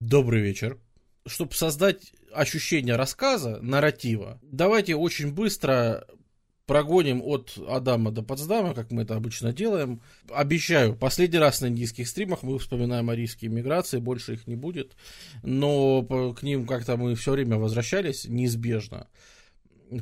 Добрый 0.00 0.40
вечер. 0.40 0.78
Чтобы 1.26 1.52
создать 1.52 2.14
ощущение 2.32 2.96
рассказа, 2.96 3.58
нарратива, 3.60 4.40
давайте 4.42 4.96
очень 4.96 5.30
быстро 5.30 6.06
прогоним 6.64 7.20
от 7.22 7.58
Адама 7.68 8.10
до 8.10 8.22
Потсдама, 8.22 8.72
как 8.72 8.90
мы 8.92 9.02
это 9.02 9.14
обычно 9.14 9.52
делаем. 9.52 10.00
Обещаю, 10.30 10.96
последний 10.96 11.38
раз 11.38 11.60
на 11.60 11.66
индийских 11.66 12.08
стримах 12.08 12.42
мы 12.42 12.58
вспоминаем 12.58 13.10
арийские 13.10 13.50
миграции, 13.50 13.98
больше 13.98 14.34
их 14.34 14.46
не 14.46 14.56
будет, 14.56 14.96
но 15.42 16.02
к 16.32 16.42
ним 16.42 16.66
как-то 16.66 16.96
мы 16.96 17.14
все 17.14 17.32
время 17.32 17.58
возвращались, 17.58 18.24
неизбежно. 18.24 19.06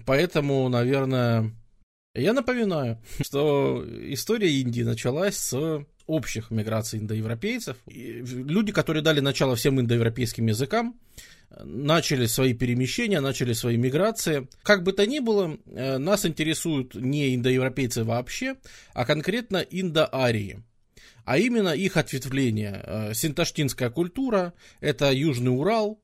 Поэтому, 0.07 0.69
наверное, 0.69 1.51
я 2.15 2.33
напоминаю, 2.35 3.03
что 3.21 3.85
история 4.13 4.53
Индии 4.61 4.83
началась 4.83 5.37
с 5.37 5.85
общих 6.09 6.51
миграций 6.51 6.99
индоевропейцев. 6.99 7.77
И 7.87 8.23
люди, 8.25 8.73
которые 8.73 9.03
дали 9.03 9.21
начало 9.21 9.55
всем 9.55 9.81
индоевропейским 9.81 10.47
языкам, 10.47 10.99
начали 11.63 12.27
свои 12.27 12.55
перемещения, 12.55 13.21
начали 13.21 13.53
свои 13.53 13.77
миграции. 13.77 14.49
Как 14.63 14.83
бы 14.83 14.93
то 14.93 15.07
ни 15.07 15.21
было, 15.21 15.57
э, 15.67 15.99
нас 15.99 16.27
интересуют 16.27 16.95
не 16.95 17.35
индоевропейцы 17.35 18.05
вообще, 18.05 18.57
а 18.95 19.05
конкретно 19.05 19.59
индоарии. 19.59 20.63
А 21.25 21.39
именно 21.39 21.71
их 21.71 21.97
ответвление. 21.97 22.83
Э, 22.85 23.15
синташтинская 23.15 23.91
культура, 23.91 24.55
это 24.81 25.13
Южный 25.13 25.55
Урал. 25.55 26.01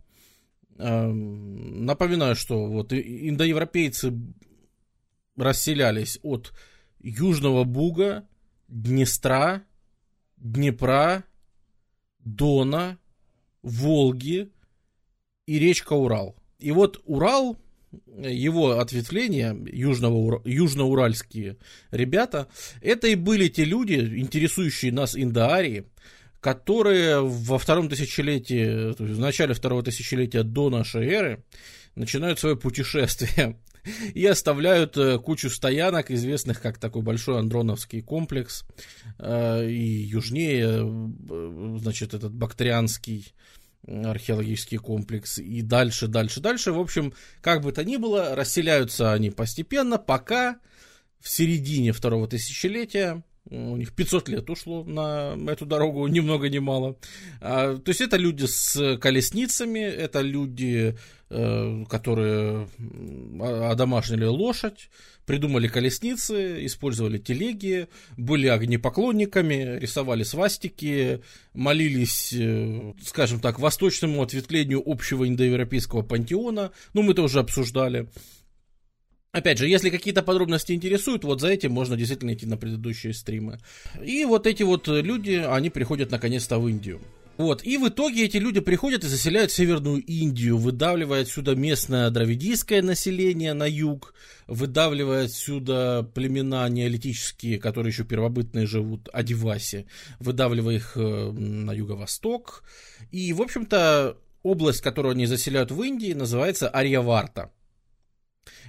Э, 0.76 1.06
напоминаю, 1.08 2.36
что 2.36 2.66
вот 2.66 2.92
индоевропейцы 2.92 4.12
расселялись 5.36 6.18
от 6.22 6.52
Южного 7.00 7.64
Буга, 7.64 8.26
Днестра, 8.68 9.62
Днепра, 10.44 11.24
Дона, 12.18 12.98
Волги 13.62 14.50
и 15.46 15.58
речка 15.58 15.94
Урал. 15.94 16.36
И 16.58 16.70
вот 16.70 17.00
Урал, 17.06 17.58
его 18.18 18.78
ответвления, 18.78 19.56
южного, 19.72 20.42
южноуральские 20.44 21.56
ребята, 21.90 22.48
это 22.82 23.08
и 23.08 23.14
были 23.14 23.48
те 23.48 23.64
люди, 23.64 23.94
интересующие 23.94 24.92
нас 24.92 25.16
Индоарии, 25.16 25.86
которые 26.40 27.22
во 27.22 27.58
втором 27.58 27.88
тысячелетии, 27.88 28.92
в 29.02 29.18
начале 29.18 29.54
второго 29.54 29.82
тысячелетия 29.82 30.42
до 30.42 30.68
нашей 30.68 31.08
эры 31.08 31.44
начинают 31.94 32.38
свое 32.38 32.54
путешествие 32.54 33.58
и 34.14 34.24
оставляют 34.26 34.96
э, 34.96 35.18
кучу 35.18 35.50
стоянок, 35.50 36.10
известных 36.10 36.60
как 36.60 36.78
такой 36.78 37.02
большой 37.02 37.38
андроновский 37.38 38.00
комплекс, 38.00 38.64
э, 39.18 39.68
и 39.68 40.02
южнее, 40.02 40.82
э, 40.82 41.78
значит, 41.80 42.14
этот 42.14 42.32
бактерианский 42.32 43.34
археологический 43.86 44.78
комплекс, 44.78 45.38
и 45.38 45.60
дальше, 45.60 46.06
дальше, 46.06 46.40
дальше. 46.40 46.72
В 46.72 46.80
общем, 46.80 47.12
как 47.42 47.62
бы 47.62 47.70
то 47.70 47.84
ни 47.84 47.96
было, 47.96 48.34
расселяются 48.34 49.12
они 49.12 49.30
постепенно, 49.30 49.98
пока 49.98 50.58
в 51.20 51.28
середине 51.28 51.92
второго 51.92 52.26
тысячелетия 52.26 53.22
у 53.50 53.76
них 53.76 53.94
500 53.94 54.28
лет 54.28 54.50
ушло 54.50 54.84
на 54.84 55.36
эту 55.48 55.66
дорогу, 55.66 56.06
ни 56.06 56.20
много 56.20 56.48
ни 56.48 56.58
мало. 56.58 56.96
А, 57.40 57.76
то 57.76 57.90
есть 57.90 58.00
это 58.00 58.16
люди 58.16 58.46
с 58.46 58.96
колесницами, 58.98 59.80
это 59.80 60.22
люди, 60.22 60.96
которые 61.88 62.68
одомашнили 63.40 64.24
лошадь, 64.24 64.88
придумали 65.26 65.68
колесницы, 65.68 66.64
использовали 66.66 67.18
телеги, 67.18 67.88
были 68.16 68.46
огнепоклонниками, 68.46 69.78
рисовали 69.78 70.22
свастики, 70.22 71.22
молились, 71.54 72.32
э, 72.32 72.92
скажем 73.02 73.40
так, 73.40 73.58
восточному 73.58 74.22
ответвлению 74.22 74.82
общего 74.84 75.26
индоевропейского 75.26 76.02
пантеона. 76.02 76.72
Ну, 76.92 77.02
мы 77.02 77.12
это 77.12 77.22
уже 77.22 77.40
обсуждали. 77.40 78.08
Опять 79.32 79.58
же, 79.58 79.68
если 79.68 79.90
какие-то 79.90 80.22
подробности 80.22 80.72
интересуют, 80.72 81.24
вот 81.24 81.40
за 81.40 81.48
этим 81.48 81.72
можно 81.72 81.96
действительно 81.96 82.34
идти 82.34 82.46
на 82.46 82.56
предыдущие 82.56 83.12
стримы. 83.12 83.58
И 84.00 84.24
вот 84.24 84.46
эти 84.46 84.62
вот 84.62 84.86
люди, 84.86 85.44
они 85.44 85.70
приходят 85.70 86.12
наконец-то 86.12 86.60
в 86.60 86.68
Индию. 86.68 87.00
Вот, 87.36 87.64
и 87.64 87.78
в 87.78 87.88
итоге 87.88 88.26
эти 88.26 88.36
люди 88.36 88.60
приходят 88.60 89.02
и 89.02 89.08
заселяют 89.08 89.50
Северную 89.50 90.00
Индию, 90.00 90.56
выдавливая 90.56 91.22
отсюда 91.22 91.56
местное 91.56 92.08
дравидийское 92.10 92.80
население 92.80 93.54
на 93.54 93.68
юг, 93.68 94.14
выдавливая 94.46 95.24
отсюда 95.24 96.08
племена 96.14 96.68
неолитические, 96.68 97.58
которые 97.58 97.90
еще 97.90 98.04
первобытные 98.04 98.66
живут, 98.66 99.08
Адиваси, 99.12 99.86
выдавливая 100.20 100.76
их 100.76 100.92
э, 100.96 101.00
на 101.32 101.72
юго-восток. 101.72 102.62
И, 103.10 103.32
в 103.32 103.42
общем-то, 103.42 104.16
область, 104.44 104.80
которую 104.80 105.12
они 105.12 105.26
заселяют 105.26 105.72
в 105.72 105.82
Индии, 105.82 106.12
называется 106.12 106.68
Арьяварта. 106.68 107.50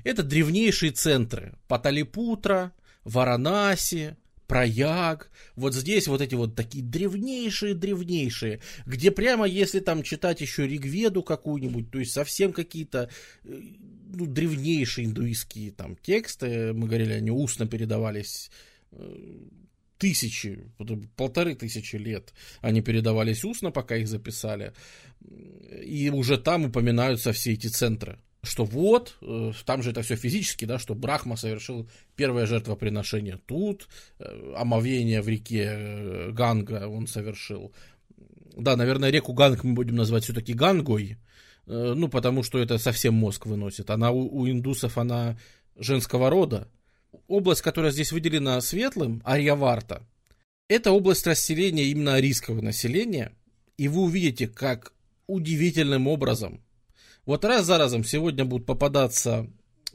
Это 0.04 0.24
древнейшие 0.24 0.92
центры. 0.92 1.54
Паталипутра, 1.68 2.74
Варанаси, 3.04 4.18
Прояг, 4.48 5.32
вот 5.56 5.74
здесь 5.74 6.08
вот 6.08 6.22
эти 6.22 6.36
вот 6.36 6.56
такие 6.56 6.84
древнейшие-древнейшие, 6.84 8.60
где 8.86 9.12
прямо 9.12 9.46
если 9.46 9.80
там 9.80 10.04
читать 10.04 10.42
еще 10.42 10.68
Ригведу 10.68 11.24
какую-нибудь, 11.24 11.90
то 11.92 12.00
есть 12.00 12.12
совсем 12.12 12.54
какие-то 12.54 13.10
э, 13.44 13.62
ну, 14.14 14.26
древнейшие 14.26 15.08
индуистские 15.08 15.72
там 15.72 15.96
тексты, 15.96 16.74
мы 16.74 16.88
говорили, 16.88 17.14
они 17.14 17.32
устно 17.32 17.68
передавались 17.68 18.52
э, 18.92 19.16
тысячи, 19.98 20.72
полторы 21.16 21.56
тысячи 21.56 21.96
лет 21.96 22.34
они 22.62 22.82
передавались 22.82 23.44
устно, 23.44 23.72
пока 23.72 23.96
их 23.96 24.08
записали, 24.08 24.74
и 25.82 26.10
уже 26.10 26.38
там 26.38 26.66
упоминаются 26.66 27.32
все 27.32 27.54
эти 27.54 27.68
центры 27.68 28.20
что 28.46 28.64
вот, 28.64 29.18
э, 29.22 29.52
там 29.66 29.84
же 29.84 29.92
это 29.92 30.02
все 30.02 30.16
физически, 30.16 30.66
да, 30.66 30.80
что 30.80 30.96
Брахма 30.96 31.36
совершил 31.36 31.90
первое 32.16 32.46
жертвоприношение 32.46 33.40
тут, 33.46 33.88
э, 34.20 34.54
омовение 34.56 35.22
в 35.22 35.28
реке 35.28 35.68
э, 35.70 36.32
Ганга 36.32 36.88
он 36.88 37.08
совершил. 37.08 37.74
Да, 38.56 38.76
наверное, 38.76 39.10
реку 39.10 39.34
Ганг 39.34 39.64
мы 39.64 39.74
будем 39.74 39.96
называть 39.96 40.24
все-таки 40.24 40.54
Гангой, 40.54 41.18
ну, 41.66 42.08
потому 42.10 42.44
что 42.44 42.60
это 42.60 42.78
совсем 42.78 43.16
мозг 43.16 43.48
выносит. 43.48 43.90
Она 43.90 44.12
у, 44.12 44.30
у 44.30 44.48
индусов, 44.48 45.00
она 45.00 45.36
женского 45.76 46.30
рода. 46.30 46.70
Область, 47.28 47.64
которая 47.64 47.92
здесь 47.92 48.12
выделена 48.12 48.62
светлым, 48.62 49.22
Арьяварта, 49.26 50.08
это 50.70 50.92
область 50.92 51.26
расселения 51.26 51.86
именно 51.86 52.14
арийского 52.14 52.62
населения, 52.62 53.34
и 53.78 53.88
вы 53.88 54.04
увидите, 54.04 54.48
как 54.48 54.94
удивительным 55.28 56.08
образом 56.08 56.62
вот 57.26 57.46
раз 57.46 57.66
за 57.66 57.78
разом 57.78 58.04
сегодня 58.04 58.46
будут 58.46 58.66
попадаться 58.66 59.48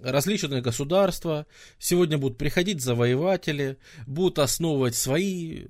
различные 0.02 0.62
государства, 0.62 1.46
сегодня 1.78 2.18
будут 2.18 2.38
приходить 2.38 2.80
завоеватели, 2.80 3.78
будут 4.06 4.38
основывать 4.38 4.94
свои 4.94 5.62
э, 5.62 5.66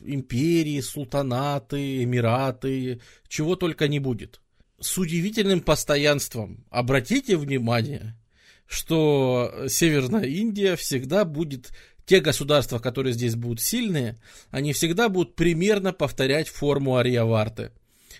империи, 0.00 0.80
султанаты, 0.80 2.02
эмираты, 2.02 3.00
чего 3.28 3.56
только 3.56 3.88
не 3.88 3.98
будет. 3.98 4.40
С 4.80 4.98
удивительным 4.98 5.60
постоянством, 5.60 6.64
обратите 6.70 7.36
внимание, 7.36 8.18
что 8.66 9.66
Северная 9.68 10.24
Индия 10.24 10.76
всегда 10.76 11.24
будет, 11.24 11.72
те 12.04 12.20
государства, 12.20 12.78
которые 12.78 13.12
здесь 13.12 13.36
будут 13.36 13.60
сильные, 13.60 14.20
они 14.50 14.72
всегда 14.72 15.08
будут 15.08 15.36
примерно 15.36 15.92
повторять 15.92 16.48
форму 16.48 16.96
Ариаварты. 16.96 17.70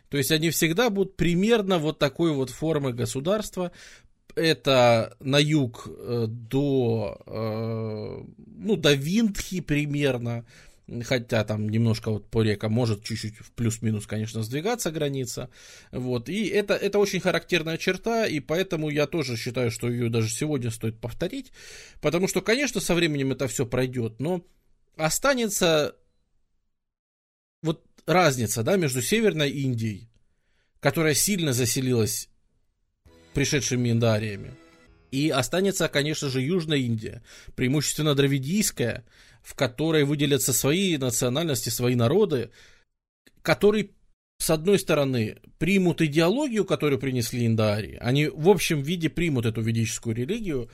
То 0.08 0.16
есть 0.16 0.30
они 0.30 0.50
всегда 0.50 0.90
будут 0.90 1.16
примерно 1.16 1.78
вот 1.78 1.98
такой 1.98 2.32
вот 2.32 2.50
формы 2.50 2.92
государства. 2.92 3.72
Это 4.34 5.16
на 5.20 5.38
юг 5.38 5.86
э, 5.86 6.26
до, 6.28 7.20
э, 7.26 8.24
ну, 8.46 8.76
до 8.76 8.94
Виндхи 8.94 9.60
примерно, 9.60 10.46
хотя 11.02 11.44
там 11.44 11.68
немножко 11.68 12.10
вот 12.10 12.28
по 12.28 12.42
рекам 12.42 12.72
может 12.72 13.04
чуть-чуть 13.04 13.36
в 13.38 13.52
плюс-минус, 13.52 14.06
конечно, 14.06 14.42
сдвигаться 14.42 14.90
граница, 14.90 15.50
вот, 15.90 16.28
и 16.28 16.46
это, 16.46 16.74
это 16.74 16.98
очень 16.98 17.20
характерная 17.20 17.78
черта, 17.78 18.26
и 18.26 18.40
поэтому 18.40 18.90
я 18.90 19.06
тоже 19.06 19.36
считаю, 19.36 19.70
что 19.70 19.90
ее 19.90 20.08
даже 20.08 20.28
сегодня 20.28 20.70
стоит 20.70 20.98
повторить, 20.98 21.52
потому 22.00 22.28
что, 22.28 22.40
конечно, 22.40 22.80
со 22.80 22.94
временем 22.94 23.32
это 23.32 23.48
все 23.48 23.64
пройдет, 23.66 24.18
но 24.18 24.42
останется 24.96 25.96
разница, 28.06 28.62
да, 28.62 28.76
между 28.76 29.02
Северной 29.02 29.50
Индией, 29.50 30.08
которая 30.80 31.14
сильно 31.14 31.52
заселилась 31.52 32.28
пришедшими 33.34 33.90
индариями, 33.90 34.54
и 35.10 35.28
останется, 35.28 35.88
конечно 35.88 36.28
же, 36.28 36.40
Южная 36.40 36.78
Индия, 36.78 37.22
преимущественно 37.54 38.14
дравидийская, 38.14 39.04
в 39.42 39.54
которой 39.54 40.04
выделятся 40.04 40.52
свои 40.52 40.96
национальности, 40.96 41.68
свои 41.68 41.94
народы, 41.94 42.50
которые, 43.42 43.90
с 44.38 44.50
одной 44.50 44.78
стороны, 44.78 45.38
примут 45.58 46.00
идеологию, 46.00 46.64
которую 46.64 46.98
принесли 46.98 47.46
индарии, 47.46 47.98
они 48.00 48.28
в 48.28 48.48
общем 48.48 48.80
виде 48.80 49.10
примут 49.10 49.46
эту 49.46 49.60
ведическую 49.60 50.16
религию, 50.16 50.70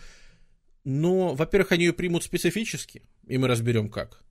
но, 0.85 1.35
во-первых, 1.35 1.73
они 1.73 1.87
ее 1.87 1.93
примут 1.93 2.23
специфически, 2.23 3.03
и 3.27 3.39
мы 3.39 3.49
разберем 3.49 3.91
как. 3.91 4.23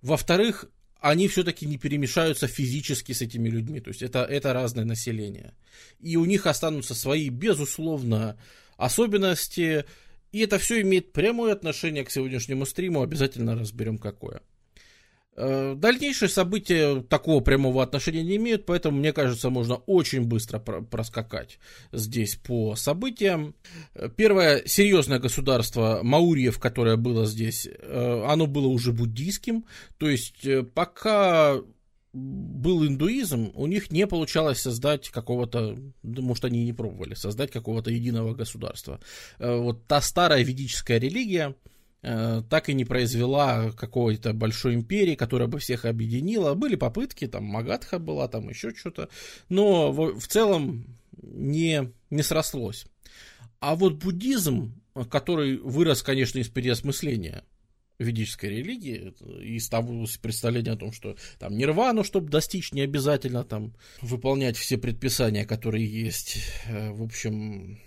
Во-вторых, 0.00 0.66
они 1.00 1.28
все-таки 1.28 1.66
не 1.66 1.78
перемешаются 1.78 2.46
физически 2.46 3.12
с 3.12 3.22
этими 3.22 3.48
людьми. 3.48 3.80
То 3.80 3.88
есть 3.88 4.02
это, 4.02 4.20
это 4.24 4.52
разное 4.52 4.84
население. 4.84 5.54
И 6.00 6.16
у 6.16 6.24
них 6.24 6.46
останутся 6.46 6.94
свои, 6.94 7.28
безусловно, 7.28 8.38
особенности. 8.76 9.84
И 10.32 10.40
это 10.40 10.58
все 10.58 10.80
имеет 10.80 11.12
прямое 11.12 11.52
отношение 11.52 12.04
к 12.04 12.10
сегодняшнему 12.10 12.66
стриму. 12.66 13.02
Обязательно 13.02 13.54
разберем, 13.54 13.98
какое. 13.98 14.40
Э, 15.38 15.74
дальнейшие 15.76 16.30
события 16.30 17.02
такого 17.02 17.40
прямого 17.40 17.82
отношения 17.82 18.22
не 18.22 18.36
имеют, 18.36 18.64
поэтому, 18.64 18.98
мне 18.98 19.12
кажется, 19.12 19.50
можно 19.50 19.74
очень 19.74 20.24
быстро 20.24 20.58
проскакать 20.58 21.58
здесь 21.92 22.36
по 22.36 22.74
событиям. 22.74 23.54
Первое 24.16 24.62
серьезное 24.64 25.18
государство 25.18 26.00
Маурьев, 26.02 26.58
которое 26.58 26.96
было 26.96 27.26
здесь, 27.26 27.68
э, 27.70 28.24
оно 28.26 28.46
было 28.46 28.68
уже 28.68 28.92
буддийским, 28.92 29.66
то 29.98 30.08
есть 30.08 30.46
э, 30.46 30.62
пока 30.62 31.60
был 32.14 32.86
индуизм, 32.86 33.52
у 33.54 33.66
них 33.66 33.90
не 33.90 34.06
получалось 34.06 34.60
создать 34.60 35.10
какого-то, 35.10 35.76
может, 36.02 36.46
они 36.46 36.64
не 36.64 36.72
пробовали, 36.72 37.12
создать 37.12 37.50
какого-то 37.50 37.90
единого 37.90 38.32
государства. 38.32 39.00
Вот 39.38 39.86
та 39.86 40.00
старая 40.00 40.42
ведическая 40.42 40.98
религия, 40.98 41.54
так 42.06 42.68
и 42.68 42.74
не 42.74 42.84
произвела 42.84 43.72
какой-то 43.72 44.32
большой 44.32 44.74
империи, 44.74 45.16
которая 45.16 45.48
бы 45.48 45.58
всех 45.58 45.84
объединила. 45.84 46.54
Были 46.54 46.76
попытки, 46.76 47.26
там 47.26 47.44
Магадха 47.44 47.98
была, 47.98 48.28
там 48.28 48.48
еще 48.48 48.72
что-то, 48.74 49.08
но 49.48 49.90
в, 49.90 50.20
в 50.20 50.26
целом 50.28 50.86
не, 51.22 51.92
не 52.10 52.22
срослось. 52.22 52.86
А 53.60 53.74
вот 53.74 53.94
буддизм, 53.94 54.80
который 55.10 55.56
вырос, 55.58 56.02
конечно, 56.02 56.38
из 56.38 56.48
переосмысления 56.48 57.44
ведической 57.98 58.50
религии, 58.50 59.14
из 59.42 59.68
того 59.68 60.06
представления 60.20 60.72
о 60.72 60.76
том, 60.76 60.92
что 60.92 61.16
там 61.38 61.56
нирвану, 61.56 62.04
чтобы 62.04 62.28
достичь, 62.28 62.72
не 62.72 62.82
обязательно 62.82 63.42
там 63.44 63.74
выполнять 64.02 64.56
все 64.56 64.76
предписания, 64.76 65.44
которые 65.44 65.86
есть. 65.86 66.38
Э, 66.66 66.90
в 66.92 67.02
общем, 67.02 67.80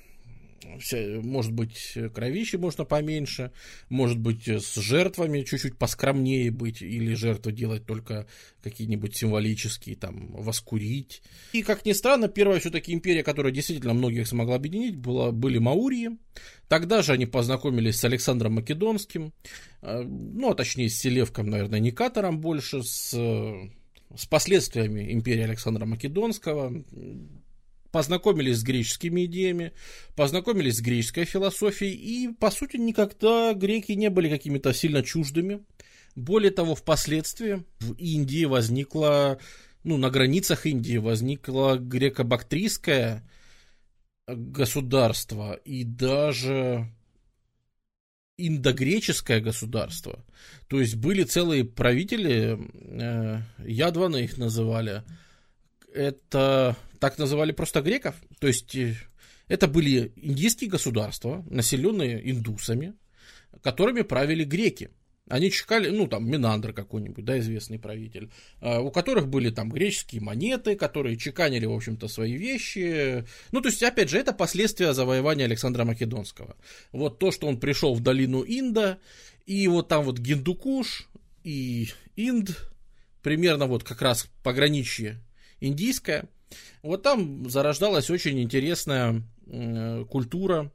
может 1.23 1.51
быть, 1.51 1.97
кровищи 2.13 2.57
можно 2.57 2.85
поменьше, 2.85 3.51
может 3.89 4.17
быть, 4.17 4.47
с 4.47 4.75
жертвами 4.75 5.43
чуть-чуть 5.43 5.77
поскромнее 5.77 6.51
быть, 6.51 6.81
или 6.81 7.13
жертвы 7.13 7.51
делать 7.51 7.85
только 7.85 8.27
какие-нибудь 8.61 9.15
символические, 9.15 9.95
там, 9.95 10.31
воскурить. 10.31 11.21
И, 11.53 11.63
как 11.63 11.85
ни 11.85 11.93
странно, 11.93 12.27
первая 12.27 12.59
все-таки 12.59 12.93
империя, 12.93 13.23
которая 13.23 13.51
действительно 13.51 13.93
многих 13.93 14.27
смогла 14.27 14.55
объединить, 14.55 14.95
была, 14.95 15.31
были 15.31 15.57
Маурии. 15.57 16.17
Тогда 16.67 17.01
же 17.01 17.13
они 17.13 17.25
познакомились 17.25 17.97
с 17.97 18.05
Александром 18.05 18.53
Македонским, 18.53 19.33
э, 19.81 20.01
ну, 20.03 20.51
а 20.51 20.55
точнее, 20.55 20.89
с 20.89 20.99
Селевком, 20.99 21.49
наверное, 21.49 21.79
Никатором 21.79 22.39
больше, 22.39 22.83
с 22.83 23.15
с 24.15 24.25
последствиями 24.25 25.13
империи 25.13 25.43
Александра 25.43 25.85
Македонского, 25.85 26.83
познакомились 27.91 28.57
с 28.57 28.63
греческими 28.63 29.25
идеями, 29.25 29.73
познакомились 30.15 30.77
с 30.77 30.81
греческой 30.81 31.25
философией, 31.25 31.93
и, 31.93 32.33
по 32.33 32.51
сути, 32.51 32.77
никогда 32.77 33.53
греки 33.53 33.93
не 33.93 34.09
были 34.09 34.29
какими-то 34.29 34.73
сильно 34.73 35.03
чуждыми. 35.03 35.63
Более 36.15 36.51
того, 36.51 36.75
впоследствии 36.75 37.63
в 37.79 37.93
Индии 37.93 38.45
возникла, 38.45 39.39
ну, 39.83 39.97
на 39.97 40.09
границах 40.09 40.65
Индии 40.65 40.97
возникло 40.97 41.77
греко-бактрийское 41.77 43.23
государство 44.27 45.53
и 45.53 45.83
даже 45.83 46.91
индогреческое 48.37 49.41
государство. 49.41 50.23
То 50.67 50.79
есть 50.79 50.95
были 50.95 51.23
целые 51.23 51.65
правители, 51.65 52.57
э, 52.73 53.41
ядваны 53.65 54.23
их 54.23 54.37
называли, 54.37 55.03
это 55.93 56.77
так 56.99 57.17
называли 57.17 57.51
просто 57.51 57.81
греков. 57.81 58.15
То 58.39 58.47
есть 58.47 58.75
э, 58.75 58.95
это 59.47 59.67
были 59.67 60.13
индийские 60.15 60.69
государства, 60.69 61.45
населенные 61.49 62.29
индусами, 62.31 62.93
которыми 63.61 64.01
правили 64.01 64.43
греки. 64.43 64.91
Они 65.27 65.51
чекали, 65.51 65.89
ну, 65.89 66.07
там, 66.07 66.27
Минандр 66.27 66.73
какой-нибудь, 66.73 67.23
да, 67.23 67.37
известный 67.37 67.77
правитель, 67.77 68.31
а, 68.61 68.79
у 68.81 68.89
которых 68.89 69.27
были 69.27 69.51
там 69.51 69.69
греческие 69.69 70.21
монеты, 70.21 70.75
которые 70.75 71.17
чеканили, 71.17 71.67
в 71.67 71.71
общем-то, 71.71 72.07
свои 72.07 72.33
вещи. 72.33 73.25
Ну, 73.51 73.61
то 73.61 73.69
есть, 73.69 73.83
опять 73.83 74.09
же, 74.09 74.17
это 74.17 74.33
последствия 74.33 74.91
завоевания 74.91 75.45
Александра 75.45 75.85
Македонского. 75.85 76.57
Вот 76.91 77.19
то, 77.19 77.31
что 77.31 77.45
он 77.45 77.59
пришел 77.59 77.93
в 77.93 78.01
долину 78.01 78.43
Инда, 78.43 78.97
и 79.45 79.67
вот 79.67 79.87
там 79.87 80.03
вот 80.03 80.17
Гиндукуш 80.17 81.07
и 81.43 81.89
Инд, 82.15 82.71
примерно 83.21 83.67
вот 83.67 83.83
как 83.83 84.01
раз 84.01 84.27
пограничье 84.43 85.21
индийская. 85.59 86.27
Вот 86.81 87.03
там 87.03 87.49
зарождалась 87.49 88.09
очень 88.09 88.39
интересная 88.41 89.23
э, 89.47 90.05
культура 90.09 90.71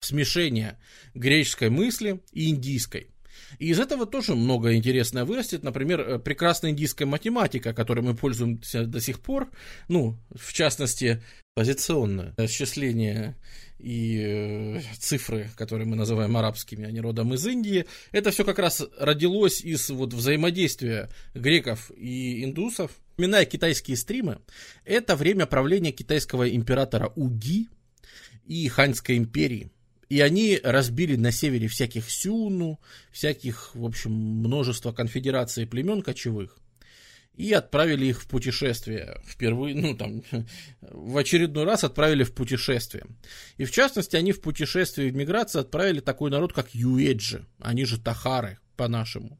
смешения 0.00 0.78
греческой 1.14 1.70
мысли 1.70 2.20
и 2.32 2.50
индийской. 2.50 3.09
И 3.58 3.68
из 3.68 3.80
этого 3.80 4.06
тоже 4.06 4.34
много 4.34 4.74
интересное 4.74 5.24
вырастет. 5.24 5.62
Например, 5.62 6.00
э, 6.00 6.18
прекрасная 6.18 6.70
индийская 6.70 7.06
математика, 7.06 7.72
которой 7.72 8.00
мы 8.00 8.14
пользуемся 8.14 8.84
до 8.84 9.00
сих 9.00 9.20
пор. 9.20 9.50
Ну, 9.88 10.16
в 10.34 10.52
частности, 10.52 11.22
позиционное 11.54 12.34
осчисление 12.36 13.36
и 13.78 14.20
э, 14.22 14.80
цифры, 14.98 15.50
которые 15.56 15.86
мы 15.86 15.96
называем 15.96 16.36
арабскими, 16.36 16.86
они 16.86 17.00
родом 17.00 17.34
из 17.34 17.46
Индии, 17.46 17.86
это 18.12 18.30
все 18.30 18.44
как 18.44 18.58
раз 18.58 18.86
родилось 18.98 19.62
из 19.62 19.90
вот 19.90 20.12
взаимодействия 20.12 21.08
греков 21.34 21.90
и 21.96 22.44
индусов. 22.44 22.92
Вспоминая 23.10 23.44
китайские 23.44 23.96
стримы, 23.96 24.38
это 24.84 25.16
время 25.16 25.46
правления 25.46 25.92
китайского 25.92 26.48
императора 26.48 27.12
Уги 27.16 27.68
и 28.46 28.66
Ханьской 28.68 29.18
империи. 29.18 29.70
И 30.10 30.20
они 30.20 30.60
разбили 30.62 31.16
на 31.16 31.32
севере 31.32 31.68
всяких 31.68 32.10
сюну, 32.10 32.78
всяких, 33.12 33.70
в 33.74 33.84
общем, 33.84 34.12
множество 34.12 34.92
конфедераций 34.92 35.66
племен 35.66 36.02
кочевых 36.02 36.58
и 37.36 37.52
отправили 37.52 38.06
их 38.06 38.20
в 38.20 38.26
путешествие. 38.26 39.20
Впервые, 39.24 39.74
ну 39.74 39.96
там, 39.96 40.22
в 40.80 41.16
очередной 41.16 41.64
раз 41.64 41.84
отправили 41.84 42.24
в 42.24 42.34
путешествие. 42.34 43.06
И 43.56 43.64
в 43.64 43.70
частности, 43.70 44.16
они 44.16 44.32
в 44.32 44.42
путешествие 44.42 45.10
в 45.10 45.16
миграции 45.16 45.60
отправили 45.60 46.00
такой 46.00 46.30
народ, 46.30 46.52
как 46.52 46.74
Юэджи, 46.74 47.46
они 47.60 47.84
же 47.84 47.98
Тахары 47.98 48.58
по-нашему, 48.76 49.38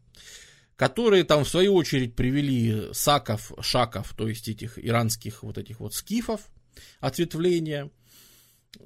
которые 0.76 1.25
там 1.25 1.44
в 1.44 1.49
свою 1.49 1.75
очередь 1.75 2.14
привели 2.14 2.94
саков, 2.94 3.52
шаков, 3.61 4.14
то 4.17 4.28
есть 4.28 4.49
этих 4.49 4.78
иранских 4.78 5.43
вот 5.43 5.58
этих 5.58 5.81
вот 5.81 5.94
скифов, 5.94 6.43
ответвления. 7.00 7.91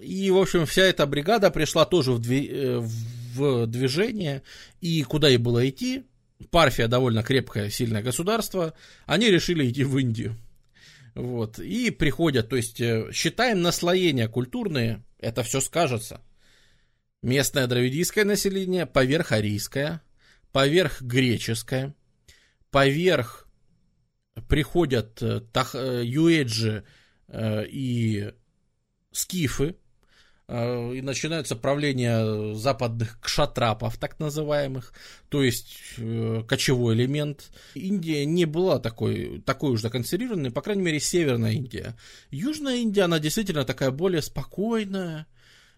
И, 0.01 0.31
в 0.31 0.39
общем, 0.39 0.67
вся 0.67 0.83
эта 0.83 1.07
бригада 1.07 1.51
пришла 1.51 1.85
тоже 1.85 2.13
в, 2.13 2.21
дви- 2.21 2.51
э, 2.51 2.79
в 2.81 3.67
движение, 3.67 4.43
и 4.81 5.03
куда 5.03 5.29
ей 5.29 5.37
было 5.37 5.69
идти, 5.69 6.05
Парфия 6.51 6.89
довольно 6.89 7.23
крепкое, 7.23 7.71
сильное 7.71 8.03
государство, 8.03 8.75
они 9.07 9.31
решили 9.31 9.69
идти 9.69 9.85
в 9.85 9.97
Индию. 9.99 10.37
Вот, 11.15 11.59
и 11.61 11.91
приходят, 11.91 12.49
то 12.49 12.57
есть 12.57 12.81
э, 12.81 13.11
считаем 13.13 13.63
наслоения 13.63 14.29
культурные, 14.29 15.05
это 15.19 15.43
все 15.43 15.61
скажется. 15.61 16.21
Местное 17.23 17.67
дравидийское 17.67 18.25
население, 18.25 18.85
поверх 18.85 19.33
арийское, 19.33 20.03
поверх 20.53 21.01
греческое, 21.01 21.95
поверх 22.71 23.49
приходят 24.49 25.23
э, 25.23 25.41
тах, 25.53 25.75
юэджи 25.75 26.85
и 27.33 28.33
скифы, 29.15 29.77
Э, 30.47 30.93
и 30.95 31.01
начинаются 31.01 31.57
правления 31.57 32.55
западных 32.55 33.19
кшатрапов, 33.21 33.97
так 33.97 34.19
называемых, 34.19 34.93
то 35.31 35.43
есть 35.43 35.79
э, 35.97 36.43
кочевой 36.47 36.95
элемент. 36.95 37.51
Индия 37.75 38.27
не 38.27 38.45
была 38.45 38.79
такой, 38.79 39.41
такой 39.47 39.71
уж 39.71 39.81
законсервированной, 39.81 40.51
по 40.51 40.61
крайней 40.61 40.83
мере, 40.83 41.01
Северная 41.01 41.53
Индия. 41.53 41.97
Южная 42.31 42.77
Индия, 42.77 43.03
она 43.03 43.19
действительно 43.21 43.65
такая 43.65 43.91
более 43.91 44.21
спокойная, 44.21 45.27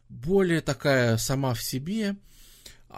более 0.08 0.60
такая 0.62 1.16
сама 1.16 1.54
в 1.54 1.62
себе. 1.62 2.16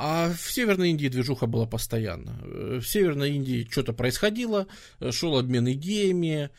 А 0.01 0.33
в 0.33 0.53
Северной 0.53 0.91
Индии 0.91 1.09
движуха 1.09 1.49
была 1.49 1.67
постоянно. 1.67 2.39
В 2.45 2.85
Северной 2.85 3.33
Индии 3.33 3.67
что-то 3.69 3.93
происходило, 3.93 4.69
шел 5.11 5.37
обмен 5.37 5.69
идеями. 5.73 6.51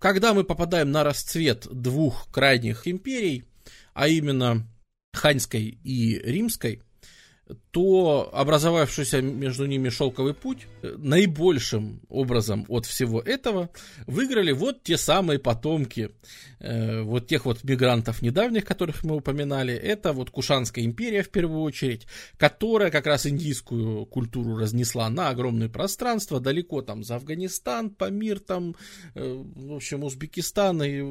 Когда 0.00 0.34
мы 0.34 0.42
попадаем 0.42 0.90
на 0.90 1.04
расцвет 1.04 1.68
двух 1.70 2.28
крайних 2.32 2.88
империй, 2.88 3.44
а 3.94 4.08
именно 4.08 4.66
Ханьской 5.12 5.78
и 5.84 6.18
Римской, 6.18 6.82
то 7.70 8.30
образовавшийся 8.32 9.22
между 9.22 9.66
ними 9.66 9.88
шелковый 9.88 10.34
путь 10.34 10.66
э, 10.82 10.94
наибольшим 10.98 12.00
образом 12.08 12.64
от 12.68 12.86
всего 12.86 13.20
этого 13.20 13.70
выиграли 14.06 14.52
вот 14.52 14.82
те 14.82 14.96
самые 14.96 15.38
потомки 15.38 16.10
э, 16.60 17.02
вот 17.02 17.26
тех 17.26 17.44
вот 17.44 17.64
мигрантов 17.64 18.22
недавних, 18.22 18.64
которых 18.64 19.02
мы 19.04 19.16
упоминали. 19.16 19.74
Это 19.74 20.12
вот 20.12 20.30
Кушанская 20.30 20.84
империя 20.84 21.22
в 21.22 21.30
первую 21.30 21.62
очередь, 21.62 22.06
которая 22.36 22.90
как 22.90 23.06
раз 23.06 23.26
индийскую 23.26 24.06
культуру 24.06 24.56
разнесла 24.56 25.08
на 25.08 25.30
огромное 25.30 25.68
пространство, 25.68 26.40
далеко 26.40 26.82
там 26.82 27.02
за 27.02 27.16
Афганистан, 27.16 27.90
Памир 27.90 28.40
там, 28.40 28.76
э, 29.14 29.44
в 29.56 29.74
общем, 29.74 30.04
Узбекистан 30.04 30.82
и 30.82 30.98
э, 30.98 31.02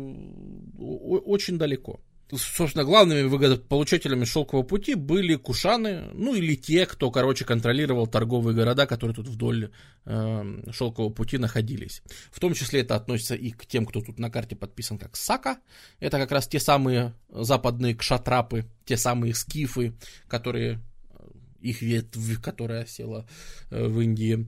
очень 0.78 1.58
далеко 1.58 2.00
собственно, 2.36 2.84
главными 2.84 3.24
выгодополучателями 3.24 4.26
шелкового 4.26 4.66
пути 4.66 4.96
были 4.96 5.36
кушаны, 5.36 6.10
ну 6.14 6.36
или 6.36 6.56
те, 6.56 6.86
кто, 6.86 7.10
короче, 7.12 7.46
контролировал 7.46 8.08
торговые 8.08 8.56
города, 8.56 8.86
которые 8.86 9.16
тут 9.16 9.28
вдоль 9.28 9.72
э, 10.06 10.72
шелкового 10.72 11.12
пути 11.12 11.38
находились. 11.38 12.02
В 12.32 12.40
том 12.40 12.54
числе 12.54 12.82
это 12.82 12.96
относится 12.96 13.36
и 13.36 13.52
к 13.52 13.66
тем, 13.66 13.86
кто 13.86 14.02
тут 14.02 14.20
на 14.20 14.30
карте 14.30 14.56
подписан 14.56 14.98
как 14.98 15.16
Сака. 15.16 15.60
Это 16.00 16.18
как 16.18 16.32
раз 16.32 16.48
те 16.48 16.60
самые 16.60 17.14
западные 17.30 17.96
кшатрапы, 17.96 18.66
те 18.86 18.98
самые 18.98 19.34
скифы, 19.34 19.94
которые 20.28 20.82
э, 21.12 21.28
их 21.62 21.82
ветвь, 21.82 22.42
которая 22.42 22.86
села 22.86 23.28
э, 23.70 23.88
в 23.88 24.02
Индии. 24.02 24.48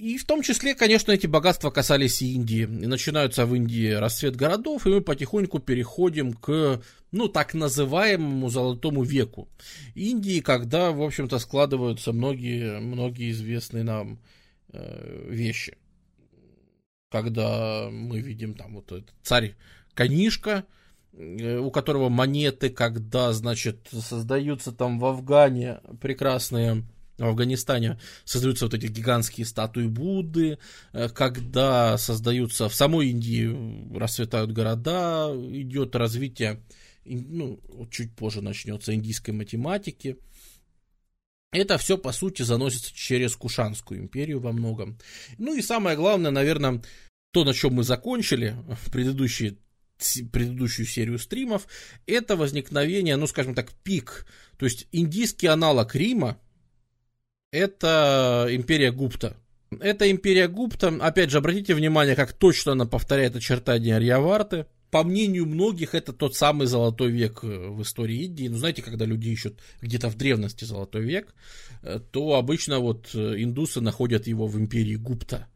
И 0.00 0.16
в 0.16 0.24
том 0.24 0.42
числе, 0.42 0.74
конечно, 0.74 1.12
эти 1.12 1.26
богатства 1.26 1.70
касались 1.70 2.22
Индии. 2.22 2.62
И 2.62 2.86
начинаются 2.86 3.44
в 3.44 3.54
Индии 3.54 3.90
расцвет 3.90 4.34
городов, 4.34 4.86
и 4.86 4.90
мы 4.90 5.00
потихоньку 5.02 5.58
переходим 5.58 6.32
к, 6.32 6.80
ну, 7.12 7.28
так 7.28 7.52
называемому 7.52 8.48
золотому 8.48 9.02
веку 9.02 9.48
Индии, 9.94 10.40
когда, 10.40 10.90
в 10.92 11.02
общем-то, 11.02 11.38
складываются 11.38 12.12
многие, 12.12 12.80
многие 12.80 13.30
известные 13.30 13.84
нам 13.84 14.20
э, 14.72 15.26
вещи. 15.28 15.76
Когда 17.10 17.88
мы 17.90 18.20
видим 18.20 18.54
там 18.54 18.76
вот 18.76 18.92
этот 18.92 19.12
царь 19.22 19.54
Канишка, 19.92 20.64
э, 21.12 21.58
у 21.58 21.70
которого 21.70 22.08
монеты, 22.08 22.70
когда, 22.70 23.34
значит, 23.34 23.88
создаются 23.92 24.72
там 24.72 24.98
в 24.98 25.04
Афгане 25.04 25.80
прекрасные 26.00 26.84
в 27.20 27.28
Афганистане 27.28 27.98
создаются 28.24 28.64
вот 28.64 28.74
эти 28.74 28.86
гигантские 28.86 29.46
статуи 29.46 29.86
Будды, 29.86 30.58
э, 30.92 31.08
когда 31.10 31.98
создаются 31.98 32.68
в 32.68 32.74
самой 32.74 33.10
Индии 33.10 33.96
расцветают 33.96 34.52
города, 34.52 35.30
идет 35.52 35.94
развитие, 35.94 36.62
ну, 37.04 37.60
чуть 37.90 38.14
позже 38.16 38.40
начнется 38.40 38.94
индийской 38.94 39.34
математики. 39.34 40.16
Это 41.52 41.78
все, 41.78 41.98
по 41.98 42.12
сути, 42.12 42.42
заносится 42.42 42.94
через 42.94 43.36
Кушанскую 43.36 44.00
империю 44.00 44.40
во 44.40 44.52
многом. 44.52 44.98
Ну 45.36 45.54
и 45.54 45.62
самое 45.62 45.96
главное, 45.96 46.30
наверное, 46.30 46.82
то, 47.32 47.44
на 47.44 47.52
чем 47.52 47.74
мы 47.74 47.82
закончили 47.82 48.56
в 48.82 48.90
предыдущие 48.92 49.58
предыдущую 50.32 50.86
серию 50.86 51.18
стримов, 51.18 51.66
это 52.06 52.34
возникновение, 52.34 53.16
ну, 53.16 53.26
скажем 53.26 53.54
так, 53.54 53.70
пик, 53.82 54.24
то 54.56 54.64
есть 54.64 54.88
индийский 54.92 55.46
аналог 55.46 55.94
Рима, 55.94 56.40
это 57.52 58.46
империя 58.50 58.92
Гупта. 58.92 59.36
Это 59.78 60.10
империя 60.10 60.48
Гупта, 60.48 60.88
опять 61.00 61.30
же, 61.30 61.38
обратите 61.38 61.74
внимание, 61.74 62.16
как 62.16 62.32
точно 62.32 62.72
она 62.72 62.86
повторяет 62.86 63.36
очертания 63.36 63.96
Арьяварты. 63.96 64.66
По 64.90 65.04
мнению 65.04 65.46
многих, 65.46 65.94
это 65.94 66.12
тот 66.12 66.34
самый 66.34 66.66
золотой 66.66 67.12
век 67.12 67.44
э, 67.44 67.68
в 67.68 67.82
истории 67.82 68.24
Индии. 68.24 68.48
Ну, 68.48 68.56
знаете, 68.56 68.82
когда 68.82 69.04
люди 69.04 69.28
ищут 69.28 69.60
где-то 69.80 70.08
в 70.08 70.16
древности 70.16 70.64
золотой 70.64 71.02
век, 71.02 71.32
э, 71.82 72.00
то 72.10 72.34
обычно 72.34 72.80
вот 72.80 73.10
э, 73.14 73.34
индусы 73.38 73.80
находят 73.80 74.26
его 74.26 74.48
в 74.48 74.58
империи 74.58 74.96
Гупта, 74.96 75.46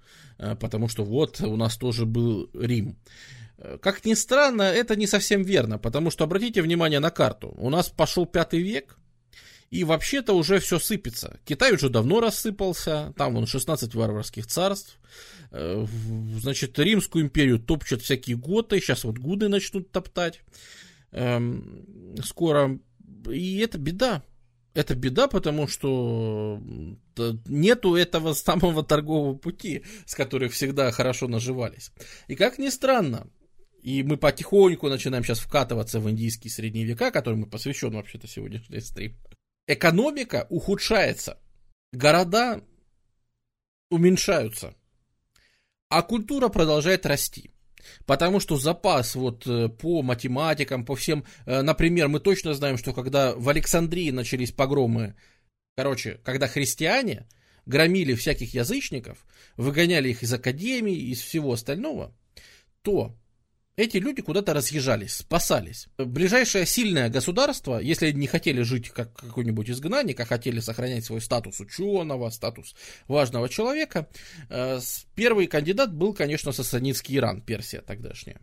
потому 0.60 0.86
что 0.86 1.04
вот 1.04 1.40
у 1.40 1.56
нас 1.56 1.76
тоже 1.76 2.06
был 2.06 2.48
Рим. 2.54 2.96
Как 3.80 4.04
ни 4.04 4.14
странно, 4.14 4.62
это 4.62 4.94
не 4.94 5.08
совсем 5.08 5.42
верно, 5.42 5.78
потому 5.78 6.10
что 6.10 6.24
обратите 6.24 6.62
внимание 6.62 7.00
на 7.00 7.10
карту. 7.10 7.52
У 7.56 7.70
нас 7.70 7.88
пошел 7.88 8.26
пятый 8.26 8.60
век, 8.60 8.98
и 9.74 9.82
вообще-то 9.82 10.34
уже 10.34 10.60
все 10.60 10.78
сыпется. 10.78 11.40
Китай 11.44 11.72
уже 11.72 11.88
давно 11.88 12.20
рассыпался, 12.20 13.12
там 13.16 13.34
вон 13.34 13.48
16 13.48 13.92
варварских 13.96 14.46
царств. 14.46 15.00
Э, 15.50 15.84
значит, 16.38 16.78
Римскую 16.78 17.24
империю 17.24 17.58
топчут 17.58 18.02
всякие 18.02 18.36
готы, 18.36 18.78
сейчас 18.78 19.02
вот 19.02 19.18
гуды 19.18 19.48
начнут 19.48 19.90
топтать 19.90 20.42
эм, 21.10 22.16
скоро. 22.22 22.78
И 23.28 23.58
это 23.58 23.78
беда. 23.78 24.22
Это 24.74 24.94
беда, 24.94 25.26
потому 25.26 25.66
что 25.66 26.62
нету 27.48 27.96
этого 27.96 28.32
самого 28.34 28.84
торгового 28.84 29.34
пути, 29.36 29.82
с 30.06 30.14
которых 30.14 30.52
всегда 30.52 30.92
хорошо 30.92 31.26
наживались. 31.26 31.90
И 32.28 32.36
как 32.36 32.58
ни 32.58 32.68
странно, 32.68 33.26
и 33.82 34.04
мы 34.04 34.18
потихоньку 34.18 34.88
начинаем 34.88 35.24
сейчас 35.24 35.40
вкатываться 35.40 35.98
в 35.98 36.08
индийские 36.08 36.52
средние 36.52 36.84
века, 36.84 37.10
которым 37.10 37.50
посвящен 37.50 37.90
вообще-то 37.90 38.28
сегодняшний 38.28 38.78
стрим 38.78 39.16
экономика 39.66 40.46
ухудшается, 40.50 41.38
города 41.92 42.62
уменьшаются, 43.90 44.74
а 45.88 46.02
культура 46.02 46.48
продолжает 46.48 47.06
расти. 47.06 47.50
Потому 48.06 48.40
что 48.40 48.56
запас 48.56 49.14
вот 49.14 49.46
э, 49.46 49.68
по 49.68 50.02
математикам, 50.02 50.86
по 50.86 50.96
всем, 50.96 51.24
э, 51.44 51.60
например, 51.60 52.08
мы 52.08 52.18
точно 52.18 52.54
знаем, 52.54 52.78
что 52.78 52.94
когда 52.94 53.34
в 53.34 53.46
Александрии 53.48 54.10
начались 54.10 54.52
погромы, 54.52 55.16
короче, 55.76 56.18
когда 56.24 56.48
христиане 56.48 57.28
громили 57.66 58.14
всяких 58.14 58.54
язычников, 58.54 59.26
выгоняли 59.56 60.08
их 60.08 60.22
из 60.22 60.32
академии, 60.32 60.96
из 60.96 61.20
всего 61.20 61.52
остального, 61.52 62.14
то 62.82 63.14
эти 63.76 63.96
люди 63.96 64.22
куда-то 64.22 64.54
разъезжались, 64.54 65.16
спасались. 65.16 65.88
Ближайшее 65.98 66.64
сильное 66.64 67.08
государство, 67.08 67.78
если 67.78 68.12
не 68.12 68.26
хотели 68.26 68.62
жить 68.62 68.90
как 68.90 69.12
какой-нибудь 69.14 69.68
изгнанник, 69.70 70.20
а 70.20 70.24
хотели 70.24 70.60
сохранять 70.60 71.04
свой 71.04 71.20
статус 71.20 71.58
ученого, 71.60 72.30
статус 72.30 72.74
важного 73.08 73.48
человека, 73.48 74.08
э, 74.48 74.78
первый 75.16 75.48
кандидат 75.48 75.92
был, 75.92 76.14
конечно, 76.14 76.52
сасанидский 76.52 77.16
Иран, 77.16 77.40
Персия 77.40 77.80
тогдашняя. 77.80 78.40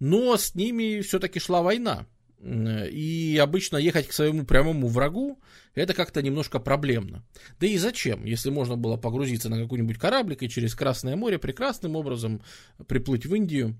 Но 0.00 0.36
с 0.36 0.54
ними 0.54 1.00
все-таки 1.02 1.38
шла 1.38 1.62
война. 1.62 2.06
И 2.42 3.40
обычно 3.40 3.78
ехать 3.78 4.08
к 4.08 4.12
своему 4.12 4.44
прямому 4.44 4.88
врагу 4.88 5.40
это 5.74 5.94
как-то 5.94 6.20
немножко 6.20 6.58
проблемно. 6.58 7.24
Да 7.58 7.66
и 7.66 7.78
зачем, 7.78 8.24
если 8.26 8.50
можно 8.50 8.76
было 8.76 8.98
погрузиться 8.98 9.48
на 9.48 9.58
какой-нибудь 9.58 9.98
кораблик 9.98 10.42
и 10.42 10.50
через 10.50 10.74
Красное 10.74 11.16
море 11.16 11.38
прекрасным 11.38 11.96
образом 11.96 12.42
приплыть 12.86 13.24
в 13.24 13.34
Индию 13.34 13.78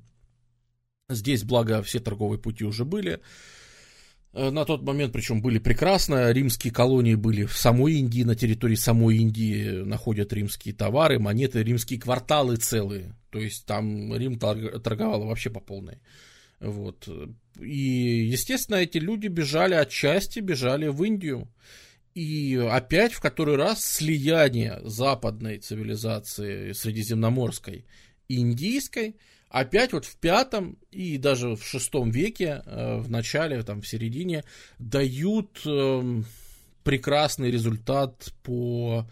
Здесь, 1.14 1.44
благо, 1.44 1.82
все 1.82 2.00
торговые 2.00 2.38
пути 2.38 2.64
уже 2.64 2.84
были. 2.84 3.20
Э, 4.34 4.50
на 4.50 4.64
тот 4.64 4.82
момент, 4.82 5.12
причем, 5.12 5.40
были 5.40 5.58
прекрасно. 5.58 6.30
Римские 6.32 6.72
колонии 6.72 7.14
были 7.14 7.44
в 7.44 7.56
самой 7.56 7.94
Индии, 7.94 8.22
на 8.22 8.34
территории 8.34 8.74
самой 8.74 9.18
Индии 9.18 9.82
находят 9.84 10.32
римские 10.32 10.74
товары, 10.74 11.18
монеты, 11.18 11.62
римские 11.62 12.00
кварталы 12.00 12.56
целые. 12.56 13.14
То 13.30 13.38
есть 13.38 13.64
там 13.64 14.14
Рим 14.14 14.38
торговал 14.38 15.24
вообще 15.24 15.50
по 15.50 15.60
полной. 15.60 15.98
Вот. 16.60 17.08
И, 17.60 18.26
естественно, 18.30 18.76
эти 18.76 18.98
люди 18.98 19.28
бежали 19.28 19.74
отчасти, 19.74 20.40
бежали 20.40 20.88
в 20.88 21.02
Индию. 21.04 21.48
И 22.14 22.56
опять 22.70 23.12
в 23.12 23.20
который 23.20 23.56
раз 23.56 23.84
слияние 23.84 24.80
западной 24.84 25.58
цивилизации 25.58 26.72
средиземноморской 26.72 27.86
и 28.28 28.38
индийской– 28.38 29.16
опять 29.54 29.92
вот 29.92 30.04
в 30.04 30.16
пятом 30.16 30.76
и 30.90 31.16
даже 31.16 31.54
в 31.54 31.62
шестом 31.64 32.10
веке, 32.10 32.62
э, 32.66 32.96
в 32.98 33.08
начале, 33.08 33.62
там, 33.62 33.82
в 33.82 33.86
середине, 33.86 34.42
дают 34.80 35.62
эм, 35.64 36.24
прекрасный 36.82 37.52
результат 37.52 38.34
по 38.42 39.08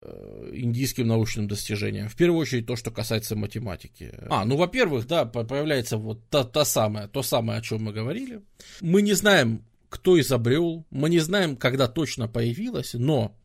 э, 0.00 0.50
индийским 0.54 1.08
научным 1.08 1.46
достижениям. 1.46 2.08
В 2.08 2.16
первую 2.16 2.40
очередь 2.40 2.66
то, 2.66 2.74
что 2.74 2.90
касается 2.90 3.36
математики. 3.36 4.14
А, 4.30 4.46
ну, 4.46 4.56
во-первых, 4.56 5.06
да, 5.06 5.26
появляется 5.26 5.98
вот 5.98 6.26
та, 6.30 6.44
та 6.44 6.64
самая, 6.64 7.06
то 7.06 7.22
самое, 7.22 7.58
о 7.58 7.62
чем 7.62 7.82
мы 7.82 7.92
говорили. 7.92 8.40
Мы 8.80 9.02
не 9.02 9.12
знаем, 9.12 9.62
кто 9.90 10.18
изобрел, 10.18 10.86
мы 10.90 11.10
не 11.10 11.18
знаем, 11.18 11.56
когда 11.56 11.86
точно 11.86 12.28
появилась, 12.28 12.94
но 12.94 13.36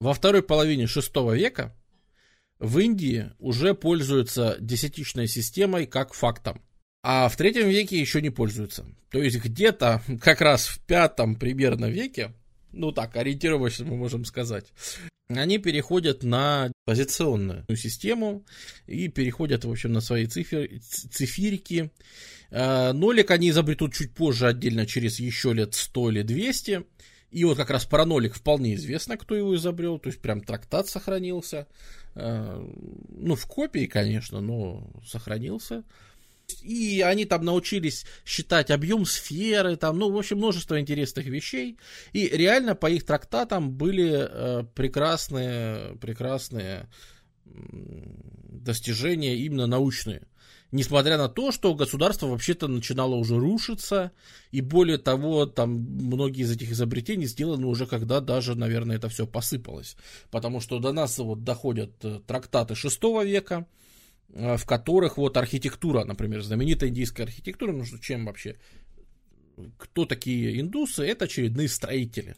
во 0.00 0.12
второй 0.12 0.42
половине 0.42 0.88
шестого 0.88 1.36
века 1.36 1.72
в 2.64 2.78
Индии 2.78 3.30
уже 3.38 3.74
пользуются 3.74 4.56
десятичной 4.58 5.28
системой 5.28 5.86
как 5.86 6.14
фактом. 6.14 6.62
А 7.02 7.28
в 7.28 7.36
третьем 7.36 7.68
веке 7.68 8.00
еще 8.00 8.22
не 8.22 8.30
пользуются. 8.30 8.86
То 9.10 9.22
есть 9.22 9.42
где-то 9.42 10.02
как 10.20 10.40
раз 10.40 10.66
в 10.66 10.80
пятом 10.80 11.36
примерно 11.36 11.86
веке, 11.86 12.32
ну 12.72 12.92
так, 12.92 13.16
ориентировочно 13.16 13.84
мы 13.84 13.96
можем 13.96 14.24
сказать, 14.24 14.72
они 15.28 15.58
переходят 15.58 16.22
на 16.22 16.72
позиционную 16.84 17.64
систему 17.76 18.44
и 18.86 19.08
переходят, 19.08 19.64
в 19.64 19.70
общем, 19.70 19.92
на 19.92 20.00
свои 20.00 20.26
цифер, 20.26 20.68
цифирики. 20.80 21.90
А, 22.50 22.92
нолик 22.92 23.30
они 23.30 23.50
изобретут 23.50 23.94
чуть 23.94 24.14
позже, 24.14 24.46
отдельно, 24.46 24.86
через 24.86 25.18
еще 25.20 25.52
лет 25.52 25.74
100 25.74 26.10
или 26.10 26.22
200. 26.22 26.84
И 27.30 27.44
вот 27.44 27.56
как 27.56 27.70
раз 27.70 27.84
паранолик 27.84 28.34
вполне 28.34 28.74
известно, 28.74 29.16
кто 29.16 29.34
его 29.34 29.56
изобрел, 29.56 29.98
то 29.98 30.08
есть 30.08 30.20
прям 30.20 30.40
трактат 30.40 30.88
сохранился. 30.88 31.66
Э, 32.14 32.64
ну, 33.08 33.34
в 33.34 33.46
копии, 33.46 33.86
конечно, 33.86 34.40
но 34.40 34.90
сохранился. 35.06 35.84
И 36.62 37.00
они 37.00 37.24
там 37.24 37.44
научились 37.44 38.04
считать 38.24 38.70
объем 38.70 39.06
сферы, 39.06 39.76
там, 39.76 39.98
ну, 39.98 40.10
в 40.10 40.16
общем, 40.16 40.38
множество 40.38 40.78
интересных 40.78 41.26
вещей. 41.26 41.78
И 42.12 42.28
реально 42.28 42.74
по 42.74 42.90
их 42.90 43.04
трактатам 43.04 43.72
были 43.72 44.28
э, 44.28 44.64
прекрасные, 44.74 45.96
прекрасные 45.96 46.88
достижения 47.44 49.36
именно 49.36 49.66
научные. 49.66 50.26
Несмотря 50.72 51.18
на 51.18 51.28
то, 51.28 51.52
что 51.52 51.74
государство 51.74 52.26
вообще-то 52.26 52.66
начинало 52.66 53.14
уже 53.14 53.38
рушиться, 53.38 54.10
и 54.50 54.60
более 54.60 54.98
того, 54.98 55.46
там 55.46 55.70
многие 55.70 56.42
из 56.42 56.50
этих 56.50 56.72
изобретений 56.72 57.26
сделаны 57.26 57.66
уже 57.66 57.86
когда 57.86 58.20
даже, 58.20 58.56
наверное, 58.56 58.96
это 58.96 59.08
все 59.08 59.26
посыпалось. 59.26 59.96
Потому 60.30 60.60
что 60.60 60.80
до 60.80 60.92
нас 60.92 61.18
вот 61.18 61.44
доходят 61.44 62.04
э, 62.04 62.20
трактаты 62.26 62.74
6 62.74 63.02
века, 63.24 63.66
э, 64.30 64.56
в 64.56 64.66
которых 64.66 65.16
вот 65.16 65.36
архитектура, 65.36 66.04
например, 66.04 66.42
знаменитая 66.42 66.90
индийская 66.90 67.22
архитектура, 67.22 67.70
ну 67.70 67.84
что 67.84 68.00
чем 68.00 68.26
вообще 68.26 68.56
кто 69.78 70.06
такие 70.06 70.60
индусы? 70.60 71.04
Это 71.04 71.26
очередные 71.26 71.68
строители. 71.68 72.36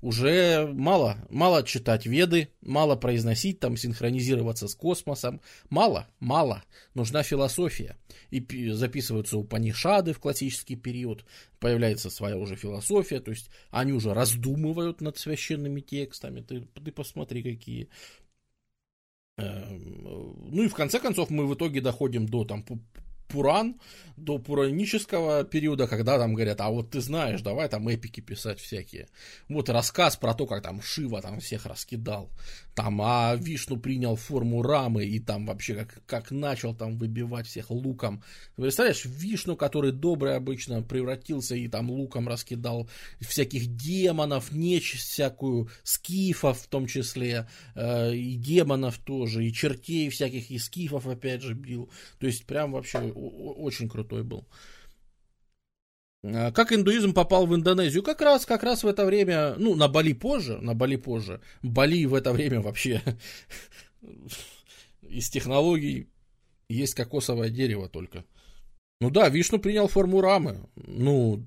Уже 0.00 0.66
мало, 0.72 1.16
мало 1.28 1.62
читать 1.62 2.06
веды, 2.06 2.48
мало 2.60 2.96
произносить, 2.96 3.60
там, 3.60 3.76
синхронизироваться 3.76 4.68
с 4.68 4.74
космосом. 4.74 5.40
Мало, 5.68 6.08
мало. 6.18 6.62
Нужна 6.94 7.22
философия. 7.22 7.96
И 8.30 8.70
записываются 8.70 9.36
Упанишады 9.38 10.12
в 10.12 10.20
классический 10.20 10.76
период. 10.76 11.24
Появляется 11.58 12.10
своя 12.10 12.36
уже 12.36 12.56
философия. 12.56 13.20
То 13.20 13.30
есть 13.30 13.50
они 13.70 13.92
уже 13.92 14.14
раздумывают 14.14 15.00
над 15.00 15.18
священными 15.18 15.80
текстами. 15.80 16.40
Ты, 16.40 16.62
ты 16.62 16.92
посмотри, 16.92 17.42
какие 17.42 17.88
эм, 19.36 20.50
ну 20.50 20.62
и 20.62 20.68
в 20.68 20.74
конце 20.74 20.98
концов 20.98 21.30
мы 21.30 21.46
в 21.46 21.54
итоге 21.54 21.80
доходим 21.80 22.26
до 22.26 22.44
там 22.44 22.64
Пуран, 23.30 23.80
до 24.16 24.38
пуранического 24.38 25.44
периода, 25.44 25.86
когда 25.86 26.18
там 26.18 26.34
говорят, 26.34 26.60
а 26.60 26.68
вот 26.70 26.90
ты 26.90 27.00
знаешь, 27.00 27.40
давай 27.40 27.68
там 27.68 27.88
эпики 27.88 28.20
писать 28.20 28.60
всякие. 28.60 29.08
Вот 29.48 29.68
рассказ 29.68 30.16
про 30.16 30.34
то, 30.34 30.46
как 30.46 30.62
там 30.62 30.82
Шива 30.82 31.22
там 31.22 31.40
всех 31.40 31.66
раскидал. 31.66 32.30
Там, 32.80 33.02
а 33.02 33.36
Вишну 33.36 33.76
принял 33.78 34.16
форму 34.16 34.62
рамы 34.62 35.04
и 35.04 35.20
там 35.20 35.44
вообще 35.44 35.74
как, 35.74 36.02
как 36.06 36.30
начал 36.30 36.74
там 36.74 36.96
выбивать 36.96 37.46
всех 37.46 37.70
луком. 37.70 38.22
Представляешь, 38.56 39.04
Вишну, 39.04 39.54
который 39.54 39.92
добрый 39.92 40.34
обычно, 40.34 40.80
превратился 40.80 41.56
и 41.56 41.68
там 41.68 41.90
луком 41.90 42.26
раскидал 42.26 42.88
всяких 43.20 43.76
демонов, 43.76 44.52
нечисть 44.52 45.10
всякую, 45.10 45.68
скифов 45.82 46.58
в 46.58 46.68
том 46.68 46.86
числе, 46.86 47.50
э, 47.74 48.14
и 48.14 48.36
демонов 48.36 48.96
тоже, 48.96 49.44
и 49.44 49.52
чертей 49.52 50.08
всяких, 50.08 50.50
и 50.50 50.58
скифов 50.58 51.06
опять 51.06 51.42
же 51.42 51.52
бил. 51.52 51.90
То 52.18 52.28
есть 52.28 52.46
прям 52.46 52.72
вообще 52.72 53.00
очень 53.12 53.90
крутой 53.90 54.22
был. 54.22 54.46
А, 56.22 56.52
как 56.52 56.72
индуизм 56.72 57.12
попал 57.12 57.46
в 57.46 57.54
Индонезию? 57.54 58.02
Как 58.02 58.20
раз, 58.20 58.46
как 58.46 58.62
раз 58.62 58.84
в 58.84 58.86
это 58.86 59.04
время, 59.04 59.54
ну, 59.56 59.74
на 59.74 59.88
Бали 59.88 60.12
позже, 60.12 60.58
на 60.58 60.74
Бали 60.74 60.96
позже. 60.96 61.40
Бали 61.62 62.04
в 62.04 62.14
это 62.14 62.32
время 62.32 62.60
вообще 62.60 63.02
из 65.02 65.30
технологий 65.30 66.08
есть 66.68 66.94
кокосовое 66.94 67.50
дерево 67.50 67.88
только. 67.88 68.24
Ну 69.00 69.10
да, 69.10 69.28
Вишну 69.28 69.58
принял 69.58 69.88
форму 69.88 70.20
рамы. 70.20 70.68
Ну, 70.76 71.46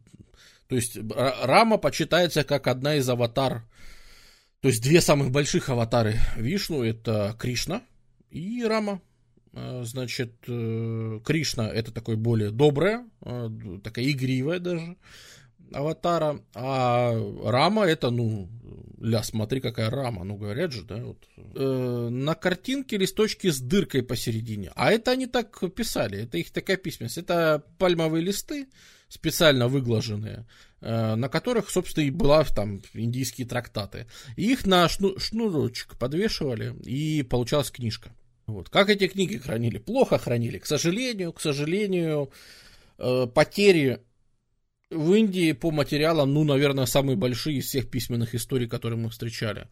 то 0.68 0.76
есть 0.76 0.98
рама 1.08 1.78
почитается 1.78 2.44
как 2.44 2.68
одна 2.68 2.96
из 2.96 3.08
аватар. 3.08 3.64
То 4.62 4.70
есть 4.70 4.82
две 4.82 5.02
самых 5.02 5.30
больших 5.30 5.70
аватары 5.70 6.20
Вишну 6.36 6.84
это 6.84 7.36
Кришна 7.38 7.84
и 8.30 8.64
Рама. 8.64 9.02
А, 9.54 9.84
значит, 9.84 10.34
э, 10.48 11.20
Кришна 11.24 11.70
это 11.70 11.92
такой 11.92 12.16
более 12.16 12.52
добрая, 12.52 13.06
такая 13.84 14.10
игривая 14.10 14.60
даже 14.60 14.98
аватара, 15.72 16.40
а 16.54 17.14
Рама 17.44 17.86
это, 17.86 18.10
ну, 18.12 18.50
ля, 19.00 19.24
смотри, 19.24 19.60
какая 19.60 19.90
Рама, 19.90 20.24
ну, 20.24 20.36
говорят 20.36 20.72
же, 20.72 20.84
да, 20.84 20.98
вот. 21.04 21.18
Э, 21.56 22.10
на 22.10 22.36
картинке 22.36 22.98
листочки 22.98 23.50
с 23.50 23.60
дыркой 23.60 24.04
посередине, 24.04 24.72
а 24.76 24.92
это 24.92 25.12
они 25.12 25.28
так 25.28 25.60
писали, 25.74 26.24
это 26.24 26.38
их 26.38 26.52
такая 26.52 26.78
письменность, 26.78 27.18
это 27.18 27.64
пальмовые 27.78 28.24
листы, 28.24 28.68
специально 29.10 29.68
выглаженные, 29.68 30.48
э, 30.82 31.16
на 31.16 31.30
которых, 31.30 31.70
собственно, 31.70 32.06
и 32.06 32.12
была 32.12 32.44
там 32.44 32.82
индийские 32.94 33.48
трактаты. 33.48 34.08
И 34.36 34.52
их 34.52 34.66
на 34.66 34.88
шну, 34.90 35.20
шнурочек 35.20 35.98
подвешивали, 35.98 36.76
и 36.84 37.24
получалась 37.24 37.72
книжка. 37.72 38.12
Вот. 38.46 38.70
Как 38.70 38.90
эти 38.90 39.08
книги 39.08 39.38
хранили? 39.38 39.78
Плохо 39.78 40.18
хранили. 40.18 40.58
К 40.58 40.66
сожалению, 40.66 41.34
к 41.34 41.42
сожалению, 41.42 42.32
э, 42.98 43.28
потери 43.28 44.02
в 44.90 45.14
Индии 45.14 45.54
по 45.54 45.72
материалам, 45.72 46.34
ну, 46.34 46.44
наверное, 46.44 46.86
самые 46.86 47.16
большие 47.16 47.58
из 47.58 47.66
всех 47.66 47.90
письменных 47.90 48.36
историй, 48.36 48.68
которые 48.68 49.00
мы 49.00 49.10
встречали. 49.10 49.68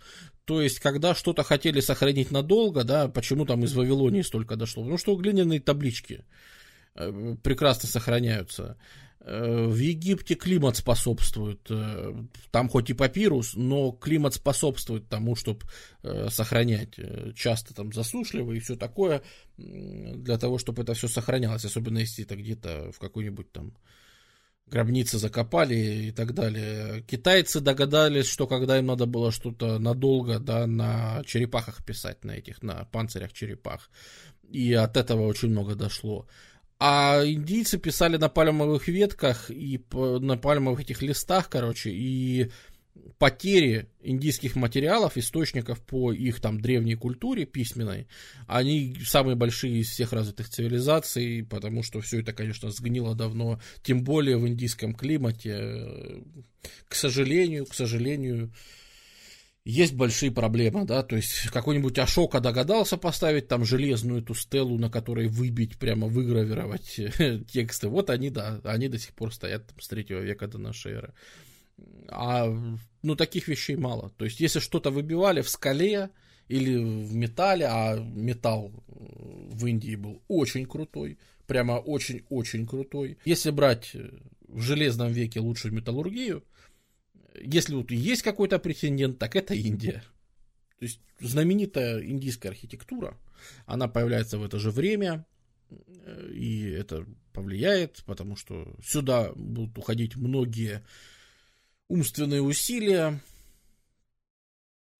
То 0.45 0.61
есть, 0.61 0.79
когда 0.79 1.13
что-то 1.13 1.43
хотели 1.43 1.79
сохранить 1.79 2.31
надолго, 2.31 2.83
да, 2.83 3.07
почему 3.07 3.45
там 3.45 3.63
из 3.63 3.73
Вавилонии 3.73 4.21
столько 4.21 4.55
дошло? 4.55 4.83
Потому 4.83 4.97
что 4.97 5.15
глиняные 5.15 5.59
таблички 5.59 6.25
э, 6.95 7.35
прекрасно 7.43 7.87
сохраняются. 7.87 8.77
Э, 9.23 9.65
в 9.67 9.77
Египте 9.77 10.33
климат 10.33 10.77
способствует, 10.77 11.59
э, 11.69 12.13
там 12.49 12.69
хоть 12.69 12.89
и 12.89 12.93
папирус, 12.93 13.53
но 13.55 13.91
климат 13.91 14.33
способствует 14.33 15.09
тому, 15.09 15.35
чтобы 15.35 15.61
э, 16.01 16.29
сохранять. 16.29 16.95
Часто 17.35 17.75
там 17.75 17.93
засушливо 17.93 18.53
и 18.53 18.59
все 18.59 18.75
такое, 18.75 19.21
для 19.57 20.37
того, 20.37 20.57
чтобы 20.57 20.81
это 20.81 20.95
все 20.95 21.07
сохранялось, 21.07 21.65
особенно 21.65 21.99
если 21.99 22.25
это 22.25 22.35
где-то 22.35 22.91
в 22.91 22.99
какой-нибудь 22.99 23.51
там 23.51 23.73
гробнице 24.65 25.19
закопали 25.19 25.75
и 26.07 26.11
так 26.11 26.33
далее. 26.33 27.03
Китайцы 27.03 27.59
догадались, 27.59 28.27
что 28.27 28.47
когда 28.47 28.79
им 28.79 28.87
надо 28.87 29.05
было 29.05 29.31
что-то 29.31 29.77
надолго, 29.77 30.39
да, 30.39 30.65
на 30.65 31.21
черепахах 31.25 31.85
писать, 31.85 32.23
на 32.23 32.31
этих, 32.31 32.63
на 32.63 32.85
панцирях 32.85 33.33
черепах. 33.33 33.91
И 34.49 34.73
от 34.73 34.97
этого 34.97 35.27
очень 35.27 35.49
много 35.49 35.75
дошло. 35.75 36.27
А 36.83 37.21
индийцы 37.23 37.77
писали 37.77 38.17
на 38.17 38.27
пальмовых 38.27 38.87
ветках 38.87 39.51
и 39.51 39.79
на 39.93 40.35
пальмовых 40.35 40.79
этих 40.79 41.03
листах, 41.03 41.47
короче, 41.47 41.91
и 41.91 42.49
потери 43.19 43.85
индийских 44.01 44.55
материалов, 44.55 45.15
источников 45.15 45.79
по 45.79 46.11
их 46.11 46.41
там 46.41 46.59
древней 46.59 46.95
культуре 46.95 47.45
письменной, 47.45 48.07
они 48.47 48.97
самые 49.05 49.35
большие 49.35 49.81
из 49.81 49.89
всех 49.89 50.11
развитых 50.11 50.49
цивилизаций, 50.49 51.45
потому 51.47 51.83
что 51.83 52.01
все 52.01 52.21
это, 52.21 52.33
конечно, 52.33 52.71
сгнило 52.71 53.13
давно, 53.13 53.61
тем 53.83 54.03
более 54.03 54.37
в 54.37 54.47
индийском 54.47 54.95
климате. 54.95 56.23
К 56.87 56.95
сожалению, 56.95 57.67
к 57.67 57.75
сожалению, 57.75 58.51
есть 59.63 59.93
большие 59.93 60.31
проблемы, 60.31 60.85
да, 60.85 61.03
то 61.03 61.15
есть 61.15 61.49
какой-нибудь 61.49 61.97
Ашока 61.99 62.39
догадался 62.39 62.97
поставить 62.97 63.47
там 63.47 63.63
железную 63.63 64.21
эту 64.21 64.33
стелу, 64.33 64.77
на 64.77 64.89
которой 64.89 65.27
выбить, 65.27 65.77
прямо 65.77 66.07
выгравировать 66.07 66.99
тексты, 67.51 67.87
вот 67.87 68.09
они, 68.09 68.31
да, 68.31 68.59
они 68.63 68.87
до 68.87 68.97
сих 68.97 69.13
пор 69.13 69.33
стоят 69.33 69.67
там, 69.67 69.79
с 69.79 69.87
третьего 69.87 70.19
века 70.19 70.47
до 70.47 70.57
нашей 70.57 70.93
эры. 70.93 71.13
А, 72.09 72.47
ну, 73.03 73.15
таких 73.15 73.47
вещей 73.47 73.75
мало. 73.75 74.11
То 74.17 74.25
есть, 74.25 74.39
если 74.39 74.59
что-то 74.59 74.91
выбивали 74.91 75.41
в 75.41 75.49
скале 75.49 76.09
или 76.47 76.75
в 76.77 77.15
металле, 77.15 77.67
а 77.67 77.97
металл 77.97 78.71
в 78.87 79.65
Индии 79.65 79.95
был 79.95 80.21
очень 80.27 80.65
крутой, 80.65 81.17
прямо 81.47 81.73
очень-очень 81.73 82.67
крутой. 82.67 83.17
Если 83.25 83.51
брать 83.51 83.95
в 84.47 84.61
железном 84.61 85.11
веке 85.11 85.39
лучшую 85.39 85.73
металлургию, 85.73 86.43
если 87.39 87.75
вот 87.75 87.91
есть 87.91 88.21
какой-то 88.21 88.59
претендент, 88.59 89.19
так 89.19 89.35
это 89.35 89.53
Индия. 89.53 90.03
То 90.79 90.85
есть 90.85 90.99
знаменитая 91.19 92.03
индийская 92.03 92.49
архитектура, 92.49 93.17
она 93.65 93.87
появляется 93.87 94.37
в 94.37 94.43
это 94.43 94.59
же 94.59 94.71
время, 94.71 95.25
и 96.33 96.63
это 96.69 97.05
повлияет, 97.33 98.03
потому 98.05 98.35
что 98.35 98.75
сюда 98.83 99.31
будут 99.35 99.77
уходить 99.77 100.15
многие 100.15 100.83
умственные 101.87 102.41
усилия, 102.41 103.21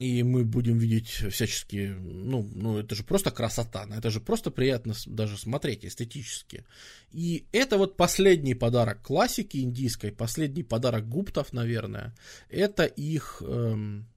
и 0.01 0.23
мы 0.23 0.43
будем 0.43 0.79
видеть 0.79 1.09
всяческие, 1.09 1.93
ну, 1.93 2.49
ну, 2.55 2.79
это 2.79 2.95
же 2.95 3.03
просто 3.03 3.29
красота, 3.29 3.87
это 3.95 4.09
же 4.09 4.19
просто 4.19 4.49
приятно 4.49 4.95
даже 5.05 5.37
смотреть 5.37 5.85
эстетически. 5.85 6.65
И 7.11 7.45
это 7.51 7.77
вот 7.77 7.97
последний 7.97 8.55
подарок 8.55 9.03
классики 9.03 9.57
индийской, 9.57 10.11
последний 10.11 10.63
подарок 10.63 11.07
гуптов, 11.07 11.53
наверное, 11.53 12.15
это 12.49 12.85
их 12.85 13.43
эм, 13.45 14.07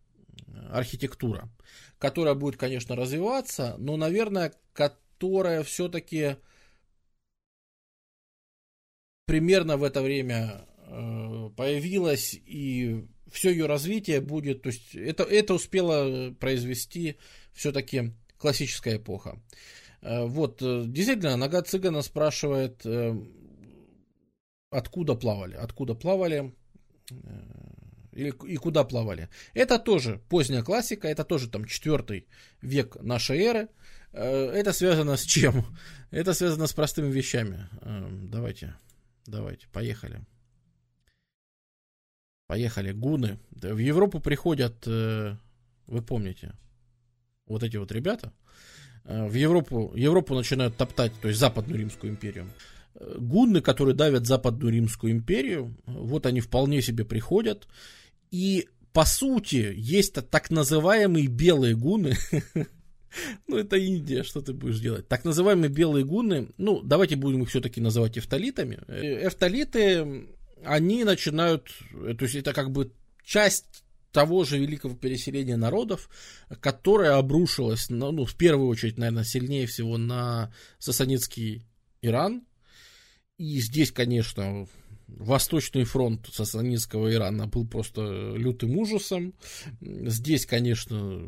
архитектура, 0.71 1.51
которая 1.99 2.35
будет, 2.35 2.57
конечно, 2.57 2.97
развиваться, 2.97 3.75
но, 3.77 3.99
наверное, 3.99 4.55
которая 4.73 5.63
все-таки 5.65 6.37
примерно 9.27 9.77
в 9.77 9.85
это 9.85 10.01
время 10.01 10.67
э, 10.87 11.51
появилась 11.55 12.33
и 12.33 13.07
все 13.35 13.51
ее 13.51 13.67
развитие 13.67 14.21
будет, 14.21 14.63
то 14.63 14.69
есть 14.69 14.95
это, 14.95 15.25
это 15.25 15.55
успела 15.55 16.33
произвести 16.35 17.19
все-таки 17.53 18.13
классическая 18.39 18.97
эпоха. 18.97 19.43
Э, 20.03 20.25
вот, 20.25 20.63
э, 20.63 20.85
действительно, 20.87 21.37
нога 21.37 21.63
цыгана 21.63 22.03
спрашивает, 22.03 22.87
э, 22.87 23.13
откуда 24.71 25.15
плавали, 25.17 25.57
откуда 25.57 25.95
плавали 25.95 26.55
и, 28.13 28.29
и 28.29 28.57
куда 28.57 28.85
плавали. 28.85 29.29
Это 29.53 29.81
тоже 29.81 30.21
поздняя 30.29 30.63
классика, 30.63 31.09
это 31.09 31.25
тоже 31.25 31.51
там 31.51 31.65
четвертый 31.65 32.29
век 32.63 32.97
нашей 33.03 33.39
эры. 33.41 33.69
Это 34.13 34.73
связано 34.73 35.17
с 35.17 35.25
чем? 35.25 35.65
Это 36.13 36.35
связано 36.35 36.69
с 36.69 36.73
простыми 36.73 37.11
вещами. 37.11 37.69
Давайте, 38.31 38.77
давайте, 39.27 39.67
поехали. 39.73 40.25
Поехали. 42.47 42.93
Гуны. 42.93 43.39
В 43.51 43.79
Европу 43.79 44.21
приходят, 44.21 44.87
вы 44.87 46.03
помните, 46.07 46.55
вот 47.47 47.63
эти 47.63 47.77
вот 47.77 47.93
ребята, 47.93 48.33
э, 49.05 49.27
в 49.27 49.35
Европу, 49.35 49.93
Европу 49.95 50.35
начинают 50.35 50.77
топтать, 50.77 51.13
то 51.21 51.29
есть 51.29 51.41
Западную 51.41 51.81
Римскую 51.81 52.13
империю. 52.13 52.47
Э, 52.95 53.17
гунны, 53.19 53.61
которые 53.61 53.95
давят 53.95 54.27
Западную 54.27 54.73
Римскую 54.73 55.13
империю, 55.13 55.77
вот 55.87 56.27
они 56.27 56.41
вполне 56.41 56.81
себе 56.83 57.05
приходят. 57.05 57.69
И 58.31 58.69
по 58.93 59.05
сути 59.05 59.73
есть 59.77 60.15
так 60.15 60.51
называемые 60.51 61.27
белые 61.27 61.77
гуны. 61.77 62.15
Ну, 63.47 63.59
это 63.59 63.77
Индия, 63.77 64.25
что 64.25 64.41
ты 64.41 64.53
будешь 64.53 64.81
делать? 64.81 65.07
Так 65.07 65.25
называемые 65.25 65.71
белые 65.71 66.05
гуны, 66.05 66.49
ну, 66.57 66.83
давайте 66.83 67.15
будем 67.15 67.45
их 67.45 67.49
все-таки 67.49 67.81
называть 67.81 68.19
эфталитами. 68.19 68.81
Э, 68.89 69.29
эфталиты, 69.29 70.27
они 70.65 71.05
начинают, 71.05 71.69
то 71.93 72.25
есть 72.25 72.35
это 72.35 72.53
как 72.53 72.71
бы 72.71 72.93
часть 73.25 73.85
того 74.13 74.45
же 74.45 74.59
великого 74.59 74.95
переселения 74.95 75.57
народов, 75.57 76.09
которое 76.61 77.17
обрушилось, 77.17 77.91
ну, 77.91 78.13
ну, 78.13 78.25
в 78.25 78.37
первую 78.37 78.69
очередь, 78.69 78.97
наверное, 78.97 79.25
сильнее 79.25 79.67
всего 79.67 79.99
на 79.99 80.55
сасанитский 80.79 81.67
Иран. 82.01 82.45
И 83.37 83.61
здесь, 83.61 83.91
конечно, 83.91 84.69
Восточный 85.19 85.85
фронт 85.85 86.29
сасанинского 86.33 87.13
Ирана 87.13 87.47
был 87.47 87.67
просто 87.67 88.35
лютым 88.37 88.77
ужасом. 88.77 89.35
Здесь, 89.81 90.47
конечно, 90.47 91.23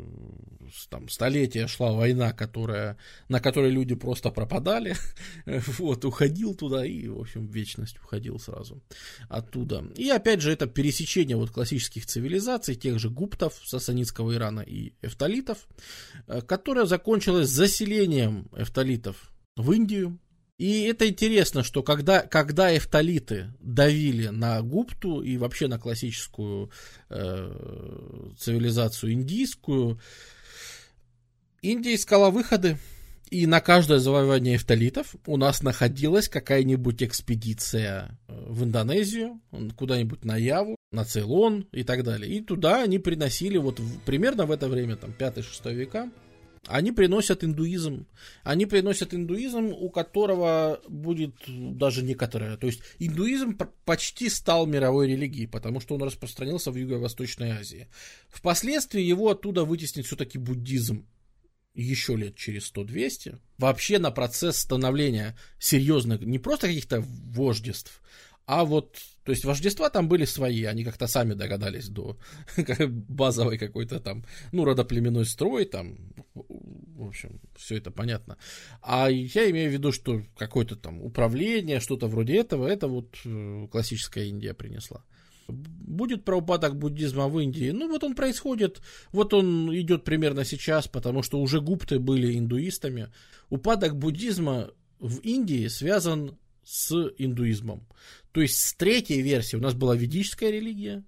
там 0.89 1.09
столетия 1.09 1.67
шла 1.67 1.91
война, 1.93 2.33
которая, 2.33 2.97
на 3.29 3.39
которой 3.39 3.71
люди 3.71 3.95
просто 3.95 4.31
пропадали. 4.31 4.95
Вот, 5.77 6.05
уходил 6.05 6.55
туда 6.55 6.85
и, 6.85 7.07
в 7.07 7.19
общем, 7.19 7.47
вечность 7.47 7.97
уходил 7.97 8.39
сразу 8.39 8.81
оттуда. 9.29 9.85
И 9.95 10.09
опять 10.09 10.41
же, 10.41 10.51
это 10.51 10.67
пересечение 10.67 11.37
вот 11.37 11.51
классических 11.51 12.05
цивилизаций, 12.05 12.75
тех 12.75 12.99
же 12.99 13.09
гуптов, 13.09 13.61
сасанинского 13.63 14.33
Ирана 14.33 14.61
и 14.61 14.93
эфталитов, 15.01 15.67
э, 16.27 16.41
которое 16.41 16.85
закончилось 16.85 17.49
заселением 17.49 18.49
эфталитов 18.55 19.31
в 19.55 19.71
Индию, 19.71 20.19
и 20.57 20.83
это 20.83 21.07
интересно, 21.07 21.63
что 21.63 21.83
когда, 21.83 22.21
когда 22.21 22.75
эфталиты 22.75 23.53
давили 23.59 24.27
на 24.27 24.61
Гупту 24.61 25.21
и 25.21 25.37
вообще 25.37 25.67
на 25.67 25.77
классическую 25.77 26.71
э, 27.09 28.31
цивилизацию 28.39 29.13
индийскую, 29.13 29.99
Индия 31.61 31.95
искала 31.95 32.31
выходы, 32.31 32.77
и 33.29 33.45
на 33.45 33.59
каждое 33.59 33.99
завоевание 33.99 34.55
эфталитов 34.55 35.15
у 35.25 35.37
нас 35.37 35.61
находилась 35.61 36.29
какая-нибудь 36.29 37.03
экспедиция 37.03 38.17
э, 38.27 38.45
в 38.47 38.63
Индонезию, 38.63 39.39
куда-нибудь 39.75 40.23
на 40.25 40.37
Яву, 40.37 40.75
на 40.91 41.03
Цейлон 41.03 41.67
и 41.71 41.83
так 41.83 42.03
далее. 42.03 42.31
И 42.31 42.41
туда 42.41 42.83
они 42.83 42.99
приносили 42.99 43.57
вот 43.57 43.79
в, 43.79 43.99
примерно 44.01 44.45
в 44.45 44.51
это 44.51 44.69
время, 44.69 44.95
там, 44.95 45.13
5-6 45.17 45.73
века, 45.73 46.09
они 46.67 46.91
приносят 46.91 47.43
индуизм. 47.43 48.07
Они 48.43 48.65
приносят 48.65 49.13
индуизм, 49.13 49.67
у 49.67 49.89
которого 49.89 50.81
будет 50.87 51.35
даже 51.47 52.03
некоторое. 52.03 52.57
То 52.57 52.67
есть 52.67 52.81
индуизм 52.99 53.57
почти 53.85 54.29
стал 54.29 54.65
мировой 54.65 55.07
религией, 55.07 55.47
потому 55.47 55.79
что 55.79 55.95
он 55.95 56.03
распространился 56.03 56.71
в 56.71 56.75
Юго-Восточной 56.75 57.51
Азии. 57.51 57.87
Впоследствии 58.29 59.01
его 59.01 59.29
оттуда 59.29 59.63
вытеснит 59.63 60.05
все-таки 60.05 60.37
буддизм 60.37 61.05
еще 61.73 62.15
лет 62.15 62.35
через 62.35 62.71
100-200, 62.73 63.39
вообще 63.59 63.99
на 63.99 64.09
процесс 64.09 64.57
становления 64.57 65.37
серьезных, 65.59 66.21
не 66.21 66.39
просто 66.39 66.67
каких-то 66.67 67.03
вождеств, 67.05 68.01
а 68.47 68.63
вот, 68.63 68.97
то 69.25 69.31
есть 69.33 69.43
вождества 69.43 69.89
там 69.89 70.07
были 70.07 70.23
свои, 70.23 70.63
они 70.63 70.85
как-то 70.85 71.05
сами 71.07 71.33
догадались 71.33 71.89
до 71.89 72.17
базовой 72.87 73.57
какой-то 73.57 73.99
там, 73.99 74.25
ну, 74.53 74.63
родоплеменной 74.63 75.25
строй, 75.25 75.65
там, 75.65 75.97
в 76.97 77.07
общем, 77.07 77.39
все 77.55 77.77
это 77.77 77.91
понятно. 77.91 78.37
А 78.81 79.09
я 79.09 79.49
имею 79.51 79.69
в 79.69 79.73
виду, 79.73 79.91
что 79.91 80.23
какое-то 80.35 80.75
там 80.75 80.99
управление, 81.01 81.79
что-то 81.79 82.07
вроде 82.07 82.37
этого, 82.37 82.67
это 82.67 82.87
вот 82.87 83.15
э, 83.23 83.67
классическая 83.71 84.25
Индия 84.25 84.55
принесла. 84.55 85.03
Будет 85.47 86.25
про 86.25 86.37
упадок 86.37 86.75
буддизма 86.75 87.27
в 87.27 87.39
Индии? 87.39 87.69
Ну, 87.69 87.87
вот 87.87 88.03
он 88.03 88.15
происходит, 88.15 88.81
вот 89.11 89.33
он 89.33 89.73
идет 89.77 90.03
примерно 90.03 90.43
сейчас, 90.43 90.87
потому 90.87 91.21
что 91.21 91.39
уже 91.39 91.61
гупты 91.61 91.99
были 91.99 92.37
индуистами. 92.37 93.09
Упадок 93.49 93.95
буддизма 93.95 94.71
в 94.99 95.19
Индии 95.19 95.67
связан 95.67 96.37
с 96.63 96.91
индуизмом. 97.17 97.87
То 98.31 98.41
есть 98.41 98.59
с 98.59 98.73
третьей 98.73 99.21
версии 99.21 99.55
у 99.55 99.61
нас 99.61 99.75
была 99.75 99.95
ведическая 99.95 100.51
религия, 100.51 101.03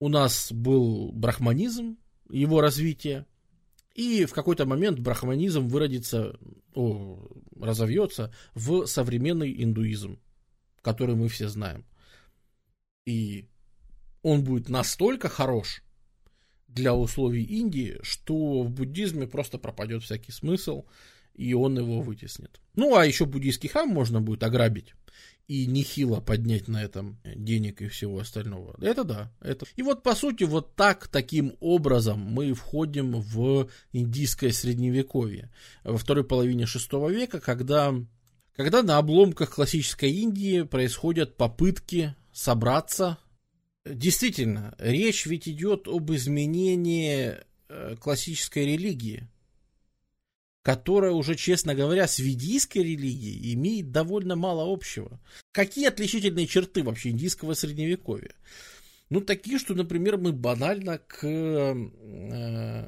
у 0.00 0.08
нас 0.08 0.52
был 0.52 1.10
брахманизм, 1.12 1.96
его 2.28 2.60
развитие, 2.60 3.26
и 3.96 4.26
в 4.26 4.32
какой-то 4.34 4.66
момент 4.66 4.98
брахманизм 4.98 5.68
выродится, 5.68 6.38
о, 6.74 7.18
разовьется 7.58 8.32
в 8.54 8.84
современный 8.84 9.62
индуизм, 9.62 10.20
который 10.82 11.16
мы 11.16 11.28
все 11.28 11.48
знаем. 11.48 11.86
И 13.06 13.48
он 14.22 14.44
будет 14.44 14.68
настолько 14.68 15.30
хорош 15.30 15.82
для 16.68 16.94
условий 16.94 17.42
Индии, 17.42 17.98
что 18.02 18.64
в 18.64 18.70
буддизме 18.70 19.26
просто 19.26 19.56
пропадет 19.56 20.02
всякий 20.02 20.32
смысл, 20.32 20.84
и 21.32 21.54
он 21.54 21.78
его 21.78 22.02
вытеснит. 22.02 22.60
Ну, 22.74 22.96
а 22.96 23.06
еще 23.06 23.24
буддийский 23.24 23.70
храм 23.70 23.88
можно 23.88 24.20
будет 24.20 24.42
ограбить 24.42 24.94
и 25.48 25.66
нехило 25.66 26.20
поднять 26.20 26.66
на 26.66 26.82
этом 26.82 27.18
денег 27.24 27.80
и 27.80 27.88
всего 27.88 28.18
остального. 28.18 28.76
Это 28.80 29.04
да. 29.04 29.32
Это. 29.40 29.66
И 29.76 29.82
вот, 29.82 30.02
по 30.02 30.14
сути, 30.14 30.44
вот 30.44 30.74
так, 30.74 31.08
таким 31.08 31.56
образом 31.60 32.18
мы 32.18 32.52
входим 32.52 33.20
в 33.20 33.68
индийское 33.92 34.50
средневековье. 34.50 35.52
Во 35.84 35.98
второй 35.98 36.24
половине 36.24 36.66
шестого 36.66 37.10
века, 37.10 37.40
когда, 37.40 37.94
когда 38.56 38.82
на 38.82 38.98
обломках 38.98 39.54
классической 39.54 40.10
Индии 40.10 40.62
происходят 40.62 41.36
попытки 41.36 42.14
собраться. 42.32 43.18
Действительно, 43.84 44.74
речь 44.78 45.26
ведь 45.26 45.48
идет 45.48 45.86
об 45.86 46.10
изменении 46.10 47.36
э, 47.68 47.94
классической 48.00 48.66
религии 48.66 49.28
которая 50.66 51.12
уже, 51.12 51.36
честно 51.36 51.76
говоря, 51.76 52.08
с 52.08 52.18
ведийской 52.18 52.82
религией 52.82 53.54
имеет 53.54 53.92
довольно 53.92 54.34
мало 54.34 54.64
общего. 54.64 55.20
Какие 55.52 55.86
отличительные 55.86 56.48
черты 56.48 56.82
вообще 56.82 57.10
индийского 57.10 57.54
средневековья? 57.54 58.34
Ну, 59.08 59.20
такие, 59.20 59.60
что, 59.60 59.74
например, 59.74 60.18
мы 60.18 60.32
банально 60.32 60.98
к 60.98 61.24
э, 61.24 62.82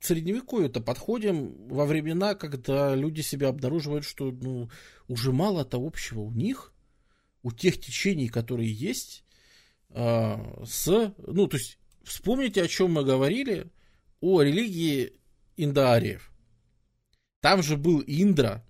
средневековью-то 0.00 0.80
подходим 0.80 1.68
во 1.68 1.84
времена, 1.84 2.34
когда 2.34 2.94
люди 2.94 3.20
себя 3.20 3.48
обнаруживают, 3.48 4.06
что 4.06 4.30
ну, 4.30 4.70
уже 5.08 5.32
мало-то 5.32 5.76
общего 5.76 6.20
у 6.20 6.32
них, 6.32 6.72
у 7.42 7.52
тех 7.52 7.78
течений, 7.78 8.28
которые 8.28 8.72
есть, 8.72 9.24
э, 9.90 10.64
с... 10.64 11.14
Ну, 11.18 11.48
то 11.48 11.58
есть, 11.58 11.78
вспомните, 12.02 12.62
о 12.62 12.66
чем 12.66 12.92
мы 12.92 13.04
говорили, 13.04 13.66
о 14.22 14.40
религии 14.40 15.20
индоариев. 15.58 16.32
Там 17.40 17.62
же 17.62 17.76
был 17.76 18.02
Индра, 18.06 18.64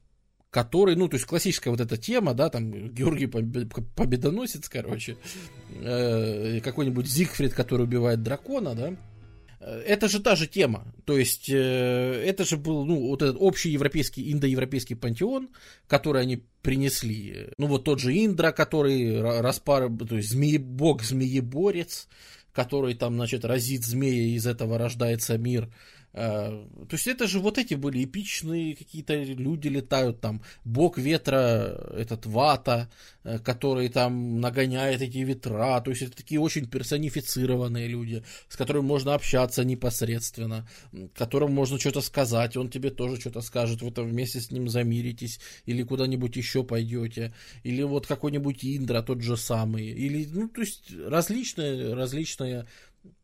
который, 0.50 0.96
ну, 0.96 1.09
то 1.09 1.16
есть 1.16 1.26
классическая 1.26 1.70
вот 1.70 1.81
эта 1.81 1.96
тема, 1.96 2.33
да, 2.33 2.48
там 2.48 2.70
Георгий 2.70 3.26
Победоносец, 3.26 4.68
короче, 4.68 5.16
э, 5.70 6.61
какой-нибудь 6.61 7.07
Зигфрид, 7.07 7.52
который 7.52 7.83
убивает 7.83 8.22
дракона, 8.22 8.74
да, 8.74 8.96
э, 9.61 9.83
это 9.87 10.09
же 10.09 10.20
та 10.20 10.35
же 10.35 10.46
тема. 10.46 10.94
То 11.05 11.18
есть, 11.18 11.50
э, 11.50 12.22
это 12.24 12.46
же 12.46 12.57
был, 12.57 12.87
ну, 12.87 13.09
вот 13.09 13.20
этот 13.20 13.37
общий 13.38 13.70
европейский, 13.70 14.33
индоевропейский 14.33 14.96
пантеон, 14.96 15.50
который 15.87 16.22
они 16.22 16.42
принесли. 16.62 17.50
Ну, 17.59 17.66
вот 17.66 17.85
тот 17.85 18.00
же 18.00 18.14
Индра, 18.14 18.50
который 18.50 19.20
распар, 19.20 19.90
то 19.90 20.16
есть, 20.16 20.31
змеи, 20.31 20.57
бог-змееборец, 20.57 22.09
который 22.52 22.94
там, 22.94 23.16
значит, 23.16 23.44
разит 23.44 23.85
змея, 23.85 24.35
из 24.35 24.46
этого 24.46 24.79
рождается 24.79 25.37
мир. 25.37 25.68
Э, 26.16 26.64
то 26.88 26.94
есть 26.96 27.07
это 27.07 27.26
же 27.26 27.40
вот 27.40 27.59
эти 27.59 27.74
были 27.74 28.02
эпичные 28.05 28.74
какие-то 28.74 29.14
люди 29.14 29.68
летают 29.68 30.22
там, 30.22 30.42
бог 30.64 30.96
ветра, 30.96 31.92
этот 31.94 32.24
Вата, 32.24 32.88
э, 33.22 33.38
который 33.38 33.90
там 33.90 34.40
нагоняет 34.40 35.02
эти 35.02 35.18
ветра, 35.18 35.79
то 35.83 35.90
есть 35.90 36.02
это 36.02 36.16
такие 36.16 36.40
очень 36.40 36.66
персонифицированные 36.68 37.87
люди, 37.87 38.24
с 38.48 38.57
которыми 38.57 38.87
можно 38.87 39.12
общаться 39.12 39.62
непосредственно, 39.62 40.66
которым 41.14 41.52
можно 41.52 41.79
что-то 41.79 42.00
сказать, 42.00 42.57
он 42.57 42.70
тебе 42.70 42.88
тоже 42.88 43.20
что-то 43.20 43.42
скажет, 43.42 43.83
вы 43.83 43.90
там 43.90 44.09
вместе 44.09 44.40
с 44.40 44.50
ним 44.50 44.68
замиритесь, 44.68 45.38
или 45.66 45.83
куда-нибудь 45.83 46.35
еще 46.35 46.64
пойдете, 46.64 47.35
или 47.62 47.83
вот 47.83 48.07
какой-нибудь 48.07 48.64
Индра 48.64 49.02
тот 49.02 49.20
же 49.20 49.37
самый, 49.37 49.88
или, 49.88 50.26
ну, 50.33 50.48
то 50.48 50.62
есть 50.62 50.94
различные, 51.07 51.92
различные 51.92 52.66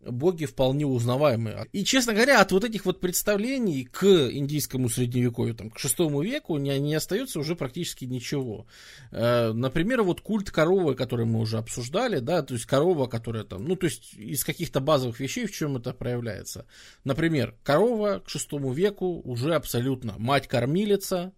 боги 0.01 0.47
вполне 0.47 0.87
узнаваемые. 0.87 1.67
И, 1.73 1.85
честно 1.85 2.13
говоря, 2.13 2.41
от 2.41 2.53
вот 2.53 2.65
этих 2.65 2.85
вот 2.85 3.01
представлений 3.01 3.85
к 3.85 4.05
индийскому 4.05 4.89
средневековью, 4.89 5.55
там, 5.55 5.71
к 5.71 5.79
шестому 5.79 6.23
веку 6.23 6.57
не, 6.59 6.79
не 6.79 6.95
остается 6.95 7.39
уже 7.39 7.55
практически 7.55 8.05
ничего. 8.05 8.67
Э, 9.11 9.53
например, 9.53 10.03
вот 10.03 10.21
культ 10.21 10.51
коровы, 10.51 10.95
который 10.95 11.27
мы 11.27 11.41
уже 11.41 11.59
обсуждали, 11.59 12.19
да, 12.19 12.43
то 12.43 12.55
есть 12.55 12.67
корова, 12.67 13.07
которая 13.07 13.45
там, 13.45 13.65
ну, 13.65 13.77
то 13.77 13.87
есть 13.87 14.15
из 14.15 14.45
каких-то 14.45 14.81
базовых 14.81 15.21
вещей, 15.21 15.47
в 15.47 15.53
чем 15.53 15.77
это 15.77 15.93
проявляется. 15.93 16.67
Например, 17.05 17.55
корова 17.63 18.21
к 18.21 18.29
шестому 18.29 18.73
веку 18.73 19.21
уже 19.25 19.55
абсолютно 19.55 20.15
мать-кормилица, 20.19 21.33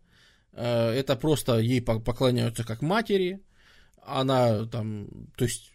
э, 0.52 0.90
это 0.90 1.16
просто 1.16 1.58
ей 1.58 1.82
поклоняются 1.82 2.64
как 2.64 2.80
матери, 2.80 3.42
она 4.06 4.66
там, 4.66 5.08
то 5.36 5.44
есть 5.44 5.73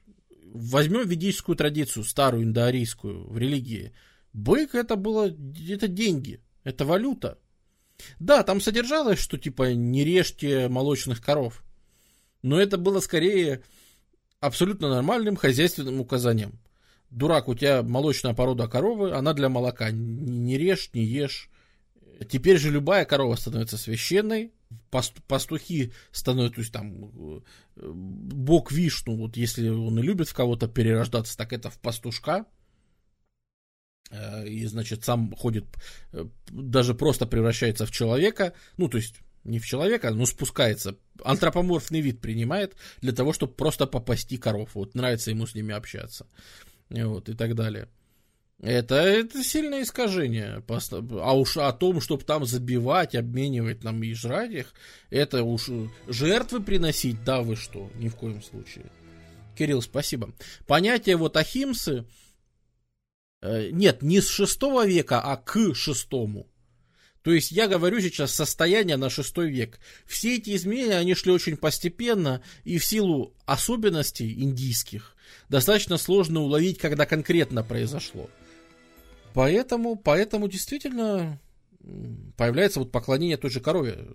возьмем 0.54 1.08
ведическую 1.08 1.56
традицию, 1.56 2.04
старую 2.04 2.44
индоарийскую 2.44 3.30
в 3.30 3.38
религии. 3.38 3.94
Бык 4.34 4.76
это 4.76 4.96
было, 4.96 5.28
это 5.28 5.88
деньги, 5.88 6.42
это 6.64 6.86
валюта. 6.86 7.40
Да, 8.20 8.44
там 8.44 8.62
содержалось, 8.62 9.20
что 9.20 9.38
типа 9.38 9.74
не 9.74 10.04
режьте 10.04 10.70
молочных 10.70 11.22
коров. 11.22 11.64
Но 12.42 12.60
это 12.60 12.78
было 12.78 13.00
скорее 13.00 13.64
абсолютно 14.40 14.90
нормальным 14.90 15.36
хозяйственным 15.36 16.00
указанием. 16.00 16.60
Дурак, 17.10 17.48
у 17.48 17.56
тебя 17.56 17.82
молочная 17.82 18.34
порода 18.34 18.68
коровы, 18.68 19.12
она 19.12 19.34
для 19.34 19.50
молока. 19.50 19.90
Не 19.92 20.58
режь, 20.58 20.92
не 20.94 21.04
ешь. 21.04 21.50
Теперь 22.30 22.58
же 22.58 22.70
любая 22.70 23.06
корова 23.06 23.36
становится 23.36 23.78
священной, 23.78 24.52
пастухи 24.90 25.94
становятся, 26.12 26.56
то 26.56 26.62
есть 26.62 26.74
там 26.74 27.06
э, 27.06 27.42
бог 27.76 28.72
Вишну, 28.72 29.16
вот 29.16 29.38
если 29.38 29.70
он 29.70 30.00
и 30.00 30.04
любит 30.04 30.30
в 30.30 30.34
кого-то 30.34 30.68
перерождаться, 30.68 31.38
так 31.38 31.54
это 31.54 31.70
в 31.70 31.80
пастушка. 31.80 32.46
Э, 34.12 34.48
и, 34.48 34.66
значит, 34.66 35.04
сам 35.04 35.36
ходит, 35.36 35.66
э, 36.12 36.26
даже 36.50 36.94
просто 36.94 37.26
превращается 37.26 37.86
в 37.86 37.92
человека, 37.92 38.54
ну, 38.78 38.88
то 38.88 38.98
есть 38.98 39.16
не 39.44 39.60
в 39.60 39.66
человека, 39.66 40.12
но 40.12 40.26
спускается, 40.26 40.98
антропоморфный 41.24 42.02
вид 42.02 42.22
принимает 42.22 42.76
для 43.02 43.14
того, 43.14 43.34
чтобы 43.34 43.54
просто 43.54 43.88
попасти 43.88 44.38
коров. 44.38 44.76
Вот 44.76 44.96
нравится 44.96 45.32
ему 45.32 45.48
с 45.48 45.56
ними 45.56 45.74
общаться. 45.74 46.28
Вот, 46.90 47.30
и 47.30 47.34
так 47.34 47.56
далее. 47.56 47.88
Это, 48.62 48.96
это 48.96 49.42
сильное 49.42 49.84
искажение. 49.84 50.62
А 50.68 51.38
уж 51.38 51.58
о 51.58 51.72
том, 51.72 52.02
чтобы 52.02 52.26
там 52.26 52.46
забивать, 52.46 53.16
обменивать 53.16 53.84
нам 53.84 54.04
и 54.04 54.14
жрать 54.14 54.52
их, 54.52 54.74
это 55.10 55.44
уж 55.44 55.70
жертвы 56.08 56.62
приносить, 56.62 57.24
да 57.24 57.42
вы 57.42 57.56
что, 57.56 57.90
ни 57.96 58.10
в 58.10 58.16
коем 58.16 58.42
случае. 58.44 58.92
Кирилл, 59.58 59.82
спасибо. 59.82 60.34
Понятие 60.68 61.16
вот 61.16 61.38
ахимсы, 61.38 62.06
э, 63.42 63.70
нет, 63.72 64.02
не 64.02 64.20
с 64.20 64.28
шестого 64.28 64.86
века, 64.86 65.22
а 65.22 65.38
к 65.38 65.74
шестому. 65.74 66.48
То 67.22 67.32
есть 67.32 67.52
я 67.52 67.68
говорю 67.68 68.02
сейчас 68.02 68.34
состояние 68.34 68.98
на 68.98 69.10
шестой 69.10 69.52
век. 69.52 69.80
Все 70.06 70.36
эти 70.36 70.56
изменения, 70.56 70.98
они 70.98 71.16
шли 71.16 71.32
очень 71.32 71.58
постепенно, 71.58 72.42
и 72.64 72.78
в 72.78 72.86
силу 72.86 73.34
особенностей 73.46 74.34
индийских 74.34 75.16
достаточно 75.48 75.98
сложно 75.98 76.42
уловить, 76.42 76.78
когда 76.78 77.06
конкретно 77.06 77.64
произошло. 77.64 78.30
Поэтому, 79.34 79.96
поэтому 79.96 80.48
действительно 80.48 81.40
появляется 82.38 82.80
вот 82.80 82.92
поклонение 82.92 83.38
той 83.38 83.50
же 83.50 83.60
корове. 83.60 84.08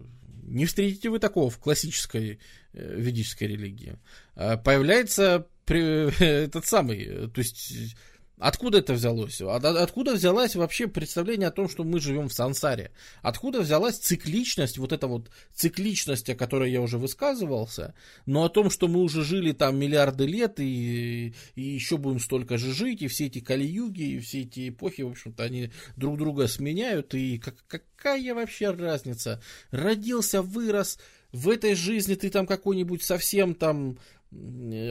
Не 0.42 0.66
встретите 0.66 1.08
вы 1.08 1.18
такого 1.18 1.50
в 1.50 1.58
классической 1.58 2.38
э, 2.72 2.94
ведической 2.96 3.48
религии. 3.48 3.98
А 4.34 4.56
появляется 4.56 5.46
при, 5.64 6.12
этот 6.44 6.66
самый, 6.66 7.28
то 7.28 7.38
есть 7.38 7.96
Откуда 8.44 8.80
это 8.80 8.92
взялось? 8.92 9.40
Откуда 9.40 10.12
взялась 10.12 10.54
вообще 10.54 10.86
представление 10.86 11.48
о 11.48 11.50
том, 11.50 11.66
что 11.66 11.82
мы 11.82 11.98
живем 11.98 12.28
в 12.28 12.34
сансаре? 12.34 12.90
Откуда 13.22 13.62
взялась 13.62 13.96
цикличность, 13.96 14.76
вот 14.76 14.92
эта 14.92 15.06
вот 15.06 15.30
цикличность, 15.54 16.28
о 16.28 16.34
которой 16.34 16.70
я 16.70 16.82
уже 16.82 16.98
высказывался, 16.98 17.94
но 18.26 18.44
о 18.44 18.50
том, 18.50 18.68
что 18.68 18.86
мы 18.86 19.00
уже 19.00 19.24
жили 19.24 19.52
там 19.52 19.78
миллиарды 19.78 20.26
лет 20.26 20.60
и, 20.60 21.32
и 21.54 21.62
еще 21.62 21.96
будем 21.96 22.20
столько 22.20 22.58
же 22.58 22.74
жить, 22.74 23.00
и 23.00 23.08
все 23.08 23.28
эти 23.28 23.40
кали-юги, 23.40 24.02
и 24.02 24.18
все 24.18 24.42
эти 24.42 24.68
эпохи, 24.68 25.00
в 25.00 25.12
общем-то, 25.12 25.42
они 25.42 25.70
друг 25.96 26.18
друга 26.18 26.46
сменяют, 26.46 27.14
и 27.14 27.38
как, 27.38 27.54
какая 27.66 28.34
вообще 28.34 28.72
разница? 28.72 29.42
Родился, 29.70 30.42
вырос, 30.42 30.98
в 31.34 31.48
этой 31.48 31.74
жизни 31.74 32.14
ты 32.14 32.30
там 32.30 32.46
какой-нибудь 32.46 33.02
совсем 33.02 33.56
там 33.56 33.98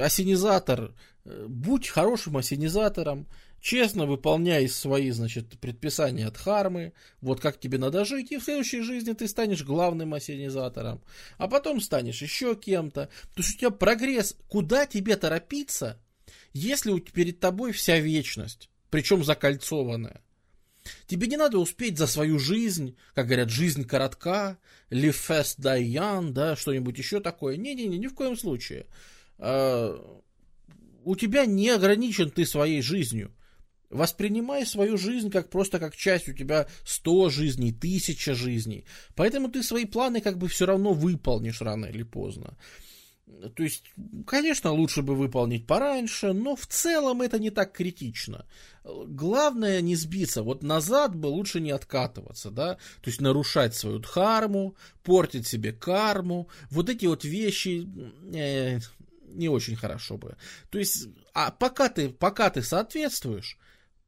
осенизатор, 0.01 0.93
будь 1.25 1.87
хорошим 1.87 2.37
осенизатором, 2.37 3.27
честно 3.59 4.05
выполняй 4.05 4.67
свои, 4.67 5.09
значит, 5.11 5.57
предписания 5.59 6.27
от 6.27 6.37
хармы, 6.37 6.93
вот 7.21 7.39
как 7.39 7.59
тебе 7.59 7.77
надо 7.77 8.03
жить, 8.03 8.31
и 8.31 8.37
в 8.37 8.43
следующей 8.43 8.81
жизни 8.81 9.13
ты 9.13 9.27
станешь 9.27 9.63
главным 9.63 10.13
осенизатором, 10.13 11.01
а 11.37 11.47
потом 11.47 11.79
станешь 11.79 12.21
еще 12.21 12.55
кем-то. 12.55 13.05
То 13.33 13.41
есть 13.41 13.55
у 13.55 13.57
тебя 13.59 13.69
прогресс, 13.69 14.35
куда 14.49 14.85
тебе 14.85 15.15
торопиться, 15.15 15.97
если 16.51 16.99
перед 16.99 17.39
тобой 17.39 17.71
вся 17.71 17.99
вечность, 17.99 18.69
причем 18.89 19.23
закольцованная. 19.23 20.21
Тебе 21.07 21.27
не 21.27 21.37
надо 21.37 21.57
успеть 21.59 21.97
за 21.97 22.07
свою 22.07 22.39
жизнь, 22.39 22.97
как 23.15 23.27
говорят, 23.27 23.49
жизнь 23.49 23.85
коротка, 23.85 24.57
live 24.89 25.15
fast, 25.15 26.31
да, 26.33 26.55
что-нибудь 26.57 26.97
еще 26.97 27.21
такое. 27.21 27.55
Не-не-не, 27.55 27.97
ни 27.97 28.07
в 28.07 28.13
коем 28.13 28.35
случае. 28.35 28.87
А, 29.45 29.99
у 31.03 31.15
тебя 31.17 31.45
не 31.45 31.69
ограничен 31.69 32.31
ты 32.31 32.45
своей 32.45 32.81
жизнью. 32.81 33.31
Воспринимай 33.89 34.65
свою 34.65 34.97
жизнь 34.97 35.29
как 35.29 35.49
просто 35.49 35.79
как 35.79 35.95
часть, 35.95 36.29
у 36.29 36.33
тебя 36.33 36.67
100 36.85 37.29
жизней, 37.29 37.73
тысяча 37.73 38.33
жизней. 38.33 38.85
Поэтому 39.15 39.49
ты 39.49 39.61
свои 39.61 39.85
планы 39.85 40.21
как 40.21 40.37
бы 40.37 40.47
все 40.47 40.65
равно 40.65 40.93
выполнишь 40.93 41.61
рано 41.61 41.85
или 41.85 42.03
поздно. 42.03 42.57
То 43.55 43.63
есть, 43.63 43.91
конечно, 44.25 44.71
лучше 44.71 45.01
бы 45.01 45.15
выполнить 45.15 45.67
пораньше, 45.67 46.33
но 46.33 46.55
в 46.55 46.65
целом 46.65 47.21
это 47.21 47.39
не 47.39 47.49
так 47.49 47.73
критично. 47.73 48.45
Главное 48.83 49.81
не 49.81 49.95
сбиться. 49.95 50.43
Вот 50.43 50.63
назад 50.63 51.15
бы 51.15 51.27
лучше 51.27 51.59
не 51.59 51.71
откатываться, 51.71 52.49
да. 52.49 52.75
То 53.01 53.09
есть 53.09 53.21
нарушать 53.21 53.75
свою 53.75 53.99
дхарму, 53.99 54.75
портить 55.03 55.47
себе 55.47 55.73
карму. 55.73 56.47
Вот 56.69 56.89
эти 56.89 57.05
вот 57.05 57.25
вещи 57.25 57.87
э, 58.33 58.79
не 59.33 59.49
очень 59.49 59.75
хорошо 59.75 60.17
бы. 60.17 60.37
То 60.69 60.79
есть, 60.79 61.07
а 61.33 61.51
пока 61.51 61.89
ты, 61.89 62.09
пока 62.09 62.49
ты 62.49 62.61
соответствуешь, 62.61 63.57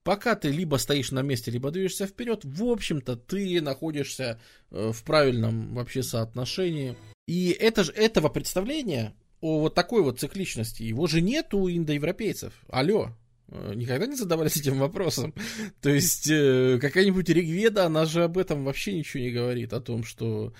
пока 0.05 0.35
ты 0.35 0.49
либо 0.49 0.77
стоишь 0.77 1.11
на 1.11 1.23
месте, 1.23 1.51
либо 1.51 1.71
движешься 1.71 2.05
вперед, 2.05 2.41
в 2.43 2.63
общем-то, 2.63 3.17
ты 3.17 3.59
находишься 3.61 4.39
э, 4.71 4.91
в 4.93 5.03
правильном 5.03 5.73
вообще 5.73 6.03
соотношении. 6.03 6.95
И 7.27 7.49
это 7.49 7.83
же, 7.83 7.91
этого 7.91 8.29
представления 8.29 9.15
о 9.41 9.59
вот 9.59 9.73
такой 9.73 10.03
вот 10.03 10.19
цикличности, 10.19 10.83
его 10.83 11.07
же 11.07 11.21
нет 11.21 11.53
у 11.53 11.67
индоевропейцев. 11.69 12.53
Алло, 12.69 13.09
э, 13.47 13.73
никогда 13.75 14.05
не 14.05 14.15
задавались 14.15 14.57
этим 14.57 14.77
вопросом. 14.77 15.33
То 15.81 15.89
есть 15.89 16.29
э, 16.29 16.77
какая-нибудь 16.79 17.27
Ригведа, 17.27 17.87
она 17.87 18.05
же 18.05 18.23
об 18.23 18.37
этом 18.37 18.63
вообще 18.63 18.93
ничего 18.93 19.23
не 19.23 19.31
говорит, 19.31 19.73
о 19.73 19.81
том, 19.81 20.03
что 20.03 20.53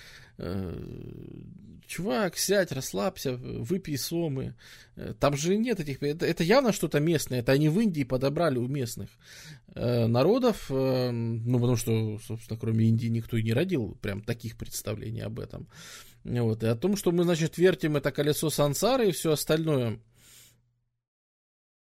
чувак, 1.86 2.36
сядь, 2.36 2.72
расслабься, 2.72 3.32
выпей 3.36 3.96
сомы. 3.96 4.54
Э, 4.96 5.14
там 5.18 5.36
же 5.36 5.56
нет 5.56 5.80
этих... 5.80 6.02
Это, 6.02 6.26
это 6.26 6.44
явно 6.44 6.72
что-то 6.72 7.00
местное. 7.00 7.40
Это 7.40 7.52
они 7.52 7.68
в 7.68 7.80
Индии 7.80 8.04
подобрали 8.04 8.58
у 8.58 8.66
местных 8.66 9.08
э, 9.74 10.06
народов. 10.06 10.66
Э, 10.70 11.10
ну, 11.10 11.58
потому 11.58 11.76
что, 11.76 12.18
собственно, 12.18 12.58
кроме 12.58 12.86
Индии 12.86 13.08
никто 13.08 13.36
и 13.36 13.42
не 13.42 13.52
родил 13.52 13.96
прям 14.00 14.22
таких 14.22 14.56
представлений 14.56 15.20
об 15.20 15.40
этом. 15.40 15.68
Вот. 16.24 16.62
И 16.62 16.66
о 16.66 16.76
том, 16.76 16.96
что 16.96 17.12
мы, 17.12 17.24
значит, 17.24 17.58
вертим 17.58 17.96
это 17.96 18.10
колесо 18.10 18.50
сансары 18.50 19.08
и 19.08 19.12
все 19.12 19.32
остальное. 19.32 20.00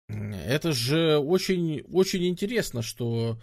Это 0.09 0.73
же 0.73 1.19
очень, 1.19 1.83
очень 1.93 2.27
интересно, 2.27 2.83
что... 2.83 3.41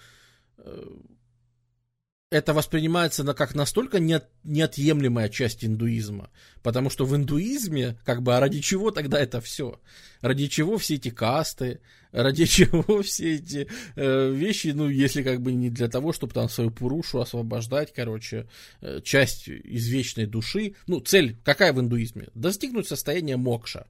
Это 2.32 2.54
воспринимается 2.54 3.24
на, 3.24 3.34
как 3.34 3.56
настолько 3.56 4.00
не, 4.00 4.22
неотъемлемая 4.44 5.30
часть 5.30 5.66
индуизма. 5.66 6.30
Потому 6.62 6.92
что 6.92 7.06
в 7.06 7.16
индуизме, 7.16 7.98
как 8.06 8.22
бы, 8.22 8.36
а 8.36 8.40
ради 8.40 8.62
чего 8.62 8.92
тогда 8.92 9.20
это 9.20 9.42
все? 9.42 9.82
Ради 10.22 10.46
чего 10.46 10.78
все 10.78 10.96
эти 10.96 11.10
касты? 11.10 11.82
Ради 12.12 12.46
чего 12.46 13.02
все 13.02 13.38
эти 13.38 13.68
э, 13.96 14.32
вещи? 14.32 14.68
Ну, 14.76 14.88
если 14.90 15.24
как 15.24 15.42
бы 15.42 15.54
не 15.54 15.72
для 15.72 15.88
того, 15.88 16.14
чтобы 16.14 16.34
там 16.36 16.50
свою 16.50 16.70
пурушу 16.70 17.20
освобождать, 17.20 17.94
короче, 17.96 18.48
э, 18.82 19.02
часть 19.04 19.48
из 19.48 19.88
вечной 19.88 20.28
души. 20.28 20.76
Ну, 20.86 21.00
цель 21.00 21.36
какая 21.44 21.74
в 21.74 21.80
индуизме? 21.80 22.28
Достигнуть 22.36 22.88
состояния 22.88 23.38
мокша 23.38 23.88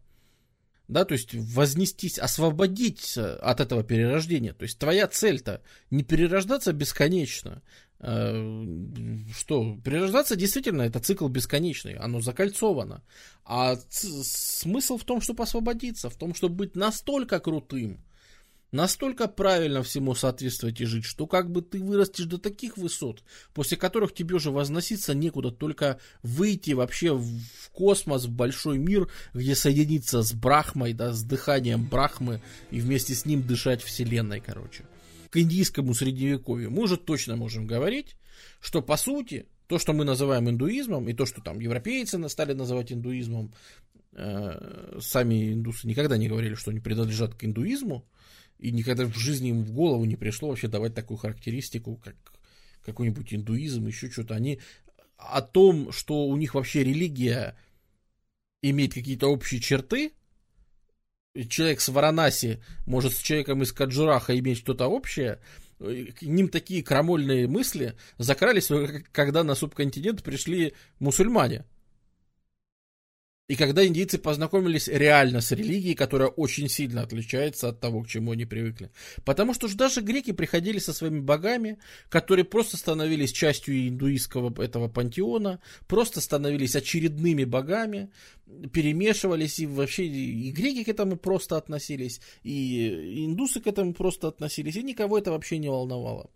да, 0.90 1.06
то 1.06 1.14
есть 1.14 1.30
вознестись, 1.34 2.18
освободить 2.18 3.16
от 3.16 3.60
этого 3.60 3.84
перерождения. 3.84 4.54
То 4.54 4.64
есть 4.64 4.80
твоя 4.80 5.08
цель-то 5.08 5.62
не 5.92 6.04
перерождаться 6.04 6.74
бесконечно. 6.74 7.62
Э, 8.02 8.78
что, 9.36 9.78
перерождаться 9.84 10.38
действительно 10.38 10.84
это 10.84 11.00
цикл 11.00 11.28
бесконечный, 11.28 11.96
оно 11.96 12.22
закольцовано. 12.22 13.04
А 13.44 13.78
смысл 13.90 14.98
в 14.98 15.04
том, 15.04 15.20
чтобы 15.22 15.44
освободиться, 15.44 16.10
в 16.10 16.16
том, 16.16 16.34
чтобы 16.34 16.56
быть 16.56 16.76
настолько 16.76 17.40
крутым, 17.40 18.02
настолько 18.72 19.28
правильно 19.28 19.84
всему 19.84 20.16
соответствовать 20.16 20.80
и 20.80 20.86
жить, 20.86 21.04
что 21.04 21.28
как 21.28 21.52
бы 21.52 21.62
ты 21.62 21.84
вырастешь 21.84 22.26
до 22.26 22.38
таких 22.38 22.78
высот, 22.78 23.22
после 23.54 23.76
которых 23.76 24.14
тебе 24.14 24.36
уже 24.36 24.52
возноситься 24.52 25.14
некуда, 25.14 25.52
только 25.52 26.00
выйти 26.24 26.72
вообще 26.72 27.14
в 27.14 27.70
космос, 27.74 28.26
в 28.26 28.32
большой 28.32 28.78
мир, 28.78 29.10
где 29.34 29.56
соединиться 29.56 30.22
с 30.22 30.32
Брахмой, 30.32 30.94
да, 30.94 31.12
с 31.12 31.24
дыханием 31.24 31.86
Брахмы 31.86 32.42
и 32.72 32.80
вместе 32.80 33.14
с 33.14 33.26
ним 33.26 33.46
дышать 33.46 33.84
Вселенной, 33.84 34.40
короче. 34.40 34.86
К 35.30 35.38
индийскому 35.38 35.94
средневековью 35.94 36.72
мы 36.72 36.84
уже 36.84 36.98
точно 36.98 37.36
можем 37.36 37.68
говорить, 37.68 38.16
что 38.60 38.82
по 38.82 38.98
сути 38.98 39.46
то, 39.68 39.78
что 39.78 39.94
мы 39.94 40.04
называем 40.04 40.50
индуизмом, 40.50 41.08
и 41.08 41.14
то, 41.14 41.26
что 41.26 41.42
там 41.42 41.60
европейцы 41.60 42.28
стали 42.30 42.54
называть 42.54 42.92
индуизмом, 42.92 43.54
э, 44.14 44.98
сами 45.00 45.54
индусы 45.54 45.88
никогда 45.88 46.18
не 46.18 46.28
говорили, 46.28 46.56
что 46.56 46.72
они 46.72 46.80
принадлежат 46.80 47.36
к 47.36 47.44
индуизму, 47.44 48.08
и 48.58 48.72
никогда 48.72 49.06
в 49.06 49.16
жизни 49.16 49.50
им 49.50 49.64
в 49.64 49.72
голову 49.72 50.06
не 50.06 50.16
пришло 50.16 50.50
вообще 50.50 50.68
давать 50.68 50.96
такую 50.96 51.18
характеристику, 51.18 51.98
как 52.04 52.16
какой-нибудь 52.84 53.34
индуизм, 53.34 53.86
еще 53.86 54.10
что-то. 54.10 54.36
Они 54.36 54.60
о 55.18 55.42
том, 55.42 55.92
что 55.92 56.26
у 56.26 56.36
них 56.38 56.56
вообще 56.56 56.84
религия 56.84 57.56
имеет 58.62 58.94
какие-то 58.94 59.28
общие 59.28 59.62
черты, 59.62 60.14
человек 61.50 61.82
с 61.82 61.90
Варанаси 61.90 62.62
может 62.86 63.14
с 63.14 63.20
человеком 63.20 63.62
из 63.64 63.72
Каджураха 63.72 64.38
иметь 64.38 64.60
что-то 64.60 64.88
общее, 64.88 65.40
к 65.80 66.22
ним 66.22 66.50
такие 66.50 66.84
крамольные 66.84 67.48
мысли 67.48 67.96
закрались, 68.18 68.70
когда 69.12 69.44
на 69.44 69.56
субконтинент 69.56 70.24
пришли 70.24 70.74
мусульмане. 71.00 71.66
И 73.50 73.56
когда 73.56 73.84
индийцы 73.86 74.20
познакомились 74.20 74.88
реально 74.88 75.42
с 75.42 75.52
религией, 75.52 75.96
которая 75.96 76.30
очень 76.30 76.70
сильно 76.70 77.02
отличается 77.02 77.70
от 77.70 77.80
того, 77.80 78.04
к 78.04 78.08
чему 78.08 78.34
они 78.34 78.46
привыкли. 78.46 78.92
Потому 79.26 79.56
что 79.56 79.68
же 79.68 79.76
даже 79.76 80.02
греки 80.02 80.34
приходили 80.34 80.78
со 80.78 80.94
своими 80.94 81.20
богами, 81.20 81.80
которые 82.10 82.46
просто 82.46 82.78
становились 82.78 83.32
частью 83.32 83.88
индуистского 83.88 84.54
этого 84.62 84.88
пантеона, 84.88 85.60
просто 85.88 86.22
становились 86.22 86.76
очередными 86.76 87.44
богами, 87.44 88.12
перемешивались, 88.72 89.58
и 89.58 89.66
вообще 89.66 90.06
и 90.06 90.52
греки 90.52 90.84
к 90.84 90.90
этому 90.90 91.18
просто 91.18 91.58
относились, 91.58 92.22
и 92.44 93.26
индусы 93.26 93.62
к 93.62 93.66
этому 93.66 93.96
просто 93.96 94.28
относились, 94.28 94.76
и 94.76 94.84
никого 94.84 95.18
это 95.18 95.32
вообще 95.32 95.58
не 95.58 95.70
волновало. 95.70 96.30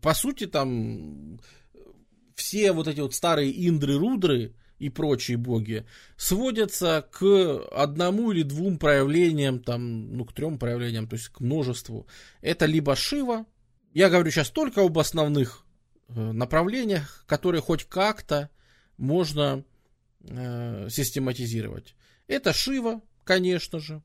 По 0.00 0.14
сути, 0.14 0.46
там 0.46 1.38
все 2.34 2.72
вот 2.72 2.88
эти 2.88 3.00
вот 3.00 3.14
старые 3.14 3.52
индры-рудры, 3.68 4.54
и 4.78 4.88
прочие 4.90 5.36
боги 5.36 5.86
сводятся 6.16 7.06
к 7.10 7.66
одному 7.72 8.32
или 8.32 8.42
двум 8.42 8.78
проявлениям, 8.78 9.60
там, 9.60 10.16
ну, 10.16 10.24
к 10.24 10.32
трем 10.32 10.58
проявлениям, 10.58 11.06
то 11.06 11.16
есть 11.16 11.28
к 11.28 11.40
множеству. 11.40 12.06
Это 12.40 12.66
либо 12.66 12.96
Шива, 12.96 13.46
я 13.92 14.10
говорю 14.10 14.30
сейчас 14.30 14.50
только 14.50 14.82
об 14.82 14.98
основных 14.98 15.64
э, 16.08 16.32
направлениях, 16.32 17.24
которые 17.26 17.62
хоть 17.62 17.84
как-то 17.84 18.50
можно 18.96 19.64
э, 20.20 20.88
систематизировать. 20.90 21.94
Это 22.26 22.52
Шива, 22.52 23.00
конечно 23.24 23.78
же. 23.78 24.02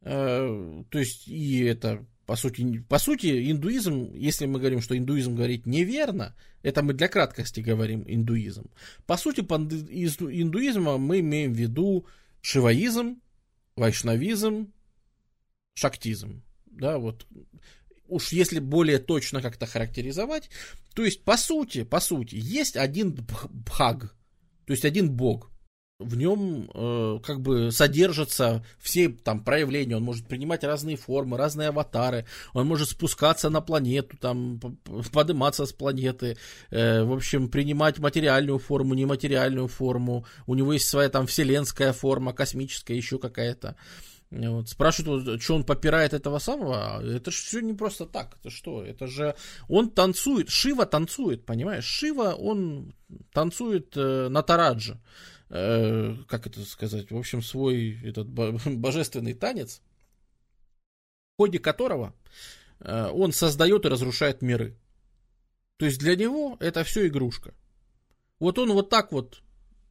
Э, 0.00 0.82
то 0.88 0.98
есть 0.98 1.28
и 1.28 1.62
это 1.64 2.06
по 2.26 2.36
сути, 2.36 2.78
по 2.88 2.98
сути, 2.98 3.50
индуизм, 3.50 4.12
если 4.14 4.46
мы 4.46 4.58
говорим, 4.58 4.80
что 4.80 4.96
индуизм 4.96 5.34
говорит 5.34 5.66
неверно, 5.66 6.34
это 6.62 6.82
мы 6.82 6.94
для 6.94 7.08
краткости 7.08 7.60
говорим 7.60 8.04
индуизм. 8.06 8.70
По 9.06 9.16
сути, 9.16 9.40
под 9.40 9.72
индуизмом 9.72 11.02
мы 11.02 11.20
имеем 11.20 11.52
в 11.52 11.56
виду 11.56 12.06
шиваизм, 12.40 13.20
вайшнавизм, 13.76 14.72
шактизм. 15.74 16.42
Да, 16.66 16.98
вот 16.98 17.26
уж 18.06 18.32
если 18.32 18.60
более 18.60 18.98
точно 18.98 19.42
как-то 19.42 19.66
характеризовать, 19.66 20.50
то 20.94 21.04
есть, 21.04 21.24
по 21.24 21.36
сути, 21.36 21.84
по 21.84 22.00
сути, 22.00 22.36
есть 22.36 22.76
один 22.76 23.12
бхаг, 23.12 24.14
то 24.66 24.72
есть 24.72 24.84
один 24.84 25.10
бог 25.10 25.51
в 26.02 26.16
нем 26.16 26.70
э, 26.74 27.18
как 27.24 27.40
бы 27.40 27.70
содержатся 27.70 28.64
все 28.78 29.08
там 29.08 29.44
проявления, 29.44 29.96
он 29.96 30.02
может 30.02 30.26
принимать 30.26 30.64
разные 30.64 30.96
формы, 30.96 31.36
разные 31.36 31.68
аватары, 31.68 32.26
он 32.52 32.66
может 32.66 32.90
спускаться 32.90 33.50
на 33.50 33.60
планету, 33.60 34.16
там 34.16 34.60
подниматься 35.12 35.66
с 35.66 35.72
планеты, 35.72 36.36
э, 36.70 37.02
в 37.02 37.12
общем, 37.12 37.48
принимать 37.48 37.98
материальную 37.98 38.58
форму, 38.58 38.94
нематериальную 38.94 39.68
форму, 39.68 40.24
у 40.46 40.54
него 40.54 40.72
есть 40.72 40.88
своя 40.88 41.08
там 41.08 41.26
вселенская 41.26 41.92
форма, 41.92 42.32
космическая 42.32 42.96
еще 42.96 43.18
какая-то. 43.18 43.76
Вот. 44.32 44.68
Спрашивают, 44.68 45.42
что 45.42 45.54
он 45.54 45.64
попирает 45.64 46.14
этого 46.14 46.38
самого. 46.38 47.02
Это 47.04 47.30
же 47.30 47.36
все 47.36 47.60
не 47.60 47.74
просто 47.74 48.06
так. 48.06 48.36
Это 48.40 48.50
что? 48.50 48.82
Это 48.82 49.06
же 49.06 49.34
он 49.68 49.90
танцует. 49.90 50.48
Шива 50.48 50.86
танцует, 50.86 51.44
понимаешь? 51.44 51.84
Шива, 51.84 52.34
он 52.34 52.94
танцует 53.32 53.94
э, 53.96 54.28
на 54.30 54.42
тарадже. 54.42 54.98
Э, 55.54 56.16
как 56.28 56.46
это 56.46 56.64
сказать, 56.64 57.10
в 57.10 57.16
общем, 57.16 57.42
свой 57.42 58.00
этот 58.02 58.26
божественный 58.66 59.34
танец, 59.34 59.82
в 61.34 61.42
ходе 61.42 61.58
которого 61.58 62.14
э, 62.80 63.10
он 63.12 63.32
создает 63.32 63.84
и 63.84 63.88
разрушает 63.88 64.40
миры. 64.40 64.78
То 65.76 65.84
есть 65.84 65.98
для 65.98 66.16
него 66.16 66.56
это 66.58 66.84
все 66.84 67.06
игрушка. 67.06 67.52
Вот 68.38 68.58
он 68.58 68.72
вот 68.72 68.88
так 68.88 69.12
вот 69.12 69.42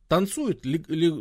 танцует, 0.08 0.65
ли, 0.65 0.84
ли, 0.88 1.13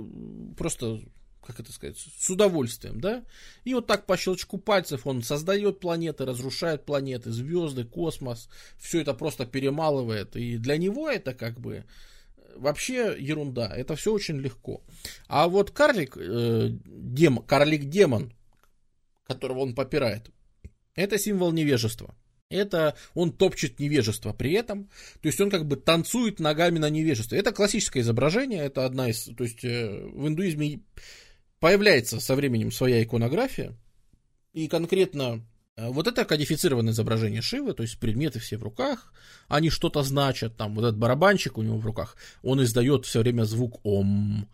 просто, 0.56 1.02
как 1.44 1.60
это 1.60 1.70
сказать, 1.70 1.98
с 1.98 2.30
удовольствием, 2.30 2.98
да? 2.98 3.26
И 3.64 3.74
вот 3.74 3.86
так 3.86 4.06
по 4.06 4.16
щелчку 4.16 4.56
пальцев 4.56 5.06
он 5.06 5.22
создает 5.22 5.80
планеты, 5.80 6.24
разрушает 6.24 6.86
планеты, 6.86 7.30
звезды, 7.30 7.84
космос, 7.84 8.48
все 8.78 9.02
это 9.02 9.12
просто 9.12 9.44
перемалывает. 9.44 10.34
И 10.34 10.56
для 10.56 10.78
него 10.78 11.10
это 11.10 11.34
как 11.34 11.60
бы 11.60 11.84
вообще 12.56 13.16
ерунда. 13.18 13.72
Это 13.74 13.96
все 13.96 14.12
очень 14.12 14.38
легко. 14.38 14.82
А 15.28 15.48
вот 15.48 15.70
карлик, 15.70 16.16
э, 16.16 16.70
дем, 16.84 17.38
карлик-демон, 17.38 18.32
которого 19.26 19.60
он 19.60 19.74
попирает, 19.74 20.30
это 20.94 21.18
символ 21.18 21.52
невежества. 21.52 22.14
Это 22.50 22.96
он 23.14 23.32
топчет 23.32 23.78
невежество 23.78 24.32
при 24.32 24.52
этом. 24.52 24.90
То 25.22 25.28
есть 25.28 25.40
он 25.40 25.50
как 25.50 25.66
бы 25.66 25.76
танцует 25.76 26.40
ногами 26.40 26.78
на 26.78 26.90
невежестве. 26.90 27.38
Это 27.38 27.52
классическое 27.52 28.02
изображение. 28.02 28.64
Это 28.64 28.84
одна 28.84 29.08
из... 29.08 29.24
То 29.36 29.44
есть 29.44 29.64
э, 29.64 29.88
в 30.12 30.26
индуизме 30.26 30.80
появляется 31.60 32.18
со 32.18 32.34
временем 32.34 32.72
своя 32.72 33.02
иконография. 33.02 33.76
И 34.52 34.66
конкретно 34.66 35.46
вот 35.88 36.06
это 36.06 36.24
кодифицированное 36.24 36.92
изображение 36.92 37.42
Шивы, 37.42 37.72
то 37.72 37.82
есть 37.82 37.98
предметы 37.98 38.38
все 38.38 38.56
в 38.56 38.62
руках, 38.62 39.12
они 39.48 39.70
что-то 39.70 40.02
значат, 40.02 40.56
там 40.56 40.74
вот 40.74 40.84
этот 40.84 40.98
барабанчик 40.98 41.58
у 41.58 41.62
него 41.62 41.78
в 41.78 41.86
руках, 41.86 42.16
он 42.42 42.62
издает 42.62 43.06
все 43.06 43.20
время 43.20 43.44
звук 43.44 43.80
ом, 43.84 44.48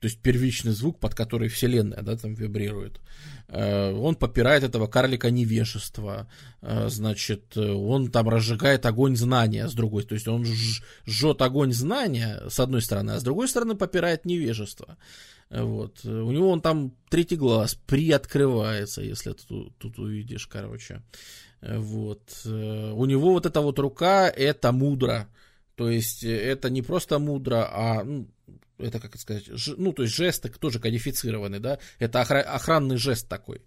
то 0.00 0.06
есть 0.06 0.18
первичный 0.18 0.72
звук, 0.72 0.98
под 0.98 1.14
который 1.14 1.48
вселенная, 1.48 2.02
да, 2.02 2.16
там 2.16 2.34
вибрирует. 2.34 3.00
Э, 3.46 3.92
он 3.92 4.16
попирает 4.16 4.64
этого 4.64 4.88
карлика 4.88 5.30
невежества, 5.30 6.28
э, 6.60 6.88
значит, 6.88 7.56
он 7.56 8.10
там 8.10 8.28
разжигает 8.28 8.84
огонь 8.84 9.16
знания 9.16 9.68
с 9.68 9.74
другой, 9.74 10.02
то 10.02 10.14
есть 10.14 10.26
он 10.26 10.44
жжет 11.06 11.40
огонь 11.40 11.72
знания 11.72 12.42
с 12.48 12.58
одной 12.58 12.82
стороны, 12.82 13.12
а 13.12 13.20
с 13.20 13.22
другой 13.22 13.48
стороны 13.48 13.76
попирает 13.76 14.24
невежество. 14.24 14.96
Вот. 15.52 16.04
У 16.04 16.32
него 16.32 16.50
он 16.50 16.62
там 16.62 16.94
третий 17.10 17.36
глаз 17.36 17.74
приоткрывается, 17.86 19.02
если 19.02 19.32
ты 19.32 19.44
тут, 19.78 19.98
увидишь, 19.98 20.46
короче. 20.46 21.02
Вот. 21.60 22.22
У 22.44 23.04
него 23.04 23.32
вот 23.32 23.44
эта 23.44 23.60
вот 23.60 23.78
рука, 23.78 24.28
это 24.30 24.72
мудро. 24.72 25.28
То 25.76 25.90
есть 25.90 26.24
это 26.24 26.70
не 26.70 26.80
просто 26.80 27.18
мудро, 27.18 27.68
а 27.70 28.02
ну, 28.02 28.28
это, 28.78 28.98
как 28.98 29.16
сказать, 29.16 29.46
ж, 29.46 29.74
ну, 29.76 29.92
то 29.92 30.02
есть 30.02 30.14
жесты 30.14 30.48
тоже 30.50 30.80
кодифицированы, 30.80 31.60
да, 31.60 31.78
это 31.98 32.20
охра- 32.20 32.42
охранный 32.42 32.96
жест 32.96 33.28
такой. 33.28 33.62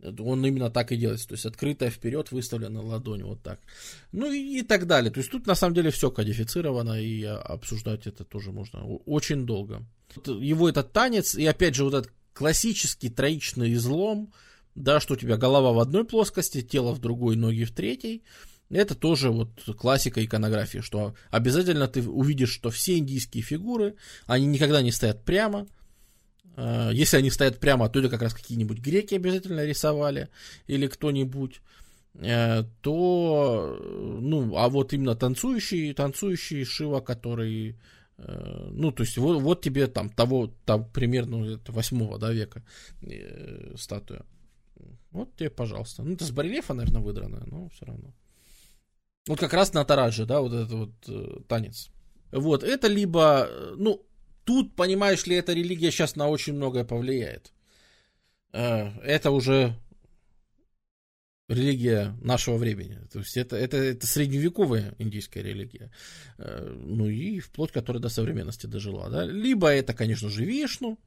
Он 0.00 0.46
именно 0.46 0.70
так 0.70 0.92
и 0.92 0.96
делается, 0.96 1.28
то 1.28 1.34
есть 1.34 1.44
открытая 1.44 1.90
вперед, 1.90 2.30
выставлена 2.30 2.80
ладонь, 2.80 3.24
вот 3.24 3.42
так. 3.42 3.60
Ну 4.12 4.30
и, 4.30 4.60
и 4.60 4.62
так 4.62 4.86
далее. 4.86 5.10
То 5.10 5.18
есть 5.18 5.30
тут 5.30 5.46
на 5.46 5.56
самом 5.56 5.74
деле 5.74 5.90
все 5.90 6.10
кодифицировано, 6.10 7.00
и 7.00 7.24
обсуждать 7.24 8.06
это 8.06 8.24
тоже 8.24 8.52
можно 8.52 8.84
очень 8.84 9.44
долго. 9.44 9.84
Его 10.24 10.68
этот 10.68 10.92
танец, 10.92 11.34
и 11.34 11.44
опять 11.46 11.74
же 11.74 11.84
вот 11.84 11.94
этот 11.94 12.12
классический 12.32 13.08
троичный 13.08 13.72
излом, 13.72 14.32
да, 14.76 15.00
что 15.00 15.14
у 15.14 15.16
тебя 15.16 15.36
голова 15.36 15.72
в 15.72 15.80
одной 15.80 16.04
плоскости, 16.04 16.62
тело 16.62 16.92
в 16.92 17.00
другой, 17.00 17.34
ноги 17.34 17.64
в 17.64 17.72
третьей. 17.72 18.22
Это 18.70 18.94
тоже 18.94 19.30
вот 19.30 19.48
классика 19.76 20.24
иконографии, 20.24 20.78
что 20.78 21.14
обязательно 21.30 21.88
ты 21.88 22.02
увидишь, 22.08 22.52
что 22.52 22.70
все 22.70 22.98
индийские 22.98 23.42
фигуры, 23.42 23.96
они 24.26 24.46
никогда 24.46 24.82
не 24.82 24.92
стоят 24.92 25.24
прямо, 25.24 25.66
если 26.92 27.18
они 27.18 27.30
стоят 27.30 27.60
прямо, 27.60 27.88
то 27.88 28.00
это 28.00 28.08
как 28.08 28.22
раз 28.22 28.34
какие-нибудь 28.34 28.78
греки 28.78 29.14
обязательно 29.14 29.64
рисовали 29.64 30.28
или 30.66 30.86
кто-нибудь 30.86 31.60
э, 32.14 32.64
то, 32.80 33.78
ну, 34.20 34.56
а 34.56 34.68
вот 34.68 34.92
именно 34.92 35.14
танцующий, 35.14 35.92
танцующий 35.94 36.64
Шива, 36.64 37.00
который, 37.00 37.76
э, 38.18 38.68
ну, 38.72 38.92
то 38.92 39.02
есть 39.02 39.16
вот, 39.18 39.40
вот 39.40 39.60
тебе 39.60 39.86
там 39.86 40.08
того, 40.10 40.52
там, 40.64 40.84
примерно 40.90 41.60
8 41.66 42.18
да, 42.18 42.32
века 42.32 42.62
статуя. 43.76 44.24
Вот 45.10 45.34
тебе, 45.36 45.50
пожалуйста. 45.50 46.02
Ну, 46.02 46.14
это 46.14 46.24
с 46.24 46.30
барельефа, 46.30 46.74
наверное, 46.74 47.02
выдрано, 47.02 47.42
но 47.46 47.68
все 47.70 47.86
равно. 47.86 48.12
Вот 49.26 49.38
как 49.38 49.52
раз 49.52 49.72
на 49.74 49.84
Тарадже, 49.84 50.26
да, 50.26 50.40
вот 50.40 50.52
этот 50.52 50.72
вот 50.72 50.90
э, 51.08 51.40
танец. 51.48 51.90
Вот, 52.30 52.62
это 52.62 52.88
либо, 52.88 53.48
ну, 53.76 54.02
Тут, 54.48 54.74
понимаешь 54.74 55.26
ли, 55.26 55.36
эта 55.36 55.52
религия 55.52 55.90
сейчас 55.90 56.16
на 56.16 56.26
очень 56.26 56.54
многое 56.54 56.82
повлияет. 56.82 57.52
Э, 58.54 58.98
это 59.02 59.30
уже 59.30 59.74
религия 61.48 62.16
нашего 62.22 62.56
времени. 62.56 62.98
То 63.12 63.18
есть 63.18 63.36
это, 63.36 63.56
это, 63.56 63.76
это 63.76 64.06
средневековая 64.06 64.94
индийская 64.96 65.42
религия. 65.42 65.92
Э, 66.38 66.66
ну 66.82 67.10
и 67.10 67.40
вплоть 67.40 67.72
которая 67.72 68.00
до 68.00 68.08
современности 68.08 68.64
дожила. 68.64 69.10
Да? 69.10 69.26
Либо 69.26 69.68
это, 69.68 69.92
конечно 69.92 70.30
же, 70.30 70.46
Вишну, 70.46 70.98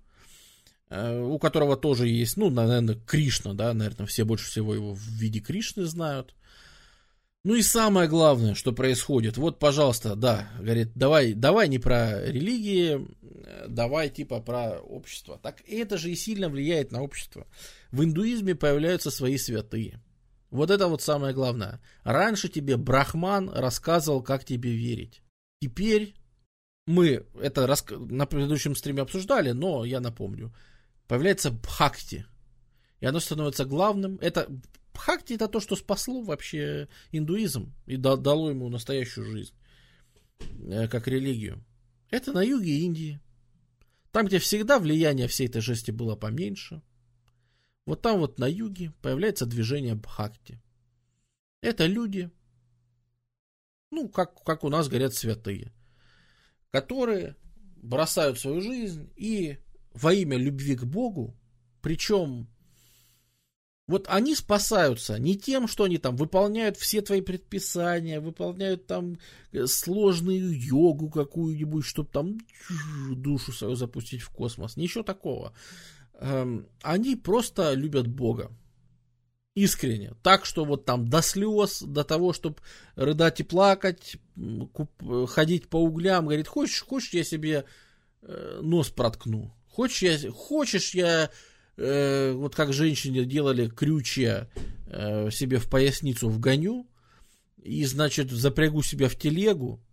э, 0.91 1.19
у 1.19 1.39
которого 1.39 1.75
тоже 1.77 2.09
есть, 2.09 2.37
ну, 2.37 2.51
наверное, 2.51 2.93
Кришна, 3.07 3.55
да, 3.55 3.73
наверное, 3.73 4.05
все 4.05 4.23
больше 4.23 4.45
всего 4.51 4.75
его 4.75 4.93
в 4.93 5.01
виде 5.01 5.39
Кришны 5.39 5.85
знают. 5.85 6.35
Ну 7.43 7.55
и 7.55 7.63
самое 7.63 8.07
главное, 8.07 8.53
что 8.53 8.71
происходит, 8.71 9.37
вот, 9.37 9.57
пожалуйста, 9.57 10.15
да, 10.15 10.47
говорит, 10.59 10.91
давай, 10.93 11.33
давай 11.33 11.67
не 11.69 11.79
про 11.79 12.23
религии, 12.23 13.07
давай 13.67 14.09
типа 14.09 14.41
про 14.41 14.79
общество. 14.79 15.39
Так 15.41 15.63
это 15.67 15.97
же 15.97 16.11
и 16.11 16.15
сильно 16.15 16.49
влияет 16.49 16.91
на 16.91 17.01
общество. 17.01 17.47
В 17.91 18.03
индуизме 18.03 18.53
появляются 18.53 19.09
свои 19.09 19.37
святые. 19.37 20.01
Вот 20.51 20.69
это 20.69 20.87
вот 20.87 21.01
самое 21.01 21.33
главное. 21.33 21.81
Раньше 22.03 22.47
тебе 22.47 22.77
Брахман 22.77 23.49
рассказывал, 23.49 24.21
как 24.21 24.43
тебе 24.43 24.71
верить. 24.71 25.23
Теперь 25.61 26.13
мы 26.85 27.25
это 27.41 27.67
на 27.89 28.25
предыдущем 28.25 28.75
стриме 28.75 29.01
обсуждали, 29.01 29.51
но 29.51 29.85
я 29.85 29.99
напомню. 29.99 30.53
Появляется 31.07 31.51
Бхакти. 31.51 32.25
И 32.99 33.05
оно 33.05 33.19
становится 33.19 33.65
главным. 33.65 34.17
Это 34.21 34.47
Бхакти 34.93 35.33
это 35.33 35.47
то, 35.47 35.59
что 35.59 35.75
спасло 35.75 36.21
вообще 36.21 36.87
индуизм 37.11 37.73
и 37.85 37.97
дало 37.97 38.49
ему 38.49 38.69
настоящую 38.69 39.25
жизнь, 39.25 39.53
э, 40.39 40.87
как 40.87 41.07
религию. 41.07 41.63
Это 42.09 42.33
на 42.33 42.43
юге 42.43 42.79
Индии. 42.79 43.19
Там, 44.11 44.27
где 44.27 44.39
всегда 44.39 44.79
влияние 44.79 45.27
всей 45.27 45.47
этой 45.47 45.61
жести 45.61 45.91
было 45.91 46.15
поменьше. 46.15 46.81
Вот 47.85 48.01
там 48.01 48.19
вот 48.19 48.37
на 48.37 48.47
юге 48.47 48.93
появляется 49.01 49.45
движение 49.45 49.95
Бхакти. 49.95 50.61
Это 51.61 51.85
люди, 51.85 52.29
ну, 53.91 54.09
как, 54.09 54.43
как 54.43 54.63
у 54.63 54.69
нас 54.69 54.89
говорят 54.89 55.13
святые, 55.13 55.71
которые 56.69 57.35
бросают 57.77 58.39
свою 58.39 58.61
жизнь 58.61 59.11
и 59.15 59.57
во 59.93 60.13
имя 60.13 60.37
любви 60.37 60.75
к 60.75 60.83
Богу, 60.83 61.35
причем 61.81 62.47
вот 63.91 64.07
они 64.09 64.35
спасаются 64.35 65.19
не 65.19 65.37
тем, 65.37 65.67
что 65.67 65.83
они 65.83 65.97
там 65.97 66.15
выполняют 66.15 66.77
все 66.77 67.01
твои 67.01 67.21
предписания, 67.21 68.19
выполняют 68.19 68.87
там 68.87 69.19
э, 69.51 69.67
сложную 69.67 70.59
йогу 70.59 71.09
какую-нибудь, 71.09 71.85
чтобы 71.85 72.09
там 72.09 72.37
душу 73.11 73.51
свою 73.51 73.75
запустить 73.75 74.21
в 74.21 74.29
космос. 74.29 74.77
Ничего 74.77 75.03
такого. 75.03 75.53
Они 76.83 77.15
просто 77.15 77.73
любят 77.73 78.07
Бога. 78.07 78.51
Искренне. 79.53 80.13
Так, 80.23 80.45
что 80.45 80.65
вот 80.65 80.85
там 80.85 81.09
до 81.09 81.21
слез, 81.21 81.81
до 81.81 82.03
того, 82.03 82.31
чтобы 82.31 82.57
рыдать 82.95 83.41
и 83.41 83.43
плакать, 83.43 84.17
ходить 85.27 85.67
по 85.67 85.77
углям, 85.77 86.25
говорит, 86.25 86.47
хочешь, 86.47 86.81
хочешь, 86.81 87.13
я 87.13 87.23
себе 87.23 87.65
нос 88.61 88.89
проткну. 88.89 89.53
Хочешь, 89.67 90.03
я, 90.03 90.31
хочешь, 90.31 90.93
я 90.93 91.31
э, 91.77 92.31
вот 92.33 92.55
как 92.55 92.73
женщине 92.73 93.25
делали 93.25 93.69
крючья 93.69 94.49
э, 94.87 95.29
себе 95.31 95.57
в 95.57 95.69
поясницу 95.69 96.29
вгоню, 96.29 96.87
и, 97.61 97.85
значит, 97.85 98.31
запрягу 98.31 98.81
себя 98.81 99.07
в 99.07 99.15
телегу, 99.15 99.83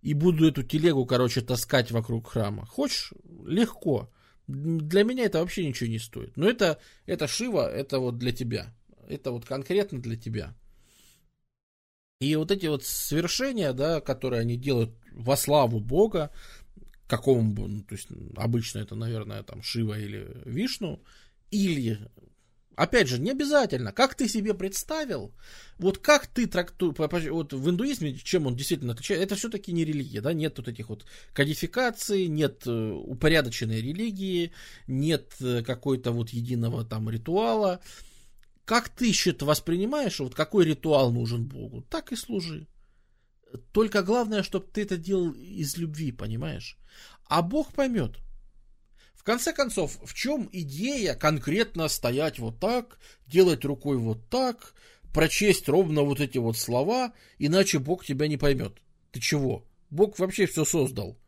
и 0.00 0.14
буду 0.14 0.48
эту 0.48 0.62
телегу, 0.62 1.04
короче, 1.06 1.40
таскать 1.40 1.90
вокруг 1.90 2.28
храма. 2.28 2.64
Хочешь? 2.66 3.12
Легко. 3.44 4.10
Для 4.46 5.02
меня 5.02 5.24
это 5.24 5.40
вообще 5.40 5.66
ничего 5.66 5.90
не 5.90 5.98
стоит. 5.98 6.36
Но 6.36 6.48
это, 6.48 6.78
это 7.06 7.26
Шива, 7.26 7.70
это 7.70 7.98
вот 7.98 8.18
для 8.18 8.32
тебя. 8.32 8.74
Это 9.08 9.32
вот 9.32 9.44
конкретно 9.44 10.00
для 10.00 10.16
тебя. 10.16 10.54
И 12.20 12.34
вот 12.34 12.50
эти 12.50 12.66
вот 12.66 12.84
свершения, 12.84 13.72
да, 13.72 14.00
которые 14.00 14.40
они 14.40 14.56
делают 14.56 14.90
во 15.12 15.36
славу 15.36 15.80
Бога, 15.80 16.32
какому 17.08 17.52
бы, 17.52 17.66
ну, 17.66 17.82
то 17.82 17.94
есть 17.94 18.08
обычно 18.36 18.78
это, 18.78 18.94
наверное, 18.94 19.42
там 19.42 19.62
Шива 19.62 19.98
или 19.98 20.28
Вишну, 20.44 21.02
или, 21.50 21.98
опять 22.76 23.08
же, 23.08 23.18
не 23.18 23.30
обязательно, 23.30 23.92
как 23.92 24.14
ты 24.14 24.28
себе 24.28 24.52
представил, 24.52 25.32
вот 25.78 25.98
как 25.98 26.26
ты 26.26 26.46
трактуешь, 26.46 26.96
вот 27.30 27.52
в 27.54 27.70
индуизме, 27.70 28.14
чем 28.14 28.46
он 28.46 28.56
действительно 28.56 28.92
отличается, 28.92 29.24
это 29.24 29.36
все-таки 29.36 29.72
не 29.72 29.86
религия, 29.86 30.20
да, 30.20 30.34
нет 30.34 30.58
вот 30.58 30.68
этих 30.68 30.90
вот 30.90 31.06
кодификаций, 31.32 32.26
нет 32.28 32.64
э, 32.66 32.70
упорядоченной 32.70 33.80
религии, 33.80 34.52
нет 34.86 35.34
э, 35.40 35.62
какой-то 35.62 36.12
вот 36.12 36.28
единого 36.28 36.84
там 36.84 37.08
ритуала, 37.08 37.80
как 38.66 38.90
ты 38.90 39.12
счет 39.12 39.40
воспринимаешь, 39.40 40.20
вот 40.20 40.34
какой 40.34 40.66
ритуал 40.66 41.10
нужен 41.10 41.46
Богу, 41.46 41.82
так 41.88 42.12
и 42.12 42.16
служи. 42.16 42.66
Только 43.72 44.02
главное, 44.02 44.42
чтобы 44.42 44.66
ты 44.66 44.82
это 44.82 44.96
делал 44.96 45.32
из 45.32 45.76
любви, 45.76 46.12
понимаешь? 46.12 46.76
А 47.24 47.42
Бог 47.42 47.72
поймет. 47.72 48.18
В 49.14 49.22
конце 49.22 49.52
концов, 49.52 49.98
в 50.02 50.14
чем 50.14 50.48
идея 50.52 51.14
конкретно 51.14 51.88
стоять 51.88 52.38
вот 52.38 52.60
так, 52.60 52.98
делать 53.26 53.64
рукой 53.64 53.98
вот 53.98 54.28
так, 54.28 54.74
прочесть 55.12 55.68
ровно 55.68 56.02
вот 56.02 56.20
эти 56.20 56.38
вот 56.38 56.56
слова, 56.56 57.12
иначе 57.38 57.78
Бог 57.78 58.04
тебя 58.04 58.28
не 58.28 58.36
поймет. 58.36 58.80
Ты 59.10 59.20
чего? 59.20 59.66
Бог 59.90 60.18
вообще 60.18 60.46
все 60.46 60.64
создал. 60.64 61.18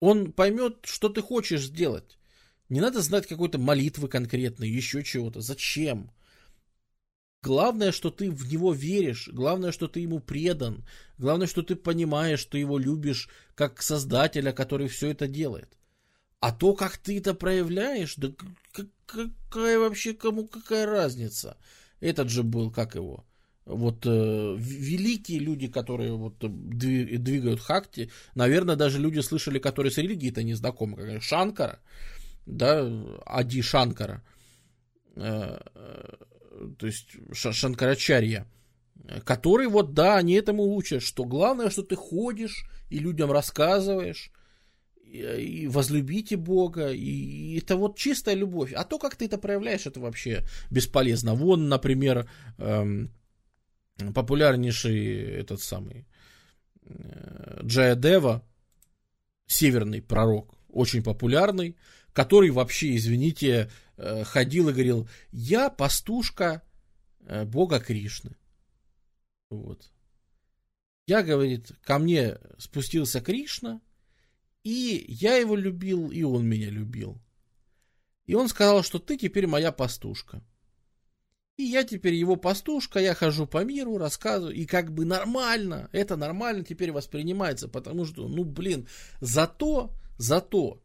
Он 0.00 0.32
поймет, 0.32 0.78
что 0.84 1.08
ты 1.08 1.20
хочешь 1.20 1.64
сделать. 1.64 2.18
Не 2.68 2.80
надо 2.80 3.02
знать 3.02 3.26
какой-то 3.26 3.58
молитвы 3.58 4.08
конкретной, 4.08 4.68
еще 4.68 5.02
чего-то. 5.02 5.40
Зачем? 5.40 6.10
Главное, 7.42 7.90
что 7.90 8.10
ты 8.10 8.30
в 8.30 8.52
него 8.52 8.74
веришь, 8.74 9.30
главное, 9.32 9.72
что 9.72 9.88
ты 9.88 10.00
ему 10.00 10.20
предан, 10.20 10.84
главное, 11.16 11.46
что 11.46 11.62
ты 11.62 11.74
понимаешь, 11.74 12.40
что 12.40 12.58
его 12.58 12.78
любишь 12.78 13.30
как 13.54 13.82
создателя, 13.82 14.52
который 14.52 14.88
все 14.88 15.10
это 15.10 15.26
делает. 15.26 15.78
А 16.40 16.52
то, 16.52 16.74
как 16.74 16.98
ты 16.98 17.18
это 17.18 17.34
проявляешь, 17.34 18.16
да 18.16 18.28
какая 19.06 19.78
вообще 19.78 20.12
кому 20.12 20.46
какая 20.46 20.86
разница? 20.86 21.56
Этот 22.00 22.28
же 22.28 22.42
был, 22.42 22.70
как 22.70 22.94
его, 22.94 23.24
вот 23.64 24.04
э, 24.06 24.56
великие 24.58 25.38
люди, 25.38 25.68
которые 25.68 26.12
вот 26.12 26.36
двигают 26.38 27.60
хакти, 27.60 28.10
наверное, 28.34 28.76
даже 28.76 28.98
люди 28.98 29.20
слышали, 29.20 29.58
которые 29.58 29.90
с 29.90 29.98
религией-то 29.98 30.42
не 30.42 30.54
знакомы, 30.54 30.96
как 30.96 31.22
Шанкара, 31.22 31.80
да, 32.46 32.86
Ади 33.26 33.62
Шанкара, 33.62 34.22
э, 35.16 35.58
э, 35.74 36.14
то 36.78 36.86
есть 36.86 37.08
Шанкарачарья, 37.32 38.46
который 39.24 39.66
вот, 39.66 39.94
да, 39.94 40.16
они 40.16 40.34
этому 40.34 40.74
учат, 40.74 41.02
что 41.02 41.24
главное, 41.24 41.70
что 41.70 41.82
ты 41.82 41.96
ходишь 41.96 42.64
и 42.90 42.98
людям 42.98 43.30
рассказываешь, 43.30 44.30
и 45.02 45.66
возлюбите 45.66 46.36
Бога, 46.36 46.92
и 46.92 47.58
это 47.58 47.76
вот 47.76 47.98
чистая 47.98 48.36
любовь. 48.36 48.72
А 48.72 48.84
то, 48.84 48.98
как 48.98 49.16
ты 49.16 49.24
это 49.24 49.38
проявляешь, 49.38 49.86
это 49.86 49.98
вообще 49.98 50.44
бесполезно. 50.70 51.34
Вон, 51.34 51.68
например, 51.68 52.30
эм, 52.58 53.10
популярнейший 54.14 55.40
этот 55.40 55.60
самый 55.60 56.06
э, 56.82 57.60
Джая 57.64 57.96
Дева, 57.96 58.46
северный 59.46 60.00
пророк, 60.00 60.54
очень 60.68 61.02
популярный, 61.02 61.76
который 62.12 62.50
вообще, 62.50 62.94
извините, 62.94 63.70
ходил 64.24 64.68
и 64.68 64.72
говорил, 64.72 65.08
я 65.30 65.70
пастушка 65.70 66.62
э, 67.20 67.44
бога 67.44 67.80
Кришны. 67.80 68.36
Вот. 69.50 69.90
Я, 71.06 71.22
говорит, 71.22 71.72
ко 71.82 71.98
мне 71.98 72.38
спустился 72.58 73.20
Кришна, 73.20 73.80
и 74.62 75.04
я 75.08 75.36
его 75.36 75.56
любил, 75.56 76.10
и 76.10 76.22
он 76.22 76.46
меня 76.46 76.70
любил. 76.70 77.20
И 78.26 78.34
он 78.34 78.48
сказал, 78.48 78.82
что 78.82 78.98
ты 78.98 79.16
теперь 79.16 79.46
моя 79.46 79.72
пастушка. 79.72 80.42
И 81.56 81.64
я 81.64 81.84
теперь 81.84 82.14
его 82.14 82.36
пастушка, 82.36 83.00
я 83.00 83.14
хожу 83.14 83.46
по 83.46 83.64
миру, 83.64 83.98
рассказываю, 83.98 84.54
и 84.54 84.64
как 84.64 84.94
бы 84.94 85.04
нормально, 85.04 85.90
это 85.92 86.16
нормально 86.16 86.64
теперь 86.64 86.92
воспринимается, 86.92 87.68
потому 87.68 88.06
что, 88.06 88.28
ну, 88.28 88.44
блин, 88.44 88.88
зато, 89.20 89.92
зато, 90.16 90.82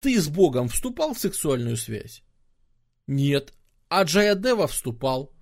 ты 0.00 0.20
с 0.20 0.28
Богом 0.28 0.68
вступал 0.68 1.14
в 1.14 1.18
сексуальную 1.18 1.76
связь? 1.76 2.22
Нет. 3.06 3.52
А 3.88 4.04
Джаядева 4.04 4.66
вступал. 4.66 5.32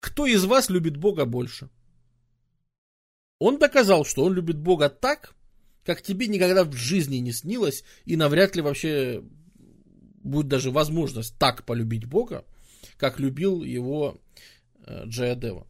Кто 0.00 0.26
из 0.26 0.44
вас 0.44 0.70
любит 0.70 0.96
Бога 0.96 1.24
больше? 1.24 1.70
Он 3.38 3.58
доказал, 3.58 4.04
что 4.04 4.24
он 4.24 4.34
любит 4.34 4.58
Бога 4.58 4.88
так, 4.88 5.34
как 5.84 6.02
тебе 6.02 6.28
никогда 6.28 6.64
в 6.64 6.72
жизни 6.72 7.16
не 7.16 7.32
снилось, 7.32 7.84
и 8.04 8.16
навряд 8.16 8.56
ли 8.56 8.62
вообще 8.62 9.22
будет 10.22 10.48
даже 10.48 10.70
возможность 10.70 11.36
так 11.38 11.64
полюбить 11.64 12.06
Бога, 12.06 12.44
как 12.96 13.20
любил 13.20 13.62
его 13.62 14.20
э, 14.86 15.04
Джаядева. 15.06 15.66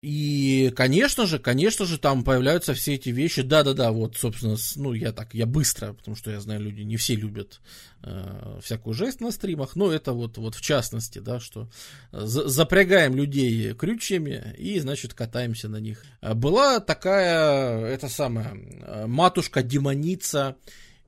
И, 0.00 0.72
конечно 0.76 1.26
же, 1.26 1.40
конечно 1.40 1.84
же, 1.84 1.98
там 1.98 2.22
появляются 2.22 2.72
все 2.72 2.94
эти 2.94 3.08
вещи. 3.08 3.42
Да-да-да, 3.42 3.90
вот, 3.90 4.16
собственно, 4.16 4.56
ну, 4.76 4.92
я 4.92 5.10
так, 5.10 5.34
я 5.34 5.44
быстро, 5.44 5.92
потому 5.92 6.16
что 6.16 6.30
я 6.30 6.40
знаю, 6.40 6.60
люди 6.60 6.82
не 6.82 6.96
все 6.96 7.16
любят 7.16 7.60
э, 8.04 8.60
всякую 8.62 8.94
жесть 8.94 9.20
на 9.20 9.32
стримах, 9.32 9.74
но 9.74 9.90
это 9.90 10.12
вот, 10.12 10.38
вот 10.38 10.54
в 10.54 10.60
частности, 10.60 11.18
да, 11.18 11.40
что 11.40 11.68
за, 12.12 12.48
запрягаем 12.48 13.16
людей 13.16 13.74
крючьями 13.74 14.54
и, 14.56 14.78
значит, 14.78 15.14
катаемся 15.14 15.68
на 15.68 15.78
них. 15.78 16.04
Была 16.22 16.78
такая, 16.78 17.84
это 17.86 18.08
самая, 18.08 18.54
э, 18.54 19.06
матушка-демоница 19.06 20.56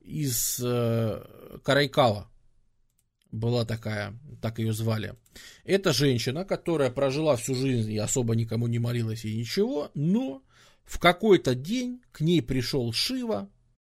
из 0.03 0.59
э, 0.61 1.23
Карайкала 1.63 2.30
была 3.31 3.65
такая, 3.65 4.17
так 4.41 4.59
ее 4.59 4.73
звали. 4.73 5.15
Это 5.63 5.93
женщина, 5.93 6.45
которая 6.45 6.91
прожила 6.91 7.35
всю 7.35 7.55
жизнь 7.55 7.91
и 7.91 7.97
особо 7.97 8.35
никому 8.35 8.67
не 8.67 8.79
молилась 8.79 9.25
и 9.25 9.35
ничего, 9.35 9.91
но 9.93 10.43
в 10.83 10.99
какой-то 10.99 11.55
день 11.55 12.01
к 12.11 12.21
ней 12.21 12.41
пришел 12.41 12.91
Шива, 12.91 13.49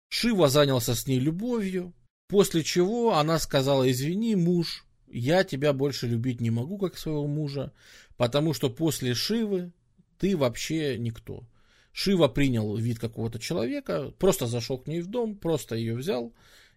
Шива 0.10 0.48
занялся 0.48 0.96
с 0.96 1.08
ней 1.08 1.20
любовью, 1.20 1.94
после 2.28 2.64
чего 2.64 3.16
она 3.16 3.40
сказала, 3.40 3.90
извини, 3.90 4.36
муж, 4.36 4.86
я 5.08 5.44
тебя 5.44 5.74
больше 5.74 6.08
любить 6.08 6.42
не 6.42 6.52
могу, 6.52 6.78
как 6.78 6.98
своего 6.98 7.28
мужа, 7.28 7.74
потому 8.18 8.54
что 8.54 8.70
после 8.70 9.14
Шивы 9.14 9.72
ты 10.18 10.38
вообще 10.38 10.98
никто. 10.98 11.44
Шива 11.92 12.28
принял 12.28 12.76
вид 12.76 13.00
какого-то 13.00 13.40
человека, 13.40 14.12
просто 14.20 14.48
зашел 14.48 14.78
к 14.78 14.88
ней 14.88 15.02
в 15.02 15.08
дом, 15.08 15.36
просто 15.36 15.76
ее 15.76 15.96
взял, 15.96 16.34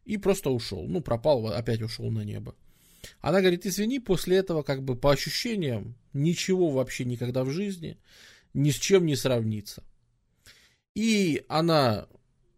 и 0.09 0.17
просто 0.17 0.51
ушел. 0.51 0.87
Ну, 0.89 1.03
пропал, 1.03 1.49
опять 1.49 1.83
ушел 1.83 2.11
на 2.11 2.25
небо. 2.25 2.55
Она 3.21 3.41
говорит, 3.41 3.67
извини, 3.67 4.01
после 4.01 4.39
этого, 4.39 4.63
как 4.63 4.83
бы 4.83 4.97
по 4.97 5.13
ощущениям, 5.13 5.95
ничего 6.15 6.71
вообще 6.71 7.05
никогда 7.05 7.45
в 7.45 7.51
жизни 7.51 7.99
ни 8.55 8.71
с 8.71 8.77
чем 8.77 9.05
не 9.05 9.17
сравнится. 9.17 9.85
И 10.95 11.45
она 11.49 12.09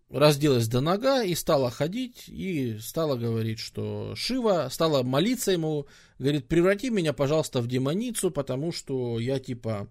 разделась 0.09 0.69
до 0.69 0.81
нога 0.81 1.25
и 1.25 1.35
стала 1.35 1.71
ходить, 1.71 2.29
и 2.29 2.79
стала 2.79 3.17
говорить, 3.17 3.59
что 3.59 4.15
Шива, 4.15 4.69
стала 4.71 5.03
молиться 5.03 5.51
ему, 5.51 5.87
говорит, 6.21 6.47
преврати 6.47 6.89
меня, 6.89 7.13
пожалуйста, 7.13 7.61
в 7.61 7.67
демоницу, 7.67 8.31
потому 8.31 8.71
что 8.71 9.19
я, 9.19 9.41
типа, 9.41 9.89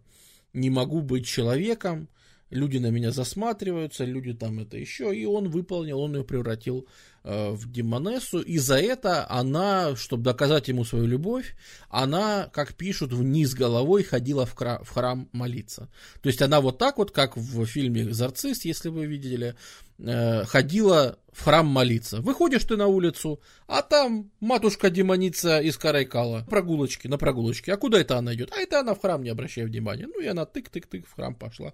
не 0.54 0.70
могу 0.70 1.02
быть 1.02 1.28
человеком, 1.28 2.08
люди 2.50 2.78
на 2.78 2.90
меня 2.90 3.12
засматриваются, 3.12 4.06
люди 4.06 4.34
там 4.34 4.60
это 4.60 4.78
еще, 4.78 5.16
и 5.16 5.26
он 5.26 5.50
выполнил, 5.50 6.00
он 6.00 6.16
ее 6.16 6.24
превратил 6.24 6.88
э, 6.88 6.90
в 7.24 7.72
демонессу, 7.72 8.40
и 8.40 8.58
за 8.58 8.80
это 8.80 9.30
она, 9.30 9.96
чтобы 9.96 10.24
доказать 10.24 10.68
ему 10.68 10.86
свою 10.86 11.06
любовь, 11.06 11.56
она, 11.90 12.50
как 12.54 12.76
пишут, 12.76 13.14
вниз 13.14 13.54
головой 13.54 14.04
ходила 14.04 14.46
в, 14.46 14.56
кра- 14.56 14.82
в 14.84 14.90
храм 14.90 15.28
молиться. 15.32 15.90
То 16.22 16.30
есть 16.30 16.42
она 16.42 16.62
вот 16.62 16.78
так 16.78 16.98
вот, 16.98 17.12
как 17.12 17.38
в 17.38 17.66
фильме 17.66 18.04
«Экзорцист», 18.04 18.66
если 18.66 18.90
вы 18.90 19.06
видели, 19.06 19.56
э, 19.98 20.46
ходила 20.46 21.18
в 21.32 21.44
храм 21.44 21.66
молиться. 21.66 22.22
Выходишь 22.22 22.64
ты 22.64 22.76
на 22.76 22.88
улицу, 22.88 23.40
а 23.68 23.82
там 23.82 24.32
матушка-демоница 24.40 25.60
из 25.60 25.78
Карайкала. 25.78 26.46
Прогулочки, 26.50 27.08
на 27.08 27.18
прогулочке. 27.18 27.74
А 27.74 27.78
куда 27.78 28.00
это 28.00 28.18
она 28.18 28.34
идет? 28.34 28.52
А 28.52 28.60
это 28.60 28.80
она 28.80 28.94
в 28.94 29.02
храм, 29.02 29.24
не 29.24 29.30
обращая 29.30 29.66
внимания. 29.66 30.08
Ну 30.08 30.20
и 30.20 30.26
она 30.26 30.44
тык-тык-тык 30.44 31.06
в 31.08 31.14
храм 31.16 31.36
пошла. 31.36 31.74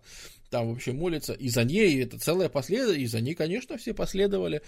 Там 0.50 0.70
вообще 0.70 0.92
молится. 0.92 1.34
И 1.34 1.50
за 1.50 1.64
ней 1.64 2.04
это 2.04 2.20
целая 2.20 2.50
последовательность. 2.50 3.14
И 3.14 3.18
за 3.18 3.22
ней, 3.22 3.34
конечно, 3.34 3.78
все 3.78 3.94
последовали. 3.94 4.62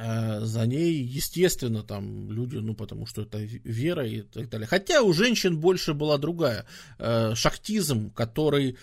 А 0.00 0.40
за 0.44 0.66
ней, 0.66 1.02
естественно, 1.02 1.82
там 1.82 2.30
люди, 2.30 2.56
ну, 2.56 2.74
потому 2.74 3.06
что 3.06 3.22
это 3.22 3.38
вера 3.38 4.06
и 4.06 4.22
так 4.22 4.48
далее. 4.48 4.66
Хотя 4.68 5.02
у 5.02 5.12
женщин 5.12 5.58
больше 5.58 5.92
была 5.92 6.18
другая. 6.18 6.66
Э, 6.98 7.34
шахтизм, 7.34 8.10
который 8.10 8.76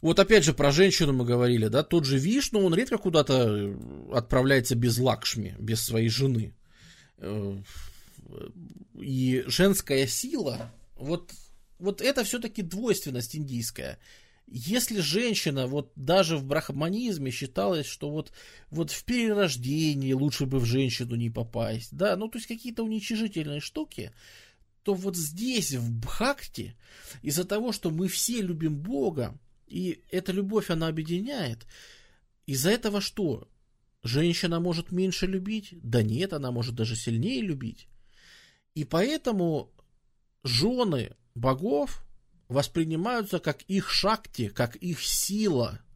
вот 0.00 0.18
опять 0.18 0.44
же 0.44 0.52
про 0.52 0.70
женщину 0.70 1.12
мы 1.12 1.24
говорили, 1.24 1.68
да, 1.68 1.82
тот 1.82 2.04
же 2.04 2.18
Вишну, 2.18 2.64
он 2.64 2.74
редко 2.74 2.98
куда-то 2.98 3.46
э, 3.48 3.76
отправляется 4.12 4.76
без 4.76 4.98
Лакшми, 4.98 5.56
без 5.58 5.82
своей 5.82 6.08
жены. 6.08 6.52
Э, 7.18 7.58
и 9.00 9.42
женская 9.46 10.06
сила, 10.06 10.70
вот, 10.94 11.32
вот 11.78 12.00
это 12.00 12.22
все-таки 12.22 12.62
двойственность 12.62 13.34
индийская. 13.34 13.98
Если 14.46 15.00
женщина, 15.00 15.66
вот 15.66 15.92
даже 15.96 16.36
в 16.36 16.44
брахманизме 16.44 17.30
считалось, 17.30 17.86
что 17.86 18.10
вот, 18.10 18.32
вот 18.70 18.90
в 18.90 19.04
перерождении 19.04 20.12
лучше 20.12 20.46
бы 20.46 20.58
в 20.58 20.64
женщину 20.64 21.16
не 21.16 21.30
попасть, 21.30 21.96
да, 21.96 22.16
ну 22.16 22.28
то 22.28 22.38
есть 22.38 22.46
какие-то 22.46 22.84
уничижительные 22.84 23.60
штуки, 23.60 24.12
то 24.82 24.92
вот 24.92 25.16
здесь, 25.16 25.72
в 25.72 25.90
Бхакти, 25.98 26.76
из-за 27.22 27.44
того, 27.44 27.72
что 27.72 27.90
мы 27.90 28.06
все 28.06 28.42
любим 28.42 28.76
Бога, 28.76 29.38
и 29.66 30.02
эта 30.10 30.30
любовь, 30.30 30.70
она 30.70 30.88
объединяет. 30.88 31.66
Из-за 32.46 32.70
этого 32.70 33.00
что? 33.00 33.48
Женщина 34.02 34.60
может 34.60 34.92
меньше 34.92 35.26
любить? 35.26 35.70
Да 35.82 36.02
нет, 36.02 36.34
она 36.34 36.50
может 36.50 36.74
даже 36.74 36.94
сильнее 36.96 37.40
любить. 37.40 37.88
И 38.74 38.84
поэтому 38.84 39.70
жены 40.42 41.16
богов 41.34 42.04
воспринимаются 42.48 43.38
как 43.38 43.62
их 43.62 43.90
шакти, 43.90 44.48
как 44.48 44.76
их 44.76 45.02
сила– 45.02 45.80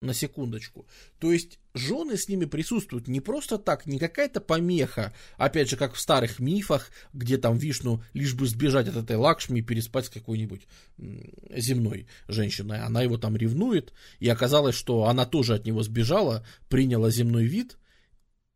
на 0.00 0.14
секундочку. 0.14 0.86
То 1.18 1.32
есть 1.32 1.58
жены 1.74 2.16
с 2.16 2.28
ними 2.28 2.44
присутствуют 2.44 3.08
не 3.08 3.20
просто 3.20 3.58
так, 3.58 3.86
не 3.86 3.98
какая-то 3.98 4.40
помеха, 4.40 5.12
опять 5.36 5.68
же, 5.68 5.76
как 5.76 5.94
в 5.94 6.00
старых 6.00 6.38
мифах, 6.38 6.90
где 7.12 7.36
там 7.36 7.58
Вишну 7.58 8.02
лишь 8.14 8.34
бы 8.34 8.46
сбежать 8.46 8.88
от 8.88 8.96
этой 8.96 9.16
Лакшми 9.16 9.58
и 9.58 9.62
переспать 9.62 10.06
с 10.06 10.10
какой-нибудь 10.10 10.66
земной 10.96 12.06
женщиной. 12.28 12.80
Она 12.80 13.02
его 13.02 13.18
там 13.18 13.36
ревнует, 13.36 13.92
и 14.20 14.28
оказалось, 14.28 14.76
что 14.76 15.04
она 15.04 15.26
тоже 15.26 15.54
от 15.54 15.66
него 15.66 15.82
сбежала, 15.82 16.46
приняла 16.68 17.10
земной 17.10 17.44
вид, 17.44 17.76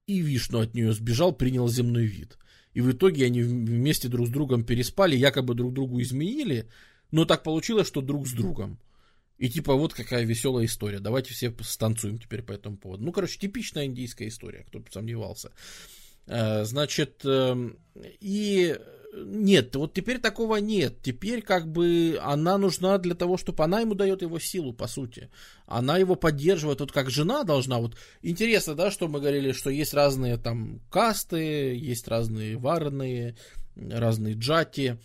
и 0.06 0.20
Вишну 0.20 0.60
от 0.60 0.74
нее 0.74 0.92
сбежал, 0.92 1.32
принял 1.32 1.68
земной 1.68 2.04
вид. 2.04 2.38
И 2.74 2.80
в 2.80 2.90
итоге 2.92 3.26
они 3.26 3.42
вместе 3.42 4.08
друг 4.08 4.28
с 4.28 4.30
другом 4.30 4.64
переспали, 4.64 5.16
якобы 5.16 5.54
друг 5.54 5.74
другу 5.74 6.00
изменили, 6.00 6.68
но 7.10 7.24
так 7.24 7.42
получилось, 7.42 7.86
что 7.86 8.00
друг 8.00 8.26
с 8.26 8.32
другом. 8.32 8.78
И 9.38 9.48
типа 9.50 9.74
вот 9.74 9.92
какая 9.92 10.24
веселая 10.24 10.66
история. 10.66 11.00
Давайте 11.00 11.34
все 11.34 11.54
станцуем 11.60 12.18
теперь 12.18 12.42
по 12.42 12.52
этому 12.52 12.76
поводу. 12.76 13.04
Ну, 13.04 13.12
короче, 13.12 13.38
типичная 13.38 13.86
индийская 13.86 14.28
история, 14.28 14.64
кто 14.68 14.78
бы 14.78 14.86
сомневался. 14.90 15.50
Э, 16.26 16.64
значит, 16.64 17.24
эм, 17.24 17.76
и 18.20 18.78
нет, 19.14 19.76
вот 19.76 19.92
теперь 19.92 20.18
такого 20.18 20.56
нет. 20.56 21.02
Теперь 21.02 21.42
как 21.42 21.70
бы 21.70 22.18
она 22.22 22.56
нужна 22.56 22.96
для 22.96 23.14
того, 23.14 23.36
чтобы 23.36 23.62
она 23.62 23.80
ему 23.80 23.94
дает 23.94 24.22
его 24.22 24.38
силу, 24.38 24.72
по 24.72 24.86
сути. 24.86 25.28
Она 25.66 25.98
его 25.98 26.14
поддерживает, 26.14 26.80
вот 26.80 26.92
как 26.92 27.10
жена 27.10 27.44
должна. 27.44 27.78
Вот 27.78 27.94
интересно, 28.22 28.74
да, 28.74 28.90
что 28.90 29.08
мы 29.08 29.20
говорили, 29.20 29.52
что 29.52 29.68
есть 29.68 29.92
разные 29.92 30.38
там 30.38 30.80
касты, 30.90 31.76
есть 31.76 32.08
разные 32.08 32.56
варные, 32.56 33.36
разные 33.76 34.34
джати. 34.34 34.98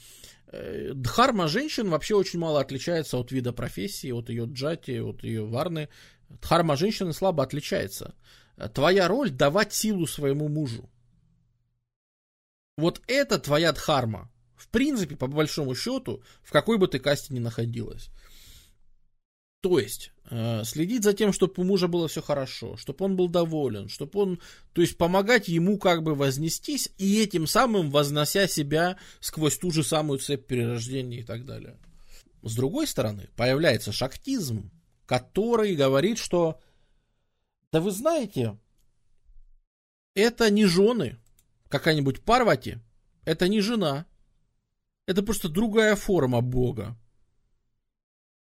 Э, 0.53 0.93
дхарма 0.93 1.49
женщин 1.49 1.89
вообще 1.89 2.15
очень 2.15 2.39
мало 2.39 2.61
отличается 2.61 3.17
от 3.17 3.33
вида 3.33 3.51
профессии, 3.51 4.11
от 4.11 4.29
ее 4.29 4.45
джати, 4.45 4.99
от 4.99 5.23
ее 5.23 5.45
варны. 5.45 5.89
Дхарма 6.29 6.77
женщины 6.77 7.11
слабо 7.11 7.43
отличается. 7.43 8.15
Твоя 8.73 9.09
роль 9.09 9.31
давать 9.31 9.73
силу 9.73 10.07
своему 10.07 10.47
мужу. 10.47 10.89
Вот 12.77 13.01
это 13.07 13.39
твоя 13.39 13.71
дхарма. 13.71 14.31
В 14.55 14.69
принципе, 14.69 15.15
по 15.15 15.27
большому 15.27 15.75
счету, 15.75 16.23
в 16.41 16.51
какой 16.51 16.77
бы 16.77 16.87
ты 16.87 16.99
касте 16.99 17.33
ни 17.33 17.39
находилась. 17.39 18.09
То 19.61 19.79
есть, 19.79 20.11
э, 20.29 20.63
следить 20.63 21.03
за 21.03 21.13
тем, 21.13 21.33
чтобы 21.33 21.53
у 21.57 21.63
мужа 21.63 21.87
было 21.87 22.07
все 22.07 22.21
хорошо, 22.21 22.77
чтобы 22.77 23.05
он 23.05 23.15
был 23.15 23.27
доволен, 23.27 23.89
чтобы 23.89 24.19
он, 24.19 24.41
то 24.73 24.81
есть, 24.81 24.97
помогать 24.97 25.47
ему 25.47 25.79
как 25.79 26.03
бы 26.03 26.13
вознестись 26.13 26.91
и 26.97 27.21
этим 27.21 27.47
самым 27.47 27.89
вознося 27.89 28.47
себя 28.47 28.97
сквозь 29.19 29.57
ту 29.57 29.71
же 29.71 29.83
самую 29.83 30.19
цепь 30.19 30.45
перерождения 30.45 31.21
и 31.21 31.23
так 31.23 31.45
далее. 31.45 31.79
С 32.43 32.55
другой 32.55 32.85
стороны, 32.85 33.29
появляется 33.35 33.91
шактизм, 33.91 34.71
который 35.07 35.75
говорит, 35.75 36.19
что, 36.19 36.61
да 37.71 37.81
вы 37.81 37.89
знаете, 37.91 38.59
это 40.13 40.51
не 40.51 40.65
жены, 40.65 41.17
какая-нибудь 41.69 42.23
Парвати, 42.23 42.77
это 43.25 43.47
не 43.47 43.61
жена, 43.61 44.05
это 45.05 45.23
просто 45.23 45.49
другая 45.49 45.95
форма 45.95 46.41
Бога. 46.41 46.97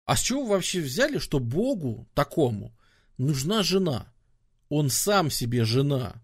А 0.06 0.16
с 0.16 0.22
чего 0.22 0.44
вы 0.44 0.50
вообще 0.50 0.82
взяли, 0.82 1.20
что 1.20 1.40
Богу 1.40 2.08
такому 2.14 2.76
нужна 3.18 3.64
жена? 3.64 4.12
Он 4.68 4.90
сам 4.90 5.30
себе 5.30 5.66
жена. 5.66 6.22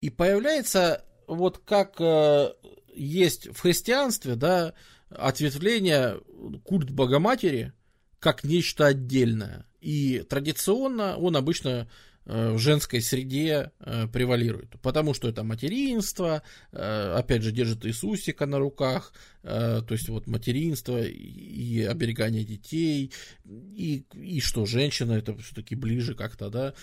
И 0.00 0.10
появляется 0.10 1.04
вот 1.26 1.58
как 1.58 1.96
э, 2.00 2.52
есть 2.94 3.48
в 3.48 3.60
христианстве, 3.60 4.36
да, 4.36 4.74
ответвление 5.08 6.20
культ 6.64 6.90
Богоматери 6.90 7.72
как 8.18 8.44
нечто 8.44 8.86
отдельное. 8.86 9.66
И 9.80 10.24
традиционно 10.28 11.16
он 11.16 11.36
обычно 11.36 11.88
в 12.26 12.58
женской 12.58 13.00
среде 13.00 13.70
э, 13.78 14.08
превалирует. 14.08 14.70
Потому 14.82 15.14
что 15.14 15.28
это 15.28 15.44
материнство, 15.44 16.42
э, 16.72 17.14
опять 17.16 17.42
же, 17.42 17.52
держит 17.52 17.86
Иисусика 17.86 18.46
на 18.46 18.58
руках, 18.58 19.12
то 19.42 19.86
есть 19.90 20.08
вот 20.08 20.26
материнство 20.26 21.00
и 21.00 21.82
оберегание 21.82 22.42
детей, 22.42 23.12
и, 23.44 24.04
и 24.12 24.40
что 24.40 24.66
женщина 24.66 25.12
это 25.12 25.36
все-таки 25.36 25.76
ближе 25.76 26.16
как-то, 26.16 26.50
да, 26.50 26.74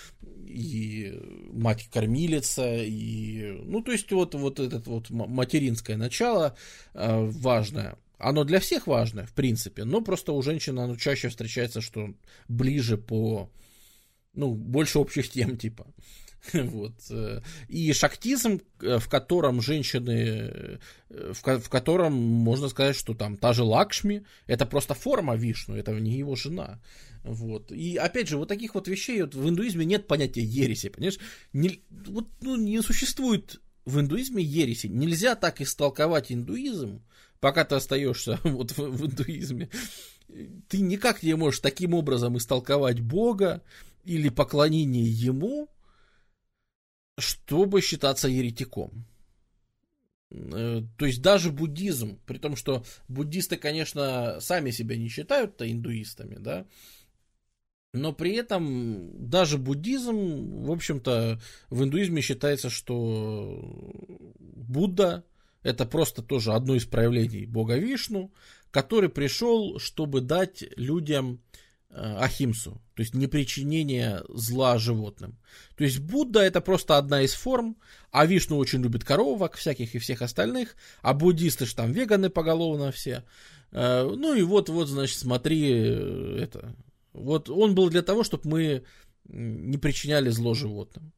и 0.47 1.13
мать-кормилица, 1.51 2.77
и, 2.77 3.51
ну, 3.65 3.81
то 3.81 3.91
есть 3.91 4.09
вот, 4.13 4.33
вот 4.35 4.61
это 4.61 4.81
вот 4.89 5.09
материнское 5.09 5.97
начало 5.97 6.55
важное. 6.93 7.97
Оно 8.17 8.45
для 8.45 8.61
всех 8.61 8.87
важное, 8.87 9.25
в 9.25 9.33
принципе, 9.33 9.83
но 9.83 9.99
просто 9.99 10.31
у 10.31 10.41
женщины 10.41 10.79
оно 10.79 10.95
чаще 10.95 11.27
встречается, 11.27 11.81
что 11.81 12.13
ближе 12.47 12.97
по 12.97 13.51
ну, 14.33 14.53
больше 14.53 14.99
общих 14.99 15.29
тем, 15.29 15.57
типа. 15.63 15.85
Вот. 16.51 16.93
Э, 17.09 17.41
и 17.69 17.93
шактизм, 17.93 18.59
э, 18.81 18.99
в 18.99 19.07
котором 19.07 19.61
женщины, 19.61 20.79
э, 21.09 21.33
в, 21.33 21.69
котором 21.69 22.13
можно 22.13 22.67
сказать, 22.67 22.97
что 22.97 23.13
там 23.13 23.37
та 23.37 23.53
же 23.53 23.63
Лакшми, 23.63 24.25
это 24.45 24.65
просто 24.65 24.93
форма 24.93 25.35
Вишну, 25.35 25.75
это 25.75 25.91
не 25.93 26.17
его 26.17 26.35
жена. 26.35 26.81
Вот. 27.23 27.71
И 27.71 27.95
опять 27.95 28.27
же, 28.27 28.37
вот 28.37 28.49
таких 28.49 28.75
вот 28.75 28.87
вещей 28.87 29.21
вот 29.21 29.35
в 29.35 29.47
индуизме 29.47 29.85
нет 29.85 30.07
понятия 30.07 30.43
ереси, 30.43 30.89
понимаешь? 30.89 31.19
Не, 31.53 31.81
вот, 31.89 32.27
ну, 32.41 32.57
не 32.57 32.81
существует 32.81 33.61
в 33.85 33.99
индуизме 33.99 34.43
ереси. 34.43 34.87
Нельзя 34.87 35.35
так 35.35 35.61
истолковать 35.61 36.31
индуизм, 36.31 37.01
пока 37.39 37.63
ты 37.63 37.75
остаешься 37.75 38.39
вот 38.43 38.71
в, 38.71 38.77
в 38.77 39.05
индуизме. 39.05 39.69
Ты 40.67 40.79
никак 40.79 41.23
не 41.23 41.35
можешь 41.35 41.59
таким 41.59 41.93
образом 41.93 42.37
истолковать 42.37 42.99
Бога, 42.99 43.61
или 44.03 44.29
поклонение 44.29 45.05
ему, 45.05 45.69
чтобы 47.17 47.81
считаться 47.81 48.27
еретиком. 48.27 49.05
Э, 50.31 50.81
то 50.97 51.05
есть 51.05 51.21
даже 51.21 51.51
буддизм, 51.51 52.19
при 52.25 52.37
том, 52.37 52.55
что 52.55 52.83
буддисты, 53.07 53.57
конечно, 53.57 54.39
сами 54.39 54.71
себя 54.71 54.97
не 54.97 55.09
считают-то 55.09 55.69
индуистами, 55.71 56.35
да, 56.35 56.65
но 57.93 58.11
при 58.11 58.33
этом 58.33 59.29
даже 59.29 59.59
буддизм, 59.59 60.63
в 60.65 60.71
общем-то, 60.71 61.39
в 61.69 61.83
индуизме 61.83 62.21
считается, 62.21 62.71
что 62.71 63.61
Будда 64.39 65.23
это 65.61 65.85
просто 65.85 66.23
тоже 66.23 66.53
одно 66.53 66.75
из 66.75 66.85
проявлений 66.85 67.45
Бога 67.45 67.77
Вишну, 67.77 68.33
который 68.71 69.09
пришел, 69.09 69.77
чтобы 69.77 70.21
дать 70.21 70.63
людям 70.75 71.41
ахимсу, 71.95 72.81
то 72.95 73.01
есть 73.01 73.13
непричинение 73.13 74.23
зла 74.29 74.77
животным. 74.77 75.37
То 75.75 75.83
есть 75.83 75.99
Будда 75.99 76.41
это 76.41 76.61
просто 76.61 76.97
одна 76.97 77.21
из 77.21 77.33
форм, 77.33 77.77
а 78.11 78.25
Вишну 78.25 78.57
очень 78.57 78.81
любит 78.81 79.03
коровок 79.03 79.55
всяких 79.55 79.95
и 79.95 79.99
всех 79.99 80.21
остальных, 80.21 80.75
а 81.01 81.13
буддисты 81.13 81.65
же 81.65 81.75
там 81.75 81.91
веганы 81.91 82.29
поголовно 82.29 82.91
все. 82.91 83.23
Э, 83.71 84.03
ну 84.03 84.33
и 84.33 84.41
вот, 84.41 84.69
вот, 84.69 84.87
значит, 84.87 85.17
смотри, 85.17 85.71
э, 85.71 86.39
это. 86.41 86.75
Вот 87.13 87.49
он 87.49 87.75
был 87.75 87.89
для 87.89 88.01
того, 88.01 88.23
чтобы 88.23 88.49
мы 88.49 88.83
не 89.25 89.77
причиняли 89.77 90.29
зло 90.29 90.53
животным. 90.53 91.11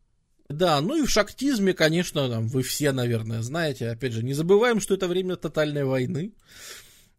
Да, 0.48 0.80
ну 0.82 0.96
и 0.96 1.06
в 1.06 1.10
шактизме, 1.10 1.74
конечно, 1.74 2.30
там, 2.30 2.48
вы 2.48 2.62
все, 2.62 2.92
наверное, 2.92 3.42
знаете, 3.42 3.90
опять 3.90 4.14
же, 4.14 4.24
не 4.24 4.34
забываем, 4.34 4.80
что 4.80 4.94
это 4.94 5.08
время 5.08 5.38
тотальной 5.38 5.86
войны. 5.86 6.34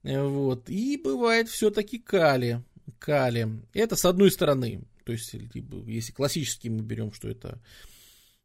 Вот. 0.05 0.69
И 0.71 0.97
бывает 1.03 1.49
все-таки 1.49 1.99
Кали. 1.99 2.63
Кали. 2.99 3.49
Это 3.73 3.97
с 3.97 4.05
одной 4.05 4.31
стороны, 4.31 4.83
то 5.05 5.13
есть, 5.13 5.33
если 5.33 6.13
классически 6.13 6.69
мы 6.69 6.83
берем, 6.83 7.13
что 7.13 7.29
это 7.29 7.61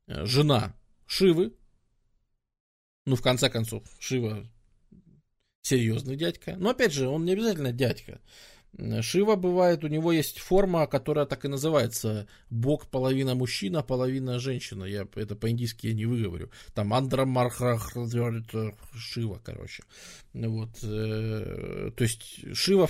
э, 0.07 0.25
жена 0.25 0.75
Шивы, 1.05 1.53
ну, 3.05 3.15
в 3.15 3.21
конце 3.21 3.49
концов, 3.49 3.83
Шива 3.99 4.47
серьезный 5.61 6.15
дядька. 6.15 6.55
Но 6.57 6.69
опять 6.69 6.93
же, 6.93 7.07
он 7.07 7.25
не 7.25 7.33
обязательно 7.33 7.71
дядька. 7.71 8.19
Шива 9.01 9.35
бывает, 9.35 9.83
у 9.83 9.87
него 9.87 10.13
есть 10.13 10.39
форма, 10.39 10.87
которая 10.87 11.25
так 11.25 11.43
и 11.43 11.49
называется. 11.49 12.27
Бог 12.49 12.87
половина 12.87 13.35
мужчина, 13.35 13.83
половина 13.83 14.39
женщина. 14.39 14.85
Я 14.85 15.07
это 15.15 15.35
по-индийски 15.35 15.87
я 15.87 15.93
не 15.93 16.05
выговорю. 16.05 16.51
Там 16.73 16.93
Андра 16.93 17.25
Мархрах 17.25 17.91
Шива, 18.95 19.41
короче. 19.43 19.83
Вот. 20.33 20.69
Э, 20.83 21.91
то 21.95 22.03
есть 22.03 22.55
Шива 22.55 22.89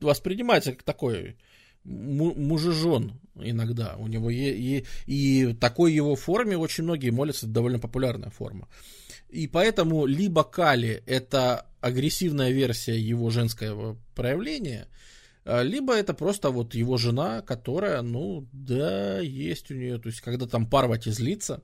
воспринимается 0.00 0.72
как 0.72 0.82
такой 0.82 1.36
мужежон 1.84 3.20
иногда. 3.34 3.96
У 3.98 4.06
него 4.06 4.30
и, 4.30 4.36
и, 4.36 4.84
и 5.06 5.54
такой 5.54 5.92
его 5.92 6.16
форме 6.16 6.56
очень 6.56 6.84
многие 6.84 7.10
молятся, 7.10 7.46
это 7.46 7.54
довольно 7.54 7.78
популярная 7.78 8.30
форма. 8.30 8.68
И 9.28 9.46
поэтому 9.46 10.06
либо 10.06 10.44
Кали 10.44 11.02
это 11.06 11.66
агрессивная 11.80 12.50
версия 12.50 12.98
его 12.98 13.30
женского 13.30 13.96
проявления, 14.14 14.88
а, 15.44 15.62
либо 15.62 15.94
это 15.94 16.14
просто 16.14 16.50
вот 16.50 16.74
его 16.74 16.96
жена, 16.96 17.42
которая, 17.42 18.02
ну, 18.02 18.46
да, 18.52 19.20
есть 19.20 19.70
у 19.70 19.74
нее, 19.74 19.98
то 19.98 20.08
есть 20.08 20.20
когда 20.20 20.46
там 20.46 20.68
Парвати 20.68 21.10
злится, 21.10 21.62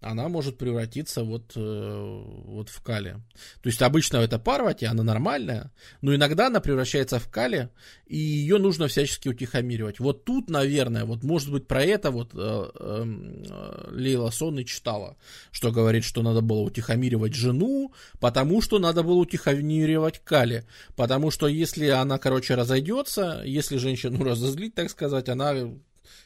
она 0.00 0.28
может 0.28 0.58
превратиться 0.58 1.24
вот, 1.24 1.52
э, 1.56 2.22
вот 2.44 2.68
в 2.68 2.80
кали. 2.82 3.14
То 3.62 3.68
есть 3.68 3.82
обычно 3.82 4.18
это 4.18 4.38
парвати, 4.38 4.86
она 4.86 5.02
нормальная, 5.02 5.72
но 6.02 6.14
иногда 6.14 6.46
она 6.46 6.60
превращается 6.60 7.18
в 7.18 7.28
кали, 7.28 7.70
и 8.06 8.16
ее 8.16 8.58
нужно 8.58 8.86
всячески 8.86 9.28
утихомиривать. 9.28 9.98
Вот 9.98 10.24
тут, 10.24 10.50
наверное, 10.50 11.04
вот 11.04 11.24
может 11.24 11.50
быть 11.50 11.66
про 11.66 11.82
это 11.82 12.12
вот 12.12 12.30
э, 12.32 12.38
эм, 12.38 13.42
э, 13.48 13.88
Лейла 13.90 14.30
Сон 14.30 14.60
и 14.60 14.64
читала, 14.64 15.16
что 15.50 15.72
говорит, 15.72 16.04
что 16.04 16.22
надо 16.22 16.42
было 16.42 16.60
утихомиривать 16.60 17.34
жену, 17.34 17.92
потому 18.20 18.62
что 18.62 18.78
надо 18.78 19.02
было 19.02 19.16
утихомиривать 19.16 20.20
кали. 20.20 20.64
Потому 20.94 21.32
что 21.32 21.48
если 21.48 21.88
она, 21.88 22.18
короче, 22.18 22.54
разойдется, 22.54 23.42
если 23.44 23.78
женщину 23.78 24.22
разозлить, 24.24 24.74
так 24.76 24.90
сказать, 24.90 25.28
она 25.28 25.54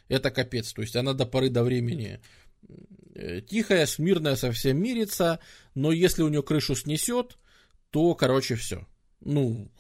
это 0.09 0.31
капец. 0.31 0.73
То 0.73 0.83
есть 0.83 0.97
она 0.97 1.15
до 1.15 1.27
поры 1.27 1.49
до 1.49 1.65
времени 1.65 2.21
тихая, 3.49 3.87
смирная, 3.87 4.37
совсем 4.37 4.81
мирится, 4.83 5.41
но 5.75 5.93
если 5.93 6.23
у 6.23 6.29
нее 6.29 6.43
крышу 6.43 6.75
снесет, 6.75 7.37
то, 7.91 8.15
короче, 8.15 8.57
все. 8.57 8.87
Ну, 9.25 9.71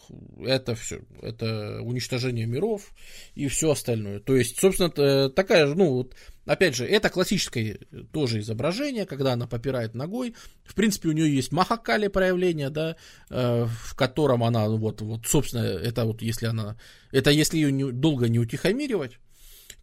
это 0.44 0.74
все. 0.74 1.00
Это 1.20 1.80
уничтожение 1.82 2.46
миров 2.46 2.92
и 3.34 3.48
все 3.48 3.72
остальное. 3.72 4.20
То 4.20 4.36
есть, 4.36 4.60
собственно, 4.60 5.30
такая 5.30 5.66
же, 5.66 5.74
ну, 5.74 5.94
вот, 5.94 6.14
опять 6.46 6.76
же, 6.76 6.86
это 6.86 7.08
классическое 7.08 7.78
тоже 8.12 8.40
изображение, 8.40 9.04
когда 9.04 9.32
она 9.32 9.48
попирает 9.48 9.94
ногой. 9.94 10.36
В 10.64 10.74
принципе, 10.74 11.08
у 11.08 11.12
нее 11.12 11.34
есть 11.34 11.50
махакали 11.50 12.06
проявление, 12.06 12.70
да, 12.70 12.96
э, 13.30 13.66
в 13.66 13.96
котором 13.96 14.44
она, 14.44 14.68
вот, 14.68 15.00
вот, 15.00 15.26
собственно, 15.26 15.62
это 15.62 16.04
вот 16.04 16.22
если 16.22 16.46
она, 16.46 16.76
это 17.10 17.30
если 17.30 17.56
ее 17.56 17.72
не, 17.72 17.90
долго 17.90 18.28
не 18.28 18.38
утихомиривать, 18.38 19.18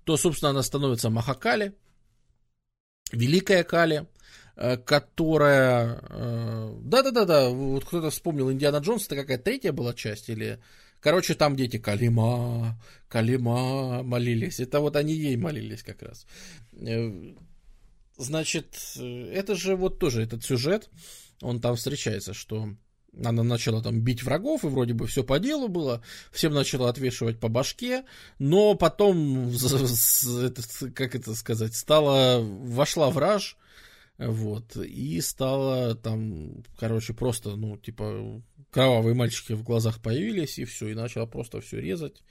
то, 0.06 0.16
собственно, 0.16 0.52
она 0.52 0.64
становится 0.64 1.10
махакали, 1.10 1.74
Великая 3.12 3.64
Кали, 3.64 4.07
э, 4.55 4.78
которая... 4.78 6.01
Э, 6.10 6.76
да-да-да-да, 6.84 7.49
вот 7.49 7.86
кто-то 7.86 8.10
вспомнил, 8.10 8.51
Индиана 8.51 8.78
Джонс, 8.78 9.05
это 9.05 9.16
какая 9.16 9.38
третья 9.38 9.72
была 9.72 9.93
часть, 9.93 10.30
или... 10.30 10.60
Короче, 11.01 11.34
там 11.34 11.55
дети 11.55 11.78
Калима, 11.78 12.78
Калима 13.07 14.03
молились. 14.03 14.60
Это 14.60 14.82
вот 14.82 14.97
они 14.97 15.14
ей 15.14 15.38
молились 15.38 15.82
как 15.82 16.01
раз. 16.01 16.26
Э, 16.74 17.34
значит, 18.18 18.78
это 18.97 19.55
же 19.55 19.76
вот 19.76 19.99
тоже 19.99 20.24
этот 20.24 20.43
сюжет, 20.43 20.89
он 21.41 21.62
там 21.62 21.76
встречается, 21.78 22.34
что 22.34 22.76
она 23.24 23.43
начала 23.43 23.82
там 23.82 24.01
бить 24.01 24.24
врагов, 24.24 24.64
и 24.64 24.68
вроде 24.68 24.93
бы 24.93 25.07
все 25.07 25.24
по 25.24 25.39
делу 25.39 25.68
было, 25.68 26.01
всем 26.32 26.53
начала 26.53 26.89
отвешивать 26.89 27.39
по 27.39 27.47
башке, 27.47 28.03
но 28.38 28.76
потом, 28.76 29.51
как 30.93 31.16
это 31.16 31.36
сказать, 31.36 31.76
стала, 31.76 32.41
вошла 32.41 33.10
в 33.10 33.18
раж, 33.18 33.57
вот, 34.18 34.76
и 34.76 35.22
стала 35.22 35.95
там, 35.95 36.64
короче, 36.78 37.14
просто, 37.14 37.55
ну, 37.55 37.78
типа, 37.78 38.41
кровавые 38.72 39.16
мальчики 39.16 39.53
в 39.53 39.64
глазах 39.64 40.01
появились, 40.01 40.60
и 40.60 40.66
все, 40.66 40.89
и 40.89 40.93
начала 40.93 41.26
просто 41.26 41.62
все 41.62 41.80
резать. 41.80 42.22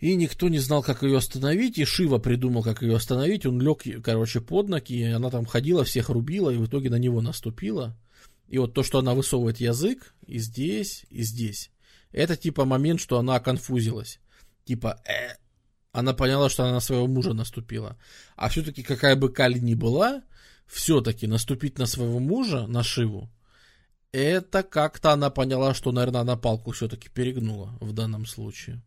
И 0.00 0.16
никто 0.16 0.48
не 0.48 0.58
знал, 0.58 0.82
как 0.82 1.04
ее 1.04 1.16
остановить, 1.16 1.78
и 1.78 1.84
Шива 1.84 2.18
придумал, 2.18 2.64
как 2.64 2.82
ее 2.82 2.96
остановить, 2.96 3.46
он 3.46 3.60
лег, 3.60 3.84
короче, 4.02 4.40
под 4.40 4.68
ноги, 4.68 4.94
и 4.94 5.04
она 5.04 5.30
там 5.30 5.46
ходила, 5.46 5.84
всех 5.84 6.08
рубила, 6.08 6.50
и 6.50 6.56
в 6.56 6.66
итоге 6.66 6.90
на 6.90 6.98
него 6.98 7.20
наступила. 7.20 7.96
И 8.48 8.58
вот 8.58 8.74
то, 8.74 8.82
что 8.82 8.98
она 8.98 9.14
высовывает 9.14 9.58
язык 9.58 10.14
и 10.26 10.38
здесь, 10.38 11.04
и 11.10 11.22
здесь, 11.22 11.70
это 12.10 12.36
типа 12.36 12.64
момент, 12.64 13.00
что 13.00 13.18
она 13.18 13.40
конфузилась. 13.40 14.20
Типа, 14.64 15.02
э, 15.06 15.36
она 15.92 16.12
поняла, 16.14 16.48
что 16.48 16.64
она 16.64 16.74
на 16.74 16.80
своего 16.80 17.06
мужа 17.06 17.32
наступила. 17.32 17.98
А 18.36 18.48
все-таки, 18.48 18.82
какая 18.82 19.16
бы 19.16 19.30
Кали 19.30 19.58
ни 19.58 19.74
была, 19.74 20.22
все-таки 20.66 21.26
наступить 21.26 21.78
на 21.78 21.86
своего 21.86 22.18
мужа, 22.18 22.66
на 22.66 22.82
Шиву, 22.82 23.30
это 24.12 24.62
как-то 24.62 25.12
она 25.12 25.30
поняла, 25.30 25.74
что, 25.74 25.90
наверное, 25.90 26.20
она 26.20 26.36
палку 26.36 26.72
все-таки 26.72 27.08
перегнула 27.08 27.76
в 27.80 27.92
данном 27.92 28.26
случае. 28.26 28.82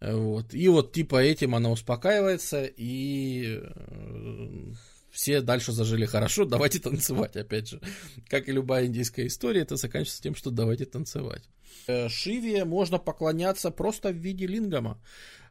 Вот. 0.00 0.54
И 0.54 0.68
вот 0.68 0.92
типа 0.92 1.22
этим 1.22 1.54
она 1.54 1.70
успокаивается 1.70 2.64
и 2.64 3.60
э, 3.62 4.72
все 5.10 5.40
дальше 5.40 5.72
зажили 5.72 6.06
хорошо, 6.06 6.44
давайте 6.46 6.78
танцевать, 6.78 7.36
опять 7.36 7.68
же. 7.68 7.80
Как 8.28 8.48
и 8.48 8.52
любая 8.52 8.86
индийская 8.86 9.26
история, 9.26 9.62
это 9.62 9.76
заканчивается 9.76 10.22
тем, 10.22 10.34
что 10.34 10.50
давайте 10.50 10.84
танцевать. 10.84 11.42
Э, 11.86 12.08
Шиве 12.08 12.64
можно 12.64 12.98
поклоняться 12.98 13.70
просто 13.70 14.10
в 14.10 14.16
виде 14.16 14.46
лингама. 14.46 15.00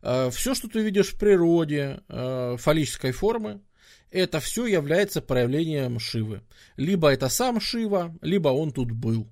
Э, 0.01 0.29
все, 0.31 0.53
что 0.55 0.67
ты 0.67 0.81
видишь 0.81 1.13
в 1.13 1.19
природе, 1.19 2.01
э, 2.07 2.55
фаллической 2.57 3.11
формы, 3.11 3.61
это 4.11 4.39
все 4.39 4.65
является 4.65 5.21
проявлением 5.21 5.99
Шивы. 5.99 6.41
Либо 6.77 7.09
это 7.09 7.29
сам 7.29 7.59
Шива, 7.59 8.17
либо 8.21 8.49
он 8.49 8.71
тут 8.71 8.91
был. 8.91 9.27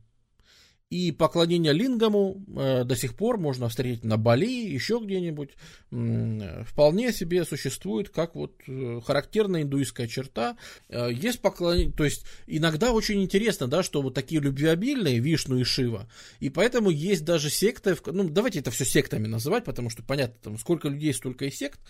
И 0.90 1.12
поклонение 1.12 1.74
лингаму 1.74 2.46
э, 2.56 2.86
до 2.86 2.96
сих 2.96 3.14
пор 3.16 3.38
можно 3.38 3.68
встретить 3.68 4.06
на 4.06 4.16
Бали, 4.16 4.46
еще 4.46 5.02
где-нибудь. 5.04 5.50
Э, 5.92 6.64
вполне 6.64 7.12
себе 7.12 7.44
существует 7.44 8.10
как 8.10 8.36
вот 8.36 8.54
э, 8.68 9.02
характерная 9.06 9.64
индуистская 9.64 10.08
черта. 10.08 10.56
Э, 10.88 11.10
есть 11.12 11.42
поклонение, 11.42 11.92
то 11.92 12.06
есть 12.06 12.26
иногда 12.46 12.94
очень 12.94 13.22
интересно, 13.22 13.68
да, 13.68 13.84
что 13.84 14.02
вот 14.02 14.14
такие 14.14 14.40
любвеобильные, 14.40 15.20
Вишну 15.20 15.58
и 15.58 15.66
Шива, 15.66 16.10
и 16.40 16.50
поэтому 16.50 16.90
есть 16.90 17.26
даже 17.26 17.50
секты, 17.50 17.98
ну 18.06 18.30
давайте 18.30 18.60
это 18.60 18.72
все 18.72 18.86
сектами 18.86 19.28
называть, 19.28 19.66
потому 19.66 19.90
что 19.90 20.04
понятно, 20.04 20.38
там 20.42 20.58
сколько 20.58 20.88
людей, 20.88 21.14
столько 21.14 21.44
и 21.46 21.52
сект. 21.52 21.82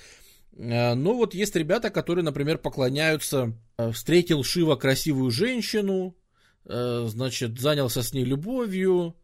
Э, 0.58 0.96
но 0.96 1.14
вот 1.14 1.36
есть 1.36 1.56
ребята, 1.56 1.92
которые, 1.92 2.26
например, 2.26 2.58
поклоняются, 2.58 3.54
э, 3.78 3.92
встретил 3.92 4.44
Шива 4.44 4.76
красивую 4.76 5.30
женщину, 5.30 6.16
значит, 6.68 7.60
занялся 7.60 8.04
с 8.04 8.14
ней 8.14 8.26
любовью, 8.26 9.16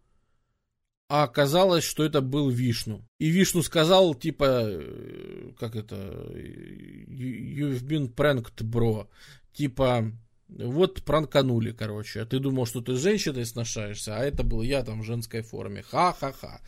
а 1.10 1.24
оказалось, 1.24 1.84
что 1.84 2.04
это 2.04 2.22
был 2.22 2.50
Вишну. 2.50 3.08
И 3.20 3.30
Вишну 3.30 3.62
сказал, 3.62 4.16
типа, 4.16 4.64
э, 4.66 5.52
как 5.60 5.76
это, 5.76 5.96
you've 6.36 7.84
been 7.84 8.14
pranked, 8.14 8.64
bro. 8.64 9.08
Типа, 9.54 10.12
вот 10.56 11.04
пранканули, 11.04 11.72
короче. 11.72 12.22
А 12.22 12.26
ты 12.26 12.39
думал, 12.39 12.66
что 12.66 12.82
ты 12.82 12.95
с 12.95 13.01
женщиной 13.01 13.45
сношаешься, 13.45 14.18
а 14.18 14.24
это 14.24 14.43
был 14.43 14.62
я 14.62 14.84
там 14.84 15.01
в 15.01 15.06
женской 15.06 15.41
форме. 15.41 15.82
Ха-ха-ха. 15.82 16.62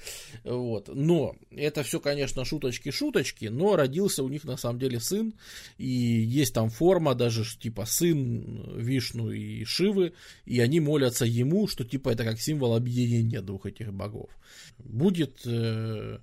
Вот. 0.44 0.90
Но 0.94 1.36
это 1.52 1.84
все, 1.84 2.00
конечно, 2.00 2.46
шуточки-шуточки, 2.46 3.46
но 3.46 3.76
родился 3.76 4.24
у 4.24 4.30
них 4.30 4.44
на 4.44 4.58
самом 4.58 4.80
деле 4.80 5.00
сын. 5.00 5.34
И 5.78 5.88
есть 5.88 6.54
там 6.54 6.70
форма 6.70 7.14
даже, 7.14 7.44
типа 7.58 7.86
сын 7.86 8.76
Вишну 8.76 9.32
и 9.32 9.64
Шивы. 9.66 10.14
И 10.46 10.60
они 10.60 10.80
молятся 10.80 11.26
ему, 11.26 11.68
что 11.68 11.86
типа 11.86 12.10
это 12.10 12.24
как 12.24 12.40
символ 12.40 12.76
объединения 12.76 13.42
двух 13.42 13.68
этих 13.68 13.94
богов. 13.94 14.32
Будет 14.80 15.42
э, 15.46 16.20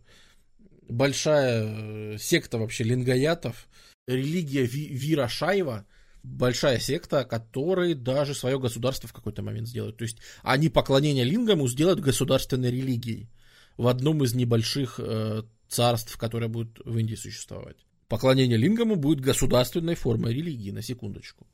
большая 0.88 2.14
э, 2.14 2.18
секта 2.18 2.58
вообще 2.58 2.82
лингаятов. 2.82 3.68
Религия 4.08 4.66
Ви- 4.66 4.88
Вира 4.88 5.28
Шаева– 5.28 5.86
большая 6.22 6.78
секта, 6.78 7.24
которые 7.24 7.94
даже 7.94 8.34
свое 8.34 8.58
государство 8.58 9.08
в 9.08 9.12
какой-то 9.12 9.42
момент 9.42 9.68
сделают. 9.68 9.96
То 9.96 10.04
есть 10.04 10.18
они 10.42 10.68
поклонение 10.68 11.24
лингаму 11.24 11.68
сделают 11.68 12.00
государственной 12.00 12.70
религией 12.70 13.28
в 13.76 13.86
одном 13.88 14.22
из 14.22 14.34
небольших 14.34 14.98
э, 14.98 15.42
царств, 15.68 16.16
которое 16.16 16.48
будет 16.48 16.78
в 16.84 16.96
Индии 16.98 17.14
существовать. 17.14 17.76
Поклонение 18.08 18.58
лингаму 18.58 18.96
будет 18.96 19.20
государственной 19.20 19.94
формой 19.94 20.34
религии, 20.34 20.70
на 20.70 20.82
секундочку. 20.82 21.46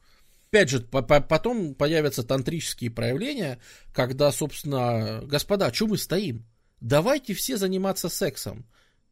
Опять 0.50 0.70
же, 0.70 0.80
по 0.80 0.98
-по 0.98 1.20
потом 1.20 1.74
появятся 1.74 2.22
тантрические 2.22 2.90
проявления, 2.90 3.58
когда, 3.92 4.32
собственно, 4.32 5.22
господа, 5.24 5.72
что 5.72 5.86
мы 5.86 5.98
стоим? 5.98 6.46
Давайте 6.80 7.34
все 7.34 7.56
заниматься 7.56 8.08
сексом. 8.08 8.66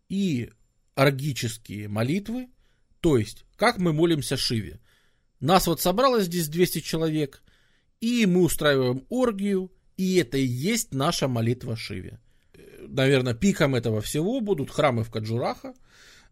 И 0.08 0.50
оргические 0.94 1.88
молитвы, 1.88 2.48
то 3.00 3.18
есть, 3.18 3.44
как 3.56 3.78
мы 3.78 3.92
молимся 3.92 4.36
Шиве. 4.36 4.80
Нас 5.40 5.66
вот 5.66 5.80
собралось 5.80 6.24
здесь 6.24 6.48
200 6.48 6.80
человек, 6.80 7.42
и 8.00 8.26
мы 8.26 8.42
устраиваем 8.42 9.04
оргию, 9.08 9.70
и 9.96 10.16
это 10.16 10.38
и 10.38 10.44
есть 10.44 10.94
наша 10.94 11.28
молитва 11.28 11.76
Шиве. 11.76 12.20
Наверное, 12.80 13.34
пиком 13.34 13.74
этого 13.74 14.00
всего 14.00 14.40
будут 14.40 14.70
храмы 14.70 15.04
в 15.04 15.10
Каджураха, 15.10 15.74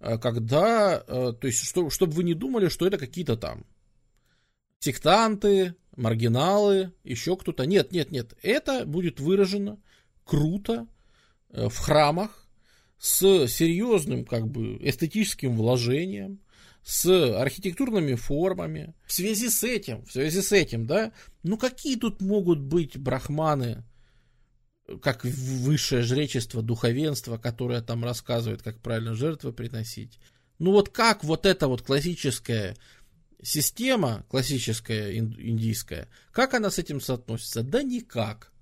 э, 0.00 0.18
когда, 0.18 1.02
э, 1.06 1.32
то 1.38 1.46
есть, 1.46 1.64
что, 1.64 1.90
чтобы 1.90 2.12
вы 2.12 2.24
не 2.24 2.34
думали, 2.34 2.68
что 2.68 2.86
это 2.86 2.98
какие-то 2.98 3.36
там 3.36 3.64
сектанты, 4.78 5.74
маргиналы, 5.96 6.92
еще 7.04 7.36
кто-то. 7.36 7.64
Нет, 7.66 7.92
нет, 7.92 8.10
нет, 8.10 8.34
это 8.42 8.84
будет 8.86 9.20
выражено 9.20 9.80
круто 10.24 10.86
э, 11.50 11.68
в 11.68 11.78
храмах 11.78 12.46
с 12.98 13.48
серьезным 13.48 14.24
как 14.24 14.46
бы 14.46 14.76
эстетическим 14.80 15.56
вложением, 15.56 16.40
с 16.84 17.06
архитектурными 17.40 18.14
формами. 18.14 18.94
В 19.06 19.12
связи 19.12 19.48
с 19.48 19.64
этим, 19.64 20.04
в 20.04 20.12
связи 20.12 20.42
с 20.42 20.52
этим, 20.52 20.86
да, 20.86 21.12
ну 21.42 21.56
какие 21.56 21.96
тут 21.96 22.20
могут 22.20 22.60
быть 22.60 22.98
брахманы, 22.98 23.84
как 25.00 25.24
высшее 25.24 26.02
жречество, 26.02 26.62
духовенство, 26.62 27.38
которое 27.38 27.80
там 27.80 28.04
рассказывает, 28.04 28.62
как 28.62 28.80
правильно 28.80 29.14
жертвы 29.14 29.54
приносить. 29.54 30.18
Ну 30.58 30.72
вот 30.72 30.90
как 30.90 31.24
вот 31.24 31.46
эта 31.46 31.68
вот 31.68 31.80
классическая 31.80 32.76
система, 33.42 34.26
классическая 34.28 35.16
индийская, 35.16 36.08
как 36.32 36.52
она 36.52 36.70
с 36.70 36.78
этим 36.78 37.00
соотносится? 37.00 37.62
Да 37.62 37.82
никак. 37.82 38.52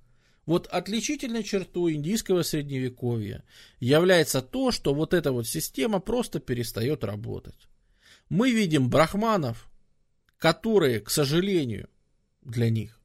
Вот 0.47 0.69
отличительной 0.69 1.43
чертой 1.43 1.95
индийского 1.95 2.43
средневековья 2.43 3.45
является 3.81 4.43
то, 4.43 4.71
что 4.71 4.95
вот 4.95 5.13
эта 5.13 5.33
вот 5.33 5.49
система 5.49 5.99
просто 5.99 6.39
перестает 6.39 7.03
работать 7.03 7.69
мы 8.29 8.51
видим 8.51 8.89
брахманов, 8.89 9.71
которые, 10.39 11.01
к 11.01 11.11
сожалению, 11.11 11.89
для 12.43 12.71
них, 12.71 13.01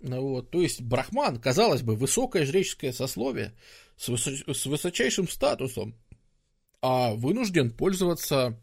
ну 0.00 0.20
вот, 0.20 0.50
то 0.50 0.62
есть 0.62 0.80
брахман, 0.80 1.40
казалось 1.40 1.82
бы, 1.82 1.96
высокое 1.96 2.46
жреческое 2.46 2.92
сословие 2.92 3.54
с, 3.96 4.08
высо- 4.08 4.54
с 4.54 4.66
высочайшим 4.66 5.28
статусом, 5.28 5.96
а 6.80 7.14
вынужден 7.14 7.72
пользоваться 7.72 8.60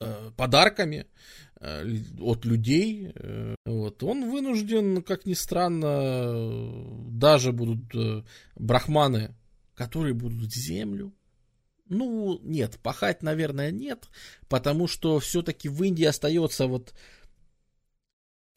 э, 0.00 0.30
подарками 0.36 1.06
э, 1.60 1.84
от 2.20 2.46
людей. 2.46 3.12
Э, 3.14 3.54
вот. 3.66 4.02
Он 4.02 4.30
вынужден, 4.30 5.02
как 5.02 5.26
ни 5.26 5.34
странно, 5.34 7.10
даже 7.10 7.52
будут 7.52 7.94
э, 7.94 8.22
брахманы, 8.56 9.34
которые 9.74 10.14
будут 10.14 10.50
землю 10.52 11.12
ну, 11.88 12.38
нет, 12.42 12.78
пахать, 12.82 13.22
наверное, 13.22 13.70
нет, 13.70 14.08
потому 14.48 14.86
что 14.86 15.20
все-таки 15.20 15.68
в 15.68 15.82
Индии 15.82 16.04
остается 16.04 16.66
вот 16.66 16.94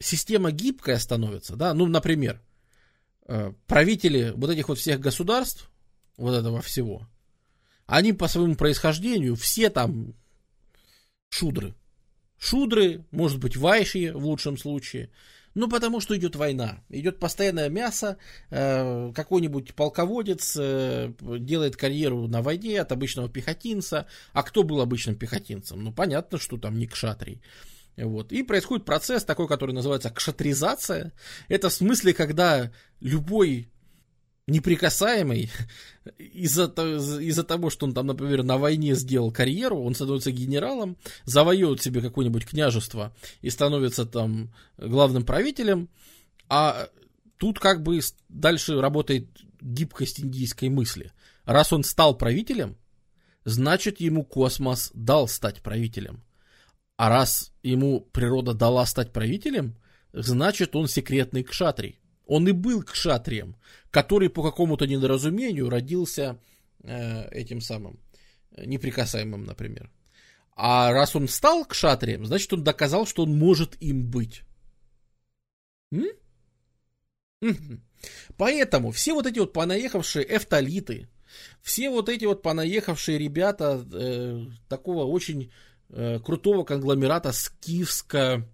система 0.00 0.50
гибкая 0.50 0.98
становится, 0.98 1.56
да, 1.56 1.74
ну, 1.74 1.86
например, 1.86 2.40
э, 3.26 3.52
правители 3.66 4.32
вот 4.34 4.50
этих 4.50 4.68
вот 4.68 4.78
всех 4.78 5.00
государств, 5.00 5.70
вот 6.16 6.34
этого 6.34 6.62
всего, 6.62 7.06
они 7.86 8.12
по 8.12 8.28
своему 8.28 8.54
происхождению 8.54 9.36
все 9.36 9.70
там 9.70 10.14
шудры. 11.28 11.74
Шудры, 12.38 13.04
может 13.10 13.38
быть, 13.38 13.56
вайши 13.56 14.12
в 14.12 14.24
лучшем 14.24 14.56
случае, 14.56 15.10
ну, 15.54 15.68
потому 15.68 16.00
что 16.00 16.16
идет 16.16 16.36
война. 16.36 16.80
Идет 16.88 17.18
постоянное 17.18 17.68
мясо. 17.68 18.16
Э, 18.50 19.12
какой-нибудь 19.14 19.74
полководец 19.74 20.56
э, 20.58 21.12
делает 21.20 21.76
карьеру 21.76 22.28
на 22.28 22.42
войне 22.42 22.80
от 22.80 22.92
обычного 22.92 23.28
пехотинца. 23.28 24.06
А 24.32 24.42
кто 24.42 24.62
был 24.62 24.80
обычным 24.80 25.16
пехотинцем? 25.16 25.82
Ну, 25.82 25.92
понятно, 25.92 26.38
что 26.38 26.58
там 26.58 26.78
не 26.78 26.86
кшатрий. 26.86 27.42
Вот. 27.96 28.32
И 28.32 28.42
происходит 28.42 28.84
процесс 28.84 29.24
такой, 29.24 29.48
который 29.48 29.72
называется 29.72 30.10
кшатризация. 30.10 31.12
Это 31.48 31.68
в 31.68 31.72
смысле, 31.72 32.14
когда 32.14 32.70
любой 33.00 33.68
неприкасаемый 34.48 35.50
из-за 36.18 36.64
из 37.20 37.44
того, 37.44 37.70
что 37.70 37.86
он 37.86 37.94
там, 37.94 38.06
например, 38.06 38.42
на 38.42 38.58
войне 38.58 38.94
сделал 38.94 39.30
карьеру, 39.30 39.80
он 39.82 39.94
становится 39.94 40.32
генералом, 40.32 40.96
завоевывает 41.24 41.82
себе 41.82 42.00
какое-нибудь 42.00 42.46
княжество 42.46 43.14
и 43.42 43.50
становится 43.50 44.06
там 44.06 44.52
главным 44.78 45.24
правителем, 45.24 45.88
а 46.48 46.88
тут 47.36 47.60
как 47.60 47.82
бы 47.82 48.00
дальше 48.28 48.80
работает 48.80 49.28
гибкость 49.60 50.20
индийской 50.20 50.70
мысли. 50.70 51.12
Раз 51.44 51.72
он 51.72 51.84
стал 51.84 52.16
правителем, 52.16 52.76
значит 53.44 54.00
ему 54.00 54.24
космос 54.24 54.90
дал 54.94 55.28
стать 55.28 55.62
правителем. 55.62 56.22
А 56.96 57.10
раз 57.10 57.52
ему 57.62 58.00
природа 58.00 58.54
дала 58.54 58.84
стать 58.86 59.12
правителем, 59.12 59.76
значит 60.12 60.74
он 60.74 60.88
секретный 60.88 61.44
кшатрий. 61.44 61.97
Он 62.28 62.46
и 62.46 62.52
был 62.52 62.82
кшатрием, 62.82 63.56
который 63.90 64.28
по 64.28 64.42
какому-то 64.42 64.86
недоразумению 64.86 65.70
родился 65.70 66.38
э, 66.84 67.28
этим 67.30 67.62
самым, 67.62 67.98
э, 68.52 68.66
неприкасаемым, 68.66 69.44
например. 69.44 69.90
А 70.54 70.92
раз 70.92 71.16
он 71.16 71.26
стал 71.26 71.64
кшатрием, 71.64 72.26
значит 72.26 72.52
он 72.52 72.62
доказал, 72.62 73.06
что 73.06 73.22
он 73.22 73.36
может 73.36 73.80
им 73.80 74.10
быть. 74.10 74.42
М? 75.90 76.10
Поэтому 78.36 78.90
все 78.90 79.14
вот 79.14 79.26
эти 79.26 79.38
вот 79.38 79.54
понаехавшие 79.54 80.36
эфталиты, 80.36 81.08
все 81.62 81.88
вот 81.88 82.10
эти 82.10 82.26
вот 82.26 82.42
понаехавшие 82.42 83.16
ребята 83.16 83.82
э, 83.90 84.44
такого 84.68 85.04
очень 85.04 85.50
э, 85.88 86.20
крутого 86.20 86.64
конгломерата 86.64 87.32
скифско 87.32 88.46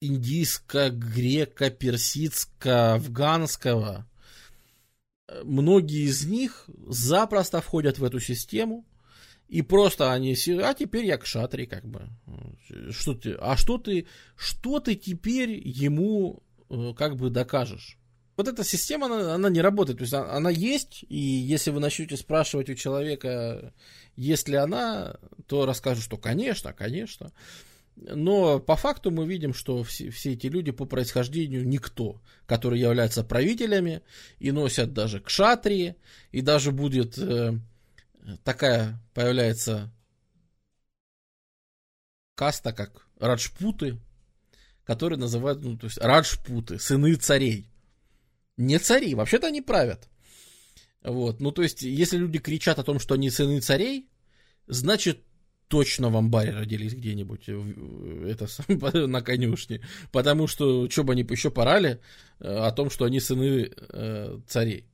тюркско 0.00 0.06
индийско 0.06 0.90
греко 0.90 1.70
персидско 1.70 2.94
афганского 2.94 4.06
многие 5.44 6.06
из 6.06 6.24
них 6.26 6.68
запросто 6.88 7.60
входят 7.60 7.98
в 7.98 8.04
эту 8.04 8.20
систему, 8.20 8.84
и 9.48 9.62
просто 9.62 10.12
они, 10.12 10.36
а 10.62 10.74
теперь 10.74 11.06
я 11.06 11.18
к 11.18 11.26
шатре, 11.26 11.66
как 11.66 11.84
бы. 11.84 12.08
Что 12.90 13.14
ты, 13.14 13.34
а 13.34 13.56
что 13.56 13.78
ты, 13.78 14.06
что 14.36 14.80
ты 14.80 14.94
теперь 14.94 15.50
ему 15.50 16.42
э, 16.68 16.92
как 16.96 17.16
бы 17.16 17.30
докажешь? 17.30 17.98
Вот 18.36 18.46
эта 18.46 18.62
система, 18.64 19.06
она, 19.06 19.34
она 19.34 19.50
не 19.50 19.60
работает. 19.60 19.98
То 19.98 20.02
есть 20.02 20.14
она, 20.14 20.32
она 20.32 20.50
есть, 20.50 21.04
и 21.08 21.18
если 21.18 21.70
вы 21.70 21.80
начнете 21.80 22.16
спрашивать 22.16 22.70
у 22.70 22.74
человека, 22.74 23.74
есть 24.14 24.48
ли 24.48 24.56
она, 24.56 25.16
то 25.46 25.66
расскажут, 25.66 26.04
что 26.04 26.16
конечно, 26.16 26.72
конечно. 26.72 27.32
Но 28.02 28.60
по 28.60 28.76
факту 28.76 29.10
мы 29.10 29.26
видим, 29.26 29.52
что 29.52 29.82
все, 29.82 30.10
все 30.10 30.32
эти 30.32 30.46
люди 30.46 30.70
по 30.70 30.86
происхождению 30.86 31.68
никто, 31.68 32.22
которые 32.46 32.80
являются 32.80 33.22
правителями 33.22 34.02
и 34.38 34.52
носят 34.52 34.94
даже 34.94 35.20
к 35.20 35.28
шатрии, 35.28 35.96
и 36.32 36.40
даже 36.40 36.72
будет 36.72 37.18
э, 37.18 37.58
такая 38.42 38.98
появляется 39.12 39.92
каста, 42.34 42.72
как 42.72 43.06
раджпуты, 43.18 43.98
которые 44.84 45.18
называют, 45.18 45.62
ну, 45.62 45.76
то 45.76 45.86
есть 45.86 45.98
раджпуты, 45.98 46.78
сыны 46.78 47.16
царей. 47.16 47.68
Не 48.56 48.78
цари, 48.78 49.14
вообще-то 49.14 49.48
они 49.48 49.60
правят. 49.60 50.08
Вот, 51.02 51.40
ну, 51.40 51.52
то 51.52 51.62
есть, 51.62 51.82
если 51.82 52.16
люди 52.16 52.38
кричат 52.38 52.78
о 52.78 52.84
том, 52.84 52.98
что 52.98 53.14
они 53.14 53.28
сыны 53.28 53.60
царей, 53.60 54.08
значит, 54.66 55.22
точно 55.70 56.10
в 56.10 56.16
амбаре 56.16 56.50
родились 56.50 56.94
где-нибудь 56.94 57.48
это, 58.28 58.48
на 59.06 59.22
конюшне. 59.22 59.80
Потому 60.10 60.48
что, 60.48 60.90
что 60.90 61.04
бы 61.04 61.12
они 61.12 61.24
еще 61.30 61.50
порали 61.50 62.00
э, 62.40 62.52
о 62.52 62.72
том, 62.72 62.90
что 62.90 63.04
они 63.04 63.20
сыны 63.20 63.70
э, 63.72 64.38
царей. 64.48 64.84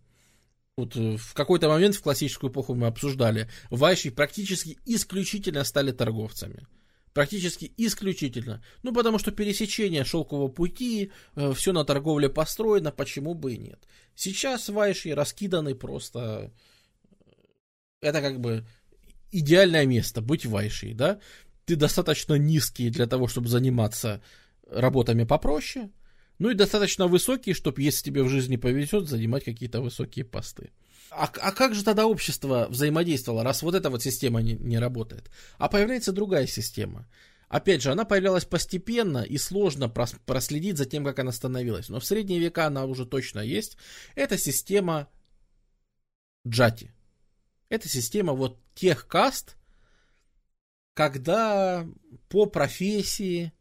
Вот 0.76 0.94
э, 0.94 1.16
в 1.16 1.32
какой-то 1.32 1.70
момент 1.70 1.94
в 1.94 2.02
классическую 2.02 2.50
эпоху 2.50 2.74
мы 2.74 2.88
обсуждали, 2.88 3.48
вайши 3.70 4.10
практически 4.10 4.78
исключительно 4.84 5.64
стали 5.64 5.92
торговцами. 5.92 6.66
Практически 7.14 7.72
исключительно. 7.78 8.62
Ну, 8.82 8.92
потому 8.92 9.18
что 9.18 9.30
пересечение 9.30 10.04
шелкового 10.04 10.48
пути, 10.48 11.10
э, 11.36 11.54
все 11.54 11.72
на 11.72 11.86
торговле 11.86 12.28
построено, 12.28 12.92
почему 12.92 13.32
бы 13.32 13.54
и 13.54 13.58
нет. 13.58 13.80
Сейчас 14.14 14.68
вайши 14.68 15.14
раскиданы 15.14 15.74
просто... 15.74 16.52
Э, 17.24 17.30
это 18.02 18.20
как 18.20 18.40
бы 18.40 18.66
идеальное 19.30 19.86
место, 19.86 20.20
быть 20.20 20.46
вайшей, 20.46 20.94
да? 20.94 21.20
Ты 21.64 21.76
достаточно 21.76 22.34
низкий 22.34 22.90
для 22.90 23.06
того, 23.06 23.26
чтобы 23.26 23.48
заниматься 23.48 24.22
работами 24.68 25.24
попроще, 25.24 25.90
ну 26.38 26.50
и 26.50 26.54
достаточно 26.54 27.06
высокие, 27.06 27.54
чтобы, 27.54 27.82
если 27.82 28.04
тебе 28.04 28.22
в 28.22 28.28
жизни 28.28 28.56
повезет, 28.56 29.08
занимать 29.08 29.44
какие-то 29.44 29.80
высокие 29.80 30.24
посты. 30.24 30.70
А, 31.10 31.30
а 31.40 31.52
как 31.52 31.74
же 31.74 31.84
тогда 31.84 32.06
общество 32.06 32.66
взаимодействовало, 32.68 33.42
раз 33.42 33.62
вот 33.62 33.74
эта 33.74 33.90
вот 33.90 34.02
система 34.02 34.42
не, 34.42 34.54
не 34.54 34.78
работает? 34.78 35.30
А 35.58 35.68
появляется 35.68 36.12
другая 36.12 36.46
система. 36.46 37.06
Опять 37.48 37.82
же, 37.82 37.92
она 37.92 38.04
появлялась 38.04 38.44
постепенно 38.44 39.22
и 39.22 39.38
сложно 39.38 39.88
проследить 39.88 40.76
за 40.76 40.84
тем, 40.84 41.04
как 41.04 41.18
она 41.20 41.30
становилась. 41.30 41.88
Но 41.88 42.00
в 42.00 42.04
средние 42.04 42.40
века 42.40 42.66
она 42.66 42.84
уже 42.84 43.06
точно 43.06 43.38
есть. 43.38 43.76
Это 44.16 44.36
система 44.36 45.08
джати. 46.46 46.92
Это 47.68 47.88
система 47.88 48.32
вот 48.32 48.58
тех 48.74 49.06
каст, 49.06 49.56
когда 50.94 51.86
по 52.28 52.46
профессии, 52.46 53.52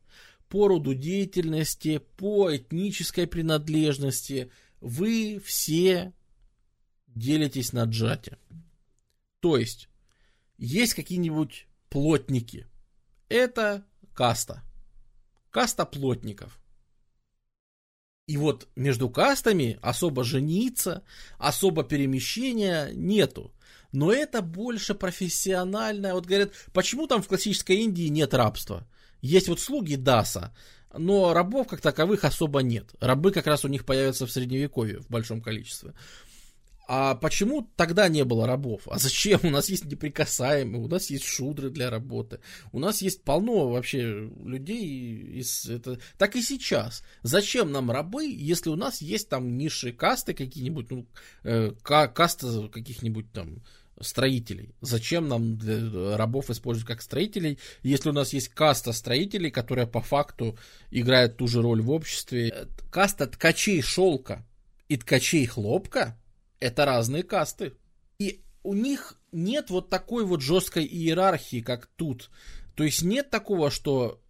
по 0.48 0.68
роду 0.68 0.94
деятельности, 0.94 1.98
по 2.18 2.56
этнической 2.56 3.28
принадлежности 3.28 4.52
вы 4.80 5.42
все 5.44 6.14
делитесь 7.08 7.74
на 7.74 7.86
джате. 7.86 8.38
То 9.40 9.58
есть, 9.58 9.90
есть 10.58 10.94
какие-нибудь 10.94 11.68
плотники. 11.90 12.68
Это 13.30 13.86
каста. 14.14 14.64
Каста 15.50 15.86
плотников. 15.86 16.60
И 18.28 18.38
вот 18.38 18.68
между 18.76 19.10
кастами 19.10 19.78
особо 19.82 20.24
жениться, 20.24 21.04
особо 21.38 21.84
перемещения 21.84 22.90
нету. 22.94 23.54
Но 23.96 24.12
это 24.12 24.42
больше 24.42 24.94
профессиональное. 24.94 26.14
Вот 26.14 26.26
говорят, 26.26 26.52
почему 26.74 27.08
там 27.08 27.22
в 27.22 27.28
классической 27.28 27.78
Индии 27.78 28.08
нет 28.10 28.34
рабства? 28.34 28.86
Есть 29.22 29.48
вот 29.48 29.60
слуги 29.60 29.96
Даса, 29.96 30.54
но 30.94 31.34
рабов 31.34 31.68
как 31.68 31.82
таковых 31.82 32.26
особо 32.26 32.62
нет. 32.62 32.90
Рабы 33.00 33.32
как 33.32 33.48
раз 33.48 33.64
у 33.66 33.70
них 33.70 33.86
появятся 33.86 34.28
в 34.28 34.32
средневековье 34.32 35.00
в 35.00 35.10
большом 35.10 35.42
количестве. 35.42 35.94
А 36.88 37.16
почему 37.16 37.68
тогда 37.76 38.08
не 38.10 38.24
было 38.24 38.46
рабов? 38.46 38.84
А 38.88 39.00
зачем? 39.00 39.40
У 39.44 39.50
нас 39.50 39.70
есть 39.70 39.86
неприкасаемые, 39.86 40.84
у 40.84 40.88
нас 40.88 41.10
есть 41.10 41.26
шудры 41.26 41.70
для 41.70 41.90
работы, 41.90 42.40
у 42.72 42.80
нас 42.80 43.02
есть 43.02 43.24
полно 43.24 43.70
вообще 43.70 44.30
людей 44.44 45.40
из 45.40 45.66
это. 45.66 46.00
Так 46.18 46.36
и 46.36 46.42
сейчас. 46.42 47.04
Зачем 47.24 47.72
нам 47.72 47.90
рабы, 47.90 48.26
если 48.26 48.70
у 48.70 48.76
нас 48.76 49.02
есть 49.02 49.30
там 49.30 49.58
низшие 49.58 49.94
касты 49.94 50.34
какие-нибудь, 50.34 50.92
ну, 50.92 51.08
э, 51.44 51.72
каста 51.82 52.68
каких-нибудь 52.68 53.32
там 53.32 53.64
строителей. 54.02 54.76
Зачем 54.82 55.28
нам 55.28 55.60
рабов 56.16 56.50
использовать 56.50 56.88
как 56.88 57.02
строителей, 57.02 57.60
если 57.84 58.10
у 58.10 58.14
нас 58.14 58.34
есть 58.34 58.50
каста 58.50 58.92
строителей, 58.92 59.52
которая 59.52 59.88
по 59.88 60.02
факту 60.02 60.58
играет 60.92 61.38
ту 61.38 61.48
же 61.48 61.62
роль 61.62 61.82
в 61.82 61.92
обществе. 61.92 62.68
Каста 62.92 63.28
ткачей 63.28 63.82
шелка 63.82 64.46
и 64.88 64.98
ткачей 64.98 65.46
хлопка– 65.46 66.20
это 66.60 66.86
разные 66.86 67.24
касты. 67.24 67.74
И 68.20 68.42
у 68.64 68.74
них 68.74 69.18
нет 69.32 69.70
вот 69.70 69.90
такой 69.90 70.26
вот 70.26 70.42
жесткой 70.42 70.86
иерархии, 70.86 71.62
как 71.62 71.88
тут. 71.96 72.30
То 72.76 72.84
есть 72.84 73.02
нет 73.02 73.30
такого, 73.30 73.72
что, 73.72 74.22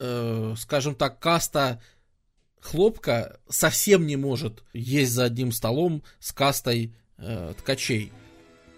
э, 0.00 0.54
скажем 0.56 0.94
так, 0.94 1.20
каста 1.20 1.80
хлопка 2.60 3.38
совсем 3.48 4.06
не 4.06 4.16
может 4.16 4.64
есть 4.72 5.12
за 5.12 5.24
одним 5.24 5.52
столом 5.52 6.02
с 6.18 6.32
кастой 6.32 6.94
э, 7.18 7.54
ткачей. 7.58 8.12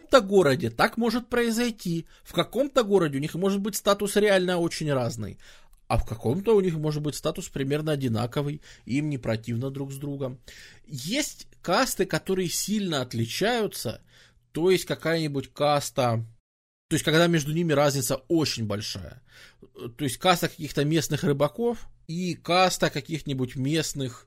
Каком-то 0.09 0.27
городе 0.27 0.71
так 0.71 0.97
может 0.97 1.29
произойти, 1.29 2.07
в 2.25 2.33
каком-то 2.33 2.83
городе 2.83 3.19
у 3.19 3.21
них 3.21 3.35
может 3.35 3.61
быть 3.61 3.77
статус 3.77 4.17
реально 4.17 4.57
очень 4.57 4.91
разный, 4.91 5.39
а 5.87 5.99
в 5.99 6.07
каком-то 6.07 6.57
у 6.57 6.61
них 6.61 6.77
может 6.77 7.03
быть 7.03 7.15
статус 7.15 7.51
примерно 7.51 7.93
одинаковый, 7.93 8.63
им 8.87 9.11
не 9.11 9.19
противно 9.19 9.71
друг 9.71 9.93
с 9.93 9.97
другом. 9.97 10.41
Есть 10.87 11.47
касты, 11.61 12.07
которые 12.07 12.49
сильно 12.49 13.03
отличаются, 13.03 14.01
то 14.53 14.71
есть 14.71 14.87
какая-нибудь 14.87 15.53
каста, 15.53 16.25
то 16.89 16.95
есть 16.95 17.05
когда 17.05 17.27
между 17.27 17.53
ними 17.53 17.75
разница 17.75 18.17
очень 18.29 18.67
большая. 18.67 19.23
То 19.75 20.05
есть 20.05 20.17
каста 20.17 20.49
каких-то 20.49 20.87
местных 20.87 21.23
рыбаков 21.23 21.87
и 22.07 22.35
каста 22.35 22.89
каких-нибудь 22.89 23.57
местных 23.57 24.27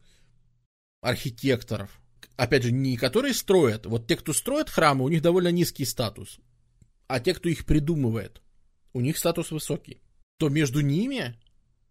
архитекторов 1.01 2.00
опять 2.37 2.63
же, 2.63 2.71
не 2.71 2.97
которые 2.97 3.33
строят. 3.33 3.85
Вот 3.85 4.07
те, 4.07 4.15
кто 4.15 4.33
строят 4.33 4.69
храмы, 4.69 5.05
у 5.05 5.09
них 5.09 5.21
довольно 5.21 5.49
низкий 5.49 5.85
статус. 5.85 6.39
а 7.07 7.19
те, 7.19 7.33
кто 7.33 7.49
их 7.49 7.65
придумывает, 7.65 8.41
у 8.93 9.01
них 9.01 9.17
статус 9.17 9.51
высокий, 9.51 10.01
то 10.37 10.47
между 10.47 10.79
ними 10.79 11.35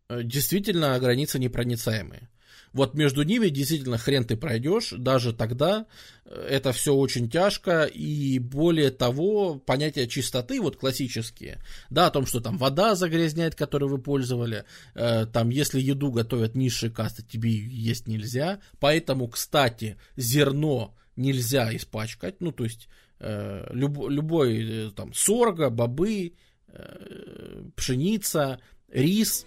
э, 0.09 0.23
действительно 0.23 0.99
границы 0.99 1.39
непроницаемые. 1.39 2.31
Вот 2.73 2.95
между 2.95 3.23
ними 3.23 3.49
действительно 3.49 3.99
хрен 3.99 4.25
ты 4.25 4.37
пройдешь, 4.37 4.93
даже 4.97 5.33
тогда 5.33 5.87
э, 6.25 6.47
это 6.51 6.73
все 6.73 6.95
очень 6.95 7.29
тяжко, 7.29 7.85
и 7.85 8.39
более 8.39 8.91
того, 8.91 9.57
понятия 9.59 10.07
чистоты, 10.07 10.61
вот 10.61 10.77
классические, 10.77 11.61
да, 11.91 12.07
о 12.07 12.11
том, 12.11 12.27
что 12.27 12.41
там 12.41 12.59
вода 12.59 12.95
загрязняет, 12.95 13.57
которую 13.57 13.91
вы 13.91 13.99
пользовали, 13.99 14.65
э, 14.95 15.27
там, 15.27 15.49
если 15.51 15.81
еду 15.81 16.13
готовят 16.13 16.55
низшие 16.55 16.91
касты, 16.91 17.25
тебе 17.25 17.51
есть 17.51 18.07
нельзя, 18.07 18.61
поэтому, 18.79 19.27
кстати, 19.29 19.97
зерно 20.17 20.95
нельзя 21.17 21.75
испачкать, 21.75 22.41
ну, 22.41 22.53
то 22.53 22.65
есть, 22.65 22.89
э, 23.19 23.67
люб, 23.73 24.09
любой, 24.09 24.87
э, 24.87 24.91
там, 24.93 25.13
сорга, 25.13 25.71
бобы, 25.71 26.35
э, 26.69 27.65
пшеница, 27.75 28.61
рис, 28.89 29.45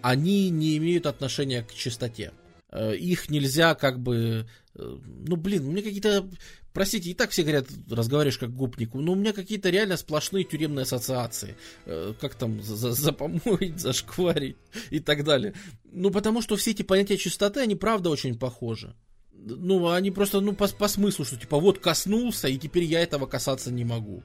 они 0.00 0.48
не 0.48 0.78
имеют 0.78 1.04
отношения 1.04 1.62
к 1.62 1.74
чистоте. 1.74 2.32
Э, 2.70 2.94
их 2.96 3.30
нельзя 3.30 3.74
как 3.74 4.00
бы... 4.00 4.46
Э, 4.74 4.96
ну, 5.26 5.36
блин, 5.36 5.66
у 5.66 5.72
меня 5.72 5.82
какие-то... 5.82 6.28
Простите, 6.72 7.10
и 7.10 7.14
так 7.14 7.30
все 7.30 7.42
говорят, 7.42 7.68
разговариваешь 7.90 8.36
как 8.36 8.54
гопнику, 8.54 9.00
но 9.00 9.12
у 9.12 9.14
меня 9.14 9.32
какие-то 9.32 9.70
реально 9.70 9.96
сплошные 9.96 10.44
тюремные 10.44 10.82
ассоциации. 10.82 11.56
Э, 11.86 12.12
как 12.20 12.34
там, 12.34 12.62
за, 12.62 12.92
запомоить, 12.92 13.80
зашкварить 13.80 14.56
и 14.90 15.00
так 15.00 15.24
далее. 15.24 15.54
Ну, 15.84 16.10
потому 16.10 16.42
что 16.42 16.56
все 16.56 16.72
эти 16.72 16.82
понятия 16.82 17.16
чистоты, 17.16 17.60
они 17.60 17.76
правда 17.76 18.10
очень 18.10 18.38
похожи. 18.38 18.94
Ну, 19.32 19.88
они 19.90 20.10
просто, 20.10 20.40
ну, 20.40 20.52
по, 20.54 20.66
по 20.68 20.88
смыслу, 20.88 21.24
что 21.24 21.36
типа 21.36 21.58
вот 21.58 21.78
коснулся, 21.78 22.48
и 22.48 22.58
теперь 22.58 22.84
я 22.84 23.00
этого 23.00 23.26
касаться 23.26 23.70
не 23.72 23.84
могу. 23.84 24.22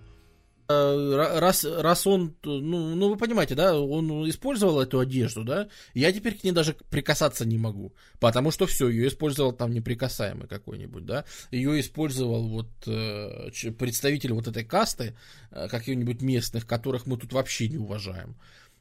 Э, 0.71 1.39
раз, 1.39 1.65
раз 1.65 2.07
он, 2.07 2.35
ну, 2.43 2.95
ну, 2.95 3.09
вы 3.09 3.17
понимаете, 3.17 3.55
да, 3.55 3.77
он 3.77 4.29
использовал 4.29 4.81
эту 4.81 4.99
одежду, 4.99 5.43
да, 5.43 5.67
я 5.93 6.11
теперь 6.11 6.37
к 6.37 6.43
ней 6.43 6.51
даже 6.51 6.75
прикасаться 6.89 7.45
не 7.45 7.57
могу, 7.57 7.93
потому 8.19 8.51
что 8.51 8.65
все, 8.65 8.89
ее 8.89 9.07
использовал 9.07 9.51
там 9.51 9.71
неприкасаемый 9.73 10.47
какой-нибудь, 10.47 11.05
да, 11.05 11.25
ее 11.51 11.79
использовал 11.79 12.47
вот 12.47 12.69
э, 12.87 13.49
представитель 13.77 14.33
вот 14.33 14.47
этой 14.47 14.63
касты, 14.63 15.15
э, 15.51 15.67
каких-нибудь 15.67 16.21
местных, 16.21 16.65
которых 16.65 17.05
мы 17.05 17.17
тут 17.17 17.33
вообще 17.33 17.67
не 17.67 17.77
уважаем, 17.77 18.35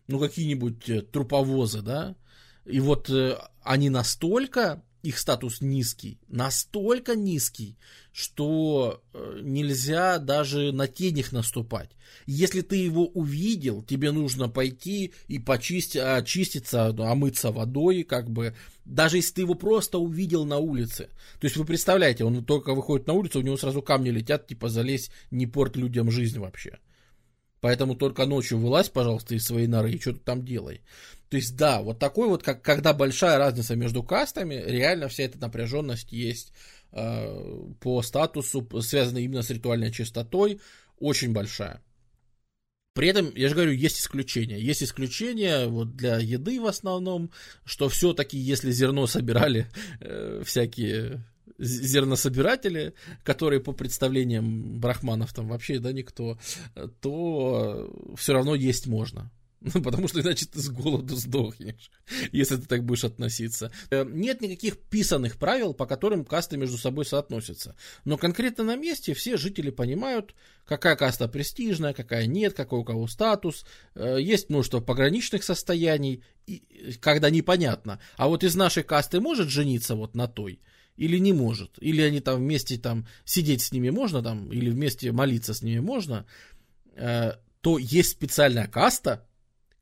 ну, 0.07 0.19
какие-нибудь 0.19 0.89
э, 0.89 1.03
труповозы, 1.03 1.83
да, 1.83 2.15
и 2.65 2.79
вот 2.81 3.11
они 3.63 3.91
настолько 3.91 4.83
их 5.03 5.19
статус 5.19 5.61
низкий, 5.61 6.19
настолько 6.29 7.17
низкий, 7.17 7.77
что 8.13 9.03
э, 9.13 9.41
нельзя 9.43 10.19
даже 10.19 10.73
на 10.73 10.87
тень 10.89 11.19
их 11.19 11.33
наступать. 11.33 11.91
Если 12.27 12.61
ты 12.61 12.77
его 12.77 13.07
увидел, 13.07 13.83
тебе 13.83 14.13
нужно 14.13 14.49
пойти 14.49 15.13
и 15.29 15.39
почистить, 15.39 15.97
очиститься, 15.97 16.89
омыться 16.89 17.51
водой, 17.51 18.03
как 18.03 18.31
бы, 18.31 18.55
даже 18.85 19.19
если 19.19 19.35
ты 19.35 19.41
его 19.43 19.55
просто 19.55 19.99
увидел 19.99 20.45
на 20.45 20.59
улице. 20.59 21.09
То 21.41 21.47
есть 21.47 21.57
вы 21.57 21.65
представляете, 21.65 22.25
он 22.25 22.45
только 22.45 22.75
выходит 22.75 23.07
на 23.07 23.15
улицу, 23.15 23.39
у 23.41 23.43
него 23.43 23.57
сразу 23.57 23.83
камни 23.83 24.11
летят, 24.11 24.47
типа 24.47 24.69
залезь, 24.69 25.11
не 25.31 25.47
порт 25.47 25.77
людям 25.77 26.11
жизнь 26.11 26.39
вообще. 26.39 26.79
Поэтому 27.61 27.95
только 27.95 28.27
ночью 28.27 28.59
вылазь, 28.59 28.89
пожалуйста, 28.89 29.35
из 29.35 29.45
своей 29.45 29.67
норы 29.67 29.93
и 29.93 30.01
что-то 30.01 30.21
там 30.21 30.45
делай. 30.45 30.83
То 31.29 31.37
есть, 31.37 31.57
да, 31.57 31.83
вот 31.83 31.99
такой 31.99 32.29
вот, 32.29 32.43
как, 32.43 32.63
когда 32.63 32.93
большая 32.93 33.39
разница 33.39 33.77
между 33.77 34.03
кастами, 34.03 34.55
реально 34.55 35.09
вся 35.09 35.25
эта 35.25 35.39
напряженность 35.39 36.11
есть 36.11 36.53
э, 36.93 37.69
по 37.81 38.03
статусу, 38.03 38.67
связанная 38.81 39.23
именно 39.23 39.43
с 39.43 39.51
ритуальной 39.51 39.93
чистотой, 39.93 40.61
очень 40.99 41.33
большая. 41.33 41.83
При 42.95 43.09
этом, 43.09 43.33
я 43.37 43.49
же 43.49 43.55
говорю, 43.55 43.73
есть 43.73 44.01
исключения. 44.01 44.59
Есть 44.59 44.83
исключения 44.83 45.67
вот 45.67 45.95
для 45.95 46.19
еды 46.19 46.61
в 46.61 46.67
основном, 46.67 47.31
что 47.65 47.89
все-таки, 47.89 48.37
если 48.37 48.73
зерно 48.73 49.07
собирали 49.07 49.69
э, 50.01 50.43
всякие 50.45 51.25
зернособиратели, 51.61 52.95
которые 53.23 53.61
по 53.61 53.73
представлениям 53.73 54.81
брахманов 54.81 55.33
там 55.33 55.49
вообще, 55.49 55.79
да, 55.79 55.93
никто, 55.93 56.39
то 57.01 58.15
все 58.17 58.33
равно 58.33 58.55
есть 58.55 58.87
можно. 58.87 59.31
Ну, 59.75 59.83
потому 59.83 60.09
что 60.09 60.21
иначе 60.21 60.47
ты 60.47 60.59
с 60.59 60.69
голоду 60.71 61.17
сдохнешь, 61.17 61.91
если 62.33 62.57
ты 62.57 62.67
так 62.67 62.85
будешь 62.85 63.05
относиться. 63.05 63.71
Э, 63.91 64.05
нет 64.09 64.41
никаких 64.41 64.79
писанных 64.79 65.37
правил, 65.37 65.75
по 65.75 65.87
которым 65.87 66.25
касты 66.25 66.57
между 66.57 66.79
собой 66.79 67.05
соотносятся. 67.05 67.77
Но 68.05 68.17
конкретно 68.17 68.65
на 68.65 68.77
месте 68.77 69.13
все 69.13 69.37
жители 69.37 69.71
понимают, 69.71 70.35
какая 70.65 70.97
каста 70.97 71.29
престижная, 71.29 71.93
какая 71.93 72.27
нет, 72.27 72.55
какой 72.55 72.81
у 72.81 72.85
кого 72.85 73.07
статус. 73.07 73.67
Э, 73.95 74.17
есть 74.19 74.49
множество 74.49 74.81
пограничных 74.81 75.45
состояний, 75.45 76.25
когда 77.01 77.29
непонятно. 77.29 78.01
А 78.17 78.29
вот 78.29 78.45
из 78.45 78.55
нашей 78.55 78.83
касты 78.83 79.21
может 79.21 79.49
жениться 79.51 79.95
вот 79.95 80.15
на 80.15 80.27
той? 80.27 80.61
Или 81.01 81.19
не 81.19 81.33
может, 81.33 81.79
или 81.81 82.03
они 82.03 82.21
там 82.21 82.41
вместе 82.41 82.77
там 82.77 83.07
сидеть 83.25 83.63
с 83.63 83.73
ними 83.73 83.89
можно 83.89 84.23
там, 84.23 84.53
или 84.53 84.69
вместе 84.69 85.13
молиться 85.13 85.55
с 85.55 85.63
ними 85.63 85.81
можно, 85.81 86.27
э, 86.95 87.33
то 87.63 87.79
есть 87.79 88.11
специальная 88.11 88.67
каста, 88.67 89.27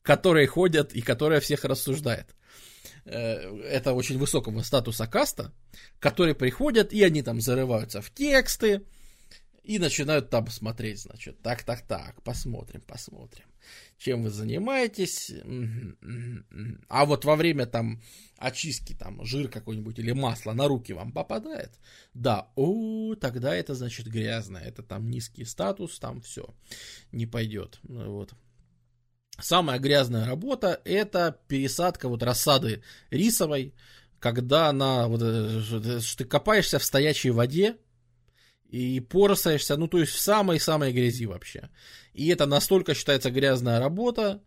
которые 0.02 0.46
ходят 0.46 0.92
и 0.92 1.00
которая 1.00 1.40
всех 1.40 1.64
рассуждает. 1.64 2.36
Э, 3.04 3.58
это 3.64 3.94
очень 3.94 4.16
высокого 4.16 4.62
статуса 4.62 5.08
каста, 5.08 5.52
которые 5.98 6.36
приходят 6.36 6.92
и 6.92 7.02
они 7.02 7.22
там 7.22 7.40
зарываются 7.40 8.00
в 8.00 8.10
тексты 8.10 8.82
и 9.64 9.80
начинают 9.80 10.30
там 10.30 10.46
смотреть, 10.46 11.00
значит, 11.00 11.42
так, 11.42 11.64
так, 11.64 11.82
так, 11.82 12.22
посмотрим, 12.22 12.80
посмотрим 12.82 13.46
чем 13.98 14.22
вы 14.22 14.30
занимаетесь. 14.30 15.32
А 16.88 17.04
вот 17.04 17.24
во 17.24 17.36
время 17.36 17.66
там 17.66 18.00
очистки, 18.38 18.94
там 18.94 19.24
жир 19.24 19.48
какой-нибудь 19.48 19.98
или 19.98 20.12
масло 20.12 20.52
на 20.52 20.68
руки 20.68 20.92
вам 20.92 21.12
попадает, 21.12 21.72
да, 22.14 22.48
о, 22.54 23.16
тогда 23.16 23.54
это 23.54 23.74
значит 23.74 24.06
грязно, 24.06 24.58
это 24.58 24.82
там 24.82 25.10
низкий 25.10 25.44
статус, 25.44 25.98
там 25.98 26.20
все, 26.20 26.54
не 27.10 27.26
пойдет. 27.26 27.80
Вот. 27.82 28.32
Самая 29.40 29.78
грязная 29.78 30.26
работа 30.26 30.80
это 30.84 31.38
пересадка 31.48 32.08
вот 32.08 32.22
рассады 32.22 32.82
рисовой, 33.10 33.74
когда 34.18 34.68
она, 34.68 35.06
вот, 35.06 35.20
э, 35.22 36.00
ты 36.16 36.24
копаешься 36.24 36.78
в 36.78 36.84
стоячей 36.84 37.30
воде, 37.30 37.76
и 38.68 39.00
поросаешься, 39.00 39.76
ну, 39.76 39.88
то 39.88 39.98
есть 39.98 40.12
в 40.12 40.18
самой-самой 40.18 40.92
грязи 40.92 41.24
вообще. 41.26 41.70
И 42.12 42.28
это 42.28 42.46
настолько 42.46 42.94
считается 42.94 43.30
грязная 43.30 43.80
работа, 43.80 44.42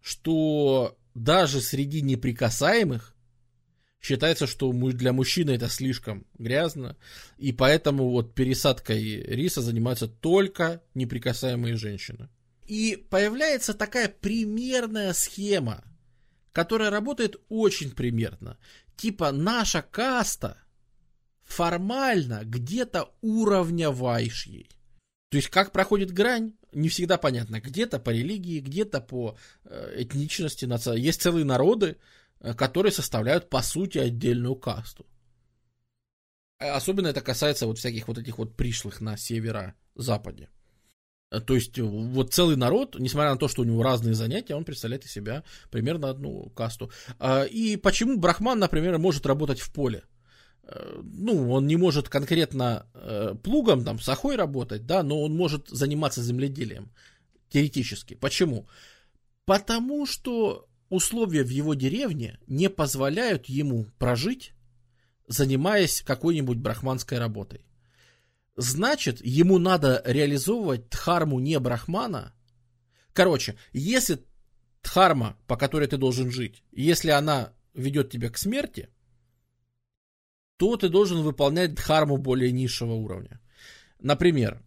что 0.00 0.96
даже 1.14 1.60
среди 1.60 2.00
неприкасаемых 2.00 3.14
считается, 4.00 4.46
что 4.46 4.70
для 4.72 5.12
мужчины 5.12 5.52
это 5.52 5.68
слишком 5.68 6.26
грязно, 6.38 6.96
и 7.38 7.52
поэтому 7.52 8.10
вот 8.10 8.34
пересадкой 8.34 9.22
риса 9.22 9.62
занимаются 9.62 10.06
только 10.06 10.82
неприкасаемые 10.94 11.76
женщины. 11.76 12.28
И 12.66 13.04
появляется 13.10 13.74
такая 13.74 14.08
примерная 14.08 15.12
схема, 15.14 15.84
которая 16.52 16.90
работает 16.90 17.36
очень 17.48 17.90
примерно. 17.90 18.58
Типа 18.96 19.32
наша 19.32 19.82
каста– 19.82 20.58
формально 21.54 22.42
где-то 22.44 23.14
уравняваешь 23.20 24.46
ей. 24.46 24.68
То 25.30 25.36
есть 25.36 25.48
как 25.50 25.72
проходит 25.72 26.12
грань, 26.12 26.52
не 26.72 26.88
всегда 26.88 27.16
понятно. 27.16 27.60
Где-то 27.60 27.98
по 27.98 28.10
религии, 28.10 28.60
где-то 28.60 29.00
по 29.00 29.36
э, 29.64 30.02
этничности. 30.02 30.68
Есть 30.98 31.22
целые 31.22 31.44
народы, 31.44 31.96
э, 32.40 32.54
которые 32.54 32.92
составляют 32.92 33.50
по 33.50 33.62
сути 33.62 33.98
отдельную 33.98 34.56
касту. 34.56 35.06
А 36.58 36.76
особенно 36.76 37.08
это 37.08 37.20
касается 37.20 37.66
вот 37.66 37.78
всяких 37.78 38.08
вот 38.08 38.18
этих 38.18 38.38
вот 38.38 38.56
пришлых 38.56 39.00
на 39.00 39.16
северо-западе. 39.16 40.48
Э, 41.30 41.40
то 41.40 41.54
есть 41.54 41.78
вот 41.78 42.32
целый 42.32 42.56
народ, 42.56 42.96
несмотря 42.98 43.30
на 43.30 43.38
то, 43.38 43.48
что 43.48 43.62
у 43.62 43.64
него 43.64 43.82
разные 43.82 44.14
занятия, 44.14 44.56
он 44.56 44.64
представляет 44.64 45.04
из 45.04 45.12
себя 45.12 45.44
примерно 45.70 46.10
одну 46.10 46.50
касту. 46.50 46.90
А, 47.18 47.44
и 47.44 47.76
почему 47.76 48.18
брахман, 48.18 48.58
например, 48.58 48.98
может 48.98 49.26
работать 49.26 49.60
в 49.60 49.72
поле? 49.72 50.02
Ну, 51.02 51.50
он 51.50 51.66
не 51.66 51.76
может 51.76 52.08
конкретно 52.08 52.86
э, 52.94 53.34
плугом, 53.42 53.84
там, 53.84 53.98
сахой 54.00 54.36
работать, 54.36 54.86
да, 54.86 55.02
но 55.02 55.22
он 55.22 55.36
может 55.36 55.68
заниматься 55.68 56.22
земледелием, 56.22 56.90
теоретически. 57.50 58.14
Почему? 58.14 58.66
Потому 59.44 60.06
что 60.06 60.66
условия 60.88 61.44
в 61.44 61.50
его 61.50 61.74
деревне 61.74 62.38
не 62.46 62.70
позволяют 62.70 63.46
ему 63.46 63.86
прожить, 63.98 64.52
занимаясь 65.26 66.02
какой-нибудь 66.02 66.58
брахманской 66.58 67.18
работой. 67.18 67.66
Значит, 68.56 69.24
ему 69.24 69.58
надо 69.58 70.02
реализовывать 70.06 70.88
дхарму 70.88 71.40
не 71.40 71.58
брахмана. 71.58 72.32
Короче, 73.12 73.56
если 73.72 74.24
дхарма, 74.82 75.36
по 75.46 75.56
которой 75.56 75.88
ты 75.88 75.96
должен 75.96 76.30
жить, 76.30 76.62
если 76.72 77.10
она 77.10 77.52
ведет 77.74 78.10
тебя 78.10 78.30
к 78.30 78.38
смерти, 78.38 78.88
то 80.56 80.76
ты 80.76 80.88
должен 80.88 81.22
выполнять 81.22 81.74
дхарму 81.74 82.16
более 82.16 82.52
низшего 82.52 82.92
уровня. 82.92 83.40
Например, 84.00 84.62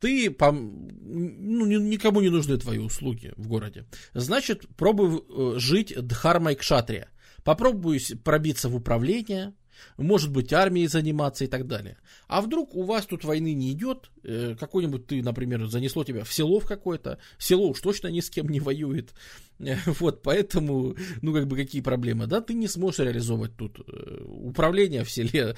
ты 0.00 0.30
ну, 0.30 1.66
никому 1.66 2.20
не 2.20 2.30
нужны 2.30 2.58
твои 2.58 2.78
услуги 2.78 3.32
в 3.36 3.48
городе. 3.48 3.84
Значит, 4.14 4.66
пробуй 4.76 5.22
э, 5.28 5.58
жить 5.58 5.94
дхармой 5.96 6.54
кшатрия. 6.54 7.08
Попробуй 7.44 8.00
пробиться 8.24 8.68
в 8.68 8.76
управление, 8.76 9.54
может 9.96 10.30
быть, 10.30 10.52
армией 10.52 10.86
заниматься 10.86 11.44
и 11.44 11.46
так 11.46 11.66
далее. 11.66 11.98
А 12.28 12.40
вдруг 12.40 12.74
у 12.74 12.82
вас 12.82 13.06
тут 13.06 13.24
войны 13.24 13.54
не 13.54 13.72
идет, 13.72 14.10
э, 14.22 14.56
какой-нибудь 14.58 15.06
ты, 15.06 15.22
например, 15.22 15.66
занесло 15.66 16.04
тебя 16.04 16.24
в 16.24 16.32
село 16.32 16.60
в 16.60 16.66
какое-то, 16.66 17.18
село 17.38 17.68
уж 17.68 17.80
точно 17.80 18.08
ни 18.08 18.20
с 18.20 18.30
кем 18.30 18.48
не 18.48 18.60
воюет, 18.60 19.14
вот, 19.86 20.22
поэтому, 20.22 20.96
ну, 21.22 21.32
как 21.32 21.46
бы, 21.46 21.56
какие 21.56 21.82
проблемы, 21.82 22.26
да, 22.26 22.40
ты 22.40 22.54
не 22.54 22.68
сможешь 22.68 23.00
реализовывать 23.00 23.56
тут 23.56 23.80
э, 23.80 24.24
управление 24.24 25.04
в 25.04 25.10
селе, 25.10 25.56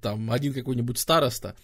там, 0.00 0.30
один 0.30 0.52
какой-нибудь 0.52 0.98
староста, 0.98 1.56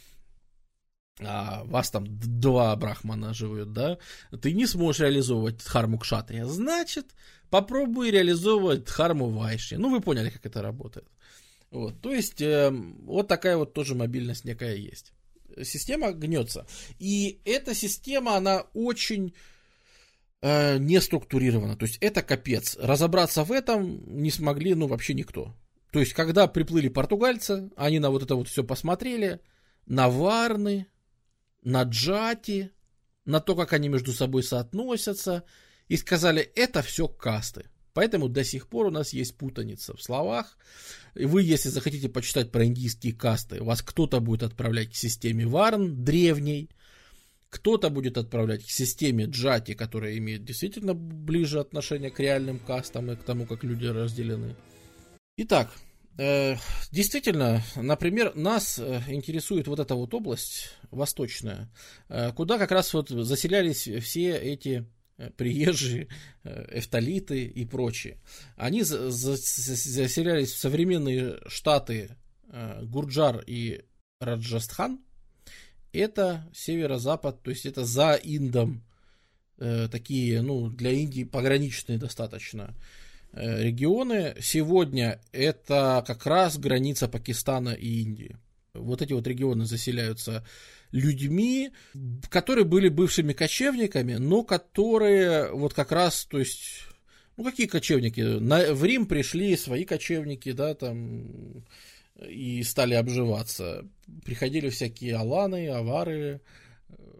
а 1.21 1.65
вас 1.65 1.91
там 1.91 2.05
два 2.09 2.77
брахмана 2.77 3.33
живут, 3.33 3.73
да, 3.73 3.99
ты 4.43 4.53
не 4.53 4.67
сможешь 4.67 5.01
реализовывать 5.01 5.59
дхарму 5.59 5.99
кшатрия. 5.99 6.45
Значит, 6.45 7.07
попробуй 7.49 8.11
реализовывать 8.11 8.85
дхарму 8.85 9.31
вайши. 9.31 9.79
Ну, 9.79 9.91
вы 9.91 10.01
поняли, 10.01 10.29
как 10.29 10.45
это 10.45 10.61
работает. 10.61 11.09
Вот, 11.77 12.01
то 12.01 12.14
есть, 12.14 12.41
э, 12.41 12.70
вот 12.70 13.29
такая 13.29 13.59
вот 13.59 13.74
тоже 13.74 13.95
мобильность 13.95 14.47
некая 14.47 14.77
есть. 14.77 15.12
Система 15.62 16.12
гнется. 16.12 16.66
И 16.99 17.43
эта 17.45 17.74
система, 17.74 18.35
она 18.35 18.62
очень 18.72 19.35
э, 20.41 20.79
не 20.79 20.99
структурирована. 21.03 21.77
То 21.77 21.85
есть, 21.85 21.99
это 22.01 22.22
капец. 22.22 22.79
Разобраться 22.81 23.45
в 23.45 23.53
этом 23.53 24.03
не 24.22 24.31
смогли, 24.31 24.74
ну, 24.74 24.87
вообще 24.87 25.12
никто. 25.12 25.55
То 25.93 26.01
есть, 26.01 26.14
когда 26.14 26.47
приплыли 26.47 26.89
португальцы, 26.89 27.70
они 27.77 27.99
на 27.99 28.09
вот 28.09 28.22
это 28.22 28.37
вот 28.37 28.49
все 28.49 28.64
посмотрели, 28.64 29.41
на 29.85 30.09
варны, 30.09 30.87
на 31.62 31.83
джати, 31.83 32.70
на 33.27 33.41
то, 33.41 33.55
как 33.55 33.74
они 33.74 33.91
между 33.91 34.14
собой 34.14 34.43
соотносятся, 34.43 35.45
и 35.89 35.99
сказали, 35.99 36.41
это 36.41 36.81
все 36.81 37.07
касты. 37.07 37.68
Поэтому 37.97 38.29
до 38.29 38.45
сих 38.45 38.69
пор 38.69 38.89
у 38.89 38.91
нас 38.91 39.15
есть 39.15 39.39
путаница 39.39 39.97
в 39.97 40.03
словах. 40.03 40.59
И 41.15 41.25
вы, 41.25 41.43
если 41.43 41.71
захотите 41.71 42.11
почитать 42.11 42.53
про 42.53 42.67
индийские 42.67 43.15
касты, 43.15 43.63
вас 43.63 43.81
кто-то 43.81 44.21
будет 44.21 44.43
отправлять 44.43 44.91
к 44.91 44.95
системе 44.95 45.47
Варн, 45.47 46.05
древней, 46.05 46.69
кто-то 47.49 47.89
будет 47.89 48.19
отправлять 48.19 48.67
к 48.67 48.71
системе 48.71 49.25
Джати, 49.25 49.73
которая 49.73 50.19
имеет 50.19 50.45
действительно 50.45 50.93
ближе 50.93 51.59
отношение 51.59 52.11
к 52.11 52.21
реальным 52.21 52.59
кастам 52.59 53.11
и 53.11 53.17
к 53.17 53.23
тому, 53.23 53.47
как 53.47 53.65
люди 53.65 53.87
разделены. 53.87 54.55
Итак, 55.39 55.71
Э, 56.19 56.57
действительно, 56.93 57.63
например, 57.77 58.35
нас 58.35 58.79
э, 58.79 59.03
интересует 59.09 59.69
вот 59.69 59.81
эта 59.81 59.95
вот 59.95 60.15
область 60.15 60.71
восточная, 60.91 61.71
э, 62.09 62.33
куда 62.33 62.59
как 62.59 62.71
раз 62.71 62.95
вот 62.95 63.11
заселялись 63.11 63.89
все 64.03 64.35
эти 64.35 64.87
приезжие, 65.37 66.09
эфталиты 66.45 67.45
и 67.45 67.64
прочие. 67.64 68.19
Они 68.57 68.83
заселялись 68.83 70.53
в 70.53 70.59
современные 70.59 71.41
штаты 71.47 72.11
Гурджар 72.83 73.43
и 73.47 73.85
Раджастхан. 74.21 75.01
Это 75.93 76.49
северо-запад, 76.55 77.43
то 77.43 77.51
есть 77.51 77.67
это 77.67 77.85
за 77.85 78.14
Индом, 78.14 78.85
такие, 79.57 80.43
ну, 80.43 80.69
для 80.69 80.91
Индии 80.91 81.25
пограничные 81.25 81.99
достаточно 81.99 82.75
Э, 83.37 83.62
регионы. 83.62 84.35
Сегодня 84.41 85.21
это 85.31 86.03
как 86.07 86.25
раз 86.25 86.59
граница 86.59 87.07
Пакистана 87.07 87.71
и 87.71 88.01
Индии. 88.01 88.39
Вот 88.79 89.03
эти 89.03 89.12
вот 89.12 89.27
регионы 89.27 89.64
заселяются 89.64 90.47
людьми, 90.93 91.70
которые 92.31 92.64
были 92.64 92.89
бывшими 92.89 93.33
кочевниками, 93.33 94.14
но 94.14 94.43
которые 94.43 95.51
вот 95.53 95.74
как 95.74 95.93
раз, 95.93 96.24
то 96.24 96.39
есть, 96.39 96.85
ну 97.37 97.45
какие 97.45 97.66
кочевники? 97.66 98.20
На, 98.20 98.72
в 98.72 98.85
Рим 98.85 99.07
пришли 99.07 99.57
свои 99.57 99.85
кочевники, 99.85 100.53
да, 100.53 100.74
там, 100.74 101.64
и 102.20 102.62
стали 102.62 102.95
обживаться. 102.95 103.85
Приходили 104.24 104.70
всякие 104.70 105.16
аланы, 105.16 105.68
авары, 105.68 106.41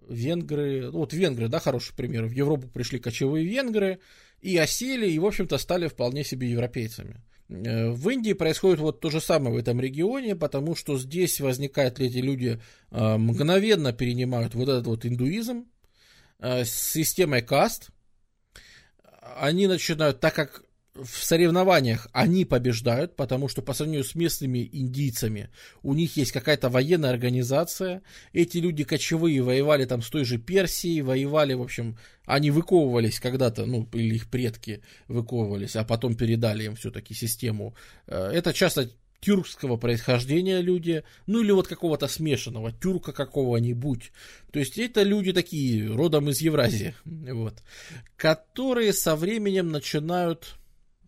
венгры. 0.09 0.90
Вот 0.90 1.12
венгры, 1.12 1.48
да, 1.48 1.59
хороший 1.59 1.94
пример. 1.94 2.24
В 2.26 2.32
Европу 2.32 2.68
пришли 2.68 2.98
кочевые 2.98 3.44
венгры, 3.44 3.98
и 4.40 4.57
осели, 4.57 5.11
и, 5.11 5.18
в 5.18 5.26
общем-то, 5.26 5.59
стали 5.59 5.88
вполне 5.88 6.24
себе 6.24 6.50
европейцами. 6.50 7.20
Э, 7.49 7.90
в 7.90 8.09
Индии 8.09 8.32
происходит 8.32 8.80
вот 8.80 9.01
то 9.01 9.11
же 9.11 9.20
самое 9.20 9.55
в 9.55 9.59
этом 9.59 9.80
регионе, 9.80 10.34
потому 10.34 10.74
что 10.74 10.99
здесь 10.99 11.40
возникают 11.40 12.01
эти 12.01 12.18
люди, 12.18 12.61
э, 12.90 13.16
мгновенно 13.16 13.92
перенимают 13.92 14.55
вот 14.55 14.68
этот 14.68 14.86
вот 14.86 15.07
индуизм 15.07 15.66
э, 16.38 16.64
с 16.64 16.72
системой 16.72 17.42
каст. 17.42 17.90
Они 19.38 19.66
начинают, 19.66 20.20
так 20.20 20.34
как 20.34 20.65
в 21.03 21.24
соревнованиях 21.24 22.09
они 22.12 22.44
побеждают, 22.44 23.16
потому 23.16 23.49
что 23.49 23.62
по 23.62 23.74
сравнению 23.74 24.05
с 24.05 24.14
местными 24.14 24.68
индийцами 24.72 25.51
у 25.82 25.94
них 25.94 26.16
есть 26.16 26.32
какая-то 26.32 26.68
военная 26.68 27.11
организация. 27.11 28.03
Эти 28.32 28.59
люди 28.59 28.84
кочевые 28.84 29.42
воевали 29.42 29.84
там 29.84 30.03
с 30.03 30.11
той 30.11 30.24
же 30.24 30.38
Персией, 30.38 31.03
воевали, 31.03 31.55
в 31.55 31.62
общем, 31.62 31.99
они 32.24 32.51
выковывались 32.51 33.20
когда-то, 33.20 33.66
ну, 33.66 33.88
или 33.92 34.14
их 34.14 34.28
предки 34.28 34.82
выковывались, 35.09 35.76
а 35.76 35.84
потом 35.84 36.14
передали 36.14 36.64
им 36.64 36.76
все-таки 36.76 37.14
систему. 37.14 37.74
Э, 38.07 38.30
это 38.32 38.53
часто 38.53 38.90
тюркского 39.20 39.76
происхождения 39.76 40.61
люди, 40.61 41.05
ну 41.26 41.42
или 41.42 41.51
вот 41.51 41.68
какого-то 41.68 42.07
смешанного, 42.09 42.72
тюрка 42.72 43.12
какого-нибудь. 43.12 44.12
То 44.53 44.59
есть 44.59 44.78
это 44.78 45.03
люди 45.03 45.32
такие, 45.32 45.92
родом 45.92 46.30
из 46.30 46.40
Евразии, 46.40 46.94
вот, 47.05 47.62
которые 48.16 48.92
со 48.92 49.16
временем 49.16 49.70
начинают 49.70 50.59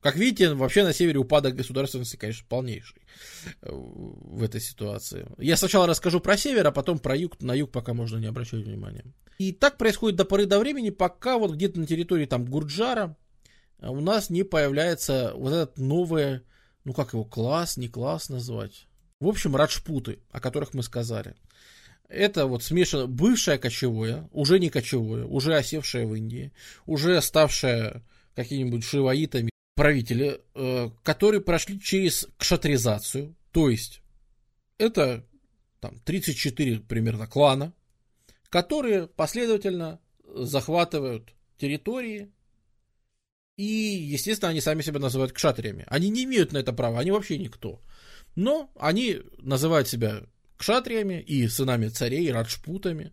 как 0.01 0.17
видите, 0.17 0.55
вообще 0.55 0.85
на 0.85 0.93
севере 0.93 1.19
упадок 1.19 1.57
государственности, 1.57 2.17
конечно, 2.17 2.47
полнейший 2.49 3.03
э, 3.63 3.69
в 3.71 4.43
этой 4.43 4.61
ситуации. 4.61 5.27
Я 5.39 5.57
сначала 5.57 5.87
расскажу 5.87 6.21
про 6.21 6.37
север, 6.37 6.67
а 6.67 6.73
потом 6.73 6.99
про 6.99 7.17
юг, 7.17 7.41
на 7.41 7.55
юг 7.55 7.71
пока 7.71 7.95
можно 7.95 8.19
не 8.19 8.27
обращать 8.27 8.65
внимания. 8.65 9.05
И 9.39 9.53
так 9.53 9.77
происходит 9.77 10.17
до 10.17 10.25
поры 10.25 10.47
до 10.47 10.59
времени, 10.59 10.91
пока 10.91 11.39
вот 11.39 11.53
где-то 11.53 11.81
на 11.81 11.87
территории 11.87 12.27
там 12.27 12.45
Гурджара 12.45 13.17
э, 13.81 13.89
у 13.89 14.01
нас 14.01 14.31
не 14.31 14.45
появляется 14.45 15.33
вот 15.35 15.53
этот 15.53 15.79
новый, 15.79 16.43
ну 16.85 16.93
как 16.93 17.13
его, 17.13 17.25
класс, 17.25 17.77
не 17.77 17.89
класс 17.89 18.29
назвать. 18.29 18.87
В 19.21 19.27
общем, 19.27 19.57
раджпуты, 19.57 20.21
о 20.31 20.41
которых 20.41 20.75
мы 20.75 20.83
сказали. 20.83 21.35
Это 22.09 22.47
вот 22.47 22.63
смешано 22.63 23.07
бывшее 23.07 23.59
кочевое, 23.59 24.29
уже 24.33 24.59
не 24.61 24.71
кочевое, 24.71 25.25
уже 25.25 25.57
осевшее 25.57 26.07
в 26.07 26.15
Индии, 26.15 26.53
уже 26.87 27.21
ставшее 27.21 28.03
какими-нибудь 28.35 28.85
шиваитами 28.85 29.51
правители, 29.79 30.41
э, 30.57 30.91
которые 31.05 31.41
прошли 31.41 31.81
через 31.81 32.27
кшатризацию, 32.37 33.37
то 33.53 33.71
есть 33.71 34.03
это 34.77 35.25
там 35.79 36.01
34 36.01 36.81
примерно 36.81 37.29
клана, 37.29 37.73
которые 38.51 39.07
последовательно 39.07 40.01
захватывают 40.35 41.33
территории, 41.59 42.33
и, 43.57 43.63
естественно, 43.63 44.51
они 44.51 44.61
сами 44.61 44.83
себя 44.83 44.99
называют 44.99 45.31
кшатриями. 45.31 45.85
Они 45.87 46.09
не 46.11 46.25
имеют 46.25 46.51
на 46.51 46.59
это 46.59 46.73
права, 46.73 46.99
они 46.99 47.13
вообще 47.13 47.39
никто. 47.39 47.81
Но 48.35 48.73
они 48.81 49.21
называют 49.39 49.87
себя 49.87 50.25
кшатриями 50.57 51.23
и 51.23 51.47
сынами 51.47 51.87
царей, 51.87 52.33
раджпутами. 52.33 53.13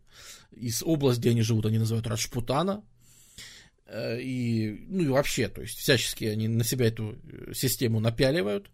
Из 0.50 0.82
области, 0.82 1.20
где 1.20 1.30
они 1.30 1.44
живут, 1.44 1.68
они 1.68 1.78
называют 1.78 2.08
раджпутана. 2.08 2.84
Э, 3.88 4.20
и, 4.20 4.86
ну 4.88 5.04
и 5.04 5.08
вообще, 5.08 5.48
то 5.48 5.62
есть 5.62 5.78
всячески 5.78 6.26
они 6.26 6.48
на 6.48 6.64
себя 6.64 6.88
эту 6.88 7.18
э, 7.24 7.54
систему 7.54 8.00
напяливают, 8.00 8.70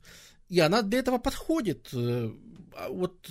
и 0.47 0.59
она 0.59 0.81
для 0.81 0.99
этого 0.99 1.17
подходит. 1.17 1.89
Э, 1.93 2.31
а 2.75 2.89
вот 2.89 3.29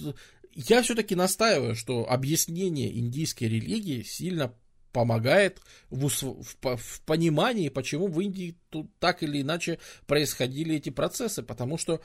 я 0.54 0.82
все-таки 0.82 1.14
настаиваю, 1.14 1.74
что 1.74 2.10
объяснение 2.10 2.96
индийской 2.98 3.48
религии 3.48 4.02
сильно 4.02 4.54
помогает 4.92 5.60
в, 5.88 6.08
в, 6.08 6.76
в 6.76 7.00
понимании, 7.02 7.68
почему 7.68 8.08
в 8.08 8.20
Индии 8.20 8.58
тут 8.70 8.90
так 8.98 9.22
или 9.22 9.40
иначе 9.40 9.78
происходили 10.06 10.76
эти 10.76 10.90
процессы, 10.90 11.42
потому 11.42 11.78
что 11.78 12.02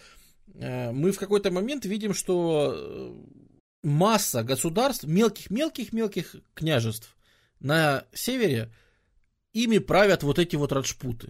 э, 0.53 0.91
мы 0.91 1.11
в 1.11 1.19
какой-то 1.19 1.51
момент 1.51 1.85
видим, 1.85 2.13
что 2.13 3.13
масса 3.83 4.43
государств, 4.43 5.03
мелких-мелких-мелких 5.03 6.37
княжеств 6.53 7.17
на 7.59 8.05
севере– 8.13 8.71
ими 9.55 9.79
правят 9.79 10.21
вот 10.21 10.37
эти 10.37 10.55
вот 10.57 10.71
раджпуты. 10.71 11.27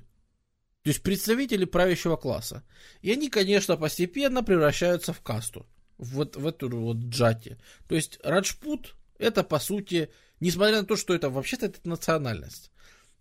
То 0.82 0.90
есть 0.90 1.02
представители 1.02 1.66
правящего 1.66 2.18
класса. 2.18 2.64
И 3.02 3.12
они, 3.12 3.30
конечно, 3.30 3.78
постепенно 3.78 4.44
превращаются 4.44 5.14
в 5.14 5.22
касту. 5.22 5.66
Вот 5.98 6.36
в 6.36 6.46
эту 6.46 6.70
вот 6.70 6.98
джати. 6.98 7.58
То 7.88 7.96
есть 7.96 8.20
раджпут 8.24 8.96
это 9.18 9.44
по 9.44 9.60
сути, 9.60 10.10
несмотря 10.40 10.82
на 10.82 10.86
то, 10.86 10.96
что 10.96 11.14
это 11.14 11.30
вообще-то 11.30 11.68
это 11.68 11.80
национальность. 11.88 12.72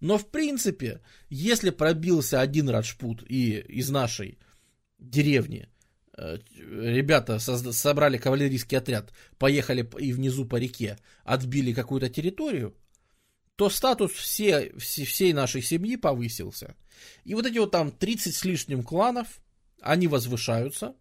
Но 0.00 0.18
в 0.18 0.28
принципе, 0.30 1.00
если 1.28 1.70
пробился 1.70 2.40
один 2.40 2.68
раджпут 2.68 3.22
и 3.28 3.58
из 3.58 3.90
нашей 3.90 4.38
деревни 4.98 5.68
э, 6.16 6.38
ребята 6.58 7.38
собрали 7.38 8.18
кавалерийский 8.18 8.78
отряд, 8.78 9.12
поехали 9.38 9.88
и 9.98 10.12
внизу 10.12 10.46
по 10.46 10.56
реке 10.56 10.98
отбили 11.24 11.72
какую-то 11.72 12.08
территорию, 12.08 12.74
то 13.56 13.70
статус 13.70 14.12
все, 14.12 14.72
все, 14.78 15.04
всей 15.04 15.32
нашей 15.32 15.62
семьи 15.62 15.96
повысился. 15.96 16.76
И 17.24 17.34
вот 17.34 17.46
эти 17.46 17.58
вот 17.58 17.70
там 17.70 17.90
30 17.90 18.34
с 18.34 18.44
лишним 18.44 18.82
кланов, 18.82 19.40
они 19.80 20.08
возвышаются, 20.08 20.94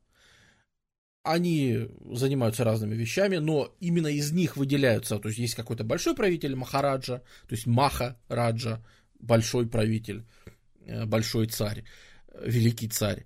они 1.23 1.88
занимаются 2.11 2.63
разными 2.63 2.95
вещами, 2.95 3.38
но 3.38 3.73
именно 3.80 4.07
из 4.07 4.31
них 4.31 4.57
выделяются, 4.57 5.19
то 5.19 5.30
есть 5.30 5.39
есть 5.39 5.55
какой-то 5.55 5.84
большой 5.84 6.15
правитель 6.15 6.55
Махараджа, 6.55 7.19
то 7.47 7.55
есть 7.55 7.65
Маха 7.65 8.19
Раджа, 8.27 8.85
большой 9.19 9.67
правитель, 9.67 10.25
э, 10.85 11.05
большой 11.05 11.47
царь, 11.47 11.85
э, 12.27 12.43
великий 12.45 12.89
царь, 12.89 13.25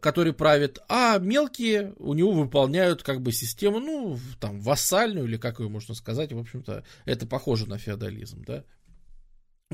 который 0.00 0.32
правит, 0.32 0.78
а 0.88 1.18
мелкие 1.18 1.94
у 1.96 2.14
него 2.14 2.32
выполняют 2.32 3.02
как 3.02 3.22
бы 3.22 3.32
систему, 3.32 3.80
ну, 3.80 4.18
там, 4.38 4.60
вассальную, 4.60 5.26
или 5.26 5.36
как 5.38 5.60
ее 5.60 5.68
можно 5.68 5.94
сказать, 5.94 6.32
в 6.32 6.38
общем-то, 6.38 6.84
это 7.06 7.26
похоже 7.26 7.66
на 7.66 7.78
феодализм, 7.78 8.44
да, 8.44 8.64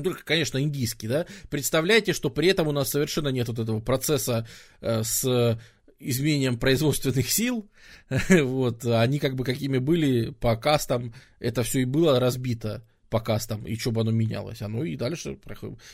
только, 0.01 0.23
конечно, 0.23 0.61
индийский, 0.61 1.07
да. 1.07 1.25
Представляете, 1.49 2.13
что 2.13 2.29
при 2.29 2.47
этом 2.47 2.67
у 2.67 2.71
нас 2.71 2.89
совершенно 2.89 3.29
нет 3.29 3.47
вот 3.49 3.59
этого 3.59 3.81
процесса 3.81 4.47
э, 4.79 5.03
с 5.03 5.59
изменением 5.99 6.57
производственных 6.57 7.29
сил, 7.29 7.69
вот, 8.29 8.85
они 8.85 9.19
как 9.19 9.35
бы 9.35 9.43
какими 9.43 9.77
были 9.77 10.31
по 10.31 10.55
кастам, 10.55 11.13
это 11.39 11.63
все 11.63 11.81
и 11.81 11.85
было 11.85 12.19
разбито 12.19 12.83
по 13.11 13.19
кастам, 13.19 13.67
и 13.67 13.75
что 13.75 13.91
бы 13.91 14.01
оно 14.01 14.11
менялось, 14.11 14.61
оно 14.61 14.83
и 14.83 14.95
дальше 14.95 15.37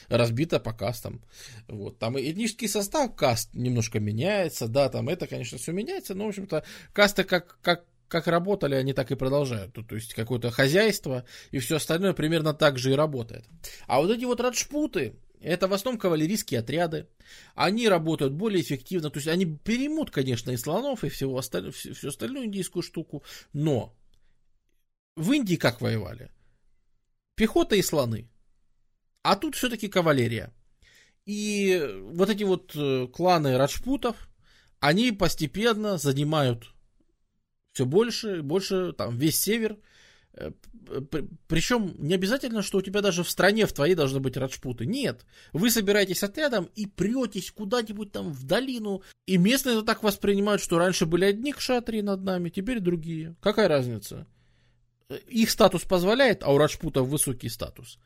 разбито 0.07 0.59
по 0.59 0.71
кастам, 0.71 1.21
вот, 1.67 1.97
там 1.97 2.17
этнический 2.17 2.69
состав 2.69 3.15
каст 3.15 3.49
немножко 3.53 3.99
меняется, 3.99 4.67
да, 4.67 4.87
там 4.87 5.09
это, 5.09 5.27
конечно, 5.27 5.57
все 5.57 5.73
меняется, 5.73 6.13
но, 6.13 6.25
в 6.25 6.29
общем-то, 6.29 6.63
касты 6.93 7.25
как, 7.25 7.57
как 7.61 7.83
как 8.07 8.27
работали, 8.27 8.75
они 8.75 8.93
так 8.93 9.11
и 9.11 9.15
продолжают. 9.15 9.73
То, 9.73 9.83
то 9.83 9.95
есть 9.95 10.13
какое-то 10.13 10.49
хозяйство 10.49 11.25
и 11.51 11.59
все 11.59 11.75
остальное 11.75 12.13
примерно 12.13 12.53
так 12.53 12.77
же 12.77 12.91
и 12.91 12.95
работает. 12.95 13.43
А 13.85 13.99
вот 13.99 14.09
эти 14.09 14.23
вот 14.23 14.39
раджпуты, 14.39 15.15
это 15.41 15.67
в 15.67 15.73
основном 15.73 15.99
кавалерийские 15.99 16.61
отряды. 16.61 17.07
Они 17.53 17.89
работают 17.89 18.31
более 18.31 18.61
эффективно. 18.61 19.09
То 19.09 19.17
есть 19.17 19.27
они 19.27 19.45
переймут, 19.45 20.09
конечно, 20.09 20.51
и 20.51 20.55
слонов, 20.55 21.03
и 21.03 21.09
всего 21.09 21.37
осталь... 21.37 21.69
всю 21.73 22.07
остальную 22.07 22.45
индийскую 22.45 22.81
штуку. 22.81 23.23
Но 23.51 23.93
в 25.17 25.29
Индии 25.33 25.55
как 25.55 25.81
воевали? 25.81 26.31
Пехота 27.37 27.75
и 27.75 27.83
слоны. 27.83 28.27
А 29.21 29.35
тут 29.35 29.55
все-таки 29.55 29.87
кавалерия. 29.87 30.51
И 31.25 31.79
вот 32.13 32.29
эти 32.29 32.43
вот 32.43 32.71
э, 32.75 33.07
кланы 33.13 33.57
раджпутов, 33.57 34.15
они 34.79 35.11
постепенно 35.11 35.97
занимают 35.97 36.73
все 37.73 37.85
больше 37.85 38.39
и 38.39 38.41
больше, 38.41 38.91
там, 38.93 39.17
весь 39.17 39.39
север. 39.39 39.77
Э, 40.33 40.51
Причем 41.47 41.93
не 41.99 42.15
обязательно, 42.15 42.63
что 42.63 42.79
у 42.79 42.81
тебя 42.81 43.01
даже 43.01 43.23
в 43.23 43.29
стране 43.29 43.67
в 43.67 43.73
твоей 43.73 43.93
должны 43.93 44.19
быть 44.19 44.37
раджпуты. 44.37 44.87
Нет. 44.87 45.23
Вы 45.53 45.69
собираетесь 45.69 46.23
отрядом 46.23 46.69
и 46.73 46.87
претесь 46.87 47.51
куда-нибудь 47.51 48.11
там 48.11 48.31
в 48.31 48.45
долину. 48.45 49.03
И 49.27 49.37
местные 49.37 49.75
это 49.75 49.85
так 49.85 50.01
воспринимают, 50.01 50.61
что 50.63 50.79
раньше 50.79 51.05
были 51.05 51.25
одни 51.25 51.53
кшатрии 51.53 52.01
над 52.01 52.23
нами, 52.23 52.49
теперь 52.49 52.79
другие. 52.79 53.35
Какая 53.41 53.67
разница? 53.67 54.25
Их 55.27 55.49
статус 55.49 55.83
позволяет, 55.83 56.43
а 56.43 56.51
у 56.51 56.57
раджпутов 56.57 57.07
высокий 57.07 57.49
статус. 57.49 57.99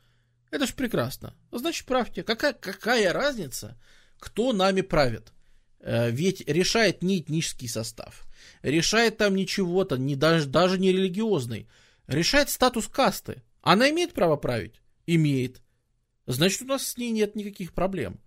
Это 0.50 0.66
ж 0.66 0.74
прекрасно. 0.74 1.34
Значит, 1.50 1.86
правьте. 1.86 2.22
Какая, 2.22 2.52
какая 2.52 3.12
разница, 3.12 3.78
кто 4.18 4.52
нами 4.52 4.82
правит? 4.82 5.32
Э, 5.80 6.10
ведь 6.10 6.46
решает 6.48 7.02
не 7.02 7.18
этнический 7.20 7.68
состав 7.68 8.26
решает 8.62 9.18
там 9.18 9.34
ничего-то, 9.34 9.96
не, 9.96 10.16
даже, 10.16 10.46
даже 10.46 10.78
не 10.78 10.92
религиозный, 10.92 11.68
решает 12.06 12.50
статус 12.50 12.88
касты. 12.88 13.42
Она 13.60 13.90
имеет 13.90 14.12
право 14.12 14.36
править? 14.36 14.80
Имеет. 15.06 15.60
Значит, 16.26 16.62
у 16.62 16.66
нас 16.66 16.86
с 16.86 16.96
ней 16.96 17.10
нет 17.10 17.34
никаких 17.34 17.72
проблем. 17.72 18.20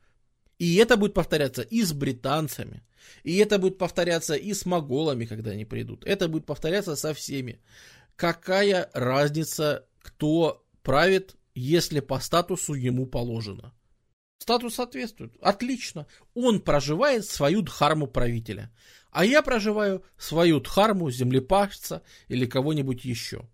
И 0.57 0.75
это 0.75 0.95
будет 0.95 1.13
повторяться 1.13 1.61
и 1.61 1.83
с 1.83 1.91
британцами, 1.91 2.83
и 3.23 3.35
это 3.37 3.59
будет 3.59 3.77
повторяться 3.77 4.35
и 4.35 4.53
с 4.53 4.65
моголами, 4.65 5.25
когда 5.25 5.51
они 5.51 5.65
придут. 5.65 6.05
Это 6.05 6.29
будет 6.29 6.45
повторяться 6.45 6.95
со 6.95 7.13
всеми. 7.13 7.59
Какая 8.15 8.89
разница, 8.93 9.87
кто 9.99 10.65
правит, 10.81 11.35
если 11.53 11.99
по 11.99 12.19
статусу 12.19 12.73
ему 12.73 13.05
положено? 13.05 13.73
Статус 14.37 14.75
соответствует. 14.75 15.33
Отлично. 15.41 16.07
Он 16.33 16.61
проживает 16.61 17.25
свою 17.25 17.61
дхарму 17.61 18.07
правителя 18.07 18.71
а 19.15 19.23
я 19.23 19.41
проживаю 19.41 20.03
свою 20.17 20.59
дхарму, 20.59 21.09
землепашца 21.09 22.01
или 22.27 22.45
кого-нибудь 22.45 23.05
еще. 23.05 23.47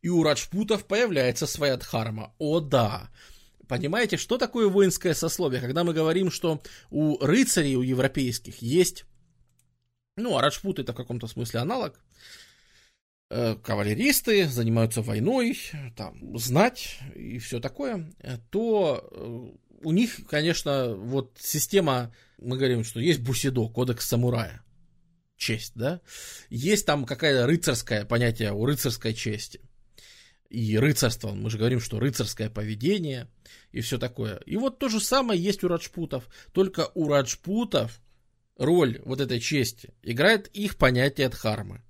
И 0.00 0.08
у 0.08 0.22
раджпутов 0.22 0.86
появляется 0.86 1.48
своя 1.48 1.76
дхарма. 1.76 2.32
О 2.38 2.60
да! 2.60 3.10
Понимаете, 3.66 4.16
что 4.16 4.38
такое 4.38 4.68
воинское 4.68 5.12
сословие? 5.14 5.60
Когда 5.60 5.82
мы 5.82 5.92
говорим, 5.92 6.30
что 6.30 6.62
у 6.90 7.18
рыцарей, 7.18 7.74
у 7.74 7.82
европейских 7.82 8.62
есть, 8.62 9.06
ну, 10.14 10.36
а 10.36 10.40
раджпуты 10.40 10.82
это 10.82 10.92
в 10.92 10.96
каком-то 10.96 11.26
смысле 11.26 11.58
аналог, 11.58 12.00
кавалеристы 13.28 14.46
занимаются 14.46 15.02
войной, 15.02 15.58
там, 15.96 16.38
знать 16.38 16.98
и 17.14 17.38
все 17.38 17.60
такое, 17.60 18.12
то 18.50 19.08
э, 19.10 19.56
у 19.82 19.92
них, 19.92 20.26
конечно, 20.28 20.94
вот 20.94 21.36
система, 21.40 22.14
мы 22.38 22.56
говорим, 22.56 22.84
что 22.84 23.00
есть 23.00 23.20
бусидо, 23.20 23.68
кодекс 23.68 24.06
самурая 24.06 24.62
честь, 25.36 25.72
да? 25.74 26.00
Есть 26.50 26.86
там 26.86 27.04
какая-то 27.04 27.46
рыцарское 27.46 28.04
понятие 28.04 28.52
у 28.52 28.64
рыцарской 28.64 29.14
чести. 29.14 29.60
И 30.48 30.78
рыцарство, 30.78 31.32
мы 31.32 31.50
же 31.50 31.58
говорим, 31.58 31.80
что 31.80 31.98
рыцарское 31.98 32.48
поведение 32.48 33.28
и 33.72 33.80
все 33.80 33.98
такое. 33.98 34.36
И 34.46 34.56
вот 34.56 34.78
то 34.78 34.88
же 34.88 35.00
самое 35.00 35.40
есть 35.40 35.64
у 35.64 35.68
раджпутов. 35.68 36.28
Только 36.52 36.90
у 36.94 37.08
раджпутов 37.08 38.00
роль 38.56 39.00
вот 39.04 39.20
этой 39.20 39.40
чести 39.40 39.92
играет 40.02 40.48
их 40.48 40.76
понятие 40.76 41.28
дхармы. 41.28 41.82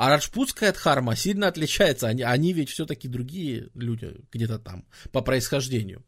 А 0.00 0.08
раджпутская 0.08 0.72
дхарма 0.72 1.14
сильно 1.14 1.48
отличается. 1.48 2.08
Они, 2.08 2.22
они 2.22 2.54
ведь 2.54 2.70
все-таки 2.70 3.06
другие 3.06 3.68
люди 3.74 4.16
где-то 4.32 4.58
там 4.58 4.86
по 5.12 5.20
происхождению. 5.20 6.06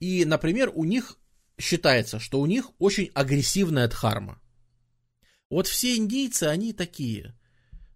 И, 0.00 0.24
например, 0.24 0.72
у 0.74 0.84
них 0.84 1.18
считается, 1.58 2.18
что 2.18 2.40
у 2.40 2.46
них 2.46 2.70
очень 2.78 3.10
агрессивная 3.12 3.88
дхарма. 3.88 4.40
Вот 5.50 5.66
все 5.66 5.96
индийцы, 5.96 6.44
они 6.44 6.72
такие. 6.72 7.36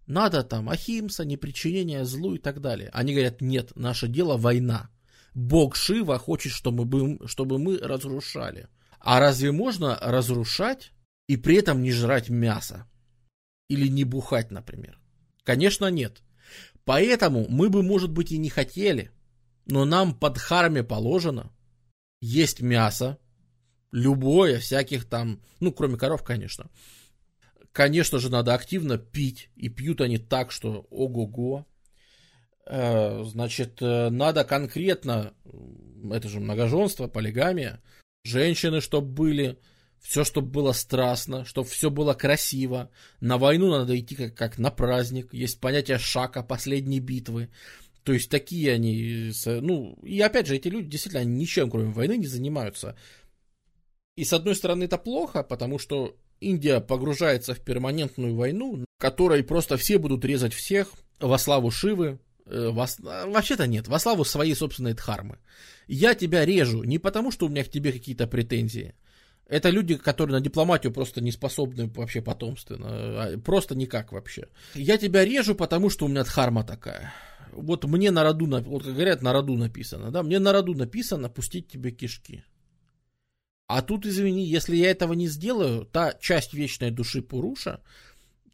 Надо 0.07 0.45
там 0.45 0.69
ахимса, 0.69 1.25
непричинение 1.25 2.05
злу 2.05 2.35
и 2.35 2.39
так 2.39 2.61
далее. 2.61 2.91
Они 2.93 3.15
говорят, 3.15 3.41
нет, 3.41 3.75
наше 3.77 4.09
дело 4.09 4.37
война. 4.37 4.91
Бог 5.33 5.75
Шива 5.75 6.19
хочет, 6.19 6.53
чтобы 6.53 6.85
мы, 6.85 7.27
чтобы 7.27 7.59
мы 7.59 7.79
разрушали. 7.79 8.69
А 8.99 9.21
разве 9.21 9.53
можно 9.53 9.97
разрушать 10.03 10.93
и 11.29 11.39
при 11.39 11.57
этом 11.57 11.81
не 11.81 11.93
жрать 11.93 12.29
мясо? 12.29 12.87
Или 13.71 13.89
не 13.89 14.05
бухать, 14.05 14.51
например? 14.51 15.00
Конечно, 15.51 15.91
нет. 15.91 16.23
Поэтому 16.85 17.45
мы 17.49 17.71
бы, 17.71 17.83
может 17.83 18.13
быть, 18.13 18.31
и 18.31 18.39
не 18.39 18.51
хотели, 18.51 19.11
но 19.67 19.85
нам 19.85 20.15
под 20.15 20.39
харме 20.39 20.85
положено 20.85 21.51
есть 22.21 22.61
мясо, 22.61 23.19
любое, 23.91 24.61
всяких 24.61 25.09
там, 25.09 25.43
ну, 25.59 25.73
кроме 25.73 25.97
коров, 25.97 26.23
конечно, 26.23 26.71
Конечно 27.73 28.21
же, 28.21 28.31
надо 28.31 28.55
активно 28.55 28.97
пить, 28.97 29.51
и 29.57 29.69
пьют 29.69 30.01
они 30.01 30.19
так, 30.19 30.53
что 30.53 30.87
ого-го. 30.89 31.67
Э, 32.67 33.25
значит, 33.25 33.83
э, 33.83 34.09
надо 34.11 34.45
конкретно, 34.45 35.35
это 36.13 36.29
же 36.29 36.39
многоженство, 36.39 37.09
полигамия, 37.09 37.83
женщины, 38.23 38.81
чтобы 38.81 39.09
были, 39.09 39.59
все, 40.01 40.25
чтобы 40.25 40.49
было 40.49 40.73
страстно, 40.73 41.45
чтобы 41.45 41.69
все 41.69 41.91
было 41.91 42.15
красиво. 42.15 42.91
На 43.21 43.39
войну 43.39 43.71
надо 43.71 43.99
идти 43.99 44.15
как, 44.15 44.35
как 44.35 44.59
на 44.59 44.71
праздник. 44.71 45.33
Есть 45.33 45.61
понятие 45.61 45.99
шака, 45.99 46.43
последней 46.43 47.01
битвы. 47.01 47.51
То 48.03 48.15
есть 48.15 48.31
такие 48.31 48.73
они, 48.73 49.31
ну, 49.47 49.99
и 50.03 50.21
опять 50.21 50.47
же, 50.47 50.57
эти 50.57 50.69
люди 50.69 50.89
действительно 50.89 51.25
ничем, 51.25 51.71
кроме 51.71 51.93
войны, 51.93 52.17
не 52.17 52.27
занимаются. 52.27 52.97
И 54.17 54.25
с 54.25 54.33
одной 54.33 54.55
стороны 54.55 54.85
это 54.85 54.97
плохо, 54.99 55.43
потому 55.43 55.79
что 55.79 56.17
Индия 56.41 56.81
погружается 56.81 57.55
в 57.55 57.61
перманентную 57.61 58.35
войну, 58.35 58.85
которой 58.99 59.45
просто 59.45 59.77
все 59.77 59.99
будут 59.99 60.25
резать 60.25 60.55
всех 60.55 60.93
во 61.21 61.37
славу 61.39 61.71
Шивы. 61.71 62.19
Э, 62.47 62.71
во, 62.71 62.87
вообще-то 62.99 63.67
нет, 63.67 63.87
во 63.87 63.99
славу 63.99 64.25
своей 64.25 64.55
собственной 64.55 64.95
дхармы. 64.95 65.39
Я 65.87 66.15
тебя 66.15 66.45
режу 66.45 66.83
не 66.85 66.99
потому, 66.99 67.31
что 67.31 67.47
у 67.47 67.49
меня 67.49 67.65
к 67.65 67.71
тебе 67.71 67.93
какие-то 67.93 68.27
претензии. 68.27 68.95
Это 69.51 69.69
люди, 69.69 69.97
которые 69.97 70.39
на 70.39 70.41
дипломатию 70.41 70.93
просто 70.93 71.21
не 71.21 71.33
способны 71.33 71.89
вообще 71.89 72.23
потомственно. 72.23 72.87
А, 72.89 73.39
просто 73.39 73.75
никак 73.75 74.13
вообще. 74.13 74.47
Я 74.75 74.97
тебя 74.97 75.25
режу, 75.25 75.57
потому 75.57 75.91
что 75.91 76.05
у 76.05 76.09
меня 76.09 76.23
дхарма 76.23 76.63
такая. 76.63 77.13
Вот 77.51 77.85
мне 77.85 78.13
на 78.13 78.23
роду, 78.23 78.47
вот 78.47 78.85
как 78.85 78.95
говорят, 78.95 79.23
на 79.23 79.33
роду 79.33 79.57
написано, 79.57 80.13
да, 80.13 80.23
мне 80.23 80.39
на 80.39 80.53
роду 80.53 80.75
написано 80.75 81.29
пустить 81.29 81.67
тебе 81.67 81.91
кишки. 81.91 82.45
А 83.67 83.83
тут, 83.83 84.07
извини, 84.07 84.47
если 84.47 84.77
я 84.77 84.89
этого 84.89 85.15
не 85.15 85.27
сделаю, 85.27 85.85
та 85.85 86.13
часть 86.15 86.55
вечной 86.55 86.93
души 86.93 87.21
Пуруша, 87.21 87.83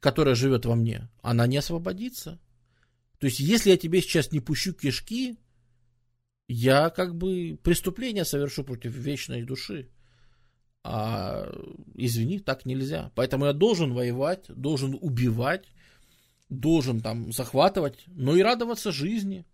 которая 0.01 0.35
живет 0.35 0.65
во 0.65 0.77
мне, 0.77 1.11
она 1.21 1.47
не 1.47 1.59
освободится. 1.59 2.41
То 3.19 3.27
есть, 3.27 3.39
если 3.39 3.69
я 3.69 3.77
тебе 3.77 4.01
сейчас 4.01 4.33
не 4.33 4.41
пущу 4.41 4.73
кишки, 4.73 5.37
я 6.49 6.89
как 6.89 7.17
бы 7.17 7.59
преступление 7.63 8.25
совершу 8.25 8.65
против 8.65 8.95
вечной 8.95 9.43
души. 9.43 9.91
А, 10.89 11.53
извини, 11.97 12.39
так 12.39 12.65
нельзя. 12.65 13.11
Поэтому 13.17 13.47
я 13.47 13.53
должен 13.53 13.93
воевать, 13.93 14.45
должен 14.49 14.97
убивать, 15.01 15.65
должен 16.49 17.01
там 17.01 17.33
захватывать, 17.33 18.05
но 18.07 18.37
и 18.37 18.43
радоваться 18.43 18.93
жизни. 18.93 19.45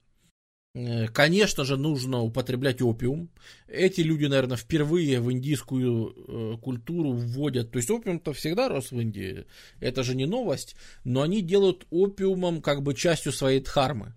Э, 0.74 1.08
конечно 1.08 1.64
же, 1.64 1.78
нужно 1.78 2.20
употреблять 2.20 2.82
опиум. 2.82 3.30
Эти 3.66 4.02
люди, 4.02 4.26
наверное, 4.26 4.58
впервые 4.58 5.20
в 5.20 5.32
индийскую 5.32 6.14
э, 6.14 6.58
культуру 6.58 7.12
вводят. 7.12 7.70
То 7.70 7.78
есть 7.78 7.90
опиум-то 7.90 8.34
всегда 8.34 8.68
рос 8.68 8.92
в 8.92 9.00
Индии. 9.00 9.46
Это 9.80 10.02
же 10.02 10.14
не 10.14 10.26
новость. 10.26 10.76
Но 11.02 11.22
они 11.22 11.40
делают 11.40 11.86
опиумом 11.88 12.60
как 12.60 12.82
бы 12.82 12.94
частью 12.94 13.32
своей 13.32 13.60
дхармы. 13.60 14.14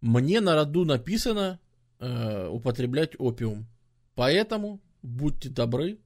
Мне 0.00 0.40
на 0.40 0.54
роду 0.54 0.86
написано 0.86 1.60
э, 1.98 2.48
употреблять 2.48 3.12
опиум. 3.18 3.66
Поэтому 4.14 4.80
будьте 5.02 5.50
добры. 5.50 5.98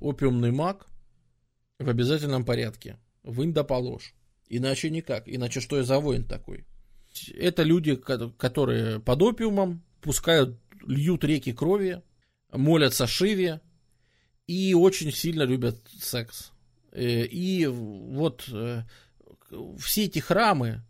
Опиумный 0.00 0.50
маг 0.50 0.86
в 1.78 1.88
обязательном 1.88 2.44
порядке. 2.44 2.98
Вынь 3.22 3.52
да 3.52 3.64
положь. 3.64 4.14
Иначе 4.48 4.90
никак. 4.90 5.24
Иначе 5.26 5.60
что 5.60 5.76
я 5.76 5.84
за 5.84 5.98
воин 6.00 6.24
такой? 6.24 6.66
Это 7.34 7.62
люди, 7.62 7.96
которые 7.96 9.00
под 9.00 9.22
опиумом 9.22 9.82
пускают, 10.00 10.58
льют 10.86 11.24
реки 11.24 11.52
крови, 11.52 12.02
молятся 12.52 13.06
Шиве 13.06 13.60
и 14.46 14.74
очень 14.74 15.12
сильно 15.12 15.42
любят 15.42 15.78
секс. 16.00 16.52
Э, 16.92 17.24
и 17.24 17.66
вот 17.66 18.48
э, 18.52 18.82
все 19.78 20.04
эти 20.04 20.18
храмы, 20.18 20.82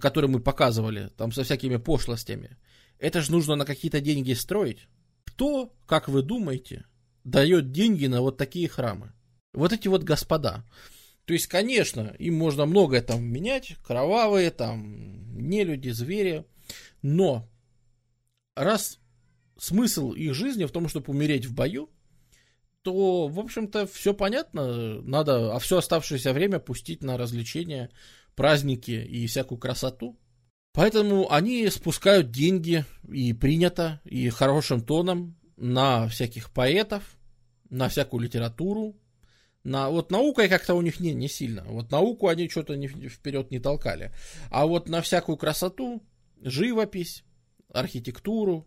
которые 0.00 0.30
мы 0.30 0.40
показывали, 0.40 1.10
там 1.16 1.32
со 1.32 1.44
всякими 1.44 1.76
пошлостями, 1.76 2.56
это 2.98 3.20
же 3.20 3.32
нужно 3.32 3.56
на 3.56 3.64
какие-то 3.64 4.00
деньги 4.00 4.32
строить. 4.32 4.88
Кто, 5.24 5.74
как 5.86 6.08
вы 6.08 6.22
думаете, 6.22 6.84
дает 7.24 7.72
деньги 7.72 8.06
на 8.06 8.20
вот 8.20 8.36
такие 8.36 8.68
храмы? 8.68 9.12
Вот 9.52 9.72
эти 9.72 9.88
вот 9.88 10.02
господа. 10.02 10.64
То 11.24 11.34
есть, 11.34 11.46
конечно, 11.46 12.14
им 12.18 12.34
можно 12.34 12.66
многое 12.66 13.02
там 13.02 13.22
менять, 13.24 13.76
кровавые, 13.84 14.50
там, 14.50 15.36
нелюди, 15.36 15.90
звери, 15.90 16.44
но 17.00 17.48
раз 18.56 18.98
смысл 19.58 20.12
их 20.12 20.34
жизни 20.34 20.64
в 20.64 20.72
том, 20.72 20.88
чтобы 20.88 21.12
умереть 21.12 21.46
в 21.46 21.54
бою, 21.54 21.90
то, 22.82 23.28
в 23.28 23.38
общем-то, 23.38 23.86
все 23.86 24.12
понятно, 24.12 25.00
надо, 25.02 25.54
а 25.54 25.58
все 25.60 25.78
оставшееся 25.78 26.32
время 26.32 26.58
пустить 26.58 27.02
на 27.02 27.16
развлечения, 27.16 27.90
праздники 28.34 28.90
и 28.90 29.26
всякую 29.26 29.58
красоту. 29.58 30.18
Поэтому 30.72 31.30
они 31.30 31.68
спускают 31.68 32.30
деньги, 32.30 32.84
и 33.08 33.32
принято, 33.34 34.00
и 34.04 34.28
хорошим 34.30 34.80
тоном, 34.80 35.36
на 35.62 36.08
всяких 36.08 36.50
поэтов, 36.50 37.04
на 37.70 37.88
всякую 37.88 38.22
литературу, 38.22 38.96
на, 39.62 39.90
вот 39.90 40.10
наукой 40.10 40.48
как-то 40.48 40.74
у 40.74 40.82
них 40.82 40.98
не, 40.98 41.14
не 41.14 41.28
сильно. 41.28 41.62
Вот 41.64 41.92
науку 41.92 42.26
они 42.26 42.48
что-то 42.48 42.74
не, 42.74 42.88
вперед 42.88 43.52
не 43.52 43.60
толкали. 43.60 44.10
А 44.50 44.66
вот 44.66 44.88
на 44.88 45.00
всякую 45.02 45.36
красоту, 45.36 46.02
живопись, 46.40 47.22
архитектуру, 47.72 48.66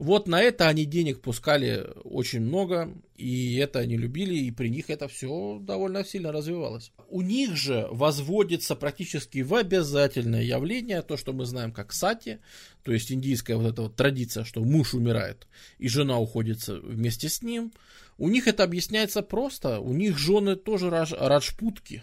вот 0.00 0.28
на 0.28 0.40
это 0.40 0.66
они 0.66 0.86
денег 0.86 1.20
пускали 1.20 1.86
очень 2.04 2.40
много, 2.40 2.90
и 3.18 3.56
это 3.56 3.80
они 3.80 3.98
любили, 3.98 4.34
и 4.34 4.50
при 4.50 4.70
них 4.70 4.88
это 4.88 5.08
все 5.08 5.58
довольно 5.60 6.06
сильно 6.06 6.32
развивалось. 6.32 6.90
У 7.10 7.20
них 7.20 7.54
же 7.54 7.86
возводится 7.90 8.76
практически 8.76 9.40
в 9.40 9.54
обязательное 9.54 10.42
явление 10.42 11.02
то, 11.02 11.18
что 11.18 11.34
мы 11.34 11.44
знаем 11.44 11.70
как 11.70 11.92
сати, 11.92 12.38
то 12.82 12.92
есть 12.92 13.12
индийская 13.12 13.56
вот 13.56 13.74
эта 13.74 13.82
вот 13.82 13.96
традиция, 13.96 14.44
что 14.44 14.64
муж 14.64 14.94
умирает, 14.94 15.46
и 15.76 15.86
жена 15.86 16.18
уходит 16.18 16.66
вместе 16.66 17.28
с 17.28 17.42
ним. 17.42 17.70
У 18.16 18.30
них 18.30 18.48
это 18.48 18.64
объясняется 18.64 19.20
просто, 19.20 19.80
у 19.80 19.92
них 19.92 20.16
жены 20.16 20.56
тоже 20.56 20.88
радж, 20.88 21.12
раджпутки, 21.12 22.02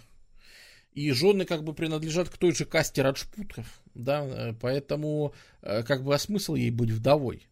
и 0.93 1.09
жены 1.13 1.45
как 1.45 1.63
бы 1.63 1.73
принадлежат 1.73 2.29
к 2.29 2.37
той 2.37 2.53
же 2.53 2.65
касте 2.65 3.01
раджпутков, 3.01 3.81
да, 3.95 4.55
поэтому 4.61 5.33
э, 5.63 5.81
как 5.81 6.03
бы 6.03 6.13
а 6.13 6.19
смысл 6.19 6.53
ей 6.53 6.69
быть 6.69 6.91
вдовой? 6.91 7.47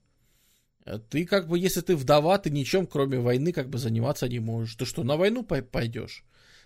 Ты 1.10 1.26
как 1.26 1.48
бы, 1.48 1.58
если 1.58 1.82
ты 1.82 1.96
вдова, 1.96 2.38
ты 2.38 2.52
ничем, 2.52 2.86
кроме 2.86 3.20
войны, 3.20 3.52
как 3.52 3.70
бы 3.70 3.78
заниматься 3.78 4.30
не 4.30 4.40
можешь. 4.40 4.76
Ты 4.76 4.86
что, 4.86 5.04
на 5.04 5.18
войну 5.18 5.44
пойдешь? 5.44 6.24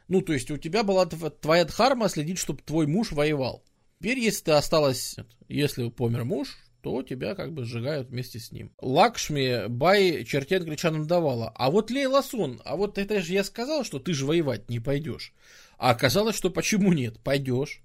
Ну, 0.09 0.21
то 0.21 0.33
есть 0.33 0.51
у 0.51 0.57
тебя 0.57 0.83
была 0.83 1.05
твоя 1.05 1.65
дхарма 1.65 2.09
следить, 2.09 2.39
чтобы 2.39 2.61
твой 2.61 2.87
муж 2.87 3.11
воевал. 3.11 3.63
Теперь, 3.99 4.19
если 4.19 4.45
ты 4.45 4.51
осталась, 4.51 5.15
если 5.47 5.89
помер 5.89 6.25
муж, 6.25 6.57
то 6.81 7.03
тебя 7.03 7.35
как 7.35 7.53
бы 7.53 7.65
сжигают 7.65 8.09
вместе 8.09 8.39
с 8.39 8.51
ним. 8.51 8.71
Лакшми 8.81 9.67
Бай 9.67 10.23
черте 10.25 10.57
англичанам 10.57 11.07
давала. 11.07 11.51
А 11.55 11.69
вот 11.69 11.91
Лейла 11.91 12.21
Сон, 12.21 12.61
а 12.65 12.75
вот 12.75 12.97
это 12.97 13.21
же 13.21 13.33
я 13.33 13.43
сказал, 13.43 13.83
что 13.83 13.99
ты 13.99 14.13
же 14.13 14.25
воевать 14.25 14.69
не 14.69 14.79
пойдешь. 14.79 15.33
А 15.77 15.91
оказалось, 15.91 16.35
что 16.35 16.49
почему 16.49 16.93
нет? 16.93 17.19
Пойдешь. 17.19 17.81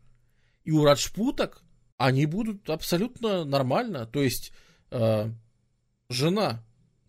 И 0.65 0.71
у 0.71 0.85
Раджпуток 0.85 1.63
они 1.97 2.27
будут 2.27 2.71
абсолютно 2.71 3.45
нормально. 3.45 4.07
То 4.07 4.23
есть 4.23 4.53
э, 4.91 5.31
жена, 6.09 6.65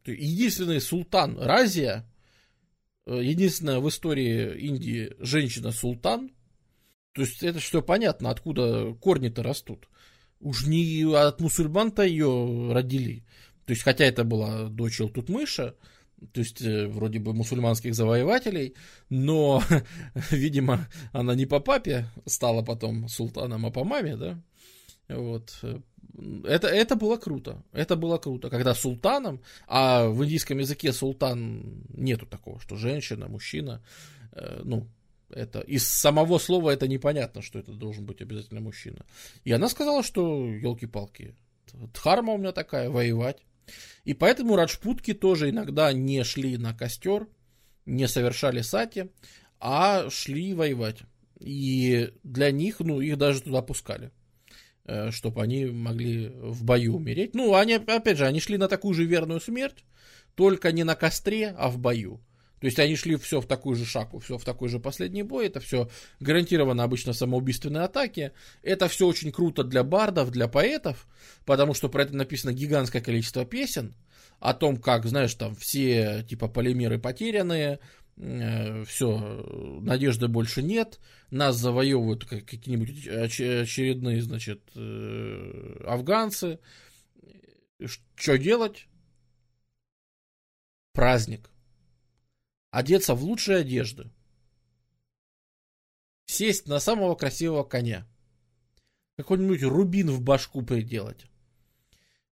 единственный 0.06 0.82
султан 0.82 1.38
Разия, 1.40 2.06
э, 3.06 3.22
единственная 3.22 3.80
в 3.80 3.90
истории 3.90 4.60
Индии 4.60 5.14
женщина-султан, 5.20 6.32
то 7.14 7.22
есть 7.22 7.44
это 7.44 7.60
что 7.60 7.82
понятно, 7.82 8.30
откуда 8.30 8.94
корни-то 8.96 9.42
растут. 9.42 9.88
Уж 10.42 10.66
не 10.68 11.04
от 11.16 11.40
мусульман-то 11.40 12.04
ее 12.04 12.72
родили. 12.74 13.26
То 13.66 13.72
есть, 13.72 13.84
хотя 13.84 14.06
это 14.06 14.24
была 14.24 14.68
дочь 14.70 14.98
Тутмыша, 14.98 15.76
то 16.32 16.40
есть, 16.40 16.62
э, 16.62 16.88
вроде 16.88 17.20
бы 17.20 17.34
мусульманских 17.34 17.96
завоевателей, 17.96 18.76
но, 19.10 19.64
видимо, 20.32 20.88
она 21.14 21.36
не 21.36 21.46
по 21.46 21.60
папе 21.60 22.08
стала 22.26 22.64
потом 22.64 23.08
султаном, 23.08 23.66
а 23.66 23.72
по 23.72 23.84
маме, 23.84 24.18
да? 24.18 24.42
Вот. 25.08 25.64
Это, 26.46 26.68
это 26.68 26.96
было 26.96 27.18
круто. 27.18 27.64
Это 27.74 27.96
было 27.96 28.18
круто. 28.18 28.50
Когда 28.50 28.74
султаном, 28.74 29.42
а 29.68 30.08
в 30.08 30.24
индийском 30.24 30.60
языке 30.60 30.94
султан 30.94 31.84
нету 31.90 32.26
такого, 32.26 32.60
что 32.60 32.76
женщина, 32.76 33.28
мужчина, 33.28 33.84
э, 34.32 34.62
ну, 34.64 34.88
это 35.30 35.60
из 35.60 35.88
самого 35.88 36.38
слова 36.38 36.72
это 36.72 36.88
непонятно, 36.88 37.42
что 37.42 37.60
это 37.60 37.72
должен 37.72 38.06
быть 38.06 38.22
обязательно 38.22 38.62
мужчина. 38.62 39.06
И 39.44 39.52
она 39.52 39.68
сказала, 39.70 40.04
что 40.04 40.46
елки-палки, 40.48 41.36
дхарма 41.94 42.34
у 42.34 42.38
меня 42.38 42.52
такая, 42.52 42.90
воевать. 42.90 43.42
И 44.04 44.14
поэтому 44.14 44.56
раджпутки 44.56 45.14
тоже 45.14 45.50
иногда 45.50 45.92
не 45.92 46.24
шли 46.24 46.58
на 46.58 46.74
костер, 46.74 47.28
не 47.86 48.08
совершали 48.08 48.62
сати, 48.62 49.10
а 49.60 50.10
шли 50.10 50.54
воевать. 50.54 51.00
И 51.40 52.14
для 52.24 52.52
них, 52.52 52.80
ну, 52.80 53.02
их 53.02 53.18
даже 53.18 53.42
туда 53.42 53.62
пускали. 53.62 54.12
Э, 54.88 55.10
чтобы 55.10 55.42
они 55.42 55.66
могли 55.66 56.30
в 56.30 56.64
бою 56.64 56.98
умереть. 56.98 57.34
Ну, 57.34 57.56
они, 57.56 57.74
опять 57.74 58.20
же, 58.20 58.28
они 58.28 58.40
шли 58.40 58.60
на 58.60 58.68
такую 58.68 58.94
же 58.94 59.04
верную 59.04 59.42
смерть, 59.42 59.84
только 60.36 60.72
не 60.72 60.84
на 60.84 60.94
костре, 60.94 61.56
а 61.58 61.70
в 61.70 61.80
бою. 61.80 62.22
То 62.60 62.68
есть 62.68 62.78
они 62.78 62.96
шли 62.96 63.16
все 63.16 63.42
в 63.42 63.48
такую 63.48 63.76
же 63.76 63.84
шаку, 63.84 64.20
все 64.20 64.38
в 64.38 64.46
такой 64.46 64.70
же 64.70 64.80
последний 64.80 65.24
бой, 65.24 65.48
это 65.48 65.60
все 65.60 65.90
гарантированно 66.20 66.84
обычно 66.84 67.14
самоубийственные 67.14 67.84
атаки. 67.84 68.32
Это 68.62 68.88
все 68.88 69.08
очень 69.08 69.32
круто 69.32 69.64
для 69.64 69.84
бардов, 69.84 70.30
для 70.30 70.48
поэтов, 70.48 71.08
потому 71.46 71.74
что 71.74 71.90
про 71.90 72.04
это 72.04 72.16
написано 72.16 72.54
гигантское 72.54 73.02
количество 73.02 73.44
песен, 73.44 73.96
о 74.40 74.54
том, 74.54 74.78
как, 74.78 75.08
знаешь, 75.08 75.34
там 75.34 75.56
все 75.56 76.24
типа 76.30 76.48
полимеры 76.48 77.00
потерянные, 77.00 77.80
все, 78.18 79.80
надежды 79.82 80.28
больше 80.28 80.64
нет, 80.64 81.00
нас 81.32 81.58
завоевывают 81.58 82.26
какие-нибудь 82.26 83.08
очередные, 83.08 84.22
значит, 84.22 84.62
э, 84.76 85.84
афганцы. 85.86 86.60
Что 88.16 88.38
делать? 88.38 88.88
Праздник. 90.94 91.50
Одеться 92.72 93.16
в 93.16 93.24
лучшие 93.24 93.58
одежды. 93.58 94.10
Сесть 96.26 96.68
на 96.68 96.80
самого 96.80 97.16
красивого 97.16 97.64
коня. 97.64 98.08
Какой-нибудь 99.18 99.64
рубин 99.64 100.10
в 100.10 100.22
башку 100.22 100.62
приделать. 100.62 101.26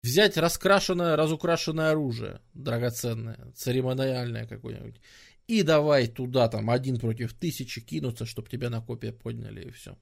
Взять 0.04 0.38
раскрашенное, 0.38 1.16
разукрашенное 1.16 1.92
оружие, 1.92 2.40
драгоценное, 2.54 3.52
церемониальное 3.56 4.46
какое-нибудь, 4.46 5.02
и 5.48 5.64
давай 5.64 6.08
туда 6.08 6.48
там 6.48 6.70
один 6.70 7.00
против 7.00 7.34
тысячи 7.34 7.82
кинуться, 7.82 8.26
чтобы 8.26 8.50
тебя 8.50 8.70
на 8.70 8.82
копия 8.82 9.12
подняли 9.12 9.68
и 9.68 9.72
все. 9.72 9.98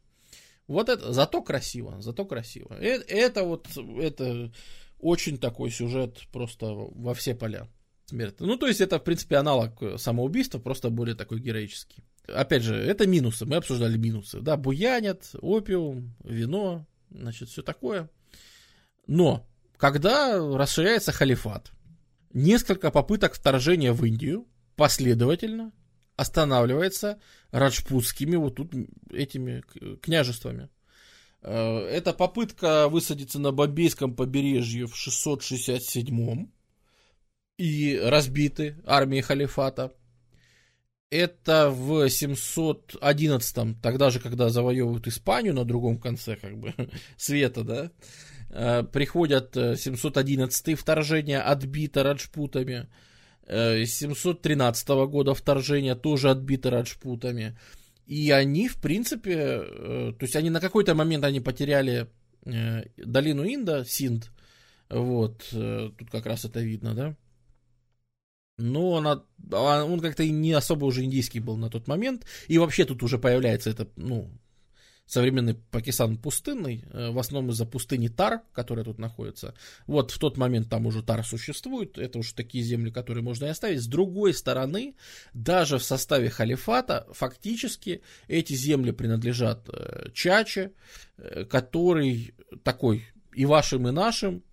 Вот 0.68 0.90
это, 0.90 1.12
зато 1.12 1.42
красиво, 1.42 2.02
зато 2.02 2.26
красиво. 2.26 2.74
Это, 2.80 3.04
это 3.14 3.44
вот, 3.44 3.68
это 4.00 4.52
очень 5.00 5.38
такой 5.38 5.70
сюжет 5.72 6.22
просто 6.32 6.68
во 6.68 7.14
все 7.14 7.36
поля. 7.36 7.68
смертный. 8.06 8.48
Ну, 8.48 8.58
то 8.58 8.68
есть 8.68 8.80
это, 8.80 9.00
в 9.00 9.04
принципе, 9.04 9.36
аналог 9.36 10.00
самоубийства, 10.00 10.60
просто 10.60 10.90
более 10.90 11.16
такой 11.16 11.42
героический. 11.42 12.04
Опять 12.28 12.64
же, 12.64 12.76
это 12.76 13.06
минусы, 13.06 13.46
мы 13.46 13.58
обсуждали 13.58 13.98
минусы. 13.98 14.40
Да, 14.40 14.56
буянят, 14.56 15.32
опиум, 15.42 16.16
вино, 16.24 16.86
значит, 17.10 17.50
все 17.50 17.62
такое. 17.62 18.10
Но, 19.08 19.46
когда 19.76 20.38
расширяется 20.40 21.12
халифат, 21.12 21.72
несколько 22.32 22.92
попыток 22.92 23.34
вторжения 23.34 23.92
в 23.92 24.06
Индию 24.06 24.48
последовательно 24.76 25.72
останавливается 26.16 27.20
раджпутскими 27.52 28.36
вот 28.36 28.56
тут 28.56 28.74
этими 29.12 29.64
княжествами. 30.02 30.70
Э, 31.42 31.80
это 31.80 32.14
попытка 32.14 32.88
высадиться 32.88 33.40
на 33.40 33.52
Бомбейском 33.52 34.16
побережье 34.16 34.88
в 34.88 34.96
667 34.96 36.48
и 37.58 38.00
разбиты 38.02 38.78
армией 38.86 39.22
халифата. 39.22 39.94
Это 41.10 41.70
в 41.70 42.10
711, 42.10 43.82
тогда 43.82 44.10
же, 44.10 44.20
когда 44.20 44.50
завоевывают 44.50 45.08
Испанию 45.08 45.54
на 45.54 45.64
другом 45.64 46.00
конце 46.00 46.36
как 46.36 46.58
бы 46.58 46.74
света, 47.18 47.64
да, 47.64 47.92
э, 48.50 48.84
приходят 48.84 49.54
711 49.54 50.70
э, 50.70 50.76
вторжение, 50.76 51.40
отбито 51.40 52.02
раджпутами. 52.04 52.88
713 53.48 54.88
года 55.08 55.34
вторжение 55.34 55.96
тоже 55.96 56.30
отбито 56.30 56.70
раджпутами. 56.70 57.58
И 58.06 58.32
они, 58.32 58.68
в 58.68 58.78
принципе, 58.78 59.34
э, 59.34 60.14
то 60.18 60.24
есть 60.24 60.36
они 60.36 60.50
на 60.50 60.60
какой-то 60.60 60.94
момент 60.94 61.24
они 61.24 61.40
потеряли 61.40 62.08
э, 62.46 62.84
долину 62.98 63.46
Инда, 63.46 63.86
Синд, 63.86 64.32
вот, 64.90 65.48
э, 65.54 65.90
тут 65.98 66.10
как 66.10 66.26
раз 66.26 66.44
это 66.46 66.60
видно, 66.60 66.94
да. 66.94 67.16
Но 68.58 68.98
она, 68.98 69.24
а 69.52 69.84
он 69.84 70.00
как-то 70.00 70.28
не 70.28 70.52
особо 70.52 70.86
уже 70.86 71.04
индийский 71.04 71.40
был 71.40 71.58
на 71.58 71.70
тот 71.70 71.88
момент, 71.88 72.26
и 72.48 72.58
вообще 72.58 72.86
тут 72.86 73.02
уже 73.04 73.18
появляется 73.18 73.70
это, 73.70 73.88
ну, 73.96 74.30
современный 75.14 75.54
Пакистан 75.54 76.18
пустынный, 76.18 76.84
э, 76.92 77.12
в 77.12 77.20
основном 77.20 77.52
из-за 77.52 77.66
пустыни 77.66 78.08
Тар, 78.08 78.42
которая 78.52 78.84
тут 78.84 78.98
находится. 78.98 79.54
Вот 79.86 80.12
в 80.12 80.18
тот 80.18 80.38
момент 80.38 80.70
там 80.70 80.88
уже 80.88 81.04
Тар 81.04 81.24
существует, 81.24 81.98
это 81.98 82.18
уже 82.18 82.34
такие 82.34 82.64
земли, 82.64 82.90
которые 82.92 83.24
можно 83.24 83.46
и 83.46 83.50
оставить. 83.50 83.82
С 83.82 83.88
другой 83.88 84.34
стороны, 84.34 84.96
даже 85.34 85.78
в 85.78 85.84
составе 85.84 86.30
халифата 86.30 87.08
фактически 87.12 88.02
эти 88.28 88.54
земли 88.54 88.92
принадлежат 88.92 89.70
э, 89.70 90.10
Чаче, 90.14 90.72
э, 91.18 91.46
который 91.46 92.34
такой 92.64 93.06
и 93.36 93.46
вашим, 93.46 93.88
и 93.88 93.92
нашим, 93.92 94.44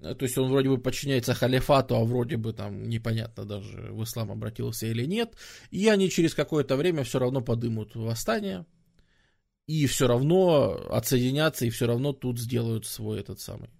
то 0.00 0.22
есть 0.22 0.36
он 0.36 0.50
вроде 0.50 0.68
бы 0.68 0.78
подчиняется 0.78 1.34
халифату, 1.34 1.96
а 1.96 2.04
вроде 2.04 2.36
бы 2.36 2.52
там 2.52 2.88
непонятно 2.88 3.44
даже 3.44 3.92
в 3.92 4.02
ислам 4.02 4.32
обратился 4.32 4.86
или 4.86 5.04
нет. 5.04 5.34
И 5.70 5.86
они 5.88 6.10
через 6.10 6.34
какое-то 6.34 6.76
время 6.76 7.04
все 7.04 7.20
равно 7.20 7.40
подымут 7.40 7.94
восстание, 7.94 8.66
и 9.66 9.86
все 9.86 10.06
равно 10.06 10.72
отсоединятся, 10.90 11.66
и 11.66 11.70
все 11.70 11.86
равно 11.86 12.12
тут 12.12 12.38
сделают 12.38 12.86
свой 12.86 13.20
этот 13.20 13.40
самый 13.40 13.70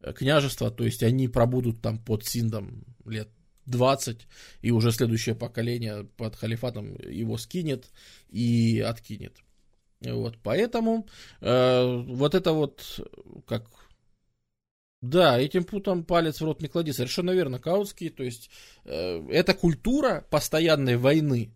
э, 0.00 0.12
княжество, 0.12 0.70
то 0.70 0.84
есть 0.84 1.02
они 1.02 1.28
пробудут 1.28 1.82
там 1.82 1.98
под 1.98 2.24
Синдом 2.24 2.84
лет 3.04 3.28
20, 3.66 4.26
и 4.62 4.70
уже 4.70 4.92
следующее 4.92 5.34
поколение 5.34 6.04
под 6.16 6.36
халифатом 6.36 6.96
его 6.96 7.38
скинет 7.38 7.90
и 8.28 8.80
откинет. 8.80 9.38
Вот, 10.00 10.38
поэтому 10.42 11.06
э, 11.40 12.02
вот 12.06 12.34
это 12.34 12.52
вот, 12.52 13.00
как, 13.46 13.66
да, 15.02 15.38
этим 15.38 15.64
путом 15.64 16.04
палец 16.04 16.40
в 16.40 16.44
рот 16.44 16.62
не 16.62 16.68
клади, 16.68 16.92
совершенно 16.92 17.32
верно, 17.32 17.58
Каутский, 17.58 18.08
то 18.08 18.22
есть 18.22 18.50
э, 18.84 19.26
эта 19.30 19.52
культура 19.52 20.26
постоянной 20.30 20.96
войны, 20.96 21.54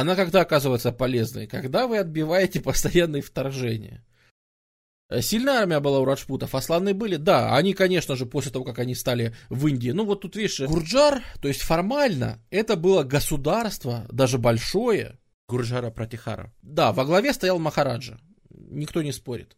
она 0.00 0.16
когда 0.16 0.40
оказывается 0.40 0.90
полезной? 0.90 1.46
Когда 1.46 1.86
вы 1.86 1.98
отбиваете 1.98 2.60
постоянные 2.60 3.22
вторжения. 3.22 4.04
Э, 5.10 5.20
сильная 5.20 5.60
армия 5.60 5.80
была 5.80 6.00
у 6.00 6.04
раджпутов, 6.06 6.54
асланы 6.54 6.94
были, 6.94 7.16
да, 7.16 7.54
они, 7.54 7.74
конечно 7.74 8.16
же, 8.16 8.24
после 8.24 8.50
того, 8.50 8.64
как 8.64 8.78
они 8.78 8.94
стали 8.94 9.34
в 9.50 9.66
Индии, 9.66 9.90
ну 9.90 10.06
вот 10.06 10.22
тут, 10.22 10.36
видишь, 10.36 10.60
Гурджар, 10.60 11.22
то 11.42 11.48
есть 11.48 11.60
формально, 11.60 12.42
это 12.50 12.76
было 12.76 13.02
государство, 13.02 14.06
даже 14.10 14.38
большое, 14.38 15.18
Гурджара 15.48 15.90
Пратихара. 15.90 16.54
Да, 16.62 16.92
во 16.92 17.04
главе 17.04 17.34
стоял 17.34 17.58
Махараджа, 17.58 18.18
никто 18.48 19.02
не 19.02 19.12
спорит. 19.12 19.56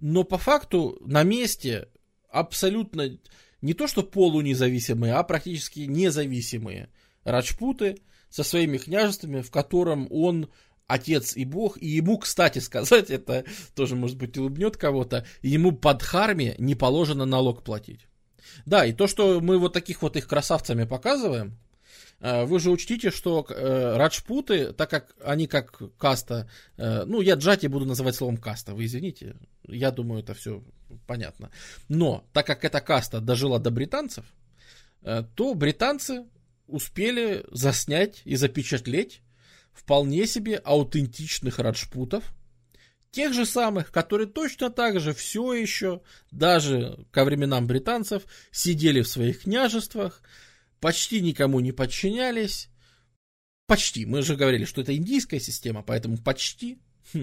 Но 0.00 0.24
по 0.24 0.38
факту 0.38 0.98
на 1.06 1.22
месте 1.22 1.88
абсолютно 2.28 3.18
не 3.60 3.74
то 3.74 3.86
что 3.86 4.02
полунезависимые, 4.02 5.14
а 5.14 5.22
практически 5.22 5.80
независимые 5.80 6.90
раджпуты, 7.22 7.98
со 8.30 8.42
своими 8.42 8.78
княжествами, 8.78 9.42
в 9.42 9.50
котором 9.50 10.06
он 10.10 10.48
отец 10.88 11.36
и 11.36 11.44
бог, 11.44 11.80
и 11.80 11.86
ему, 11.86 12.18
кстати 12.18 12.58
сказать, 12.58 13.10
это 13.10 13.44
тоже, 13.76 13.94
может 13.94 14.16
быть, 14.16 14.36
улыбнет 14.36 14.76
кого-то, 14.76 15.24
ему 15.42 15.72
под 15.72 16.02
харме 16.02 16.56
не 16.58 16.74
положено 16.74 17.26
налог 17.26 17.62
платить. 17.62 18.08
Да, 18.66 18.84
и 18.84 18.92
то, 18.92 19.06
что 19.06 19.40
мы 19.40 19.58
вот 19.58 19.72
таких 19.74 20.02
вот 20.02 20.16
их 20.16 20.26
красавцами 20.26 20.84
показываем, 20.84 21.58
э, 22.20 22.44
вы 22.44 22.58
же 22.58 22.70
учтите, 22.70 23.10
что 23.10 23.46
э, 23.48 23.96
раджпуты, 23.96 24.72
так 24.72 24.90
как 24.90 25.14
они 25.22 25.46
как 25.46 25.80
каста, 25.98 26.48
э, 26.76 27.04
ну, 27.04 27.20
я 27.20 27.34
джати 27.34 27.66
буду 27.66 27.84
называть 27.84 28.16
словом 28.16 28.38
каста, 28.38 28.74
вы 28.74 28.86
извините, 28.86 29.36
я 29.66 29.90
думаю, 29.90 30.22
это 30.22 30.34
все 30.34 30.62
понятно. 31.06 31.50
Но, 31.88 32.24
так 32.32 32.46
как 32.46 32.64
эта 32.64 32.80
каста 32.80 33.20
дожила 33.20 33.58
до 33.58 33.70
британцев, 33.70 34.24
то 35.36 35.54
британцы 35.54 36.24
успели 36.68 37.44
заснять 37.50 38.22
и 38.24 38.36
запечатлеть 38.36 39.22
вполне 39.72 40.26
себе 40.26 40.56
аутентичных 40.56 41.58
раджпутов, 41.58 42.34
тех 43.10 43.32
же 43.32 43.46
самых, 43.46 43.90
которые 43.90 44.26
точно 44.26 44.70
так 44.70 45.00
же 45.00 45.12
все 45.12 45.54
еще, 45.54 46.02
даже 46.30 47.06
ко 47.10 47.24
временам 47.24 47.66
британцев, 47.66 48.24
сидели 48.50 49.02
в 49.02 49.08
своих 49.08 49.42
княжествах, 49.42 50.22
почти 50.80 51.20
никому 51.20 51.60
не 51.60 51.72
подчинялись. 51.72 52.68
Почти. 53.66 54.06
Мы 54.06 54.22
же 54.22 54.36
говорили, 54.36 54.64
что 54.64 54.80
это 54.80 54.96
индийская 54.96 55.40
система, 55.40 55.82
поэтому 55.82 56.18
почти. 56.18 56.78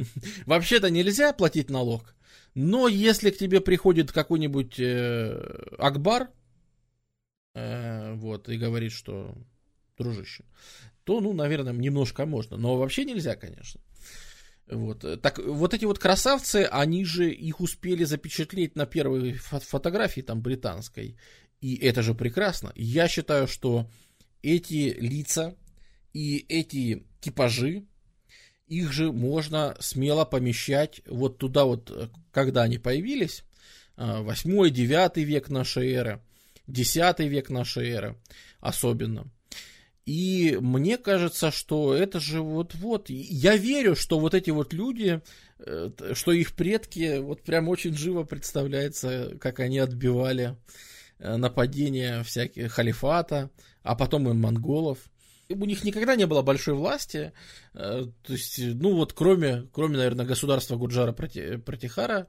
Вообще-то 0.46 0.90
нельзя 0.90 1.34
платить 1.34 1.70
налог. 1.70 2.16
Но 2.54 2.88
если 2.88 3.32
к 3.32 3.38
тебе 3.38 3.62
приходит 3.62 4.12
какой-нибудь 4.12 4.80
э, 4.80 5.76
Акбар, 5.78 6.30
э, 7.56 8.14
вот, 8.14 8.48
и 8.50 8.58
говорит, 8.58 8.92
что 8.92 9.34
дружище, 9.98 10.46
то, 11.04 11.22
ну, 11.22 11.34
наверное, 11.34 11.74
немножко 11.74 12.26
можно, 12.26 12.58
но 12.58 12.78
вообще 12.78 13.06
нельзя, 13.06 13.36
конечно. 13.36 13.82
Вот. 14.68 15.22
Так, 15.22 15.40
вот 15.40 15.74
эти 15.74 15.86
вот 15.86 16.00
красавцы, 16.00 16.68
они 16.72 17.06
же 17.06 17.30
их 17.32 17.60
успели 17.60 18.04
запечатлеть 18.04 18.76
на 18.76 18.86
первой 18.86 19.34
фотографии 19.34 20.22
там 20.22 20.42
британской. 20.42 21.18
И 21.62 21.76
это 21.76 22.02
же 22.02 22.14
прекрасно. 22.16 22.72
Я 22.76 23.08
считаю, 23.08 23.48
что 23.48 23.90
эти 24.42 24.96
лица 25.00 25.56
и 26.14 26.46
эти 26.50 27.06
типажи, 27.22 27.86
их 28.68 28.92
же 28.92 29.12
можно 29.12 29.76
смело 29.80 30.26
помещать 30.26 31.02
вот 31.06 31.38
туда 31.38 31.66
вот, 31.66 32.12
когда 32.32 32.64
они 32.64 32.80
появились, 32.80 33.44
8-9 33.98 35.24
век 35.24 35.50
нашей 35.50 35.92
эры, 35.92 36.22
10 36.68 37.20
век 37.20 37.50
нашей 37.50 37.90
эры 37.90 38.18
особенно. 38.60 39.30
И 40.06 40.58
мне 40.62 40.98
кажется, 40.98 41.50
что 41.50 41.96
это 41.96 42.20
же 42.20 42.42
вот-вот. 42.42 43.10
Я 43.10 43.58
верю, 43.58 43.96
что 43.96 44.20
вот 44.20 44.36
эти 44.36 44.52
вот 44.52 44.72
люди, 44.72 45.22
э, 45.58 45.90
что 46.14 46.32
их 46.32 46.54
предки, 46.54 47.18
вот 47.18 47.42
прям 47.42 47.70
очень 47.70 47.96
живо 47.96 48.24
представляется, 48.24 49.36
как 49.42 49.60
они 49.60 49.80
отбивали 49.80 50.58
э, 51.18 51.38
нападения 51.38 52.22
всяких 52.22 52.72
халифата, 52.72 53.50
а 53.82 53.96
потом 53.96 54.30
и 54.30 54.34
монголов. 54.34 55.00
У 55.50 55.66
них 55.66 55.84
никогда 55.84 56.16
не 56.16 56.28
было 56.28 56.44
большой 56.44 56.76
власти, 56.76 57.34
э, 57.74 58.06
то 58.22 58.34
есть, 58.34 58.60
ну 58.60 58.96
вот 58.96 59.14
кроме, 59.14 59.68
кроме 59.74 59.98
наверное, 59.98 60.26
государства 60.26 60.76
Гуджара 60.76 61.14
Пратихара, 61.14 62.28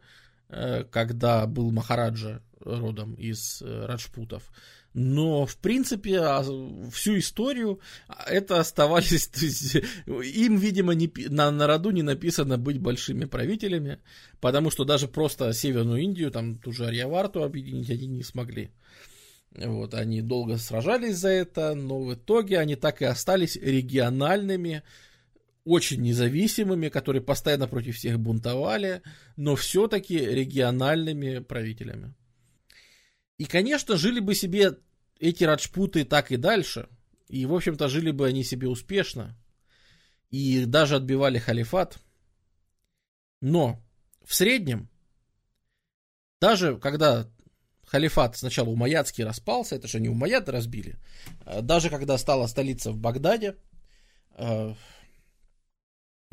когда 0.49 1.47
был 1.47 1.71
Махараджа 1.73 2.43
родом 2.61 3.15
из 3.15 3.63
Раджпутов, 3.63 4.51
но, 4.99 5.45
в 5.45 5.59
принципе, 5.59 6.21
а, 6.21 6.43
всю 6.91 7.19
историю 7.19 7.81
это 8.27 8.59
оставались... 8.59 9.31
Есть, 9.37 9.77
им, 10.07 10.57
видимо, 10.57 10.95
не, 10.95 11.13
на, 11.29 11.51
на 11.51 11.67
роду 11.67 11.91
не 11.91 12.03
написано 12.03 12.57
быть 12.57 12.81
большими 12.81 13.27
правителями, 13.27 13.99
потому 14.41 14.71
что 14.71 14.85
даже 14.85 15.07
просто 15.07 15.53
Северную 15.53 16.01
Индию, 16.01 16.31
там 16.31 16.57
ту 16.57 16.73
же 16.73 16.87
Арьяварту 16.87 17.43
объединить 17.43 17.91
они 17.91 18.07
не 18.07 18.23
смогли. 18.23 18.71
Вот, 19.55 19.93
они 19.93 20.23
долго 20.23 20.57
сражались 20.57 21.17
за 21.17 21.29
это, 21.29 21.75
но 21.75 22.01
в 22.01 22.15
итоге 22.15 22.59
они 22.59 22.75
так 22.75 23.03
и 23.03 23.05
остались 23.05 23.57
региональными, 23.57 24.83
очень 25.67 26.01
независимыми, 26.01 26.89
которые 26.89 27.21
постоянно 27.21 27.67
против 27.67 27.97
всех 27.97 28.21
бунтовали, 28.21 29.03
но 29.37 29.57
все-таки 29.57 30.17
региональными 30.17 31.41
правителями. 31.41 32.15
И, 33.37 33.47
конечно, 33.47 33.97
жили 33.97 34.21
бы 34.21 34.37
себе 34.37 34.79
эти 35.19 35.43
раджпуты 35.43 36.05
так 36.05 36.31
и 36.31 36.37
дальше, 36.37 36.89
и, 37.29 37.45
в 37.47 37.55
общем-то, 37.55 37.89
жили 37.89 38.13
бы 38.13 38.29
они 38.29 38.45
себе 38.45 38.69
успешно, 38.69 39.37
и 40.31 40.65
даже 40.67 40.97
отбивали 40.97 41.39
халифат. 41.39 41.99
Но 43.41 43.83
в 44.25 44.37
среднем, 44.37 44.89
даже 46.41 46.79
когда 46.79 47.29
халифат 47.87 48.37
сначала 48.37 48.69
умайядский 48.69 49.25
распался, 49.25 49.75
это 49.75 49.89
же 49.89 49.99
не 49.99 50.09
умаяды 50.09 50.53
разбили, 50.53 50.97
а 51.45 51.61
даже 51.61 51.91
когда 51.91 52.17
стала 52.19 52.47
столица 52.47 52.93
в 52.93 52.99
Багдаде, 52.99 53.57
э, 54.37 54.75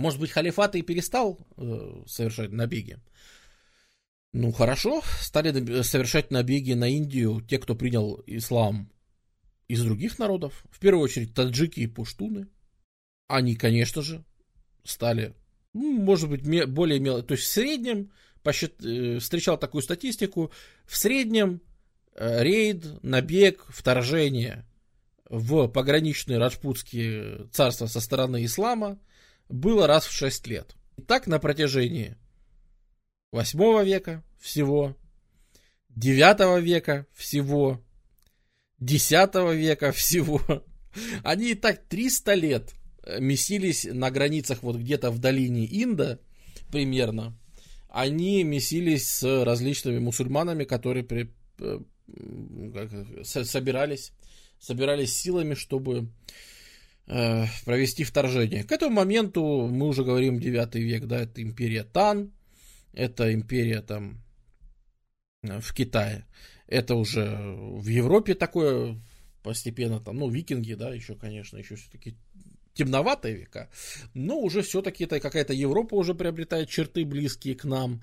может 0.03 0.19
быть, 0.19 0.31
халифат 0.31 0.75
и 0.75 0.81
перестал 0.81 1.39
э, 1.55 2.03
совершать 2.05 2.51
набеги. 2.51 2.99
Ну, 4.34 4.51
хорошо, 4.51 5.01
стали 5.21 5.81
совершать 5.84 6.30
набеги 6.30 6.73
на 6.73 6.89
Индию 6.89 7.41
те, 7.41 7.57
кто 7.57 7.73
принял 7.73 8.21
ислам 8.27 8.91
из 9.69 9.81
других 9.81 10.19
народов. 10.19 10.65
В 10.69 10.80
первую 10.80 11.05
очередь 11.05 11.34
таджики 11.34 11.80
и 11.80 11.88
пуштуны. 11.88 12.47
Они, 13.30 13.55
конечно 13.55 14.01
же, 14.01 14.25
стали, 14.84 15.35
ну, 15.71 15.93
может 15.93 16.30
быть, 16.30 16.43
более 16.67 16.99
мелкие. 16.99 17.25
То 17.25 17.34
есть 17.35 17.45
в 17.45 17.51
среднем, 17.51 18.11
посчит, 18.41 18.84
э, 18.84 19.19
встречал 19.19 19.57
такую 19.57 19.84
статистику, 19.84 20.51
в 20.85 20.97
среднем 20.97 21.61
э, 22.13 22.43
рейд, 22.43 23.01
набег, 23.03 23.65
вторжение 23.69 24.65
в 25.30 25.69
пограничные 25.69 26.39
раджпутские 26.39 27.47
царства 27.53 27.85
со 27.88 28.01
стороны 28.01 28.43
ислама 28.43 28.99
было 29.53 29.88
раз 29.88 30.05
в 30.05 30.11
6 30.11 30.47
лет. 30.47 30.75
И 30.97 31.01
так 31.01 31.27
на 31.27 31.39
протяжении 31.39 32.17
8 33.31 33.84
века 33.84 34.23
всего, 34.39 34.95
9 35.89 36.61
века 36.63 37.07
всего, 37.13 37.81
10 38.80 39.35
века 39.55 39.91
всего. 39.91 40.41
Они 41.23 41.51
и 41.51 41.55
так 41.55 41.84
300 41.88 42.34
лет 42.34 42.73
Э, 43.05 43.19
месились 43.19 43.85
на 43.85 44.11
границах 44.11 44.63
вот 44.63 44.77
где-то 44.77 45.11
в 45.11 45.19
долине 45.19 45.67
Инда 45.69 46.19
примерно. 46.71 47.38
Они 47.89 48.43
месились 48.43 49.07
с 49.07 49.43
различными 49.43 49.99
мусульманами, 49.99 50.63
которые 50.63 51.03
при, 51.03 51.30
э, 51.59 51.80
собирались, 53.23 54.13
собирались 54.59 55.15
силами, 55.15 55.53
чтобы 55.53 56.07
э, 57.07 57.45
провести 57.65 58.03
вторжение. 58.03 58.63
К 58.63 58.71
этому 58.71 58.95
моменту, 58.95 59.67
мы 59.67 59.88
уже 59.88 60.03
говорим 60.03 60.39
9 60.39 60.75
век, 60.75 61.05
да, 61.05 61.21
это 61.21 61.41
империя 61.41 61.84
Тан, 61.84 62.31
это 62.93 63.34
империя 63.34 63.81
там 63.81 64.21
в 65.41 65.73
Китае, 65.73 66.25
это 66.67 66.95
уже 66.95 67.25
в 67.25 67.88
Европе 67.88 68.34
такое 68.34 68.97
постепенно 69.43 69.99
там, 69.99 70.17
ну, 70.17 70.30
викинги, 70.30 70.73
да, 70.73 70.93
еще, 70.93 71.15
конечно, 71.15 71.57
еще 71.57 71.75
все-таки 71.75 72.15
темноватые 72.73 73.35
века, 73.35 73.69
но 74.13 74.39
уже 74.39 74.61
все-таки 74.61 75.03
это 75.03 75.19
какая-то 75.19 75.53
Европа 75.53 75.95
уже 75.95 76.15
приобретает 76.15 76.69
черты 76.69 77.05
близкие 77.05 77.55
к 77.55 77.65
нам. 77.65 78.01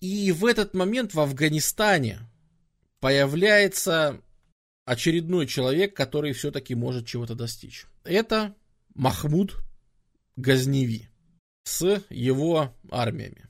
И 0.00 0.32
в 0.32 0.46
этот 0.46 0.74
момент 0.74 1.14
в 1.14 1.20
Афганистане 1.20 2.20
появляется 3.00 4.20
очередной 4.84 5.46
человек, 5.46 5.94
который 5.94 6.32
все-таки 6.32 6.74
может 6.74 7.06
чего-то 7.06 7.34
достичь. 7.34 7.86
Это 8.04 8.54
Махмуд 8.94 9.56
Газневи 10.36 11.08
с 11.64 12.02
его 12.10 12.74
армиями. 12.90 13.48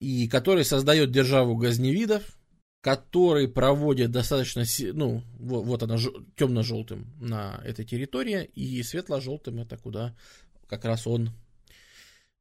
И 0.00 0.28
который 0.28 0.64
создает 0.64 1.10
державу 1.10 1.56
Газневидов, 1.56 2.38
который 2.80 3.48
проводит 3.48 4.10
достаточно, 4.10 4.64
ну, 4.94 5.22
вот, 5.38 5.64
вот 5.64 5.82
она 5.82 5.98
темно-желтым 6.36 7.06
на 7.20 7.60
этой 7.64 7.84
территории, 7.84 8.44
и 8.54 8.82
светло-желтым 8.82 9.60
это 9.60 9.76
куда 9.76 10.16
как 10.66 10.84
раз 10.84 11.06
он 11.06 11.30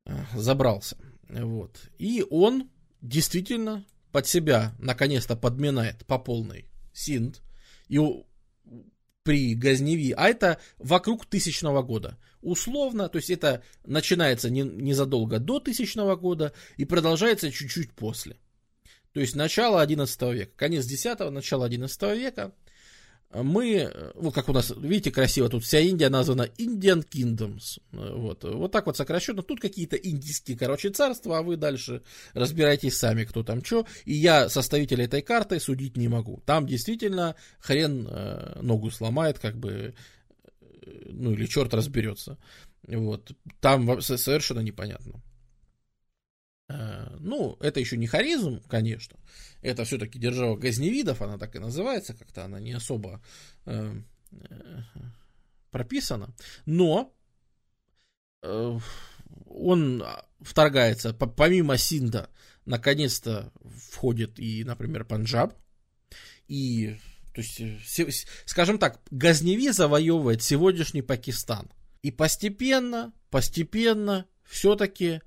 э, 0.06 0.23
забрался. 0.36 0.98
Вот. 1.27 1.90
И 1.98 2.26
он 2.30 2.69
действительно 3.02 3.86
под 4.11 4.27
себя 4.27 4.73
наконец-то 4.80 5.36
подминает 5.36 6.06
по 6.06 6.18
полной 6.18 6.65
Синд. 6.94 7.41
И 7.88 7.99
при 9.23 9.53
Газневи, 9.55 10.13
а 10.15 10.29
это 10.29 10.59
вокруг 10.77 11.25
тысячного 11.25 11.81
года. 11.81 12.17
Условно, 12.41 13.09
то 13.09 13.17
есть 13.17 13.29
это 13.29 13.63
начинается 13.85 14.49
не, 14.49 14.61
незадолго 14.61 15.39
до 15.39 15.59
тысячного 15.59 16.15
года 16.15 16.53
и 16.77 16.85
продолжается 16.85 17.51
чуть-чуть 17.51 17.91
после. 17.91 18.37
То 19.13 19.19
есть 19.19 19.35
начало 19.35 19.81
11 19.81 20.21
века, 20.33 20.51
конец 20.55 20.85
10 20.85 21.19
начало 21.31 21.65
11 21.65 22.01
века. 22.17 22.53
Мы, 23.31 23.93
вот 24.15 24.34
как 24.34 24.49
у 24.49 24.53
нас, 24.53 24.73
видите, 24.76 25.11
красиво, 25.11 25.49
тут 25.49 25.64
вся 25.64 25.80
Индия 25.80 26.10
названа 26.10 26.47
Indian 26.57 27.06
Kingdoms. 27.07 27.80
Вот, 27.91 28.43
вот 28.43 28.72
так 28.72 28.88
вот 28.88 28.97
сокращенно. 28.97 29.43
Тут 29.43 29.60
какие-то 29.60 29.97
индийские, 29.97 30.57
короче, 30.57 30.89
царства, 30.89 31.38
а 31.38 31.41
вы 31.43 31.56
дальше 31.56 32.01
разбирайтесь 32.34 32.97
сами, 32.97 33.26
кто 33.26 33.43
там 33.43 33.64
что. 33.64 33.85
И 34.06 34.14
я 34.14 34.49
составителя 34.49 35.06
этой 35.06 35.22
карты 35.22 35.60
судить 35.60 35.95
не 35.95 36.07
могу. 36.07 36.41
Там 36.47 36.65
действительно 36.65 37.35
хрен 37.60 38.07
э, 38.10 38.60
ногу 38.64 38.89
сломает, 38.89 39.38
как 39.38 39.57
бы, 39.57 39.93
э, 40.61 40.91
ну 41.11 41.34
или 41.34 41.45
черт 41.45 41.72
разберется. 41.76 42.39
Вот, 42.88 43.31
там 43.61 44.01
совершенно 44.01 44.61
непонятно. 44.61 45.22
Э, 46.69 47.17
ну, 47.19 47.57
это 47.59 47.79
еще 47.79 47.97
не 47.97 48.07
харизм, 48.07 48.61
конечно. 48.67 49.17
Это 49.61 49.83
все-таки 49.83 50.19
держава 50.19 50.55
Газневидов, 50.55 51.21
она 51.21 51.37
так 51.37 51.55
и 51.55 51.59
называется, 51.59 52.13
как-то 52.13 52.45
она 52.45 52.59
не 52.59 52.73
особо 52.73 53.21
э, 53.65 53.95
прописана. 55.71 56.33
Но 56.65 57.13
э, 58.43 58.79
он 59.47 60.03
вторгается, 60.39 61.13
помимо 61.13 61.77
Синда, 61.77 62.29
наконец-то 62.65 63.51
входит 63.91 64.39
и, 64.39 64.63
например, 64.63 65.05
Панджаб. 65.05 65.55
И, 66.47 66.97
то 67.33 67.41
есть, 67.41 68.27
скажем 68.45 68.77
так, 68.77 69.01
Газневи 69.09 69.71
завоевывает 69.71 70.43
сегодняшний 70.43 71.01
Пакистан. 71.01 71.71
И 72.01 72.11
постепенно, 72.11 73.11
постепенно 73.29 74.25
все-таки 74.43 75.21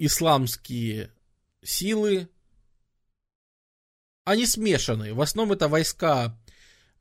исламские 0.00 1.12
силы, 1.62 2.28
они 4.24 4.46
смешаны. 4.46 5.12
В 5.12 5.20
основном 5.20 5.52
это 5.52 5.68
войска, 5.68 6.38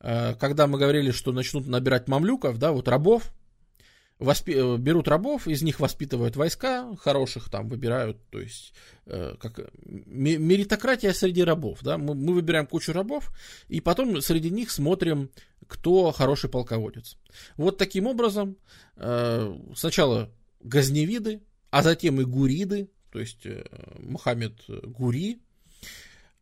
э, 0.02 0.36
когда 0.36 0.68
мы 0.68 0.78
говорили, 0.78 1.12
что 1.12 1.32
начнут 1.32 1.66
набирать 1.66 2.10
мамлюков, 2.10 2.60
да, 2.60 2.74
вот 2.74 2.90
рабов, 2.90 3.32
воспи- 4.20 4.54
э, 4.54 4.78
берут 4.78 5.08
рабов, 5.08 5.48
из 5.48 5.62
них 5.62 5.80
воспитывают 5.80 6.36
войска, 6.36 6.94
хороших 6.98 7.50
там 7.50 7.70
выбирают, 7.70 8.18
то 8.32 8.42
есть 8.42 8.74
э, 9.06 9.36
как 9.40 9.72
меритократия 9.86 11.14
среди 11.14 11.44
рабов, 11.44 11.80
да, 11.82 11.98
мы, 11.98 12.16
мы 12.16 12.34
выбираем 12.34 12.68
кучу 12.68 12.92
рабов, 12.92 13.32
и 13.70 13.80
потом 13.80 14.20
среди 14.22 14.50
них 14.50 14.72
смотрим, 14.72 15.32
кто 15.68 16.12
хороший 16.12 16.50
полководец. 16.50 17.16
Вот 17.56 17.78
таким 17.78 18.08
образом 18.08 18.58
сначала 19.76 20.30
газневиды, 20.62 21.42
а 21.72 21.84
затем 21.84 22.20
и 22.20 22.26
гуриды, 22.26 22.90
то 23.12 23.20
есть 23.20 23.46
э, 23.46 23.64
Мухаммед 24.00 24.54
Гури, 24.68 25.41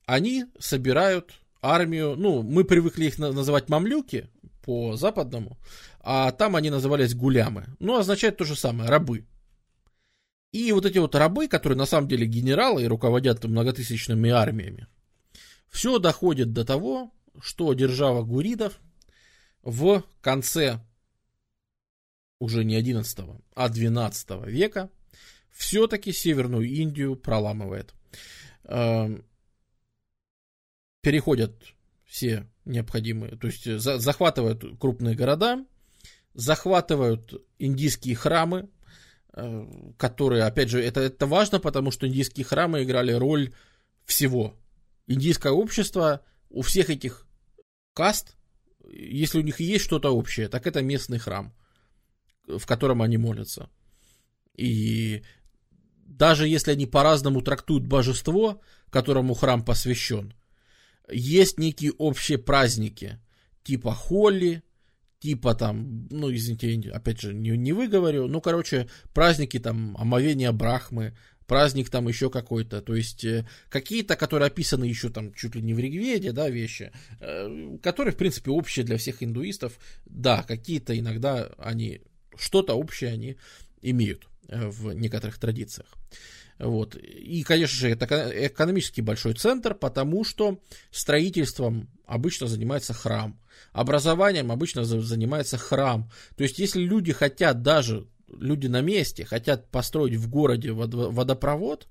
они 0.05 0.45
собирают 0.59 1.33
армию, 1.61 2.15
ну, 2.15 2.43
мы 2.43 2.63
привыкли 2.63 3.05
их 3.05 3.17
называть 3.17 3.69
мамлюки 3.69 4.29
по 4.63 4.95
западному, 4.95 5.57
а 5.99 6.31
там 6.31 6.55
они 6.55 6.69
назывались 6.69 7.13
гулямы. 7.13 7.65
Ну, 7.79 7.97
означает 7.97 8.37
то 8.37 8.45
же 8.45 8.55
самое, 8.55 8.89
рабы. 8.89 9.25
И 10.51 10.71
вот 10.71 10.85
эти 10.85 10.97
вот 10.97 11.13
рабы, 11.15 11.47
которые 11.47 11.77
на 11.77 11.85
самом 11.85 12.07
деле 12.07 12.25
генералы 12.25 12.83
и 12.83 12.87
руководят 12.87 13.43
многотысячными 13.43 14.29
армиями, 14.29 14.87
все 15.69 15.99
доходит 15.99 16.53
до 16.53 16.63
того, 16.63 17.11
что 17.41 17.73
держава 17.73 18.23
гуридов 18.23 18.79
в 19.61 20.03
конце 20.21 20.79
уже 22.39 22.63
не 22.63 22.75
11, 22.75 23.19
а 23.55 23.69
12 23.69 24.29
века 24.47 24.89
все-таки 25.57 26.13
Северную 26.13 26.69
Индию 26.69 27.15
проламывает. 27.15 27.93
Эм, 28.63 29.25
переходят 31.01 31.53
все 32.05 32.47
необходимые, 32.63 33.37
то 33.37 33.47
есть 33.47 33.65
э, 33.65 33.79
захватывают 33.79 34.63
крупные 34.79 35.15
города, 35.15 35.65
захватывают 36.33 37.33
индийские 37.57 38.15
храмы, 38.15 38.69
э, 39.33 39.67
которые, 39.97 40.43
опять 40.43 40.69
же, 40.69 40.81
это, 40.81 41.01
это 41.01 41.25
важно, 41.25 41.59
потому 41.59 41.91
что 41.91 42.07
индийские 42.07 42.45
храмы 42.45 42.83
играли 42.83 43.11
роль 43.13 43.53
всего. 44.05 44.55
Индийское 45.07 45.51
общество 45.51 46.23
у 46.49 46.61
всех 46.61 46.89
этих 46.89 47.25
каст, 47.93 48.35
если 48.91 49.39
у 49.39 49.43
них 49.43 49.59
есть 49.59 49.85
что-то 49.85 50.15
общее, 50.15 50.49
так 50.49 50.67
это 50.67 50.81
местный 50.81 51.17
храм, 51.17 51.53
в 52.45 52.65
котором 52.65 53.01
они 53.01 53.17
молятся. 53.17 53.69
И 54.55 55.23
даже 56.07 56.47
если 56.47 56.71
они 56.71 56.85
по-разному 56.85 57.41
трактуют 57.41 57.85
божество, 57.85 58.61
которому 58.89 59.33
храм 59.33 59.63
посвящен, 59.63 60.33
есть 61.11 61.59
некие 61.59 61.91
общие 61.91 62.37
праздники, 62.37 63.19
типа 63.63 63.93
Холли, 63.93 64.63
типа 65.19 65.55
там, 65.55 66.07
ну, 66.09 66.33
извините, 66.33 66.91
опять 66.91 67.21
же, 67.21 67.33
не, 67.33 67.57
не 67.57 67.73
выговорю, 67.73 68.27
ну, 68.27 68.41
короче, 68.41 68.87
праздники 69.13 69.59
там 69.59 69.95
омовения 69.97 70.51
Брахмы, 70.51 71.15
праздник 71.45 71.89
там 71.89 72.07
еще 72.07 72.29
какой-то, 72.29 72.81
то 72.81 72.95
есть 72.95 73.23
э, 73.23 73.47
какие-то, 73.69 74.15
которые 74.15 74.47
описаны 74.47 74.85
еще 74.85 75.09
там 75.09 75.33
чуть 75.33 75.55
ли 75.55 75.61
не 75.61 75.73
в 75.73 75.79
Ригведе, 75.79 76.31
да, 76.31 76.49
вещи, 76.49 76.91
э, 77.19 77.77
которые, 77.81 78.13
в 78.13 78.17
принципе, 78.17 78.51
общие 78.51 78.85
для 78.85 78.97
всех 78.97 79.23
индуистов, 79.23 79.79
да, 80.05 80.43
какие-то 80.43 80.97
иногда 80.97 81.53
они, 81.57 82.01
что-то 82.37 82.73
общее 82.73 83.11
они 83.11 83.37
имеют 83.81 84.27
в 84.47 84.93
некоторых 84.93 85.37
традициях. 85.37 85.87
Вот. 86.59 86.95
И, 86.95 87.43
конечно 87.43 87.77
же, 87.77 87.89
это 87.89 88.47
экономически 88.47 89.01
большой 89.01 89.33
центр, 89.33 89.75
потому 89.75 90.23
что 90.23 90.59
строительством 90.91 91.89
обычно 92.05 92.47
занимается 92.47 92.93
храм, 92.93 93.39
образованием 93.73 94.51
обычно 94.51 94.83
занимается 94.83 95.57
храм. 95.57 96.11
То 96.35 96.43
есть, 96.43 96.57
если 96.57 96.81
люди 96.81 97.13
хотят 97.13 97.61
даже 97.61 98.07
люди 98.27 98.67
на 98.67 98.81
месте 98.81 99.25
хотят 99.25 99.69
построить 99.69 100.15
в 100.15 100.29
городе 100.29 100.71
водопровод, 100.71 101.87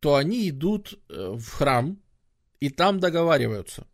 то 0.00 0.14
они 0.14 0.48
идут 0.48 0.98
э, 1.08 1.34
в 1.36 1.50
храм 1.50 2.00
и 2.60 2.70
там 2.70 3.00
договариваются. 3.00 3.86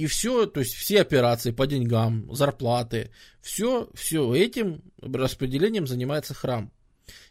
И 0.00 0.06
все, 0.06 0.46
то 0.46 0.60
есть 0.60 0.72
все 0.76 1.02
операции 1.02 1.50
по 1.50 1.66
деньгам, 1.66 2.34
зарплаты, 2.34 3.10
все, 3.42 3.90
все 3.92 4.34
этим 4.34 4.80
распределением 5.02 5.86
занимается 5.86 6.32
храм. 6.32 6.72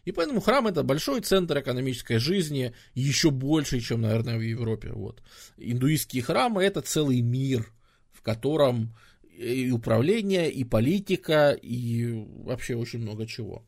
И 0.06 0.12
поэтому 0.12 0.40
храм 0.40 0.68
это 0.68 0.84
большой 0.84 1.22
центр 1.22 1.62
экономической 1.62 2.20
жизни, 2.20 2.76
еще 2.94 3.32
больше, 3.32 3.80
чем, 3.80 4.02
наверное, 4.02 4.38
в 4.38 4.41
Европе. 4.41 4.91
Вот. 4.91 5.24
Индуистские 5.58 6.22
храмы 6.22 6.64
это 6.64 6.82
целый 6.82 7.22
мир, 7.22 7.74
в 8.12 8.22
котором 8.22 8.96
и 9.24 9.72
управление, 9.72 10.52
и 10.52 10.64
политика, 10.64 11.54
и 11.54 12.24
вообще 12.44 12.76
очень 12.76 13.00
много 13.00 13.26
чего. 13.26 13.66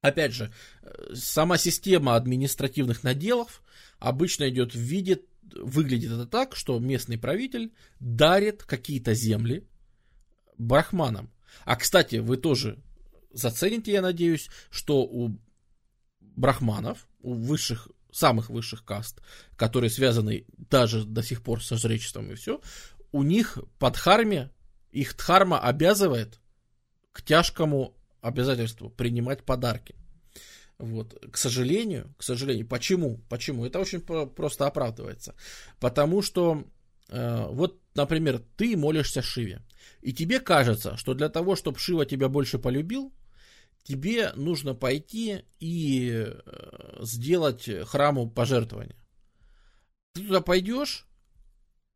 Опять 0.00 0.32
же, 0.32 0.52
сама 1.14 1.56
система 1.56 2.16
административных 2.16 3.04
наделов 3.04 3.62
обычно 4.00 4.48
идет 4.48 4.74
в 4.74 4.80
виде, 4.80 5.20
выглядит 5.54 6.12
это 6.12 6.26
так, 6.26 6.56
что 6.56 6.78
местный 6.78 7.18
правитель 7.18 7.72
дарит 8.00 8.62
какие-то 8.64 9.14
земли 9.14 9.66
брахманам. 10.58 11.30
А, 11.64 11.76
кстати, 11.76 12.16
вы 12.16 12.36
тоже 12.36 12.82
зацените, 13.32 13.92
я 13.92 14.02
надеюсь, 14.02 14.48
что 14.70 15.02
у 15.02 15.38
брахманов, 16.20 17.06
у 17.20 17.34
высших, 17.34 17.88
самых 18.10 18.50
высших 18.50 18.84
каст, 18.84 19.20
которые 19.56 19.90
связаны 19.90 20.46
даже 20.56 21.04
до 21.04 21.22
сих 21.22 21.42
пор 21.42 21.64
со 21.64 21.76
жречеством 21.76 22.30
и 22.30 22.34
все, 22.34 22.60
у 23.10 23.22
них 23.22 23.58
под 23.78 23.96
харме 23.96 24.50
их 24.90 25.16
дхарма 25.16 25.60
обязывает 25.60 26.40
к 27.12 27.22
тяжкому 27.22 27.94
обязательству 28.20 28.90
принимать 28.90 29.44
подарки. 29.44 29.96
Вот. 30.82 31.16
К 31.30 31.36
сожалению, 31.36 32.12
к 32.18 32.24
сожалению, 32.24 32.66
почему? 32.66 33.18
Почему? 33.28 33.64
Это 33.64 33.78
очень 33.78 34.00
просто 34.00 34.66
оправдывается. 34.66 35.36
Потому 35.78 36.22
что, 36.22 36.64
э, 37.08 37.46
вот, 37.50 37.80
например, 37.94 38.42
ты 38.56 38.76
молишься 38.76 39.22
Шиве, 39.22 39.62
и 40.00 40.12
тебе 40.12 40.40
кажется, 40.40 40.96
что 40.96 41.14
для 41.14 41.28
того, 41.28 41.54
чтобы 41.54 41.78
Шива 41.78 42.04
тебя 42.04 42.28
больше 42.28 42.58
полюбил, 42.58 43.12
тебе 43.84 44.32
нужно 44.32 44.74
пойти 44.74 45.44
и 45.60 46.26
э, 46.26 46.98
сделать 47.02 47.70
храму 47.86 48.28
пожертвование. 48.28 48.96
Ты 50.14 50.22
туда 50.22 50.40
пойдешь, 50.40 51.06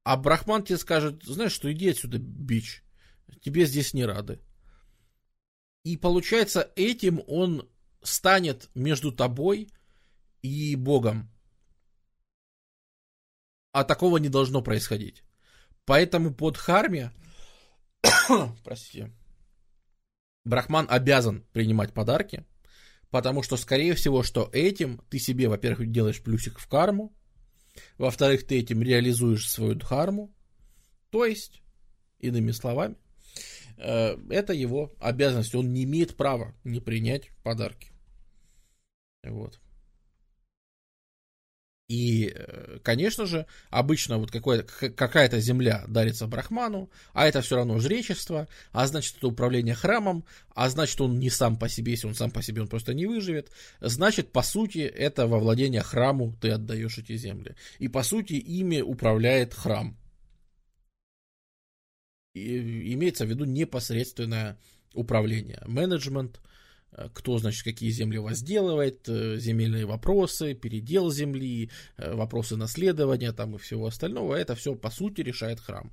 а 0.05 0.17
Брахман 0.17 0.63
тебе 0.63 0.79
скажет, 0.79 1.25
знаешь, 1.25 1.53
что 1.53 1.73
иди 1.73 1.89
отсюда, 1.91 2.19
бич 2.19 2.85
тебе 3.41 3.67
здесь 3.67 3.95
не 3.95 4.05
рады. 4.05 4.41
И 5.85 5.97
получается, 5.97 6.73
этим 6.77 7.23
он 7.27 7.69
станет 8.07 8.71
между 8.75 9.13
тобой 9.13 9.69
и 10.43 10.77
Богом. 10.77 11.31
А 13.73 13.85
такого 13.85 14.19
не 14.19 14.29
должно 14.29 14.63
происходить. 14.63 15.23
Поэтому 15.85 16.35
под 16.35 16.57
Харме, 16.57 17.13
простите, 18.65 19.13
Брахман 20.45 20.87
обязан 20.89 21.45
принимать 21.53 21.93
подарки, 21.93 22.45
потому 23.11 23.43
что, 23.43 23.57
скорее 23.57 23.95
всего, 23.95 24.23
что 24.23 24.49
этим 24.53 25.03
ты 25.11 25.19
себе, 25.19 25.49
во-первых, 25.49 25.91
делаешь 25.91 26.23
плюсик 26.23 26.59
в 26.59 26.69
карму, 26.69 27.15
во-вторых, 27.99 28.47
ты 28.47 28.59
этим 28.59 28.83
реализуешь 28.83 29.49
свою 29.51 29.75
дхарму, 29.75 30.35
то 31.11 31.25
есть, 31.25 31.63
иными 32.19 32.53
словами, 32.53 32.97
Э, 33.77 34.17
это 34.31 34.53
его 34.53 34.93
обязанность. 34.99 35.55
Он 35.55 35.73
не 35.73 35.85
имеет 35.85 36.17
права 36.17 36.55
не 36.65 36.81
принять 36.81 37.31
подарки. 37.43 37.91
Вот. 39.31 39.61
И, 41.89 42.33
э, 42.35 42.79
конечно 42.83 43.27
же, 43.27 43.47
обычно 43.71 44.19
вот 44.19 44.33
какая-то 44.33 45.39
земля 45.39 45.85
дарится 45.87 46.27
Брахману, 46.27 46.91
а 47.13 47.29
это 47.29 47.43
все 47.43 47.57
равно 47.57 47.79
жречество, 47.79 48.49
а 48.73 48.87
значит, 48.89 49.19
это 49.19 49.29
управление 49.29 49.77
храмом, 49.77 50.25
а 50.53 50.69
значит, 50.69 51.01
он 51.01 51.21
не 51.21 51.31
сам 51.31 51.57
по 51.57 51.69
себе, 51.69 51.93
если 51.93 52.09
он 52.09 52.17
сам 52.17 52.33
по 52.33 52.43
себе, 52.43 52.63
он 52.63 52.69
просто 52.69 52.93
не 52.93 53.07
выживет. 53.07 53.53
Значит, 53.81 54.33
по 54.33 54.43
сути, 54.43 54.79
это 54.79 55.29
во 55.29 55.39
владение 55.39 55.83
храму 55.83 56.37
ты 56.41 56.51
отдаешь 56.51 56.99
эти 56.99 57.17
земли. 57.17 57.55
И, 57.79 57.87
по 57.87 58.03
сути, 58.03 58.33
ими 58.33 58.81
управляет 58.81 59.55
храм 59.55 59.97
имеется 62.37 63.25
в 63.25 63.29
виду 63.31 63.45
непосредственное 63.45 64.59
управление, 64.93 65.63
менеджмент, 65.67 66.41
кто, 67.13 67.39
значит, 67.39 67.63
какие 67.63 67.91
земли 67.91 68.19
возделывает, 68.19 69.09
э, 69.09 69.39
земельные 69.39 69.85
вопросы, 69.85 70.55
передел 70.55 71.11
земли, 71.11 71.71
э, 71.97 72.15
вопросы 72.15 72.57
наследования 72.57 73.33
там 73.33 73.55
и 73.55 73.59
всего 73.59 73.87
остального, 73.87 74.35
это 74.35 74.55
все, 74.55 74.75
по 74.75 74.91
сути, 74.91 75.21
решает 75.21 75.61
храм. 75.61 75.93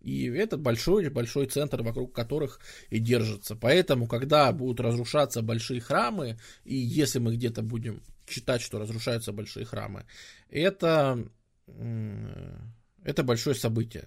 И 0.00 0.26
это 0.26 0.56
большой-большой 0.56 1.46
центр, 1.46 1.82
вокруг 1.82 2.14
которых 2.14 2.60
и 2.90 2.98
держится. 2.98 3.56
Поэтому, 3.56 4.06
когда 4.06 4.52
будут 4.52 4.80
разрушаться 4.80 5.42
большие 5.42 5.80
храмы, 5.80 6.38
и 6.64 6.76
если 6.76 7.18
мы 7.18 7.34
где-то 7.34 7.62
будем 7.62 8.02
читать, 8.26 8.60
что 8.60 8.78
разрушаются 8.78 9.32
большие 9.32 9.64
храмы, 9.64 10.04
это, 10.50 11.26
это 11.66 13.22
большое 13.22 13.56
событие. 13.56 14.06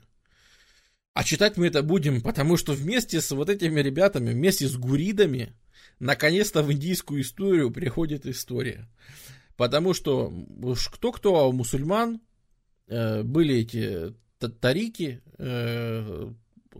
А 1.13 1.23
читать 1.23 1.57
мы 1.57 1.65
это 1.65 1.81
будем, 1.81 2.21
потому 2.21 2.57
что 2.57 2.73
вместе 2.73 3.19
с 3.19 3.31
вот 3.31 3.49
этими 3.49 3.79
ребятами, 3.79 4.33
вместе 4.33 4.67
с 4.67 4.77
гуридами, 4.77 5.55
наконец-то 5.99 6.63
в 6.63 6.71
индийскую 6.71 7.21
историю 7.21 7.71
приходит 7.71 8.25
история. 8.25 8.87
Потому 9.55 9.93
что 9.93 10.31
уж 10.61 10.89
кто-кто, 10.89 11.35
а 11.35 11.47
у 11.47 11.51
мусульман 11.51 12.21
э, 12.87 13.23
были 13.23 13.55
эти 13.55 14.13
тарики, 14.61 15.21
э, 15.37 16.31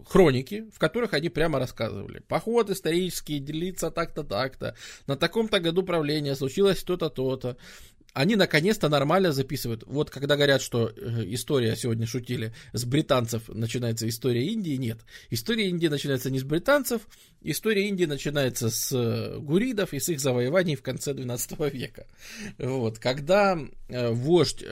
хроники, 0.06 0.68
в 0.72 0.78
которых 0.78 1.12
они 1.14 1.28
прямо 1.28 1.58
рассказывали. 1.58 2.20
Поход 2.20 2.70
исторический 2.70 3.40
делится 3.40 3.90
так-то, 3.90 4.22
так-то. 4.22 4.76
На 5.06 5.16
таком-то 5.16 5.58
году 5.60 5.82
правления 5.82 6.36
случилось 6.36 6.82
то-то, 6.84 7.10
то-то 7.10 7.56
они 8.18 8.34
наконец-то 8.34 8.88
нормально 8.88 9.30
записывают. 9.30 9.84
Вот 9.86 10.10
когда 10.10 10.34
говорят, 10.34 10.60
что 10.60 10.88
э, 10.88 11.22
история, 11.26 11.76
сегодня 11.76 12.04
шутили, 12.04 12.52
с 12.72 12.84
британцев 12.84 13.48
начинается 13.48 14.08
история 14.08 14.44
Индии, 14.44 14.74
нет. 14.74 14.98
История 15.30 15.68
Индии 15.68 15.86
начинается 15.86 16.28
не 16.28 16.40
с 16.40 16.42
британцев, 16.42 17.02
история 17.42 17.86
Индии 17.86 18.06
начинается 18.06 18.70
с 18.70 18.90
э, 18.90 19.38
гуридов 19.38 19.94
и 19.94 20.00
с 20.00 20.08
их 20.08 20.18
завоеваний 20.18 20.74
в 20.74 20.82
конце 20.82 21.14
12 21.14 21.60
века. 21.72 22.08
Вот, 22.58 22.98
когда 22.98 23.56
э, 23.88 24.10
вождь, 24.10 24.64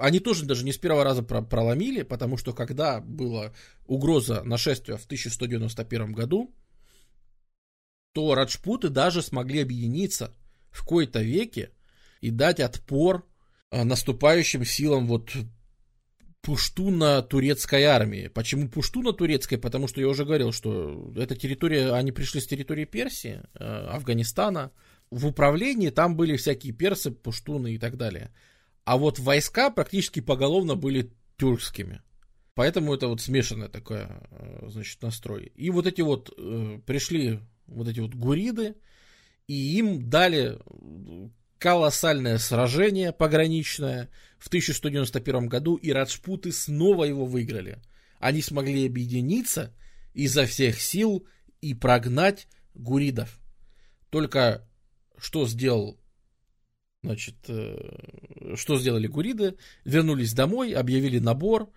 они 0.00 0.18
тоже 0.18 0.44
даже 0.44 0.64
не 0.64 0.72
с 0.72 0.78
первого 0.78 1.04
раза 1.04 1.22
проломили, 1.22 2.02
потому 2.02 2.38
что 2.38 2.52
когда 2.52 3.00
была 3.00 3.52
угроза 3.86 4.42
нашествия 4.42 4.96
в 4.96 5.04
1191 5.04 6.10
году, 6.10 6.52
то 8.14 8.34
раджпуты 8.34 8.88
даже 8.88 9.22
смогли 9.22 9.62
объединиться 9.62 10.34
в 10.72 10.84
кои-то 10.84 11.22
веке 11.22 11.70
и 12.20 12.30
дать 12.30 12.60
отпор 12.60 13.26
а, 13.70 13.84
наступающим 13.84 14.64
силам 14.64 15.06
вот 15.06 15.30
пуштуна-турецкой 16.42 17.84
армии. 17.84 18.28
Почему 18.28 18.68
пуштуна-турецкой? 18.68 19.58
Потому 19.58 19.88
что 19.88 20.00
я 20.00 20.08
уже 20.08 20.24
говорил, 20.24 20.52
что 20.52 21.12
эта 21.16 21.36
территория, 21.36 21.92
они 21.92 22.12
пришли 22.12 22.40
с 22.40 22.46
территории 22.46 22.84
Персии, 22.84 23.42
а, 23.54 23.90
Афганистана. 23.94 24.72
В 25.10 25.26
управлении 25.26 25.90
там 25.90 26.16
были 26.16 26.36
всякие 26.36 26.72
персы, 26.72 27.10
пуштуны 27.10 27.74
и 27.74 27.78
так 27.78 27.96
далее. 27.96 28.32
А 28.84 28.96
вот 28.96 29.18
войска 29.18 29.70
практически 29.70 30.20
поголовно 30.20 30.76
были 30.76 31.12
тюркскими. 31.36 32.00
Поэтому 32.54 32.94
это 32.94 33.08
вот 33.08 33.20
смешанное 33.20 33.68
такое, 33.68 34.06
а, 34.30 34.68
значит, 34.68 35.02
настрой. 35.02 35.52
И 35.54 35.70
вот 35.70 35.86
эти 35.86 36.00
вот 36.00 36.32
э, 36.36 36.80
пришли 36.86 37.40
вот 37.66 37.88
эти 37.88 38.00
вот 38.00 38.14
гуриды, 38.14 38.74
и 39.46 39.78
им 39.78 40.08
дали 40.08 40.58
колоссальное 41.60 42.38
сражение 42.38 43.12
пограничное 43.12 44.08
в 44.38 44.48
1191 44.48 45.46
году, 45.46 45.76
и 45.76 45.92
раджпуты 45.92 46.52
снова 46.52 47.04
его 47.04 47.26
выиграли. 47.26 47.78
Они 48.18 48.40
смогли 48.40 48.86
объединиться 48.86 49.72
изо 50.14 50.46
всех 50.46 50.80
сил 50.80 51.26
и 51.60 51.74
прогнать 51.74 52.48
гуридов. 52.74 53.38
Только 54.08 54.66
что 55.18 55.46
сделал 55.46 56.00
Значит, 57.02 57.36
э, 57.48 58.56
что 58.56 58.78
сделали 58.78 59.06
гуриды? 59.06 59.56
Вернулись 59.84 60.34
домой, 60.34 60.72
объявили 60.72 61.18
набор, 61.18 61.70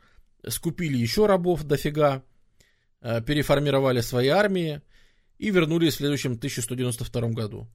скупили 0.45 0.97
еще 0.97 1.27
рабов 1.27 1.63
дофига, 1.63 2.23
э, 2.99 3.21
переформировали 3.21 4.01
свои 4.01 4.27
армии 4.27 4.81
и 5.37 5.49
вернулись 5.49 5.93
в 5.93 5.97
следующем 5.97 6.33
1192 6.33 7.29
году. 7.29 7.69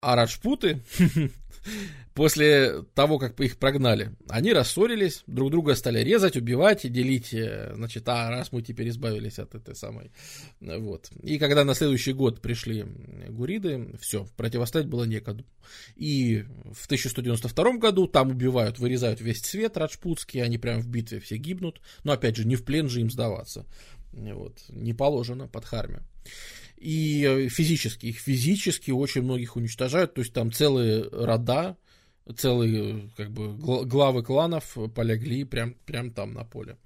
А 0.00 0.14
раджпуты 0.14 0.80
после 2.14 2.82
того, 2.94 3.18
как 3.18 3.40
их 3.40 3.58
прогнали, 3.58 4.12
они 4.28 4.52
рассорились, 4.52 5.24
друг 5.26 5.50
друга 5.50 5.74
стали 5.74 6.00
резать, 6.00 6.36
убивать 6.36 6.84
и 6.84 6.88
делить, 6.88 7.34
э, 7.34 7.72
значит, 7.74 8.08
а 8.08 8.30
раз 8.30 8.52
мы 8.52 8.62
теперь 8.62 8.90
избавились 8.90 9.40
от 9.40 9.56
этой 9.56 9.74
самой, 9.74 10.12
вот. 10.60 11.10
И 11.22 11.38
когда 11.38 11.64
на 11.64 11.74
следующий 11.74 12.12
год 12.12 12.40
пришли 12.40 12.86
гуриды, 13.28 13.96
все, 14.00 14.24
противостоять 14.36 14.86
было 14.86 15.02
некогда. 15.02 15.44
И 15.96 16.44
в 16.72 16.86
1192 16.86 17.78
году 17.78 18.06
там 18.06 18.30
убивают, 18.30 18.78
вырезают 18.78 19.20
весь 19.20 19.40
цвет 19.40 19.76
раджпутский, 19.76 20.42
они 20.42 20.58
прям 20.58 20.80
в 20.80 20.86
битве 20.86 21.18
все 21.18 21.38
гибнут, 21.38 21.80
но 22.04 22.12
опять 22.12 22.36
же, 22.36 22.46
не 22.46 22.54
в 22.54 22.64
плен 22.64 22.88
же 22.88 23.00
им 23.00 23.10
сдаваться, 23.10 23.66
вот, 24.12 24.58
не 24.68 24.94
положено 24.94 25.48
под 25.48 25.64
харме 25.64 26.02
и 26.80 27.48
физически, 27.48 28.06
их 28.06 28.18
физически 28.18 28.90
очень 28.90 29.22
многих 29.22 29.56
уничтожают, 29.56 30.14
то 30.14 30.20
есть 30.20 30.32
там 30.32 30.52
целые 30.52 31.08
рода, 31.10 31.76
целые 32.36 33.10
как 33.16 33.30
бы 33.30 33.54
главы 33.56 34.22
кланов 34.22 34.76
полегли 34.94 35.44
прям, 35.44 35.74
прям 35.86 36.12
там 36.12 36.34
на 36.34 36.44
поле. 36.44 36.76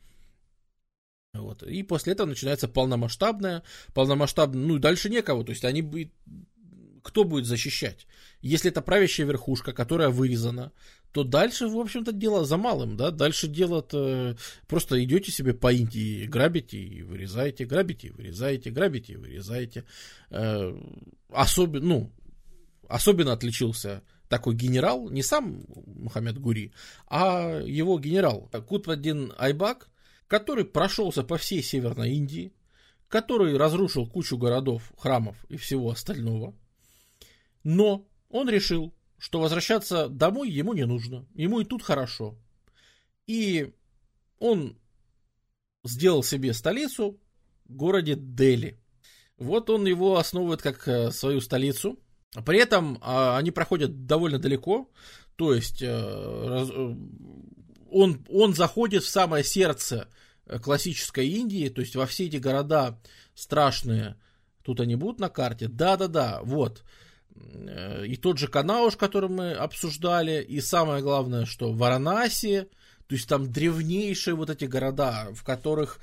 Вот. 1.35 1.63
И 1.63 1.83
после 1.83 2.13
этого 2.13 2.27
начинается 2.27 2.69
полномасштабная, 2.69 3.63
полномасштабная, 3.95 4.67
ну 4.67 4.77
и 4.77 4.81
дальше 4.81 5.09
некого, 5.09 5.45
то 5.45 5.51
есть 5.51 5.65
они 5.65 5.83
кто 7.03 7.25
будет 7.25 7.47
защищать? 7.47 8.07
Если 8.41 8.71
это 8.71 8.83
правящая 8.83 9.27
верхушка, 9.27 9.73
которая 9.73 10.09
вырезана, 10.09 10.73
то 11.13 11.25
дальше, 11.25 11.69
в 11.69 11.77
общем-то, 11.79 12.13
дело 12.13 12.45
за 12.45 12.57
малым, 12.57 12.97
да, 12.97 13.11
дальше 13.11 13.47
дело 13.47 13.83
-то, 13.83 14.39
просто 14.67 15.03
идете 15.05 15.31
себе 15.31 15.53
по 15.53 15.73
Индии, 15.73 16.27
грабите 16.27 16.79
и 16.79 17.03
вырезаете, 17.03 17.67
грабите 17.67 18.09
и 18.09 18.11
вырезаете, 18.11 18.71
грабите 18.71 19.13
и 19.13 19.17
вырезаете. 19.17 19.85
Э, 20.31 20.75
особенно, 21.31 21.87
ну, 21.87 22.13
особенно 22.89 23.33
отличился 23.33 24.03
такой 24.29 24.55
генерал, 24.55 25.11
не 25.11 25.23
сам 25.23 25.65
Мухаммед 25.87 26.39
Гури, 26.39 26.73
а 27.07 27.61
его 27.61 27.99
генерал 27.99 28.49
Кутбаддин 28.67 29.35
Айбак, 29.37 29.91
который 30.27 30.65
прошелся 30.65 31.23
по 31.23 31.37
всей 31.37 31.63
Северной 31.63 32.13
Индии, 32.13 32.55
который 33.09 33.55
разрушил 33.59 34.07
кучу 34.07 34.39
городов, 34.39 34.91
храмов 34.97 35.37
и 35.51 35.59
всего 35.59 35.91
остального. 35.91 36.55
Но 37.65 38.09
он 38.29 38.49
решил, 38.49 38.95
что 39.19 39.41
возвращаться 39.41 40.09
домой 40.09 40.51
ему 40.51 40.73
не 40.73 40.87
нужно, 40.87 41.27
ему 41.35 41.61
и 41.61 41.65
тут 41.65 41.83
хорошо. 41.83 42.37
И 43.27 43.73
он 44.39 44.77
сделал 45.85 46.23
себе 46.23 46.53
столицу 46.55 47.21
в 47.65 47.75
городе 47.75 48.17
Дели. 48.17 48.81
Вот 49.39 49.71
он 49.71 49.87
его 49.87 50.19
основывает 50.19 50.63
как 50.63 50.87
э, 50.89 51.11
свою 51.11 51.41
столицу– 51.41 51.99
при 52.45 52.59
этом 52.59 52.99
а, 53.03 53.37
они 53.37 53.51
проходят 53.51 54.07
довольно 54.07 54.39
далеко, 54.39 54.91
то 55.37 55.53
есть 55.53 55.83
раз, 55.83 56.71
э, 56.71 56.95
он, 57.91 58.25
он 58.31 58.55
заходит 58.55 59.03
в 59.03 59.09
самое 59.09 59.45
сердце 59.45 60.09
э, 60.47 60.59
классической 60.59 61.29
Индии, 61.29 61.69
то 61.69 61.83
есть 61.83 61.95
во 61.95 62.07
все 62.07 62.27
эти 62.27 62.37
города 62.37 62.99
страшные, 63.35 64.17
тут 64.63 64.81
они 64.81 64.97
будут 64.97 65.21
на 65.21 65.29
карте, 65.29 65.69
да-да-да, 65.69 66.41
вот. 66.43 66.85
И 68.07 68.17
тот 68.17 68.39
же 68.39 68.49
Канауш, 68.49 68.97
который 68.97 69.31
мы 69.31 69.53
обсуждали, 69.53 70.43
и 70.43 70.61
самое 70.61 71.03
главное, 71.03 71.47
что 71.47 71.73
Варанаси, 71.73 72.69
то 73.07 73.15
есть 73.15 73.29
там 73.29 73.51
древнейшие 73.51 74.35
вот 74.35 74.51
эти 74.51 74.67
города, 74.67 75.29
в 75.35 75.43
которых 75.43 76.01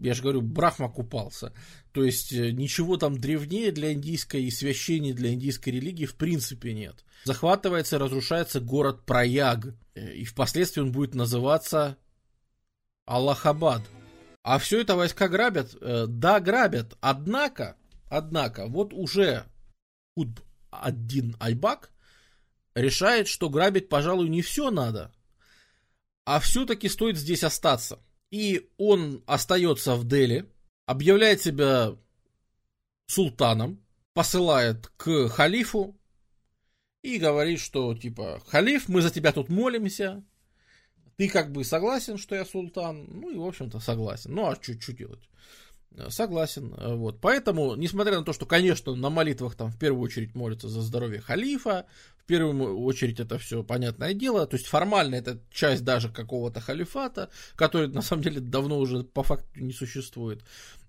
я 0.00 0.14
же 0.14 0.22
говорю, 0.22 0.42
Брахма 0.42 0.88
купался. 0.90 1.52
То 1.92 2.04
есть 2.04 2.32
э, 2.32 2.50
ничего 2.50 2.96
там 2.96 3.18
древнее 3.18 3.72
для 3.72 3.92
индийской 3.92 4.44
и 4.44 4.50
священней 4.50 5.12
для 5.12 5.32
индийской 5.32 5.72
религии 5.72 6.06
в 6.06 6.16
принципе 6.16 6.74
нет. 6.74 7.04
Захватывается 7.24 7.96
и 7.96 7.98
разрушается 7.98 8.60
город 8.60 9.04
Праяг. 9.04 9.74
Э, 9.94 10.12
и 10.12 10.24
впоследствии 10.24 10.80
он 10.80 10.92
будет 10.92 11.14
называться 11.14 11.96
Аллахабад. 13.06 13.82
А 14.42 14.58
все 14.58 14.80
это 14.80 14.96
войска 14.96 15.28
грабят? 15.28 15.74
Э, 15.80 16.06
да, 16.08 16.40
грабят. 16.40 16.96
Однако, 17.00 17.76
однако, 18.08 18.66
вот 18.66 18.92
уже 18.92 19.44
Кутб 20.14 20.40
один 20.70 21.36
Айбак 21.38 21.90
решает, 22.74 23.28
что 23.28 23.48
грабить, 23.48 23.88
пожалуй, 23.88 24.28
не 24.28 24.42
все 24.42 24.70
надо, 24.70 25.12
а 26.24 26.40
все-таки 26.40 26.88
стоит 26.88 27.16
здесь 27.16 27.44
остаться. 27.44 28.00
И 28.30 28.70
он 28.78 29.22
остается 29.26 29.94
в 29.94 30.06
Дели, 30.06 30.50
объявляет 30.86 31.40
себя 31.40 31.96
султаном, 33.06 33.84
посылает 34.12 34.88
к 34.96 35.28
халифу 35.28 35.96
и 37.02 37.18
говорит, 37.18 37.60
что 37.60 37.94
типа, 37.94 38.42
халиф, 38.48 38.88
мы 38.88 39.02
за 39.02 39.10
тебя 39.10 39.32
тут 39.32 39.48
молимся, 39.48 40.24
ты 41.16 41.28
как 41.28 41.52
бы 41.52 41.64
согласен, 41.64 42.18
что 42.18 42.34
я 42.34 42.44
султан? 42.44 43.06
Ну 43.08 43.30
и, 43.30 43.36
в 43.36 43.44
общем-то, 43.44 43.78
согласен. 43.78 44.34
Ну, 44.34 44.46
а 44.46 44.56
что 44.60 44.92
делать? 44.92 45.22
Согласен. 46.08 46.74
Вот. 46.76 47.20
Поэтому, 47.20 47.76
несмотря 47.76 48.18
на 48.18 48.24
то, 48.24 48.32
что, 48.32 48.46
конечно, 48.46 48.94
на 48.94 49.10
молитвах 49.10 49.54
там 49.54 49.70
в 49.70 49.78
первую 49.78 50.02
очередь 50.02 50.34
молятся 50.34 50.68
за 50.68 50.80
здоровье 50.80 51.20
халифа, 51.20 51.86
в 52.16 52.24
первую 52.26 52.80
очередь 52.80 53.20
это 53.20 53.38
все 53.38 53.62
понятное 53.62 54.14
дело, 54.14 54.46
то 54.46 54.56
есть 54.56 54.66
формально 54.66 55.14
это 55.14 55.40
часть 55.50 55.84
даже 55.84 56.08
какого-то 56.10 56.60
халифата, 56.60 57.30
который 57.54 57.88
на 57.92 58.02
самом 58.02 58.22
деле 58.22 58.40
давно 58.40 58.78
уже 58.78 59.04
по 59.04 59.22
факту 59.22 59.60
не 59.60 59.72
существует. 59.72 60.42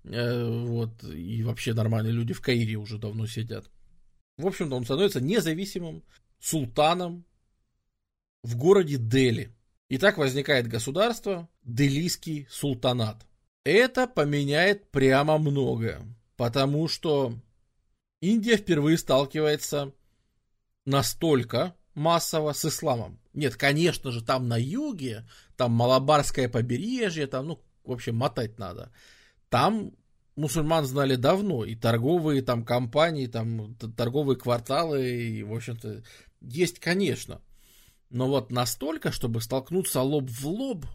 Э, 0.04 0.64
вот. 0.64 1.04
И 1.04 1.42
вообще 1.42 1.72
нормальные 1.72 2.12
люди 2.12 2.32
в 2.32 2.40
Каире 2.40 2.76
уже 2.76 2.98
давно 2.98 3.26
сидят. 3.26 3.70
В 4.38 4.46
общем-то, 4.46 4.74
он 4.74 4.84
становится 4.84 5.20
независимым 5.20 6.02
султаном 6.40 7.24
в 8.42 8.56
городе 8.56 8.96
Дели. 8.96 9.52
И 9.88 9.98
так 9.98 10.18
возникает 10.18 10.66
государство 10.66 11.48
Делийский 11.62 12.46
султанат. 12.50 13.24
Это 13.66 14.06
поменяет 14.06 14.92
прямо 14.92 15.38
многое, 15.38 16.00
потому 16.36 16.86
что 16.86 17.34
Индия 18.20 18.58
впервые 18.58 18.96
сталкивается 18.96 19.92
настолько 20.84 21.74
массово 21.92 22.52
с 22.52 22.64
исламом. 22.64 23.18
Нет, 23.32 23.56
конечно 23.56 24.12
же, 24.12 24.24
там 24.24 24.46
на 24.46 24.56
юге, 24.56 25.26
там 25.56 25.72
Малабарское 25.72 26.48
побережье, 26.48 27.26
там, 27.26 27.48
ну, 27.48 27.60
в 27.82 27.90
общем, 27.90 28.14
мотать 28.14 28.56
надо. 28.56 28.92
Там 29.48 29.96
мусульман 30.36 30.84
знали 30.84 31.16
давно, 31.16 31.64
и 31.64 31.74
торговые 31.74 32.42
там 32.42 32.64
компании, 32.64 33.26
там 33.26 33.74
торговые 33.96 34.38
кварталы, 34.38 35.10
и, 35.10 35.42
в 35.42 35.52
общем-то, 35.52 36.04
есть, 36.40 36.78
конечно. 36.78 37.42
Но 38.10 38.28
вот 38.28 38.52
настолько, 38.52 39.10
чтобы 39.10 39.40
столкнуться 39.40 40.02
лоб 40.02 40.30
в 40.30 40.46
лоб 40.46 40.86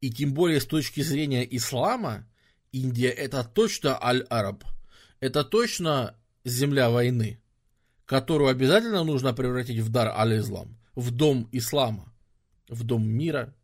и 0.00 0.10
тем 0.10 0.32
более 0.32 0.60
с 0.60 0.66
точки 0.66 1.02
зрения 1.02 1.46
ислама, 1.56 2.26
Индия 2.72 3.10
это 3.10 3.44
точно 3.44 4.02
Аль-Араб. 4.02 4.64
Это 5.20 5.44
точно 5.44 6.16
земля 6.44 6.90
войны, 6.90 7.40
которую 8.06 8.48
обязательно 8.48 9.04
нужно 9.04 9.34
превратить 9.34 9.80
в 9.80 9.90
дар 9.90 10.08
Аль-Ислам, 10.08 10.78
в 10.94 11.10
дом 11.10 11.48
ислама, 11.52 12.12
в 12.68 12.84
дом 12.84 13.06
мира, 13.06 13.54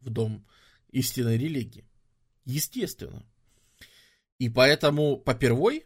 в 0.00 0.10
дом 0.10 0.44
истинной 0.90 1.38
религии. 1.38 1.84
Естественно. 2.44 3.24
И 4.38 4.48
поэтому 4.48 5.18
попервой 5.18 5.84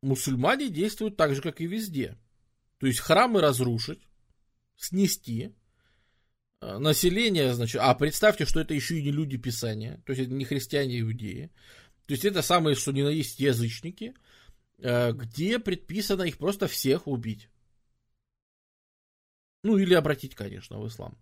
мусульмане 0.00 0.70
действуют 0.70 1.16
так 1.16 1.34
же, 1.34 1.42
как 1.42 1.60
и 1.60 1.66
везде. 1.66 2.16
То 2.78 2.86
есть 2.86 3.00
храмы 3.00 3.40
разрушить, 3.40 4.06
снести, 4.76 5.54
население, 6.78 7.54
значит, 7.54 7.80
а 7.82 7.94
представьте, 7.94 8.46
что 8.46 8.60
это 8.60 8.74
еще 8.74 8.98
и 8.98 9.02
не 9.02 9.10
люди 9.10 9.36
Писания, 9.36 10.02
то 10.06 10.12
есть 10.12 10.26
это 10.26 10.32
не 10.32 10.44
христиане, 10.44 10.96
а 10.96 11.00
иудеи, 11.00 11.50
то 12.06 12.12
есть 12.12 12.24
это 12.24 12.42
самые, 12.42 12.74
что 12.74 12.92
ни 12.92 13.02
на 13.02 13.08
есть, 13.08 13.40
язычники, 13.40 14.14
э, 14.78 15.12
где 15.12 15.58
предписано 15.58 16.22
их 16.22 16.38
просто 16.38 16.68
всех 16.68 17.06
убить. 17.06 17.48
Ну, 19.62 19.78
или 19.78 19.94
обратить, 19.94 20.34
конечно, 20.34 20.78
в 20.78 20.86
ислам. 20.86 21.16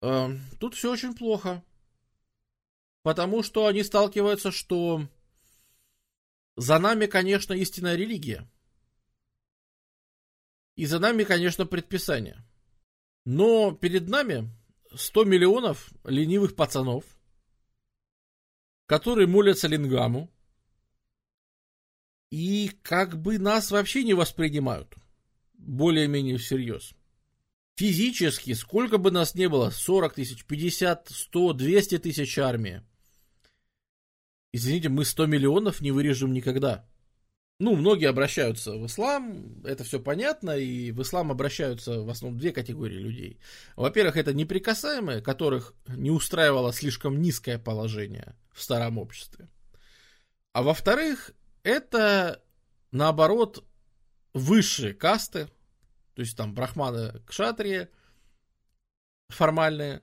Э, 0.00 0.28
тут 0.60 0.74
все 0.74 0.92
очень 0.92 1.14
плохо. 1.14 1.64
Потому 3.02 3.42
что 3.42 3.66
они 3.66 3.82
сталкиваются, 3.82 4.52
что 4.52 5.08
за 6.56 6.78
нами, 6.78 7.06
конечно, 7.06 7.52
истинная 7.52 7.96
религия. 7.96 8.48
И 10.76 10.86
за 10.86 11.00
нами, 11.00 11.24
конечно, 11.24 11.66
предписание. 11.66 12.44
Но 13.24 13.72
перед 13.72 14.08
нами 14.08 14.50
100 14.94 15.24
миллионов 15.24 15.92
ленивых 16.04 16.56
пацанов, 16.56 17.04
которые 18.86 19.26
молятся 19.26 19.68
Лингаму, 19.68 20.30
и 22.30 22.70
как 22.82 23.20
бы 23.20 23.38
нас 23.38 23.70
вообще 23.70 24.04
не 24.04 24.14
воспринимают 24.14 24.94
более-менее 25.52 26.38
всерьез. 26.38 26.94
Физически, 27.76 28.54
сколько 28.54 28.98
бы 28.98 29.10
нас 29.10 29.34
не 29.34 29.48
было, 29.48 29.70
40 29.70 30.14
тысяч, 30.14 30.44
50, 30.44 31.08
100, 31.10 31.52
200 31.52 31.98
тысяч 31.98 32.38
армии, 32.38 32.82
извините, 34.52 34.88
мы 34.88 35.04
100 35.04 35.26
миллионов 35.26 35.80
не 35.80 35.90
вырежем 35.90 36.32
никогда. 36.32 36.88
Ну, 37.62 37.76
многие 37.76 38.08
обращаются 38.08 38.72
в 38.72 38.86
ислам, 38.86 39.62
это 39.64 39.84
все 39.84 40.00
понятно, 40.00 40.50
и 40.50 40.90
в 40.90 41.00
ислам 41.00 41.30
обращаются 41.30 42.00
в 42.02 42.10
основном 42.10 42.36
две 42.36 42.50
категории 42.50 42.98
людей. 42.98 43.38
Во-первых, 43.76 44.16
это 44.16 44.34
неприкасаемые, 44.34 45.22
которых 45.22 45.72
не 45.86 46.10
устраивало 46.10 46.72
слишком 46.72 47.22
низкое 47.22 47.60
положение 47.60 48.34
в 48.52 48.60
старом 48.60 48.98
обществе. 48.98 49.48
А 50.52 50.64
во-вторых, 50.64 51.30
это, 51.62 52.42
наоборот, 52.90 53.64
высшие 54.34 54.92
касты, 54.92 55.46
то 56.14 56.22
есть 56.22 56.36
там 56.36 56.56
брахманы, 56.56 57.20
кшатрии 57.28 57.86
формальные, 59.28 60.02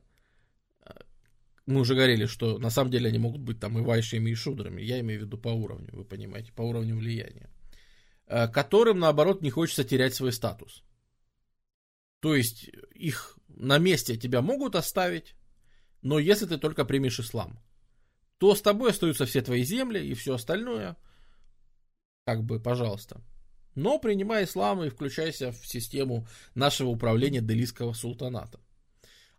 мы 1.69 1.81
уже 1.81 1.93
говорили, 1.93 2.25
что 2.25 2.57
на 2.57 2.71
самом 2.71 2.89
деле 2.89 3.09
они 3.09 3.19
могут 3.19 3.41
быть 3.41 3.59
там 3.59 3.77
и 3.77 3.81
вайшами, 3.81 4.31
и 4.31 4.35
шудрами. 4.35 4.81
Я 4.81 4.99
имею 5.01 5.21
в 5.21 5.23
виду 5.25 5.37
по 5.37 5.49
уровню, 5.49 5.89
вы 5.93 6.03
понимаете, 6.03 6.51
по 6.51 6.63
уровню 6.63 6.95
влияния. 6.95 7.49
Э, 8.25 8.47
которым, 8.47 8.99
наоборот, 8.99 9.43
не 9.43 9.51
хочется 9.51 9.83
терять 9.83 10.15
свой 10.15 10.33
статус. 10.33 10.83
То 12.21 12.35
есть 12.35 12.71
их 12.95 13.37
на 13.47 13.77
месте 13.77 14.17
тебя 14.17 14.41
могут 14.41 14.75
оставить, 14.75 15.35
но 16.01 16.17
если 16.17 16.47
ты 16.47 16.57
только 16.57 16.85
примешь 16.85 17.19
ислам, 17.19 17.59
то 18.39 18.55
с 18.55 18.61
тобой 18.63 18.89
остаются 18.89 19.27
все 19.27 19.43
твои 19.43 19.63
земли 19.63 19.99
и 19.99 20.15
все 20.15 20.33
остальное, 20.33 20.97
как 22.25 22.43
бы, 22.43 22.59
пожалуйста. 22.59 23.21
Но 23.75 23.99
принимай 23.99 24.45
ислам 24.45 24.83
и 24.83 24.89
включайся 24.89 25.51
в 25.51 25.67
систему 25.67 26.27
нашего 26.55 26.89
управления 26.89 27.41
Делийского 27.41 27.93
султаната. 27.93 28.59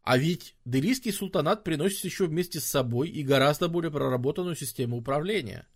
А 0.02 0.16
ведь 0.16 0.56
Делийский 0.64 1.12
султанат 1.12 1.62
приносит 1.62 2.04
еще 2.04 2.26
вместе 2.26 2.60
с 2.60 2.64
собой 2.64 3.08
и 3.08 3.22
гораздо 3.22 3.68
более 3.68 3.90
проработанную 3.90 4.56
систему 4.56 4.96
управления. 4.96 5.66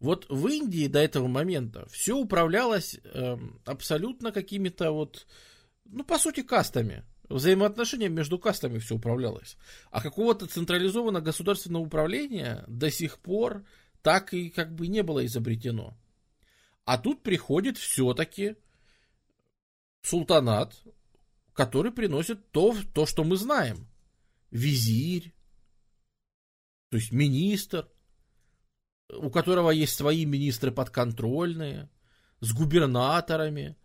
Вот 0.00 0.26
в 0.28 0.48
Индии 0.48 0.88
до 0.88 0.98
этого 0.98 1.28
момента 1.28 1.86
все 1.88 2.16
управлялось 2.16 2.98
э, 3.04 3.38
абсолютно 3.64 4.32
какими-то 4.32 4.90
вот, 4.90 5.26
ну, 5.84 6.02
по 6.02 6.18
сути, 6.18 6.42
кастами. 6.42 7.04
Взаимоотношения 7.28 8.08
между 8.08 8.38
кастами 8.38 8.78
все 8.78 8.96
управлялось. 8.96 9.56
А 9.90 10.02
какого-то 10.02 10.46
централизованного 10.46 11.22
государственного 11.22 11.84
управления 11.84 12.64
до 12.66 12.90
сих 12.90 13.20
пор 13.20 13.64
так 14.02 14.34
и 14.34 14.50
как 14.50 14.74
бы 14.74 14.88
не 14.88 15.02
было 15.02 15.24
изобретено. 15.24 15.96
А 16.84 16.98
тут 16.98 17.22
приходит 17.22 17.78
все-таки 17.78 18.56
султанат, 20.02 20.74
который 21.52 21.92
приносит 21.92 22.50
то, 22.50 22.74
то, 22.94 23.06
что 23.06 23.24
мы 23.24 23.36
знаем. 23.36 23.88
Визирь, 24.50 25.34
то 26.90 26.96
есть 26.96 27.12
министр, 27.12 27.88
у 29.08 29.30
которого 29.30 29.70
есть 29.70 29.94
свои 29.94 30.24
министры 30.24 30.70
подконтрольные, 30.70 31.88
с 32.40 32.52
губернаторами, 32.52 33.76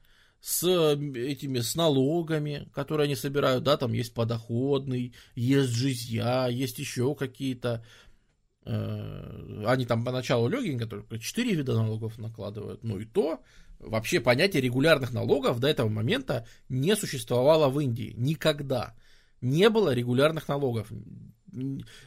с 0.41 0.63
этими, 0.67 1.59
с 1.59 1.75
налогами, 1.75 2.69
которые 2.73 3.05
они 3.05 3.15
собирают, 3.15 3.63
да, 3.63 3.77
там 3.77 3.93
есть 3.93 4.13
подоходный, 4.13 5.15
есть 5.35 5.69
жизья, 5.69 6.47
есть 6.47 6.79
еще 6.79 7.15
какие-то, 7.15 7.85
э, 8.65 9.63
они 9.65 9.85
там 9.85 10.03
поначалу 10.03 10.47
легенько, 10.47 10.85
только 10.85 11.19
4 11.19 11.55
вида 11.55 11.73
налогов 11.73 12.17
накладывают, 12.17 12.83
ну 12.83 12.99
и 12.99 13.05
то, 13.05 13.41
Вообще 13.79 14.19
понятие 14.19 14.61
регулярных 14.61 15.13
налогов 15.13 15.59
до 15.59 15.67
этого 15.67 15.89
момента 15.89 16.47
не 16.69 16.95
существовало 16.95 17.69
в 17.69 17.79
Индии. 17.79 18.13
Никогда. 18.17 18.95
Не 19.41 19.69
было 19.69 19.93
регулярных 19.93 20.47
налогов. 20.47 20.91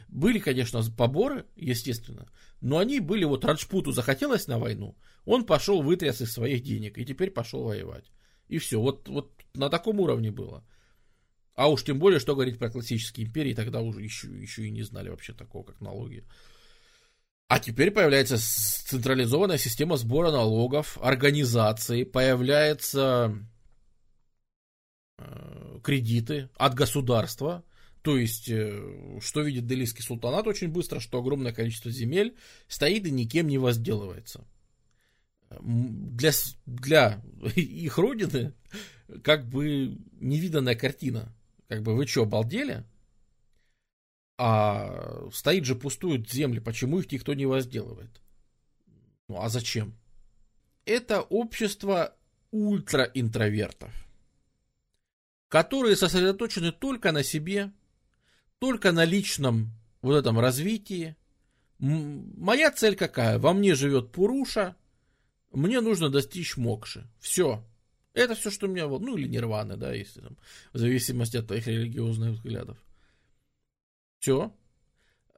Были, 0.09 0.39
конечно, 0.39 0.81
поборы, 0.97 1.45
естественно, 1.55 2.27
но 2.61 2.77
они 2.77 2.99
были, 2.99 3.25
вот 3.25 3.43
Раджпуту 3.43 3.91
захотелось 3.91 4.47
на 4.47 4.59
войну, 4.59 4.95
он 5.25 5.45
пошел 5.45 5.81
вытряс 5.81 6.21
из 6.21 6.31
своих 6.31 6.63
денег 6.63 6.97
и 6.97 7.05
теперь 7.05 7.31
пошел 7.31 7.63
воевать. 7.63 8.11
И 8.47 8.59
все, 8.59 8.79
вот, 8.79 9.07
вот 9.09 9.31
на 9.53 9.69
таком 9.69 9.99
уровне 9.99 10.31
было. 10.31 10.63
А 11.55 11.69
уж 11.69 11.83
тем 11.83 11.99
более, 11.99 12.19
что 12.19 12.33
говорить 12.33 12.59
про 12.59 12.69
классические 12.69 13.27
империи, 13.27 13.53
тогда 13.53 13.81
уже 13.81 14.01
еще, 14.01 14.27
еще 14.27 14.67
и 14.67 14.71
не 14.71 14.83
знали 14.83 15.09
вообще 15.09 15.33
такого, 15.33 15.63
как 15.63 15.81
налоги. 15.81 16.23
А 17.51 17.59
теперь 17.59 17.91
появляется 17.91 18.37
централизованная 18.37 19.57
система 19.57 19.97
сбора 19.97 20.31
налогов, 20.31 20.97
организации, 21.01 22.05
появляются 22.05 23.37
э, 25.17 25.79
кредиты 25.83 26.49
от 26.55 26.75
государства. 26.75 27.65
То 28.03 28.17
есть, 28.17 28.47
э, 28.47 29.19
что 29.19 29.41
видит 29.41 29.67
Делийский 29.67 30.01
султанат 30.01 30.47
очень 30.47 30.69
быстро, 30.69 31.01
что 31.01 31.19
огромное 31.19 31.51
количество 31.51 31.91
земель 31.91 32.37
стоит 32.69 33.05
и 33.05 33.11
никем 33.11 33.49
не 33.49 33.57
возделывается. 33.57 34.47
Для, 35.59 36.31
для 36.65 37.21
их 37.57 37.97
родины 37.97 38.53
как 39.25 39.45
бы 39.49 39.97
невиданная 40.21 40.75
картина. 40.75 41.35
Как 41.67 41.81
бы 41.83 41.97
вы 41.97 42.07
что, 42.07 42.23
обалдели? 42.23 42.85
А 44.43 45.29
стоит 45.31 45.65
же 45.65 45.75
пустуют 45.75 46.27
земли, 46.31 46.59
почему 46.59 46.97
их 46.97 47.11
никто 47.11 47.35
не 47.35 47.45
возделывает? 47.45 48.09
Ну 49.27 49.39
а 49.39 49.49
зачем? 49.49 49.95
Это 50.83 51.21
общество 51.21 52.15
ультраинтровертов, 52.49 53.93
которые 55.47 55.95
сосредоточены 55.95 56.71
только 56.71 57.11
на 57.11 57.21
себе, 57.21 57.71
только 58.57 58.91
на 58.91 59.05
личном 59.05 59.73
вот 60.01 60.15
этом 60.15 60.39
развитии. 60.39 61.15
Моя 61.77 62.71
цель 62.71 62.95
какая? 62.95 63.37
Во 63.37 63.53
мне 63.53 63.75
живет 63.75 64.11
Пуруша, 64.11 64.75
мне 65.51 65.81
нужно 65.81 66.09
достичь 66.09 66.57
мокши. 66.57 67.07
Все. 67.19 67.63
Это 68.15 68.33
все, 68.33 68.49
что 68.49 68.65
у 68.65 68.71
меня, 68.71 68.87
ну 68.87 69.17
или 69.17 69.27
нирваны, 69.27 69.77
да, 69.77 69.93
если 69.93 70.21
там, 70.21 70.35
в 70.73 70.79
зависимости 70.79 71.37
от 71.37 71.45
твоих 71.45 71.67
религиозных 71.67 72.31
взглядов. 72.31 72.79
Все. 74.21 74.53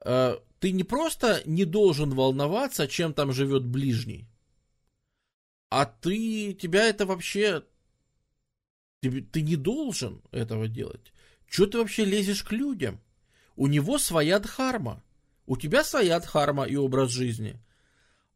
Э, 0.04 0.36
ты 0.60 0.70
не 0.70 0.84
просто 0.84 1.42
не 1.46 1.64
должен 1.64 2.10
волноваться, 2.10 2.86
чем 2.86 3.14
там 3.14 3.32
живет 3.32 3.64
ближний, 3.64 4.28
а 5.70 5.86
ты, 5.86 6.52
тебя 6.52 6.86
это 6.86 7.06
вообще, 7.06 7.64
ты, 9.00 9.22
ты 9.22 9.40
не 9.40 9.56
должен 9.56 10.22
этого 10.30 10.68
делать. 10.68 11.12
Чего 11.48 11.66
ты 11.66 11.78
вообще 11.78 12.04
лезешь 12.04 12.44
к 12.44 12.52
людям? 12.52 13.00
У 13.56 13.66
него 13.68 13.98
своя 13.98 14.38
дхарма. 14.38 15.02
У 15.46 15.56
тебя 15.56 15.82
своя 15.82 16.20
дхарма 16.20 16.64
и 16.64 16.76
образ 16.76 17.10
жизни. 17.10 17.58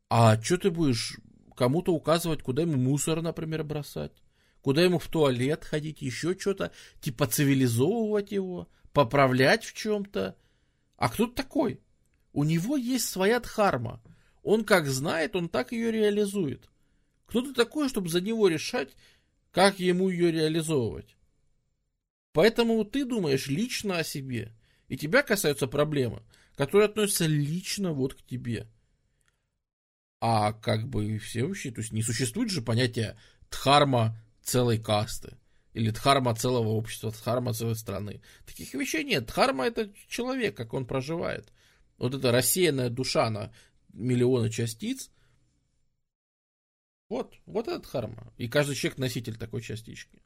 А 0.08 0.40
что 0.42 0.56
ты 0.56 0.70
будешь 0.70 1.18
кому-то 1.54 1.92
указывать, 1.92 2.42
куда 2.42 2.62
ему 2.62 2.76
мусор, 2.76 3.20
например, 3.20 3.64
бросать? 3.64 4.22
Куда 4.62 4.82
ему 4.82 4.98
в 4.98 5.08
туалет 5.08 5.64
ходить, 5.64 6.00
еще 6.00 6.36
что-то? 6.38 6.72
Типа 7.00 7.26
цивилизовывать 7.26 8.32
его? 8.32 8.66
Поправлять 8.98 9.64
в 9.64 9.74
чем-то. 9.74 10.36
А 10.96 11.08
кто 11.08 11.28
такой? 11.28 11.80
У 12.32 12.42
него 12.42 12.76
есть 12.76 13.08
своя 13.08 13.38
дхарма. 13.38 14.02
Он 14.42 14.64
как 14.64 14.88
знает, 14.88 15.36
он 15.36 15.48
так 15.48 15.70
ее 15.70 15.92
реализует. 15.92 16.68
Кто 17.26 17.42
ты 17.42 17.52
такой, 17.52 17.88
чтобы 17.88 18.08
за 18.08 18.20
него 18.20 18.48
решать, 18.48 18.90
как 19.52 19.78
ему 19.78 20.08
ее 20.08 20.32
реализовывать? 20.32 21.16
Поэтому 22.32 22.84
ты 22.84 23.04
думаешь 23.04 23.46
лично 23.46 23.98
о 23.98 24.04
себе, 24.04 24.52
и 24.88 24.96
тебя 24.96 25.22
касаются 25.22 25.68
проблемы, 25.68 26.24
которые 26.56 26.86
относятся 26.86 27.26
лично 27.26 27.92
вот 27.92 28.14
к 28.14 28.22
тебе. 28.24 28.66
А 30.20 30.52
как 30.52 30.88
бы 30.88 31.18
все 31.18 31.44
вообще, 31.44 31.70
то 31.70 31.82
есть 31.82 31.92
не 31.92 32.02
существует 32.02 32.50
же 32.50 32.62
понятия 32.62 33.16
дхарма 33.48 34.16
целой 34.42 34.80
касты 34.80 35.36
или 35.72 35.90
дхарма 35.90 36.34
целого 36.34 36.68
общества, 36.68 37.10
дхарма 37.10 37.52
целой 37.52 37.76
страны. 37.76 38.20
Таких 38.46 38.74
вещей 38.74 39.04
нет. 39.04 39.26
Дхарма 39.26 39.66
это 39.66 39.92
человек, 40.08 40.56
как 40.56 40.74
он 40.74 40.86
проживает. 40.86 41.52
Вот 41.98 42.14
эта 42.14 42.32
рассеянная 42.32 42.90
душа 42.90 43.28
на 43.30 43.52
миллионы 43.92 44.50
частиц. 44.50 45.10
Вот, 47.08 47.34
вот 47.46 47.68
это 47.68 47.80
дхарма. 47.80 48.32
И 48.36 48.48
каждый 48.48 48.76
человек 48.76 48.98
носитель 48.98 49.36
такой 49.36 49.62
частички. 49.62 50.22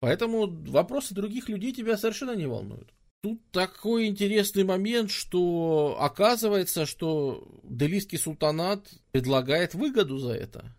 Поэтому 0.00 0.46
вопросы 0.46 1.14
других 1.14 1.48
людей 1.48 1.72
тебя 1.72 1.96
совершенно 1.96 2.36
не 2.36 2.46
волнуют. 2.46 2.92
Тут 3.22 3.50
такой 3.50 4.06
интересный 4.06 4.62
момент, 4.62 5.10
что 5.10 5.96
оказывается, 5.98 6.86
что 6.86 7.60
Делийский 7.64 8.18
султанат 8.18 8.88
предлагает 9.10 9.74
выгоду 9.74 10.18
за 10.18 10.32
это. 10.32 10.76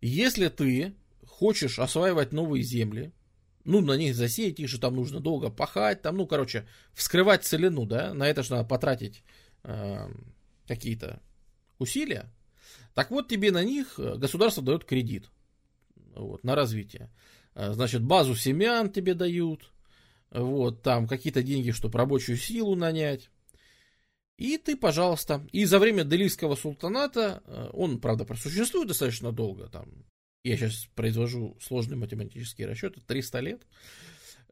Если 0.00 0.48
ты 0.48 0.94
хочешь 1.38 1.78
осваивать 1.78 2.32
новые 2.32 2.64
земли, 2.64 3.12
ну, 3.64 3.80
на 3.80 3.96
них 3.96 4.16
засеять, 4.16 4.58
их 4.58 4.68
же 4.68 4.80
там 4.80 4.96
нужно 4.96 5.20
долго 5.20 5.50
пахать, 5.50 6.02
там, 6.02 6.16
ну, 6.16 6.26
короче, 6.26 6.66
вскрывать 6.94 7.44
целину, 7.44 7.86
да, 7.86 8.12
на 8.12 8.26
это 8.28 8.42
же 8.42 8.50
надо 8.50 8.68
потратить 8.68 9.22
э, 9.62 10.08
какие-то 10.66 11.22
усилия. 11.78 12.32
Так 12.94 13.12
вот, 13.12 13.28
тебе 13.28 13.52
на 13.52 13.62
них 13.62 13.94
государство 13.98 14.64
дает 14.64 14.84
кредит 14.84 15.30
вот, 16.16 16.42
на 16.42 16.56
развитие. 16.56 17.08
Э, 17.54 17.72
значит, 17.72 18.02
базу 18.02 18.34
семян 18.34 18.90
тебе 18.90 19.14
дают, 19.14 19.70
вот, 20.32 20.82
там 20.82 21.06
какие-то 21.06 21.44
деньги, 21.44 21.70
чтобы 21.70 21.98
рабочую 21.98 22.36
силу 22.36 22.74
нанять. 22.74 23.30
И 24.38 24.58
ты, 24.58 24.76
пожалуйста, 24.76 25.46
и 25.52 25.64
за 25.64 25.78
время 25.78 26.02
Делийского 26.02 26.56
султаната, 26.56 27.42
э, 27.44 27.70
он, 27.74 28.00
правда, 28.00 28.24
просуществует 28.24 28.88
достаточно 28.88 29.30
долго, 29.30 29.68
там, 29.68 30.04
я 30.48 30.56
сейчас 30.56 30.88
произвожу 30.94 31.56
сложные 31.60 31.96
математические 31.96 32.66
расчеты, 32.66 33.00
300 33.06 33.40
лет. 33.40 33.62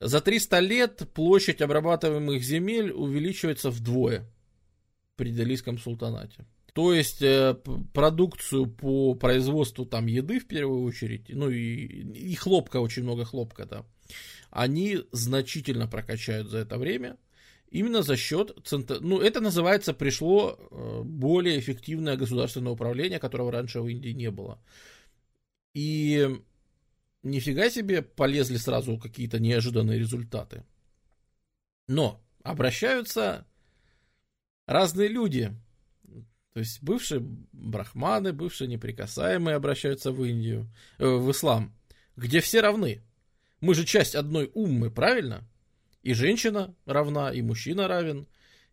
За 0.00 0.20
300 0.20 0.60
лет 0.60 1.08
площадь 1.14 1.62
обрабатываемых 1.62 2.42
земель 2.42 2.90
увеличивается 2.90 3.70
вдвое 3.70 4.30
при 5.16 5.30
Делийском 5.30 5.78
султанате. 5.78 6.44
То 6.74 6.92
есть 6.92 7.22
э, 7.22 7.56
продукцию 7.94 8.66
по 8.66 9.14
производству 9.14 9.86
там 9.86 10.06
еды 10.06 10.38
в 10.38 10.46
первую 10.46 10.82
очередь, 10.82 11.30
ну 11.30 11.48
и, 11.48 11.86
и 12.12 12.34
хлопка, 12.34 12.80
очень 12.80 13.02
много 13.02 13.24
хлопка, 13.24 13.64
да, 13.64 13.86
они 14.50 14.98
значительно 15.10 15.86
прокачают 15.86 16.50
за 16.50 16.58
это 16.58 16.76
время. 16.76 17.16
Именно 17.70 18.02
за 18.02 18.16
счет, 18.16 18.54
центр... 18.64 18.98
ну 19.00 19.20
это 19.20 19.40
называется, 19.40 19.94
пришло 19.94 20.58
э, 20.58 21.02
более 21.02 21.58
эффективное 21.58 22.16
государственное 22.16 22.72
управление, 22.72 23.18
которого 23.18 23.50
раньше 23.50 23.80
в 23.80 23.88
Индии 23.88 24.10
не 24.10 24.30
было. 24.30 24.60
И 25.76 26.26
нифига 27.22 27.68
себе 27.68 28.00
полезли 28.00 28.56
сразу 28.56 28.96
какие-то 28.96 29.38
неожиданные 29.38 29.98
результаты. 29.98 30.64
Но 31.86 32.24
обращаются 32.42 33.46
разные 34.64 35.08
люди. 35.08 35.54
То 36.54 36.60
есть 36.60 36.82
бывшие 36.82 37.20
брахманы, 37.52 38.32
бывшие 38.32 38.68
неприкасаемые 38.68 39.54
обращаются 39.54 40.12
в 40.12 40.24
Индию, 40.24 40.72
э, 40.96 41.06
в 41.06 41.30
ислам, 41.30 41.76
где 42.16 42.40
все 42.40 42.62
равны. 42.62 43.02
Мы 43.60 43.74
же 43.74 43.84
часть 43.84 44.14
одной 44.14 44.50
уммы, 44.54 44.90
правильно? 44.90 45.46
И 46.00 46.14
женщина 46.14 46.74
равна, 46.86 47.30
и 47.34 47.42
мужчина 47.42 47.86
равен, 47.86 48.26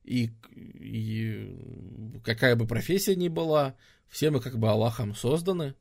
и, 0.06 0.30
и 0.56 2.22
какая 2.24 2.56
бы 2.56 2.66
профессия 2.66 3.18
ни 3.18 3.28
была, 3.28 3.76
все 4.08 4.32
мы 4.32 4.40
как 4.40 4.58
бы 4.58 4.70
Аллахом 4.70 5.14
созданы. 5.14 5.76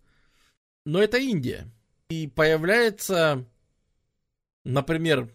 Но 0.85 1.03
это 1.03 1.19
Индия. 1.19 1.71
И 2.09 2.27
появляется, 2.27 3.45
например, 4.65 5.33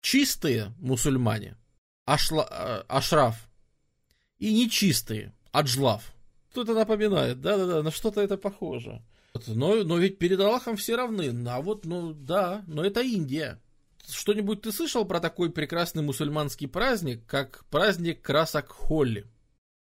чистые 0.00 0.72
мусульмане, 0.78 1.56
ашла, 2.06 2.48
э, 2.50 2.84
ашраф, 2.88 3.48
и 4.38 4.52
нечистые, 4.52 5.34
аджлав. 5.52 6.12
Что-то 6.50 6.74
напоминает, 6.74 7.40
да-да-да, 7.40 7.82
на 7.82 7.90
что-то 7.90 8.20
это 8.20 8.36
похоже. 8.36 9.02
Но, 9.46 9.84
но 9.84 9.98
ведь 9.98 10.18
перед 10.18 10.40
Аллахом 10.40 10.76
все 10.76 10.96
равны. 10.96 11.32
А 11.48 11.60
вот, 11.60 11.84
ну 11.84 12.12
да, 12.12 12.64
но 12.66 12.84
это 12.84 13.00
Индия. 13.00 13.60
Что-нибудь 14.08 14.62
ты 14.62 14.72
слышал 14.72 15.04
про 15.04 15.20
такой 15.20 15.52
прекрасный 15.52 16.02
мусульманский 16.02 16.66
праздник, 16.66 17.24
как 17.26 17.64
праздник 17.66 18.22
красок 18.22 18.68
Холли? 18.68 19.26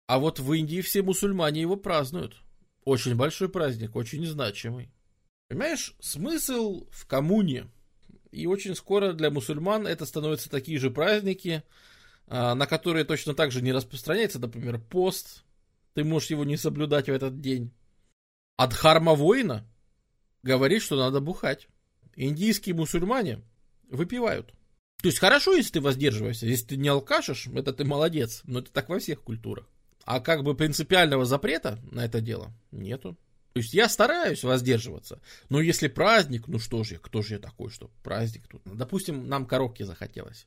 А 0.06 0.18
вот 0.18 0.38
в 0.38 0.52
Индии 0.52 0.80
все 0.80 1.02
мусульмане 1.02 1.60
его 1.60 1.76
празднуют. 1.76 2.36
Очень 2.84 3.14
большой 3.14 3.48
праздник, 3.48 3.96
очень 3.96 4.26
значимый. 4.26 4.90
Понимаешь, 5.48 5.94
смысл 6.00 6.86
в 6.90 7.06
коммуне. 7.06 7.70
И 8.30 8.46
очень 8.46 8.74
скоро 8.74 9.12
для 9.12 9.30
мусульман 9.30 9.86
это 9.86 10.04
становятся 10.06 10.50
такие 10.50 10.78
же 10.78 10.90
праздники, 10.90 11.62
а, 12.26 12.54
на 12.54 12.66
которые 12.66 13.04
точно 13.04 13.34
так 13.34 13.52
же 13.52 13.62
не 13.62 13.72
распространяется, 13.72 14.38
например, 14.38 14.78
пост. 14.78 15.44
Ты 15.94 16.02
можешь 16.02 16.30
его 16.30 16.44
не 16.44 16.56
соблюдать 16.56 17.06
в 17.06 17.12
этот 17.12 17.40
день. 17.40 17.72
Адхарма 18.56 19.14
воина 19.14 19.66
говорит, 20.42 20.82
что 20.82 20.96
надо 20.96 21.20
бухать. 21.20 21.68
Индийские 22.16 22.74
мусульмане 22.74 23.42
выпивают. 23.88 24.52
То 25.00 25.08
есть 25.08 25.18
хорошо, 25.18 25.54
если 25.54 25.74
ты 25.74 25.80
воздерживаешься. 25.80 26.46
Если 26.46 26.66
ты 26.66 26.76
не 26.76 26.88
алкашешь, 26.88 27.46
это 27.48 27.72
ты 27.72 27.84
молодец. 27.84 28.40
Но 28.44 28.60
это 28.60 28.72
так 28.72 28.88
во 28.88 28.98
всех 28.98 29.22
культурах. 29.22 29.68
А 30.04 30.20
как 30.20 30.42
бы 30.42 30.54
принципиального 30.54 31.24
запрета 31.24 31.78
на 31.90 32.04
это 32.04 32.20
дело 32.20 32.52
нету. 32.70 33.16
То 33.54 33.60
есть 33.60 33.72
я 33.72 33.88
стараюсь 33.88 34.42
воздерживаться. 34.42 35.22
Но 35.48 35.60
если 35.60 35.88
праздник, 35.88 36.48
ну 36.48 36.58
что 36.58 36.82
же, 36.82 36.98
кто 36.98 37.22
же 37.22 37.34
я 37.34 37.40
такой, 37.40 37.70
что 37.70 37.90
праздник 38.02 38.48
тут? 38.48 38.62
Допустим, 38.64 39.28
нам 39.28 39.46
коровки 39.46 39.84
захотелось. 39.84 40.46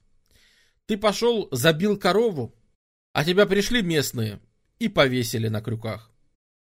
Ты 0.86 0.98
пошел, 0.98 1.48
забил 1.52 1.98
корову, 1.98 2.54
а 3.14 3.24
тебя 3.24 3.46
пришли 3.46 3.82
местные 3.82 4.40
и 4.80 4.90
повесили 4.90 5.48
на 5.48 5.62
крюках. 5.62 6.12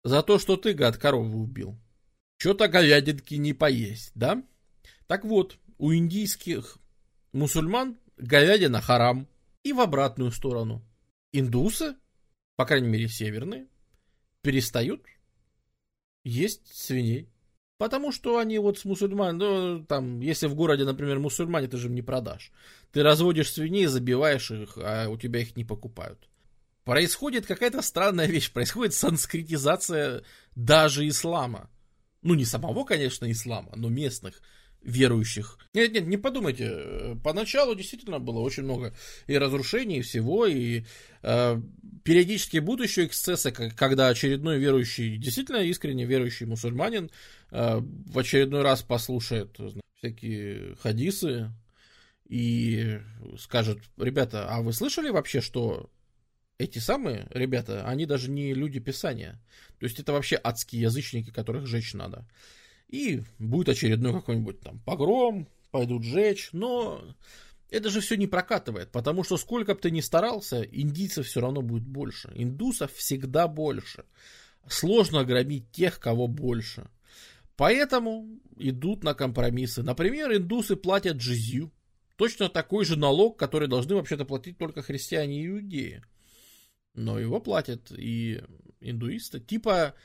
За 0.03 0.23
то, 0.23 0.39
что 0.39 0.55
ты, 0.55 0.73
гад, 0.73 0.97
корову 0.97 1.39
убил. 1.39 1.77
Что-то 2.37 2.69
говядинки 2.69 3.35
не 3.35 3.53
поесть, 3.53 4.11
да? 4.15 4.41
Так 5.07 5.25
вот, 5.25 5.57
у 5.77 5.93
индийских 5.93 6.77
мусульман 7.33 7.97
говядина 8.17 8.81
харам. 8.81 9.27
И 9.63 9.73
в 9.73 9.81
обратную 9.81 10.31
сторону. 10.31 10.81
Индусы, 11.33 11.95
по 12.59 12.65
крайней 12.65 12.89
мере 12.89 13.07
северные, 13.07 13.67
перестают 14.41 15.05
есть 16.25 16.67
свиней. 16.75 17.29
Потому 17.77 18.11
что 18.11 18.37
они 18.37 18.59
вот 18.59 18.77
с 18.77 18.83
мусульман, 18.83 19.37
ну, 19.37 19.85
там, 19.85 20.19
если 20.19 20.47
в 20.47 20.55
городе, 20.55 20.83
например, 20.83 21.19
мусульмане, 21.19 21.69
ты 21.69 21.77
же 21.77 21.87
им 21.87 21.95
не 21.95 22.01
продашь. 22.01 22.51
Ты 22.91 23.01
разводишь 23.01 23.53
свиней, 23.53 23.85
забиваешь 23.85 24.51
их, 24.51 24.73
а 24.75 25.07
у 25.07 25.17
тебя 25.17 25.39
их 25.39 25.55
не 25.55 25.63
покупают. 25.63 26.27
Происходит 26.83 27.45
какая-то 27.45 27.81
странная 27.81 28.27
вещь, 28.27 28.51
происходит 28.51 28.93
санскритизация 28.93 30.23
даже 30.53 31.07
ислама. 31.07 31.69
Ну, 32.23 32.33
не 32.33 32.43
самого, 32.43 32.83
конечно, 32.83 33.31
ислама, 33.31 33.71
но 33.77 33.87
местных 33.87 34.41
верующих. 34.81 35.57
Нет, 35.73 35.93
нет, 35.93 36.07
не 36.07 36.17
подумайте. 36.17 37.17
Поначалу 37.23 37.75
действительно 37.75 38.19
было 38.19 38.39
очень 38.39 38.63
много 38.63 38.93
и 39.27 39.37
разрушений, 39.37 39.99
и 39.99 40.01
всего, 40.01 40.45
и 40.45 40.83
э, 41.21 41.61
периодически 42.03 42.57
будут 42.57 42.87
еще 42.87 43.05
эксцессы, 43.05 43.51
когда 43.51 44.07
очередной 44.07 44.59
верующий, 44.59 45.17
действительно 45.17 45.57
искренне 45.57 46.05
верующий 46.05 46.45
мусульманин 46.45 47.09
э, 47.51 47.79
в 47.79 48.19
очередной 48.19 48.61
раз 48.61 48.81
послушает 48.83 49.57
всякие 49.97 50.75
хадисы 50.75 51.51
и 52.27 52.99
скажет, 53.39 53.79
ребята, 53.97 54.47
а 54.49 54.61
вы 54.61 54.73
слышали 54.73 55.09
вообще, 55.09 55.41
что 55.41 55.89
эти 56.57 56.79
самые 56.79 57.27
ребята, 57.31 57.85
они 57.87 58.05
даже 58.05 58.29
не 58.29 58.53
люди 58.53 58.79
Писания. 58.79 59.41
То 59.79 59.85
есть 59.85 59.99
это 59.99 60.11
вообще 60.13 60.39
адские 60.41 60.83
язычники, 60.83 61.31
которых 61.31 61.67
жечь 61.67 61.93
надо 61.93 62.27
и 62.89 63.21
будет 63.37 63.69
очередной 63.69 64.13
какой-нибудь 64.13 64.59
там 64.61 64.79
погром, 64.79 65.47
пойдут 65.71 66.03
жечь, 66.03 66.49
но 66.51 67.03
это 67.69 67.89
же 67.89 68.01
все 68.01 68.17
не 68.17 68.27
прокатывает, 68.27 68.91
потому 68.91 69.23
что 69.23 69.37
сколько 69.37 69.75
бы 69.75 69.81
ты 69.81 69.91
ни 69.91 70.01
старался, 70.01 70.61
индийцев 70.61 71.27
все 71.27 71.41
равно 71.41 71.61
будет 71.61 71.87
больше. 71.87 72.31
Индусов 72.33 72.93
всегда 72.93 73.47
больше. 73.47 74.05
Сложно 74.67 75.23
громить 75.23 75.71
тех, 75.71 75.99
кого 75.99 76.27
больше. 76.27 76.89
Поэтому 77.55 78.39
идут 78.57 79.03
на 79.03 79.13
компромиссы. 79.13 79.83
Например, 79.83 80.35
индусы 80.35 80.75
платят 80.75 81.17
джизью. 81.17 81.71
Точно 82.15 82.49
такой 82.49 82.85
же 82.85 82.97
налог, 82.97 83.37
который 83.37 83.67
должны 83.67 83.95
вообще-то 83.95 84.25
платить 84.25 84.57
только 84.57 84.81
христиане 84.81 85.41
и 85.41 85.47
иудеи. 85.47 86.03
Но 86.93 87.19
его 87.19 87.39
платят 87.39 87.91
и 87.91 88.43
индуисты. 88.81 89.39
Типа 89.39 89.95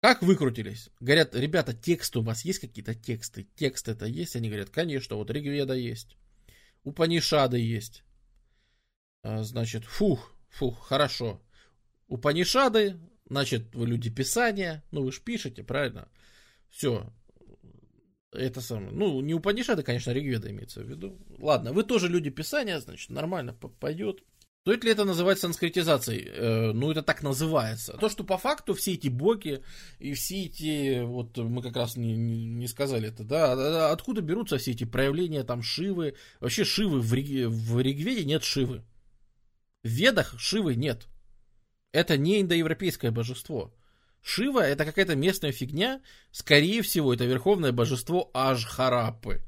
как 0.00 0.22
выкрутились? 0.22 0.90
Говорят, 1.00 1.34
ребята, 1.34 1.72
тексты 1.72 2.18
у 2.18 2.22
вас 2.22 2.44
есть 2.44 2.58
какие-то 2.58 2.94
тексты? 2.94 3.46
Текст 3.56 3.88
это 3.88 4.06
есть? 4.06 4.36
Они 4.36 4.48
говорят, 4.48 4.70
конечно, 4.70 5.16
вот 5.16 5.30
Ригведа 5.30 5.74
есть. 5.74 6.16
У 6.84 6.92
Панишады 6.92 7.58
есть. 7.58 8.04
А, 9.22 9.42
значит, 9.42 9.84
фух, 9.84 10.36
фух, 10.48 10.86
хорошо. 10.86 11.42
У 12.08 12.16
Панишады, 12.16 13.00
значит, 13.28 13.74
вы 13.74 13.88
люди 13.88 14.10
писания, 14.10 14.84
ну 14.92 15.02
вы 15.02 15.10
же 15.10 15.20
пишете, 15.20 15.64
правильно? 15.64 16.08
Все. 16.70 17.12
Это 18.32 18.60
самое. 18.60 18.92
Ну, 18.92 19.20
не 19.20 19.34
у 19.34 19.40
Панишады, 19.40 19.82
конечно, 19.82 20.12
Ригведа 20.12 20.50
имеется 20.50 20.82
в 20.82 20.88
виду. 20.88 21.18
Ладно, 21.38 21.72
вы 21.72 21.82
тоже 21.82 22.08
люди 22.08 22.30
писания, 22.30 22.78
значит, 22.78 23.10
нормально 23.10 23.52
пойдет. 23.54 24.22
Стоит 24.66 24.82
ли 24.82 24.90
это 24.90 25.04
называть 25.04 25.38
санскритизацией? 25.38 26.28
Э, 26.28 26.72
ну, 26.72 26.90
это 26.90 27.00
так 27.00 27.22
называется. 27.22 27.92
То, 28.00 28.08
что 28.08 28.24
по 28.24 28.36
факту 28.36 28.74
все 28.74 28.94
эти 28.94 29.06
боги 29.06 29.62
и 30.00 30.12
все 30.14 30.46
эти, 30.46 31.04
вот 31.04 31.36
мы 31.36 31.62
как 31.62 31.76
раз 31.76 31.96
не, 31.96 32.16
не, 32.16 32.66
сказали 32.66 33.10
это, 33.10 33.22
да, 33.22 33.52
а, 33.52 33.54
а 33.54 33.92
откуда 33.92 34.22
берутся 34.22 34.58
все 34.58 34.72
эти 34.72 34.82
проявления 34.82 35.44
там 35.44 35.62
Шивы? 35.62 36.16
Вообще 36.40 36.64
Шивы 36.64 37.00
в, 37.00 37.14
Риг, 37.14 37.46
в 37.48 37.80
Ригведе 37.80 38.24
нет 38.24 38.42
Шивы. 38.42 38.82
В 39.84 39.88
Ведах 39.88 40.34
Шивы 40.36 40.74
нет. 40.74 41.06
Это 41.92 42.16
не 42.16 42.40
индоевропейское 42.40 43.12
божество. 43.12 43.72
Шива 44.20 44.62
это 44.62 44.84
какая-то 44.84 45.14
местная 45.14 45.52
фигня, 45.52 46.00
скорее 46.32 46.82
всего, 46.82 47.14
это 47.14 47.24
верховное 47.24 47.70
божество 47.70 48.32
Ажхарапы. 48.34 49.42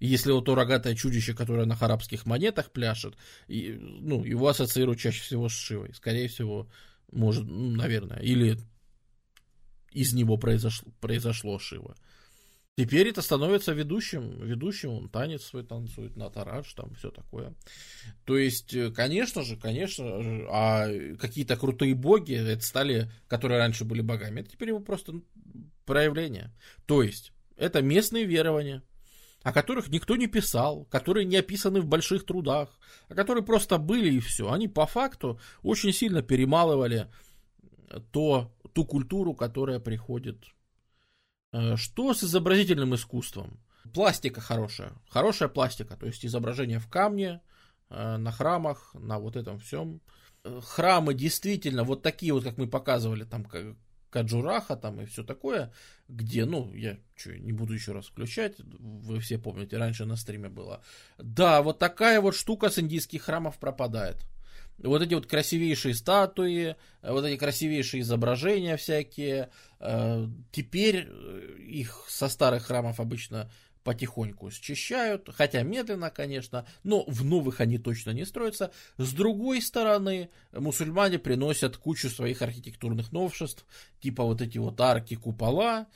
Если 0.00 0.32
вот 0.32 0.46
то 0.46 0.54
рогатое 0.54 0.94
чудище, 0.94 1.34
которое 1.34 1.66
на 1.66 1.76
харабских 1.76 2.24
монетах 2.24 2.72
пляшет, 2.72 3.16
и, 3.48 3.72
ну, 3.78 4.24
его 4.24 4.48
ассоциируют 4.48 4.98
чаще 4.98 5.22
всего 5.22 5.48
с 5.48 5.52
Шивой. 5.52 5.94
Скорее 5.94 6.26
всего, 6.28 6.68
может, 7.12 7.44
ну, 7.44 7.76
наверное, 7.76 8.18
или 8.20 8.58
из 9.92 10.14
него 10.14 10.38
произошло, 10.38 10.90
произошло 11.00 11.58
Шива. 11.58 11.96
Теперь 12.76 13.08
это 13.08 13.20
становится 13.20 13.72
ведущим, 13.72 14.40
ведущим, 14.42 14.90
он 14.90 15.08
танец 15.10 15.42
свой 15.42 15.64
танцует, 15.64 16.16
на 16.16 16.30
тарадж, 16.30 16.72
там 16.74 16.94
все 16.94 17.10
такое. 17.10 17.54
То 18.24 18.38
есть, 18.38 18.72
э, 18.72 18.90
конечно 18.90 19.42
же, 19.42 19.56
конечно 19.56 20.04
а 20.48 20.88
какие-то 21.18 21.56
крутые 21.56 21.94
боги, 21.94 22.34
это 22.34 22.64
стали, 22.64 23.10
которые 23.28 23.58
раньше 23.58 23.84
были 23.84 24.00
богами, 24.00 24.40
это 24.40 24.50
теперь 24.50 24.68
его 24.68 24.80
просто 24.80 25.20
проявление. 25.84 26.56
То 26.86 27.02
есть, 27.02 27.32
это 27.56 27.82
местные 27.82 28.24
верования, 28.24 28.82
о 29.42 29.52
которых 29.52 29.88
никто 29.88 30.16
не 30.16 30.26
писал, 30.26 30.84
которые 30.86 31.24
не 31.24 31.36
описаны 31.36 31.80
в 31.80 31.86
больших 31.86 32.26
трудах, 32.26 32.68
а 33.08 33.14
которые 33.14 33.44
просто 33.44 33.78
были 33.78 34.10
и 34.10 34.20
все. 34.20 34.50
Они 34.50 34.68
по 34.68 34.86
факту 34.86 35.40
очень 35.62 35.92
сильно 35.92 36.22
перемалывали 36.22 37.08
то, 38.12 38.52
ту 38.72 38.84
культуру, 38.84 39.34
которая 39.34 39.80
приходит 39.80 40.44
Э, 41.52 41.76
что 41.76 42.14
с 42.14 42.24
изобразительным 42.24 42.94
искусством? 42.94 43.60
Пластика 43.92 44.40
хорошая. 44.40 44.92
Хорошая 45.08 45.48
пластика, 45.48 45.96
то 45.96 46.06
есть 46.06 46.24
изображение 46.24 46.78
в 46.78 46.88
камне, 46.88 47.40
э, 47.88 48.16
на 48.16 48.30
храмах, 48.30 48.94
на 48.94 49.18
вот 49.18 49.36
этом 49.36 49.58
всем. 49.58 50.00
Э, 50.44 50.60
храмы 50.62 51.14
действительно 51.14 51.84
вот 51.84 52.02
такие 52.02 52.32
вот, 52.32 52.44
как 52.44 52.56
мы 52.56 52.68
показывали, 52.68 53.24
там 53.24 53.44
Каджураха 54.10 54.76
там 54.76 55.00
и 55.00 55.06
все 55.06 55.24
такое, 55.24 55.72
где, 56.08 56.44
ну, 56.44 56.72
я 56.74 56.98
что, 57.16 57.36
не 57.38 57.52
буду 57.52 57.72
еще 57.72 57.92
раз 57.92 58.06
включать, 58.06 58.56
вы 58.58 59.20
все 59.20 59.38
помните, 59.38 59.78
раньше 59.78 60.04
на 60.04 60.16
стриме 60.16 60.48
было. 60.48 60.82
Да, 61.18 61.62
вот 61.62 61.78
такая 61.78 62.20
вот 62.20 62.34
штука 62.34 62.70
с 62.70 62.78
индийских 62.78 63.22
храмов 63.22 63.58
пропадает 63.58 64.26
вот 64.82 65.02
эти 65.02 65.14
вот 65.14 65.26
красивейшие 65.26 65.94
статуи, 65.94 66.76
вот 67.02 67.24
эти 67.24 67.38
красивейшие 67.38 68.02
изображения 68.02 68.76
всякие, 68.76 69.50
э, 69.78 70.26
теперь 70.52 71.06
э, 71.08 71.56
их 71.58 72.04
со 72.08 72.28
старых 72.28 72.64
храмов 72.64 73.00
обычно 73.00 73.50
потихоньку 73.90 74.52
счищают, 74.52 75.28
хотя 75.34 75.64
медленно, 75.64 76.10
конечно, 76.10 76.64
но 76.84 77.02
в 77.08 77.24
новых 77.24 77.60
они 77.60 77.76
точно 77.76 78.12
не 78.12 78.24
строятся. 78.24 78.70
С 78.98 79.12
другой 79.12 79.60
стороны, 79.60 80.30
мусульмане 80.52 81.18
приносят 81.18 81.76
кучу 81.76 82.08
своих 82.08 82.40
архитектурных 82.40 83.10
новшеств, 83.10 83.66
типа 84.00 84.22
вот 84.22 84.42
эти 84.42 84.58
вот 84.58 84.80
арки, 84.80 85.16
купола, 85.16 85.88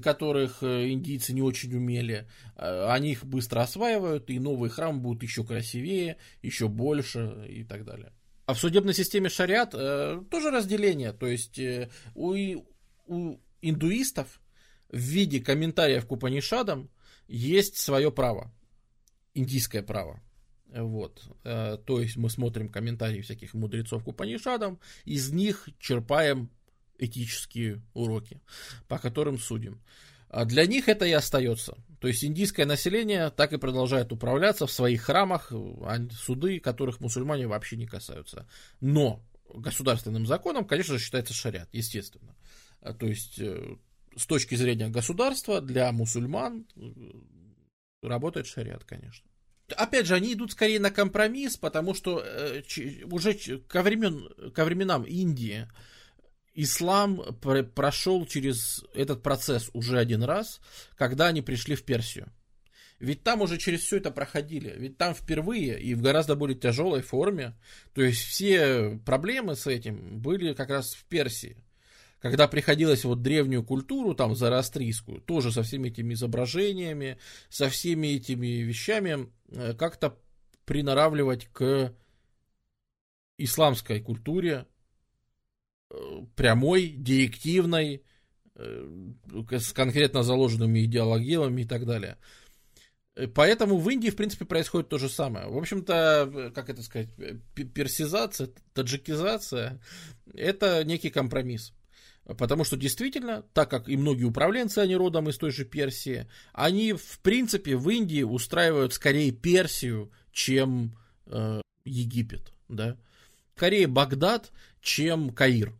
которых 0.00 0.62
индийцы 0.62 1.32
не 1.32 1.42
очень 1.42 1.74
умели, 1.74 2.28
они 2.54 3.10
их 3.10 3.24
быстро 3.24 3.62
осваивают, 3.62 4.30
и 4.30 4.38
новые 4.38 4.70
храмы 4.70 5.00
будут 5.00 5.24
еще 5.24 5.42
красивее, 5.42 6.18
еще 6.42 6.68
больше 6.68 7.46
и 7.48 7.64
так 7.64 7.84
далее. 7.84 8.12
А 8.46 8.54
в 8.54 8.60
судебной 8.60 8.94
системе 8.94 9.28
шариат 9.28 9.74
э, 9.74 10.22
тоже 10.30 10.50
разделение. 10.50 11.12
То 11.12 11.26
есть 11.26 11.58
э, 11.58 11.90
у, 12.14 12.32
у 13.06 13.40
индуистов 13.60 14.40
в 14.88 14.98
виде 14.98 15.40
комментариев 15.40 16.06
к 16.06 16.12
Упанишадам 16.12 16.90
есть 17.30 17.76
свое 17.78 18.10
право. 18.10 18.52
Индийское 19.34 19.82
право. 19.82 20.20
Вот. 20.66 21.22
Э, 21.44 21.78
то 21.84 22.00
есть 22.00 22.16
мы 22.16 22.30
смотрим 22.30 22.68
комментарии 22.68 23.22
всяких 23.22 23.54
мудрецов 23.54 24.04
к 24.04 24.08
Упанишадам, 24.08 24.78
из 25.04 25.30
них 25.32 25.68
черпаем 25.78 26.50
этические 26.98 27.82
уроки, 27.94 28.40
по 28.88 28.98
которым 28.98 29.38
судим. 29.38 29.80
А 30.28 30.44
для 30.44 30.66
них 30.66 30.88
это 30.88 31.06
и 31.06 31.12
остается. 31.12 31.76
То 32.00 32.08
есть 32.08 32.24
индийское 32.24 32.66
население 32.66 33.30
так 33.30 33.52
и 33.52 33.58
продолжает 33.58 34.12
управляться 34.12 34.66
в 34.66 34.72
своих 34.72 35.02
храмах, 35.02 35.50
а 35.52 35.98
суды, 36.12 36.60
которых 36.60 37.00
мусульмане 37.00 37.46
вообще 37.46 37.76
не 37.76 37.86
касаются. 37.86 38.46
Но 38.80 39.22
государственным 39.52 40.26
законом, 40.26 40.64
конечно 40.64 40.96
же, 40.96 41.04
считается 41.04 41.34
шариат, 41.34 41.68
естественно. 41.72 42.36
А, 42.80 42.94
то 42.94 43.06
есть 43.06 43.40
э, 43.40 43.76
с 44.16 44.26
точки 44.26 44.54
зрения 44.54 44.88
государства 44.88 45.60
для 45.60 45.90
мусульман 45.92 46.66
э, 46.76 46.80
работает 48.02 48.46
шариат, 48.46 48.84
конечно. 48.84 49.28
Опять 49.76 50.06
же, 50.06 50.14
они 50.14 50.34
идут 50.34 50.52
скорее 50.52 50.80
на 50.80 50.90
компромисс, 50.90 51.56
потому 51.56 51.94
что 51.94 52.20
э, 52.24 52.62
уже 53.04 53.34
ко, 53.68 53.82
времен, 53.82 54.28
ко 54.52 54.64
временам 54.64 55.04
Индии 55.04 55.68
ислам 56.54 57.22
прошел 57.74 58.26
через 58.26 58.84
этот 58.94 59.22
процесс 59.22 59.70
уже 59.72 59.98
один 59.98 60.22
раз, 60.22 60.60
когда 60.96 61.28
они 61.28 61.42
пришли 61.42 61.76
в 61.76 61.84
Персию. 61.84 62.32
Ведь 62.98 63.22
там 63.22 63.40
уже 63.40 63.56
через 63.56 63.80
все 63.80 63.96
это 63.96 64.10
проходили. 64.10 64.74
Ведь 64.76 64.98
там 64.98 65.14
впервые 65.14 65.80
и 65.80 65.94
в 65.94 66.02
гораздо 66.02 66.36
более 66.36 66.56
тяжелой 66.56 67.00
форме. 67.00 67.54
То 67.94 68.02
есть 68.02 68.20
все 68.20 69.00
проблемы 69.06 69.56
с 69.56 69.66
этим 69.66 70.20
были 70.20 70.52
как 70.52 70.68
раз 70.68 70.92
в 70.92 71.04
Персии. 71.06 71.56
Когда 72.20 72.46
приходилось 72.48 73.04
вот 73.04 73.22
древнюю 73.22 73.64
культуру, 73.64 74.14
там, 74.14 74.34
зороастрийскую, 74.34 75.20
тоже 75.20 75.52
со 75.52 75.62
всеми 75.62 75.88
этими 75.88 76.14
изображениями, 76.14 77.18
со 77.48 77.68
всеми 77.68 78.08
этими 78.08 78.46
вещами, 78.62 79.32
э, 79.48 79.74
как-то 79.74 80.18
приноравливать 80.64 81.46
к 81.46 81.94
исламской 83.38 84.00
культуре, 84.00 84.66
прямой, 86.36 86.88
директивной, 86.88 88.02
э, 88.54 88.88
с 89.50 89.72
конкретно 89.72 90.22
заложенными 90.22 90.84
идеологиями 90.84 91.62
и 91.62 91.66
так 91.66 91.86
далее. 91.86 92.18
Э, 93.16 93.26
поэтому 93.26 93.78
в 93.78 93.88
Индии, 93.90 94.10
в 94.10 94.16
принципе, 94.16 94.44
происходит 94.44 94.88
то 94.88 94.98
же 94.98 95.08
самое. 95.08 95.48
В 95.48 95.56
общем-то, 95.56 96.30
э, 96.32 96.50
как 96.50 96.70
это 96.70 96.82
сказать, 96.82 97.08
персизация, 97.74 98.50
таджикизация– 98.72 99.80
это 100.34 100.84
некий 100.84 101.10
компромисс. 101.10 101.72
Потому 102.38 102.64
что 102.64 102.76
действительно, 102.76 103.42
так 103.54 103.70
как 103.70 103.88
и 103.88 103.96
многие 103.96 104.24
управленцы, 104.24 104.78
они 104.78 104.94
родом 104.94 105.28
из 105.28 105.38
той 105.38 105.50
же 105.50 105.64
Персии, 105.64 106.28
они, 106.52 106.92
в 106.92 107.18
принципе, 107.20 107.76
в 107.76 107.88
Индии 107.88 108.22
устраивают 108.22 108.92
скорее 108.92 109.32
Персию, 109.32 110.12
чем 110.32 110.96
э, 111.26 111.60
Египет. 111.84 112.52
Да? 112.68 112.96
Скорее 113.56 113.86
Багдад, 113.86 114.52
чем 114.80 115.30
Каир 115.30 115.74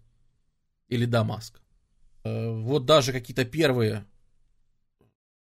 или 0.88 1.04
Дамаск. 1.04 1.60
Э, 2.24 2.50
вот 2.50 2.84
даже 2.84 3.12
какие-то 3.12 3.44
первые 3.44 4.06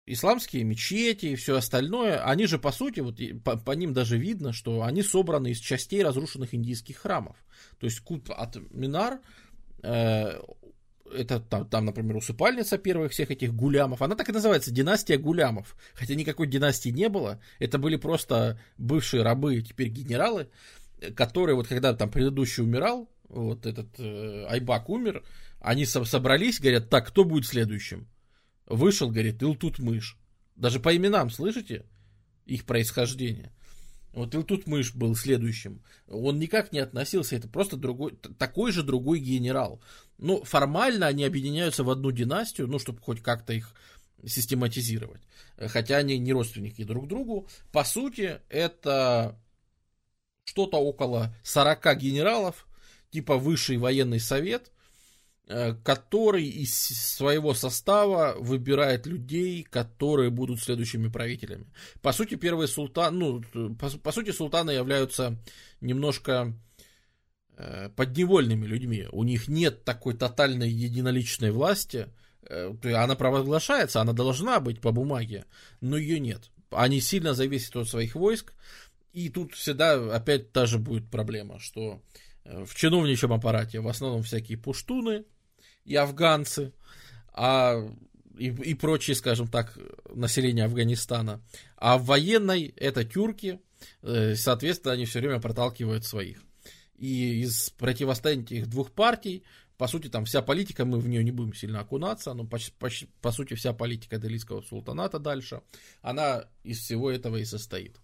исламские 0.06 0.64
мечети 0.64 1.26
и 1.26 1.36
все 1.36 1.56
остальное, 1.56 2.22
они 2.24 2.46
же, 2.46 2.58
по 2.58 2.72
сути, 2.72 3.00
вот 3.00 3.18
по, 3.42 3.56
по 3.56 3.72
ним 3.72 3.94
даже 3.94 4.18
видно, 4.18 4.52
что 4.52 4.82
они 4.82 5.02
собраны 5.02 5.52
из 5.52 5.58
частей 5.58 6.02
разрушенных 6.02 6.54
индийских 6.54 6.98
храмов. 6.98 7.36
То 7.78 7.86
есть 7.86 8.00
культ 8.00 8.30
от 8.30 8.56
Минар, 8.70 9.20
э, 9.82 10.38
это 11.12 11.40
там, 11.40 11.68
там, 11.68 11.84
например, 11.84 12.16
усыпальница 12.16 12.78
первых 12.78 13.12
всех 13.12 13.30
этих 13.30 13.54
гулямов, 13.54 14.02
она 14.02 14.14
так 14.14 14.28
и 14.28 14.32
называется, 14.32 14.70
династия 14.70 15.16
гулямов. 15.18 15.76
Хотя 15.94 16.14
никакой 16.14 16.46
династии 16.46 16.90
не 16.90 17.08
было, 17.08 17.40
это 17.58 17.78
были 17.78 17.96
просто 17.96 18.60
бывшие 18.78 19.22
рабы, 19.22 19.60
теперь 19.62 19.88
генералы, 19.88 20.48
которые 21.14 21.56
вот 21.56 21.68
когда 21.68 21.94
там 21.94 22.10
предыдущий 22.10 22.62
умирал, 22.62 23.10
вот 23.28 23.66
этот 23.66 23.88
э, 23.98 24.46
Айбак 24.48 24.88
умер, 24.88 25.24
они 25.60 25.86
со- 25.86 26.04
собрались, 26.04 26.60
говорят, 26.60 26.88
так, 26.88 27.08
кто 27.08 27.24
будет 27.24 27.46
следующим? 27.46 28.06
Вышел, 28.66 29.10
говорит, 29.10 29.42
Илтут 29.42 29.78
Мышь. 29.78 30.16
Даже 30.56 30.80
по 30.80 30.96
именам, 30.96 31.30
слышите? 31.30 31.84
Их 32.46 32.64
происхождение. 32.64 33.52
Вот 34.14 34.32
Илтут 34.32 34.66
Мышь 34.68 34.94
был 34.94 35.16
следующим. 35.16 35.82
Он 36.06 36.38
никак 36.38 36.72
не 36.72 36.78
относился, 36.78 37.34
это 37.34 37.48
просто 37.48 37.76
другой, 37.76 38.16
такой 38.38 38.70
же 38.70 38.84
другой 38.84 39.18
генерал. 39.18 39.82
Ну, 40.18 40.44
формально 40.44 41.08
они 41.08 41.24
объединяются 41.24 41.82
в 41.82 41.90
одну 41.90 42.12
династию, 42.12 42.68
ну, 42.68 42.78
чтобы 42.78 43.00
хоть 43.00 43.20
как-то 43.20 43.52
их 43.52 43.74
систематизировать. 44.24 45.20
Хотя 45.58 45.96
они 45.96 46.16
не 46.18 46.32
родственники 46.32 46.84
друг 46.84 47.08
другу. 47.08 47.48
По 47.72 47.82
сути, 47.82 48.40
это 48.48 49.36
что-то 50.44 50.76
около 50.76 51.34
40 51.42 51.98
генералов, 51.98 52.68
типа 53.10 53.36
высший 53.36 53.78
военный 53.78 54.20
совет, 54.20 54.70
который 55.46 56.46
из 56.46 56.74
своего 56.74 57.52
состава 57.52 58.34
выбирает 58.38 59.06
людей, 59.06 59.62
которые 59.62 60.30
будут 60.30 60.60
следующими 60.60 61.08
правителями. 61.08 61.66
По 62.00 62.12
сути, 62.12 62.36
первые 62.36 62.66
султаны, 62.66 63.42
ну, 63.52 63.74
по, 63.74 63.90
по 63.90 64.12
сути, 64.12 64.30
султаны 64.30 64.70
являются 64.70 65.36
немножко 65.82 66.54
э, 67.58 67.90
подневольными 67.94 68.64
людьми. 68.64 69.06
У 69.12 69.22
них 69.22 69.46
нет 69.48 69.84
такой 69.84 70.14
тотальной 70.14 70.70
единоличной 70.70 71.50
власти. 71.50 72.08
Э, 72.48 72.72
она 72.94 73.14
провозглашается, 73.14 74.00
она 74.00 74.14
должна 74.14 74.60
быть 74.60 74.80
по 74.80 74.92
бумаге, 74.92 75.44
но 75.82 75.98
ее 75.98 76.20
нет. 76.20 76.50
Они 76.70 77.00
сильно 77.00 77.34
зависят 77.34 77.76
от 77.76 77.88
своих 77.88 78.14
войск. 78.14 78.54
И 79.12 79.28
тут 79.28 79.52
всегда 79.52 80.16
опять 80.16 80.52
та 80.52 80.64
же 80.64 80.78
будет 80.78 81.10
проблема, 81.10 81.60
что 81.60 82.02
в 82.44 82.74
чиновничьем 82.74 83.32
аппарате 83.32 83.80
в 83.80 83.88
основном 83.88 84.22
всякие 84.22 84.58
пуштуны, 84.58 85.24
и 85.84 85.96
афганцы, 85.96 86.72
а 87.32 87.88
и, 88.38 88.48
и 88.48 88.74
прочие, 88.74 89.14
скажем 89.14 89.48
так, 89.48 89.78
население 90.14 90.64
Афганистана. 90.64 91.40
А 91.76 91.98
в 91.98 92.06
военной 92.06 92.74
это 92.76 93.04
тюрки, 93.04 93.60
э, 94.02 94.34
соответственно, 94.34 94.94
они 94.94 95.04
все 95.04 95.20
время 95.20 95.40
проталкивают 95.40 96.04
своих. 96.04 96.42
И 96.96 97.42
из 97.42 97.70
противостояния 97.70 98.42
этих 98.44 98.68
двух 98.68 98.92
партий, 98.92 99.44
по 99.76 99.88
сути, 99.88 100.08
там 100.08 100.24
вся 100.24 100.42
политика, 100.42 100.84
мы 100.84 101.00
в 101.00 101.08
нее 101.08 101.24
не 101.24 101.32
будем 101.32 101.54
сильно 101.54 101.80
окунаться, 101.80 102.32
но 102.32 102.44
по, 102.44 102.58
по, 102.78 102.88
по 103.20 103.32
сути 103.32 103.54
вся 103.54 103.72
политика 103.72 104.18
Делийского 104.18 104.62
султаната 104.62 105.18
дальше, 105.18 105.62
она 106.00 106.44
из 106.62 106.78
всего 106.78 107.10
этого 107.10 107.36
и 107.36 107.44
состоит. 107.44 107.98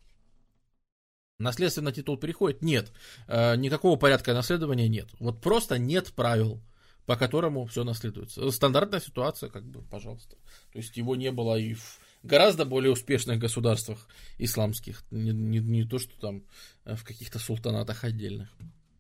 Наследственный 1.39 1.93
титул 1.93 2.19
переходит? 2.19 2.61
Нет. 2.61 2.93
Э, 3.27 3.57
никакого 3.57 3.97
порядка 3.97 4.35
наследования 4.35 4.89
нет. 4.89 5.09
Вот 5.19 5.41
просто 5.41 5.79
нет 5.79 6.13
правил 6.13 6.61
по 7.07 7.17
которому 7.17 7.67
все 7.67 7.85
наследуется. 7.85 8.51
Стандартная 8.51 9.01
ситуация, 9.01 9.51
как 9.51 9.65
бы, 9.65 9.83
пожалуйста. 9.83 10.37
То 10.73 10.79
есть 10.79 10.97
его 10.97 11.17
не 11.17 11.31
было 11.33 11.59
и 11.59 11.75
в 11.75 12.01
гораздо 12.23 12.65
более 12.65 12.93
успешных 12.93 13.39
государствах 13.39 14.09
исламских, 14.39 15.03
не, 15.11 15.33
не, 15.33 15.59
не 15.59 15.85
то, 15.85 15.99
что 15.99 16.19
там 16.21 16.45
э, 16.85 16.95
в 16.95 17.05
каких-то 17.05 17.39
султанатах 17.39 18.05
отдельных. 18.05 18.49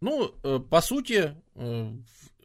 Ну, 0.01 0.35
э, 0.43 0.59
по 0.59 0.81
сути, 0.81 1.37
э, 1.55 1.93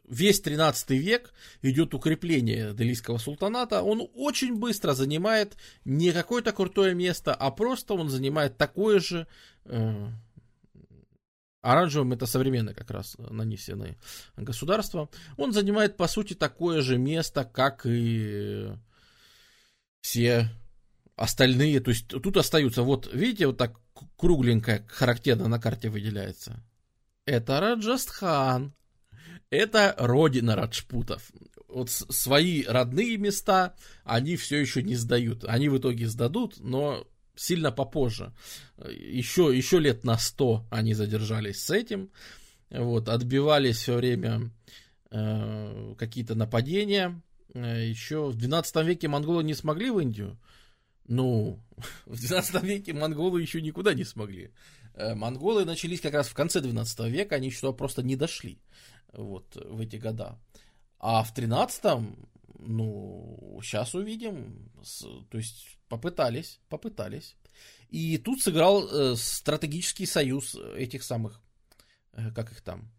весь 0.08 0.40
13 0.40 0.90
век 0.90 1.32
идет 1.62 1.94
укрепление 1.94 2.74
Делийского 2.74 3.18
султаната. 3.18 3.82
Он 3.82 4.08
очень 4.14 4.56
быстро 4.56 4.92
занимает 4.92 5.56
не 5.84 6.12
какое-то 6.12 6.52
крутое 6.52 6.94
место, 6.94 7.34
а 7.34 7.50
просто 7.50 7.94
он 7.94 8.08
занимает 8.08 8.56
такое 8.56 9.00
же 9.00 9.26
Оранжевым 11.66 12.12
это 12.12 12.26
современное 12.26 12.74
как 12.74 12.92
раз 12.92 13.16
нанесенное 13.18 13.96
государство. 14.36 15.10
Он 15.36 15.52
занимает, 15.52 15.96
по 15.96 16.06
сути, 16.06 16.34
такое 16.34 16.80
же 16.80 16.96
место, 16.96 17.44
как 17.44 17.84
и 17.84 18.68
все 20.00 20.48
остальные. 21.16 21.80
То 21.80 21.90
есть 21.90 22.06
тут 22.06 22.36
остаются, 22.36 22.82
вот 22.82 23.12
видите, 23.12 23.48
вот 23.48 23.58
так 23.58 23.80
кругленькая, 24.16 24.86
характерно 24.86 25.48
на 25.48 25.58
карте 25.58 25.88
выделяется. 25.88 26.62
Это 27.24 27.58
Раджастхан. 27.58 28.72
Это 29.50 29.96
родина 29.98 30.54
раджпутов. 30.54 31.32
Вот 31.66 31.90
свои 31.90 32.62
родные 32.62 33.16
места 33.16 33.74
они 34.04 34.36
все 34.36 34.60
еще 34.60 34.84
не 34.84 34.94
сдают. 34.94 35.44
Они 35.44 35.68
в 35.68 35.78
итоге 35.78 36.06
сдадут, 36.06 36.60
но 36.60 37.08
сильно 37.36 37.70
попозже. 37.70 38.32
Еще, 38.78 39.56
еще 39.56 39.78
лет 39.78 40.04
на 40.04 40.18
100 40.18 40.66
они 40.70 40.94
задержались 40.94 41.62
с 41.62 41.70
этим. 41.70 42.10
Вот, 42.70 43.08
отбивались 43.08 43.76
все 43.76 43.94
время 43.94 44.50
э, 45.10 45.94
какие-то 45.98 46.34
нападения. 46.34 47.22
Э, 47.54 47.86
еще 47.86 48.28
в 48.30 48.36
12 48.36 48.76
веке 48.84 49.08
монголы 49.08 49.44
не 49.44 49.54
смогли 49.54 49.90
в 49.90 50.00
Индию. 50.00 50.38
Ну, 51.06 51.62
в 52.06 52.18
12 52.18 52.62
веке 52.62 52.92
монголы 52.92 53.40
еще 53.40 53.62
никуда 53.62 53.94
не 53.94 54.04
смогли. 54.04 54.50
Э, 54.94 55.14
монголы 55.14 55.64
начались 55.64 56.00
как 56.00 56.14
раз 56.14 56.28
в 56.28 56.34
конце 56.34 56.60
12 56.60 57.00
века, 57.08 57.36
они 57.36 57.48
еще 57.48 57.72
просто 57.72 58.02
не 58.02 58.16
дошли 58.16 58.58
вот, 59.12 59.54
в 59.54 59.80
эти 59.80 59.96
года. 59.96 60.38
А 60.98 61.22
в 61.22 61.32
13 61.32 61.84
ну, 62.58 63.60
сейчас 63.62 63.94
увидим. 63.94 64.70
То 65.30 65.38
есть 65.38 65.75
попытались, 65.88 66.60
попытались. 66.68 67.36
И 67.90 68.18
тут 68.18 68.42
сыграл 68.42 68.86
э, 68.86 69.16
стратегический 69.16 70.06
союз 70.06 70.56
этих 70.76 71.02
самых, 71.02 71.40
э, 72.12 72.30
как 72.32 72.52
их 72.52 72.60
там. 72.60 72.90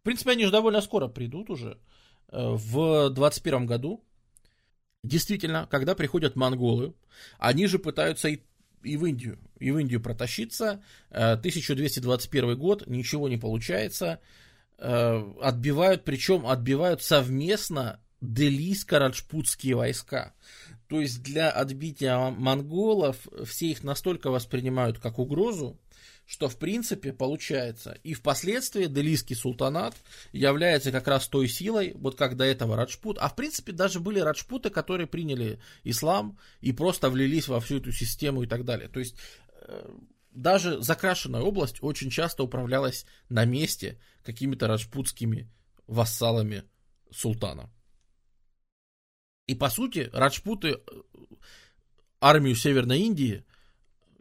В 0.00 0.04
принципе, 0.04 0.32
они 0.32 0.44
же 0.44 0.50
довольно 0.50 0.80
скоро 0.80 1.08
придут 1.08 1.50
уже. 1.50 1.78
Э, 2.32 2.54
в 2.54 3.10
21 3.10 3.66
году. 3.66 4.02
Действительно, 5.04 5.66
когда 5.70 5.94
приходят 5.94 6.36
монголы, 6.36 6.94
они 7.38 7.66
же 7.66 7.78
пытаются 7.78 8.28
и, 8.28 8.40
и 8.82 8.96
в 8.96 9.04
Индию, 9.04 9.38
и 9.58 9.70
в 9.70 9.78
Индию 9.78 10.00
протащиться. 10.00 10.82
Э, 11.10 11.32
1221 11.32 12.58
год, 12.58 12.86
ничего 12.86 13.28
не 13.28 13.36
получается. 13.36 14.20
Э, 14.78 15.22
отбивают, 15.42 16.04
причем 16.04 16.46
отбивают 16.46 17.02
совместно 17.02 18.00
делийско-раджпутские 18.22 19.74
войска. 19.74 20.34
То 20.88 21.00
есть 21.00 21.22
для 21.22 21.50
отбития 21.50 22.16
монголов 22.30 23.16
все 23.44 23.70
их 23.70 23.82
настолько 23.82 24.30
воспринимают 24.30 24.98
как 24.98 25.18
угрозу, 25.18 25.80
что 26.26 26.48
в 26.48 26.56
принципе 26.56 27.12
получается. 27.12 27.98
И 28.04 28.14
впоследствии 28.14 28.86
Делийский 28.86 29.34
султанат 29.34 29.94
является 30.32 30.92
как 30.92 31.08
раз 31.08 31.28
той 31.28 31.48
силой, 31.48 31.92
вот 31.94 32.16
как 32.16 32.36
до 32.36 32.44
этого 32.44 32.76
Раджпут. 32.76 33.18
А 33.18 33.28
в 33.28 33.36
принципе 33.36 33.72
даже 33.72 34.00
были 34.00 34.20
Раджпуты, 34.20 34.70
которые 34.70 35.06
приняли 35.06 35.60
ислам 35.82 36.38
и 36.60 36.72
просто 36.72 37.10
влились 37.10 37.48
во 37.48 37.60
всю 37.60 37.78
эту 37.78 37.92
систему 37.92 38.42
и 38.42 38.46
так 38.46 38.64
далее. 38.64 38.88
То 38.88 39.00
есть 39.00 39.16
э, 39.62 39.90
даже 40.30 40.80
закрашенная 40.80 41.40
область 41.40 41.82
очень 41.82 42.10
часто 42.10 42.44
управлялась 42.44 43.04
на 43.28 43.44
месте 43.44 43.98
какими-то 44.24 44.68
раджпутскими 44.68 45.50
вассалами 45.86 46.64
султана. 47.10 47.70
И 49.52 49.54
по 49.54 49.68
сути, 49.68 50.08
раджпуты 50.14 50.68
э, 50.68 50.76
армию 52.22 52.56
Северной 52.56 53.00
Индии, 53.00 53.44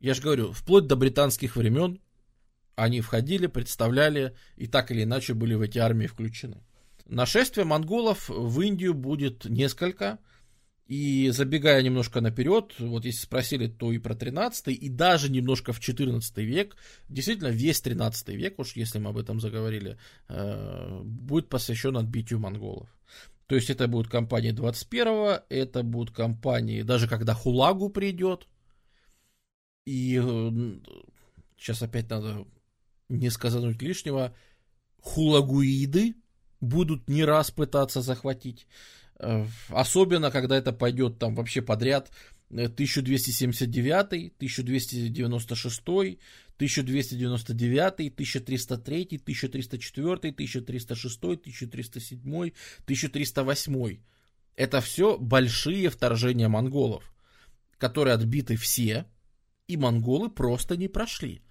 я 0.02 0.14
же 0.14 0.22
говорю, 0.22 0.52
вплоть 0.52 0.88
до 0.88 0.98
британских 0.98 1.56
времен, 1.56 2.02
они 2.76 3.00
входили, 3.00 3.48
представляли 3.48 4.36
и 4.58 4.68
так 4.68 4.92
или 4.92 5.04
иначе 5.04 5.34
были 5.34 5.54
в 5.54 5.62
эти 5.62 5.78
армии 5.80 6.08
включены. 6.08 6.58
Нашествие 7.06 7.64
монголов 7.64 8.28
в 8.28 8.60
Индию 8.60 8.94
будет 8.94 9.46
несколько. 9.46 10.20
И 10.88 11.30
забегая 11.30 11.82
немножко 11.82 12.20
наперед, 12.20 12.74
вот 12.80 13.06
если 13.06 13.22
спросили, 13.22 13.68
то 13.68 13.94
и 13.94 14.00
про 14.00 14.16
13 14.16 14.68
и 14.68 14.90
даже 14.90 15.32
немножко 15.32 15.72
в 15.72 15.80
14 15.80 16.38
век, 16.40 16.76
действительно 17.08 17.48
весь 17.48 17.80
13 17.80 18.28
век, 18.36 18.60
уж 18.60 18.76
если 18.76 19.00
мы 19.00 19.12
об 19.12 19.18
этом 19.18 19.40
заговорили, 19.40 19.98
э, 20.28 21.02
будет 21.06 21.48
посвящен 21.48 21.96
отбитию 21.96 22.40
монголов. 22.40 22.90
То 23.52 23.56
есть 23.56 23.70
это 23.70 23.90
будут 23.90 24.10
компании 24.10 24.54
21-го, 24.54 25.44
это 25.50 25.84
будут 25.84 26.16
компании, 26.16 26.84
даже 26.84 27.10
когда 27.10 27.34
Хулагу 27.34 27.90
придет. 27.90 28.48
И 29.86 30.14
сейчас 31.58 31.82
опять 31.82 32.10
надо 32.10 32.46
не 33.10 33.30
сказать 33.30 33.82
лишнего, 33.82 34.34
хулагуиды 35.02 36.16
будут 36.62 37.10
не 37.10 37.26
раз 37.26 37.52
пытаться 37.52 38.02
захватить. 38.02 38.68
Э, 39.20 39.46
особенно, 39.68 40.32
когда 40.32 40.56
это 40.56 40.72
пойдет 40.72 41.20
там 41.20 41.36
вообще 41.36 41.62
подряд 41.62 42.10
1279, 42.52 44.34
1296, 44.38 46.20
1299, 46.62 48.12
1303, 48.14 49.20
1304, 49.24 50.30
1306, 50.32 51.24
1307, 51.24 52.52
1308. 52.86 54.00
Это 54.56 54.82
все 54.82 55.18
большие 55.18 55.90
вторжения 55.90 56.48
монголов, 56.48 57.12
которые 57.78 58.14
отбиты 58.14 58.58
все, 58.58 59.06
и 59.68 59.76
монголы 59.76 60.30
просто 60.30 60.78
не 60.78 60.88
прошли. 60.88 61.42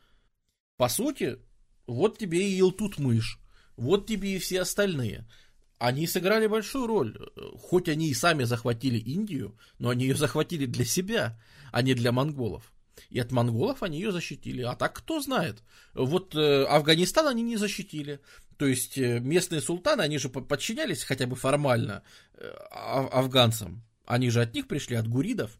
По 0.76 0.88
сути, 0.88 1.38
вот 1.86 2.18
тебе 2.18 2.48
и 2.48 2.58
Илтутмыш, 2.60 3.40
вот 3.76 4.06
тебе 4.06 4.36
и 4.36 4.38
все 4.38 4.60
остальные– 4.60 5.28
они 5.80 6.06
сыграли 6.06 6.46
большую 6.46 6.86
роль. 6.86 7.18
Хоть 7.56 7.88
они 7.88 8.10
и 8.10 8.14
сами 8.14 8.44
захватили 8.44 8.98
Индию, 8.98 9.56
но 9.78 9.88
они 9.88 10.04
ее 10.04 10.14
захватили 10.14 10.66
для 10.66 10.84
себя, 10.84 11.40
а 11.72 11.80
не 11.80 11.94
для 11.94 12.12
монголов. 12.12 12.70
И 13.08 13.18
от 13.18 13.32
монголов 13.32 13.82
они 13.82 13.98
ее 13.98 14.12
защитили. 14.12 14.62
А 14.62 14.74
так 14.76 14.94
кто 14.94 15.20
знает? 15.20 15.62
Вот 15.94 16.34
э, 16.34 16.64
Афганистан 16.64 17.26
они 17.26 17.42
не 17.42 17.56
защитили. 17.56 18.20
То 18.56 18.66
есть 18.66 18.98
э, 18.98 19.20
местные 19.20 19.60
султаны, 19.60 20.02
они 20.02 20.18
же 20.18 20.28
подчинялись 20.28 21.04
хотя 21.04 21.26
бы 21.26 21.36
формально 21.36 22.02
э, 22.34 22.46
афганцам. 22.50 23.82
Они 24.04 24.30
же 24.30 24.42
от 24.42 24.54
них 24.54 24.68
пришли, 24.68 24.96
от 24.96 25.08
гуридов. 25.08 25.58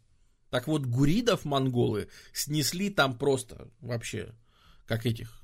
Так 0.51 0.67
вот, 0.67 0.85
гуридов 0.85 1.45
монголы 1.45 2.09
снесли 2.33 2.91
там 2.91 3.17
просто 3.17 3.69
вообще, 3.81 4.35
как 4.87 5.07
этих, 5.07 5.43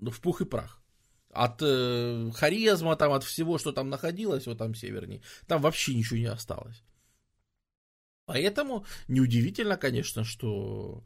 ну, 0.00 0.10
в 0.10 0.20
пух 0.20 0.40
и 0.40 0.44
прах 0.44 0.82
от 1.32 1.62
э, 1.62 2.30
Хорезма, 2.34 2.94
там, 2.96 3.12
от 3.12 3.24
всего, 3.24 3.58
что 3.58 3.72
там 3.72 3.88
находилось, 3.88 4.46
вот 4.46 4.58
там 4.58 4.74
севернее, 4.74 5.22
там 5.46 5.62
вообще 5.62 5.94
ничего 5.94 6.18
не 6.18 6.26
осталось. 6.26 6.82
Поэтому 8.32 8.86
неудивительно, 9.08 9.76
конечно, 9.76 10.24
что... 10.24 11.04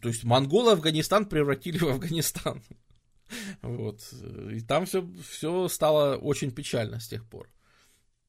То 0.00 0.08
есть 0.08 0.24
монголы 0.24 0.72
Афганистан 0.72 1.26
превратили 1.26 1.76
в 1.76 1.88
Афганистан. 1.88 2.62
Вот. 3.60 4.00
И 4.50 4.60
там 4.60 4.86
все, 4.86 5.06
все 5.28 5.68
стало 5.68 6.16
очень 6.16 6.50
печально 6.50 6.98
с 6.98 7.08
тех 7.08 7.28
пор. 7.28 7.50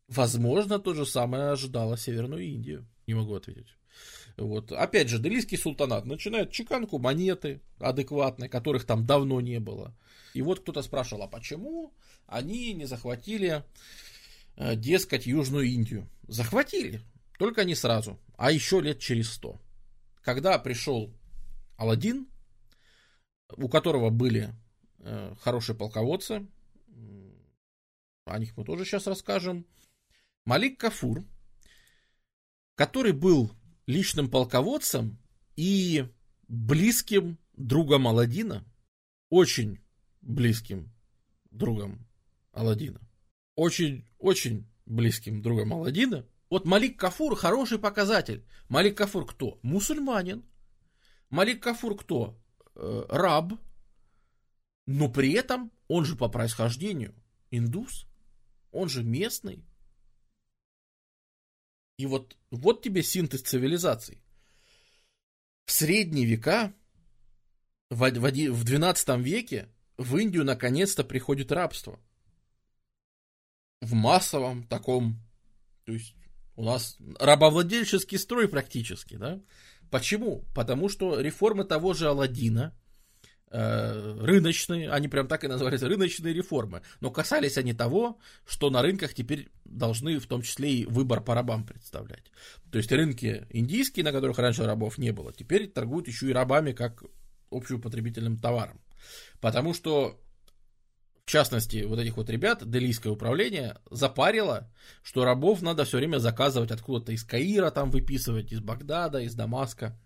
Возможно, 0.09 0.77
то 0.77 0.93
же 0.93 1.05
самое 1.05 1.51
ожидало 1.51 1.95
Северную 1.97 2.43
Индию. 2.43 2.85
Не 3.07 3.13
могу 3.13 3.33
ответить. 3.35 3.77
Вот. 4.35 4.73
Опять 4.73 5.07
же, 5.07 5.19
Делийский 5.19 5.57
султанат 5.57 6.05
начинает 6.05 6.51
чеканку 6.51 6.99
монеты 6.99 7.61
адекватной, 7.79 8.49
которых 8.49 8.85
там 8.85 9.05
давно 9.05 9.39
не 9.39 9.61
было. 9.61 9.95
И 10.33 10.41
вот 10.41 10.59
кто-то 10.59 10.81
спрашивал, 10.81 11.23
а 11.23 11.27
почему 11.27 11.93
они 12.27 12.73
не 12.73 12.85
захватили 12.87 13.63
э, 14.57 14.75
дескать, 14.75 15.27
Южную 15.27 15.65
Индию. 15.65 16.09
Захватили, 16.27 17.01
только 17.37 17.63
не 17.65 17.75
сразу, 17.75 18.19
а 18.37 18.51
еще 18.51 18.81
лет 18.81 18.99
через 18.99 19.31
сто. 19.31 19.59
Когда 20.21 20.57
пришел 20.59 21.13
Аладдин, 21.77 22.27
у 23.55 23.67
которого 23.67 24.09
были 24.09 24.53
э, 24.99 25.35
хорошие 25.41 25.75
полководцы, 25.75 26.47
о 28.25 28.39
них 28.39 28.55
мы 28.55 28.63
тоже 28.63 28.85
сейчас 28.85 29.07
расскажем, 29.07 29.65
Малик 30.45 30.79
Кафур, 30.79 31.23
который 32.75 33.11
был 33.11 33.51
личным 33.85 34.29
полководцем 34.29 35.17
и 35.55 36.07
близким 36.47 37.37
другом 37.53 38.07
Аладдина, 38.07 38.65
очень 39.29 39.79
близким 40.21 40.91
другом 41.51 42.07
Аладдина, 42.51 43.01
очень, 43.55 44.05
очень 44.19 44.67
близким 44.85 45.41
другом 45.41 45.73
Аладдина. 45.73 46.25
Вот 46.53 46.65
Малик 46.65 46.99
Кафур 46.99 47.35
хороший 47.35 47.79
показатель. 47.79 48.45
Малик 48.69 48.95
Кафур 48.95 49.25
кто? 49.25 49.59
Мусульманин. 49.63 50.45
Малик 51.31 51.63
Кафур 51.63 51.97
кто? 51.97 52.39
Э, 52.75 53.05
раб. 53.09 53.53
Но 54.85 55.09
при 55.09 55.31
этом 55.33 55.71
он 55.87 56.05
же 56.05 56.15
по 56.15 56.29
происхождению 56.29 57.15
индус. 57.49 58.05
Он 58.71 58.87
же 58.87 59.03
местный. 59.03 59.65
И 61.97 62.05
вот, 62.05 62.37
вот 62.51 62.83
тебе 62.83 63.01
синтез 63.01 63.41
цивилизаций. 63.41 64.21
В 65.65 65.71
средние 65.71 66.27
века, 66.27 66.71
в, 67.89 67.97
в, 67.97 68.51
в 68.51 68.63
12 68.63 69.09
веке, 69.21 69.69
в 69.97 70.17
Индию 70.17 70.45
наконец-то 70.45 71.03
приходит 71.03 71.51
рабство. 71.51 71.99
В 73.81 73.95
массовом 73.95 74.67
таком, 74.67 75.19
то 75.85 75.93
есть 75.93 76.13
у 76.55 76.63
нас 76.63 76.97
рабовладельческий 77.19 78.17
строй 78.17 78.47
практически, 78.47 79.15
да? 79.15 79.41
Почему? 79.89 80.45
Потому 80.55 80.89
что 80.89 81.19
реформы 81.19 81.65
того 81.65 81.93
же 81.93 82.07
Алладина, 82.07 82.73
Э, 83.55 84.17
рыночные, 84.19 84.89
они 84.89 85.07
прям 85.07 85.27
так 85.27 85.43
и 85.43 85.47
назывались, 85.47 85.83
рыночные 85.83 86.33
реформы. 86.33 86.81
Но 87.01 87.11
касались 87.11 87.55
они 87.59 87.73
того, 87.73 88.17
что 88.47 88.71
на 88.71 88.81
рынках 88.81 89.13
теперь 89.13 89.51
должны 89.63 90.17
в 90.17 90.25
том 90.25 90.41
числе 90.41 90.73
и 90.73 90.85
выбор 90.87 91.21
по 91.21 91.35
рабам 91.35 91.63
представлять. 91.63 92.31
То 92.71 92.79
есть 92.79 92.91
рынки 92.91 93.45
индийские, 93.51 94.05
на 94.05 94.11
которых 94.11 94.39
раньше 94.39 94.65
рабов 94.65 94.97
не 94.97 95.11
было, 95.11 95.31
теперь 95.31 95.67
торгуют 95.67 96.07
еще 96.07 96.31
и 96.31 96.33
рабами 96.33 96.71
как 96.71 97.03
общеупотребительным 97.51 98.39
товаром. 98.39 98.81
Потому 99.39 99.75
что, 99.75 100.19
в 101.25 101.31
частности, 101.31 101.83
вот 101.83 101.99
этих 101.99 102.17
вот 102.17 102.29
ребят, 102.29 102.69
делийское 102.69 103.11
управление 103.11 103.77
запарило, 103.89 104.69
что 105.03 105.23
рабов 105.23 105.61
надо 105.61 105.85
все 105.85 105.97
время 105.97 106.17
заказывать 106.17 106.71
откуда-то 106.71 107.13
из 107.13 107.23
Каира, 107.23 107.71
там 107.71 107.91
выписывать, 107.91 108.51
из 108.51 108.59
Багдада, 108.59 109.19
из 109.19 109.33
Дамаска 109.33 109.97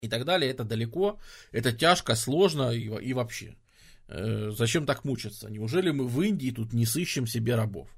и 0.00 0.08
так 0.08 0.24
далее, 0.24 0.50
это 0.50 0.64
далеко, 0.64 1.20
это 1.52 1.72
тяжко, 1.72 2.14
сложно 2.14 2.70
и, 2.70 2.84
и 2.84 3.12
вообще. 3.12 3.56
Э, 4.08 4.50
зачем 4.50 4.86
так 4.86 5.04
мучиться? 5.04 5.50
Неужели 5.50 5.90
мы 5.90 6.06
в 6.06 6.20
Индии 6.22 6.50
тут 6.50 6.72
не 6.72 6.86
сыщем 6.86 7.26
себе 7.26 7.54
рабов? 7.54 7.88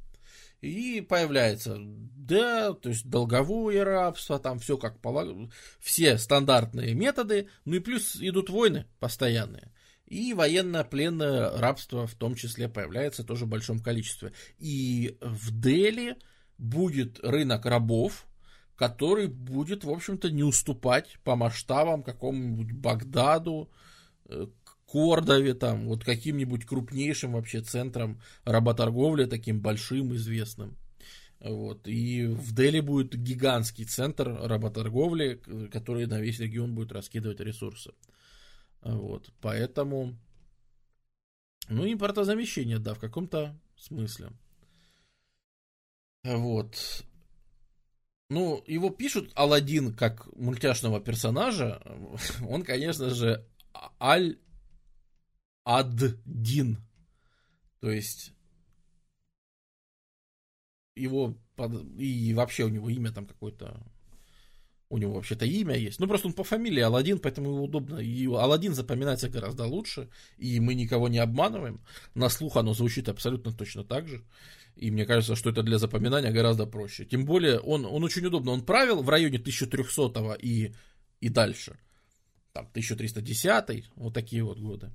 И 0.61 1.01
появляется, 1.01 1.79
да, 1.79 2.75
то 2.75 2.91
есть 2.91 3.09
долговое 3.09 3.83
рабство, 3.83 4.39
там 4.39 4.59
все 4.59 4.77
как 4.77 5.01
полагается, 5.01 5.51
все 5.79 6.19
стандартные 6.19 6.93
методы, 6.93 7.49
ну 7.65 7.77
и 7.77 7.81
плюс 7.81 8.17
идут 8.21 8.51
войны 8.51 8.85
постоянные. 8.99 9.73
И 10.11 10.35
военно-пленное 10.35 11.57
рабство 11.57 12.07
в 12.09 12.15
том 12.17 12.35
числе 12.35 12.69
появляется 12.69 13.23
тоже 13.23 13.47
в 13.47 13.49
большом 13.49 13.79
количестве. 13.79 14.33
И 14.59 15.17
в 15.21 15.59
Дели 15.59 16.17
будет 16.59 17.21
рынок 17.21 17.65
рабов, 17.65 18.27
который 18.75 19.29
будет, 19.29 19.85
в 19.85 19.91
общем-то, 19.91 20.31
не 20.31 20.43
уступать 20.43 21.19
по 21.23 21.37
масштабам 21.37 22.03
какому-нибудь 22.03 22.73
Багдаду, 22.73 23.71
э, 24.27 24.49
Кордове, 24.85 25.55
там, 25.55 25.87
вот 25.87 26.03
каким-нибудь 26.03 26.67
крупнейшим 26.67 27.35
вообще 27.35 27.61
центром 27.61 28.21
работорговли, 28.45 29.27
таким 29.27 29.61
большим, 29.61 30.17
известным. 30.17 30.77
Вот. 31.39 31.87
И 31.87 32.27
в 32.27 32.53
Дели 32.53 32.81
будет 32.81 33.15
гигантский 33.15 33.85
центр 33.85 34.29
работорговли, 34.29 35.41
который 35.73 36.07
на 36.07 36.21
весь 36.21 36.41
регион 36.41 36.75
будет 36.75 36.91
раскидывать 36.91 37.39
ресурсы. 37.39 37.93
Вот. 38.83 39.33
Поэтому, 39.41 40.17
ну, 41.69 41.91
импортозамещение, 41.91 42.79
да, 42.79 42.95
в 42.95 42.99
каком-то 42.99 43.59
смысле. 43.77 44.31
Вот. 46.25 47.05
Ну, 48.29 48.63
его 48.67 48.91
пишут 48.91 49.33
Алладин 49.35 49.95
как 49.95 50.27
мультяшного 50.37 51.01
персонажа. 51.01 51.83
Он, 52.49 52.63
конечно 52.63 53.11
же, 53.11 53.45
Аль-Ад-Дин. 54.01 54.39
То 57.81 57.91
есть 57.91 58.33
его 60.95 61.37
под... 61.57 61.73
и 61.99 62.35
вообще 62.35 62.65
у 62.65 62.69
него 62.69 62.89
имя 62.91 63.11
там 63.13 63.27
какое-то 63.27 63.85
у 64.91 64.99
него 64.99 65.15
вообще-то 65.15 65.47
имя 65.47 65.77
есть. 65.77 66.01
Ну, 66.01 66.09
просто 66.09 66.27
он 66.27 66.35
по 66.35 66.43
фамилии 66.43 66.81
Алладин, 66.81 67.21
поэтому 67.21 67.51
его 67.51 67.65
удобно. 67.65 67.99
И 67.99 68.27
Алладин 68.27 68.75
запоминается 68.75 69.29
гораздо 69.29 69.65
лучше. 69.65 70.09
И 70.37 70.59
мы 70.59 70.75
никого 70.75 71.09
не 71.09 71.19
обманываем. 71.19 71.81
На 72.15 72.29
слух 72.29 72.57
оно 72.57 72.75
звучит 72.75 73.09
абсолютно 73.09 73.53
точно 73.53 73.85
так 73.85 74.09
же. 74.09 74.25
И 74.75 74.91
мне 74.91 75.07
кажется, 75.07 75.37
что 75.37 75.51
это 75.51 75.63
для 75.63 75.79
запоминания 75.79 76.33
гораздо 76.33 76.67
проще. 76.67 77.05
Тем 77.05 77.25
более, 77.25 77.61
он, 77.61 77.87
он 77.87 78.03
очень 78.03 78.27
удобно. 78.27 78.51
Он 78.51 78.63
правил 78.65 79.03
в 79.03 79.09
районе 79.09 79.39
1300 79.39 80.37
и, 80.43 80.75
и 81.21 81.29
дальше. 81.29 81.79
Там 82.53 82.67
1310 82.67 83.85
вот 83.95 84.13
такие 84.13 84.43
вот 84.43 84.59
годы. 84.59 84.91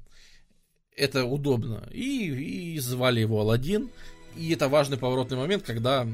Это 0.91 1.23
удобно. 1.23 1.88
И, 1.93 2.76
и 2.76 2.80
звали 2.80 3.22
его 3.22 3.39
Алладин. 3.39 3.89
И 4.35 4.51
это 4.51 4.67
важный 4.67 4.97
поворотный 4.97 5.38
момент, 5.38 5.63
когда 5.63 6.05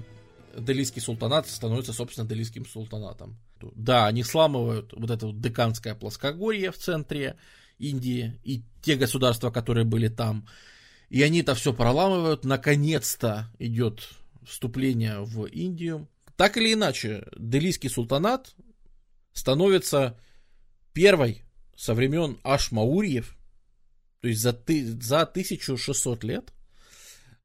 Делийский 0.55 1.01
султанат 1.01 1.47
становится, 1.47 1.93
собственно, 1.93 2.27
Делийским 2.27 2.67
султанатом. 2.67 3.39
Да, 3.75 4.07
они 4.07 4.23
сламывают 4.23 4.93
вот 4.93 5.09
это 5.09 5.27
вот 5.27 5.39
деканское 5.39 5.95
плоскогорье 5.95 6.71
в 6.71 6.77
центре 6.77 7.37
Индии 7.77 8.39
и 8.43 8.63
те 8.81 8.95
государства, 8.95 9.51
которые 9.51 9.85
были 9.85 10.07
там. 10.07 10.47
И 11.09 11.21
они 11.21 11.41
это 11.41 11.55
все 11.55 11.73
проламывают. 11.73 12.45
Наконец-то 12.45 13.51
идет 13.59 14.07
вступление 14.45 15.19
в 15.19 15.45
Индию. 15.45 16.07
Так 16.35 16.57
или 16.57 16.73
иначе, 16.73 17.27
Делийский 17.37 17.89
султанат 17.89 18.55
становится 19.33 20.17
первой 20.93 21.43
со 21.75 21.93
времен 21.93 22.39
Ашмаурьев, 22.43 23.35
то 24.21 24.27
есть 24.27 24.41
за, 24.41 24.53
ты, 24.53 24.85
за 24.85 25.21
1600 25.21 26.23
лет, 26.23 26.53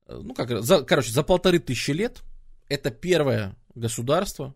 ну 0.09 0.35
как, 0.35 0.63
за, 0.63 0.83
короче, 0.83 1.11
за 1.11 1.23
полторы 1.23 1.59
тысячи 1.59 1.91
лет, 1.91 2.23
это 2.69 2.91
первое 2.91 3.57
государство, 3.75 4.55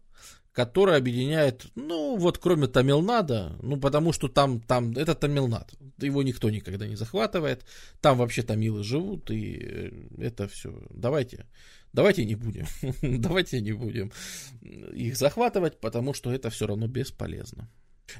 которая 0.52 0.98
объединяет, 0.98 1.66
ну, 1.74 2.16
вот 2.16 2.39
кроме 2.39 2.66
Тамилнада, 2.66 3.56
ну, 3.62 3.78
потому 3.78 4.12
что 4.12 4.28
там, 4.28 4.60
там, 4.60 4.93
это 4.93 5.14
Тамилнад, 5.14 5.72
его 5.98 6.22
никто 6.22 6.51
никогда 6.51 6.86
не 6.86 6.97
захватывает, 6.97 7.64
там 8.01 8.18
вообще 8.18 8.43
тамилы 8.43 8.82
живут, 8.82 9.31
и 9.31 9.59
э, 9.60 9.90
это 10.18 10.48
все, 10.48 10.74
давайте, 10.90 11.47
давайте 11.93 12.24
не 12.24 12.35
будем, 12.35 12.66
давайте 13.02 13.60
не 13.60 13.72
будем 13.72 14.12
их 14.60 15.16
захватывать, 15.16 15.78
потому 15.78 16.14
что 16.14 16.32
это 16.32 16.51
все 16.51 16.66
равно 16.66 16.89
бесполезно. 16.89 17.70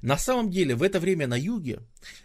На 0.02 0.16
самом 0.16 0.51
деле, 0.51 0.77
в 0.77 0.85
это 0.85 1.01
время 1.01 1.27
на 1.27 1.36
юге 1.36 1.81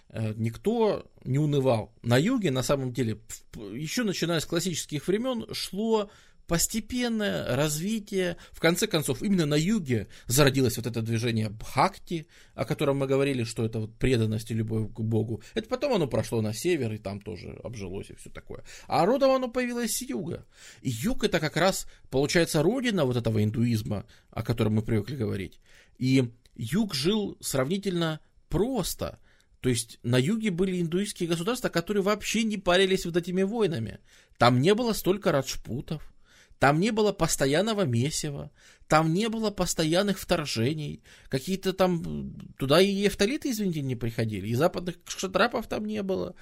э, 0.10 0.34
никто 0.36 1.10
не 1.24 1.40
унывал. 1.40 1.94
На 2.04 2.18
юге, 2.18 2.52
на 2.52 2.62
самом 2.62 2.94
деле, 2.94 3.18
еще 3.56 4.04
начиная 4.04 4.40
с 4.40 4.46
классических 4.46 5.08
времен, 5.08 5.48
шло 5.52 6.12
постепенное 6.48 7.56
развитие, 7.56 8.38
в 8.52 8.60
конце 8.60 8.88
концов, 8.88 9.22
именно 9.22 9.46
на 9.46 9.56
юге 9.56 10.08
зародилось 10.28 10.78
вот 10.78 10.86
это 10.86 11.02
движение 11.02 11.50
Бхакти, 11.50 12.28
о 12.54 12.66
котором 12.66 12.98
мы 12.98 13.08
говорили, 13.08 13.44
что 13.44 13.66
это 13.66 13.80
вот 13.80 13.96
преданность 13.98 14.52
и 14.52 14.54
любовь 14.54 14.92
к 14.94 15.00
Богу. 15.00 15.42
Это 15.54 15.68
потом 15.68 15.94
оно 15.94 16.08
прошло 16.08 16.42
на 16.42 16.54
север, 16.54 16.94
и 16.94 16.98
там 16.98 17.20
тоже 17.20 17.60
обжилось 17.64 18.10
и 18.10 18.16
все 18.16 18.30
такое. 18.30 18.64
А 18.88 19.06
родом 19.06 19.32
оно 19.32 19.48
появилось 19.48 19.96
с 19.96 20.02
юга. 20.02 20.46
И 20.82 20.90
юг 20.90 21.24
это 21.24 21.40
как 21.40 21.58
раз, 21.58 21.88
получается, 22.10 22.62
родина 22.62 23.06
вот 23.06 23.18
этого 23.18 23.44
индуизма, 23.44 24.06
о 24.30 24.44
котором 24.44 24.76
мы 24.76 24.82
привыкли 24.82 25.16
говорить. 25.16 25.60
И 25.98 26.32
юг 26.56 26.94
жил 26.94 27.38
сравнительно 27.42 28.20
просто. 28.50 29.20
То 29.62 29.70
есть 29.70 30.00
на 30.04 30.18
юге 30.18 30.52
были 30.52 30.80
индуистские 30.80 31.28
государства, 31.28 31.70
которые 31.70 32.04
вообще 32.04 32.44
не 32.44 32.58
парились 32.58 33.06
вот 33.06 33.18
этими 33.18 33.42
войнами. 33.42 34.00
Там 34.38 34.62
не 34.62 34.76
было 34.76 34.94
столько 34.94 35.32
раджпутов, 35.32 36.14
там 36.60 36.80
не 36.80 36.92
было 36.92 37.12
постоянного 37.12 37.84
месива, 37.84 38.52
там 38.88 39.14
не 39.14 39.30
было 39.30 39.52
постоянных 39.52 40.20
вторжений, 40.20 41.04
какие-то 41.30 41.74
там, 41.74 42.34
туда 42.58 42.82
и 42.82 43.08
эфталиты, 43.08 43.50
извините, 43.52 43.82
не 43.82 43.96
приходили, 43.96 44.48
и 44.48 44.56
западных 44.56 44.96
шатрапов 45.08 45.68
там 45.68 45.86
не 45.86 46.02
было. 46.04 46.36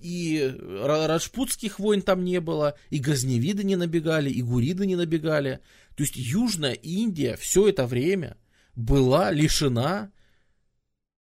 и 0.00 0.54
раджпутских 0.82 1.78
войн 1.78 2.02
там 2.02 2.24
не 2.24 2.40
было, 2.40 2.76
и 2.90 2.98
газневиды 2.98 3.64
не 3.64 3.76
набегали, 3.76 4.30
и 4.30 4.42
гуриды 4.42 4.86
не 4.86 4.96
набегали. 4.96 5.60
То 5.96 6.02
есть 6.02 6.16
Южная 6.16 6.74
Индия 6.74 7.36
все 7.36 7.68
это 7.68 7.86
время 7.86 8.36
была 8.74 9.30
лишена 9.30 10.12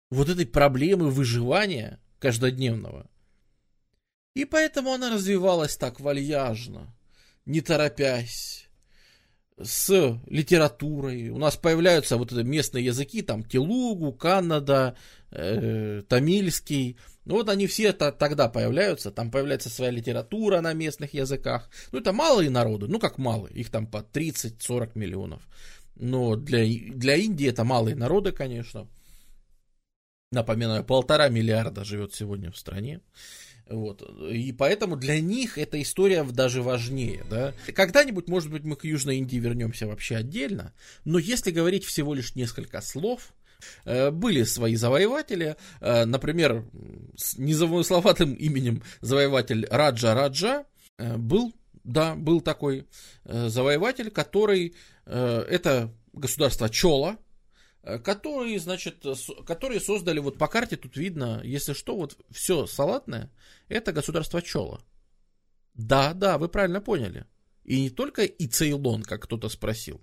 вот 0.10 0.30
этой 0.30 0.46
проблемы 0.46 1.10
выживания 1.10 2.00
каждодневного. 2.20 3.10
И 4.34 4.46
поэтому 4.46 4.94
она 4.94 5.12
развивалась 5.12 5.76
так 5.76 6.00
вальяжно, 6.00 6.96
не 7.46 7.62
торопясь, 7.62 8.64
с 9.62 10.20
литературой. 10.28 11.30
У 11.30 11.38
нас 11.38 11.56
появляются 11.58 12.18
вот 12.18 12.32
эти 12.32 12.44
местные 12.44 12.86
языки, 12.86 13.22
там 13.22 13.44
Телугу, 13.44 14.12
Канада, 14.12 14.96
э, 15.32 16.02
Тамильский. 16.08 16.98
Ну 17.26 17.36
вот 17.36 17.50
они 17.50 17.68
все 17.68 17.90
-то 17.92 18.12
тогда 18.12 18.50
появляются, 18.50 19.12
там 19.12 19.32
появляется 19.32 19.70
своя 19.70 19.92
литература 19.92 20.62
на 20.62 20.74
местных 20.74 21.14
языках. 21.14 21.70
Ну 21.92 22.00
это 22.00 22.12
малые 22.14 22.50
народы, 22.50 22.88
ну 22.88 23.00
как 23.00 23.18
малые, 23.18 23.54
их 23.54 23.70
там 23.70 23.88
по 23.88 23.98
30-40 23.98 24.92
миллионов. 24.96 25.48
Но 25.96 26.36
для, 26.36 26.66
для 26.94 27.16
Индии 27.16 27.48
это 27.48 27.64
малые 27.64 27.96
народы, 27.96 28.32
конечно. 28.32 28.88
Напоминаю, 30.32 30.84
полтора 30.84 31.30
миллиарда 31.30 31.84
живет 31.86 32.16
сегодня 32.16 32.52
в 32.52 32.58
стране. 32.58 33.02
Вот. 33.70 34.02
И 34.30 34.52
поэтому 34.52 34.96
для 34.98 35.20
них 35.22 35.58
эта 35.58 35.82
история 35.82 36.24
даже 36.24 36.62
важнее. 36.62 37.24
Да? 37.30 37.54
Когда-нибудь, 37.74 38.28
может 38.28 38.52
быть, 38.52 38.64
мы 38.64 38.76
к 38.76 38.84
Южной 38.84 39.18
Индии 39.18 39.38
вернемся 39.38 39.88
вообще 39.88 40.18
отдельно, 40.18 40.74
но 41.06 41.18
если 41.18 41.52
говорить 41.52 41.86
всего 41.86 42.14
лишь 42.14 42.36
несколько 42.36 42.82
слов, 42.82 43.34
э, 43.86 44.12
были 44.12 44.44
свои 44.44 44.76
завоеватели, 44.76 45.56
э, 45.80 46.06
например, 46.06 46.66
с 47.16 47.38
незамысловатым 47.38 48.34
именем 48.40 48.84
завоеватель 49.02 49.66
Раджа 49.70 50.14
Раджа 50.14 50.66
э, 50.98 51.16
был, 51.18 51.54
да, 51.84 52.16
был 52.16 52.42
такой 52.42 52.88
завоеватель, 53.26 54.10
который, 54.10 54.76
это 55.06 55.94
государство 56.14 56.70
Чола, 56.70 57.18
которые, 57.84 58.60
значит, 58.60 59.06
которые 59.46 59.80
создали, 59.82 60.20
вот 60.20 60.38
по 60.38 60.48
карте 60.48 60.78
тут 60.78 60.96
видно, 60.96 61.42
если 61.44 61.74
что, 61.74 61.96
вот 61.96 62.18
все 62.32 62.66
салатное, 62.66 63.30
это 63.68 63.92
государство 63.92 64.42
Чола. 64.42 64.82
Да, 65.74 66.14
да, 66.14 66.38
вы 66.38 66.50
правильно 66.50 66.82
поняли. 66.82 67.26
И 67.64 67.82
не 67.82 67.90
только 67.90 68.24
и 68.24 68.48
Цейлон, 68.48 69.04
как 69.04 69.24
кто-то 69.24 69.50
спросил, 69.50 70.02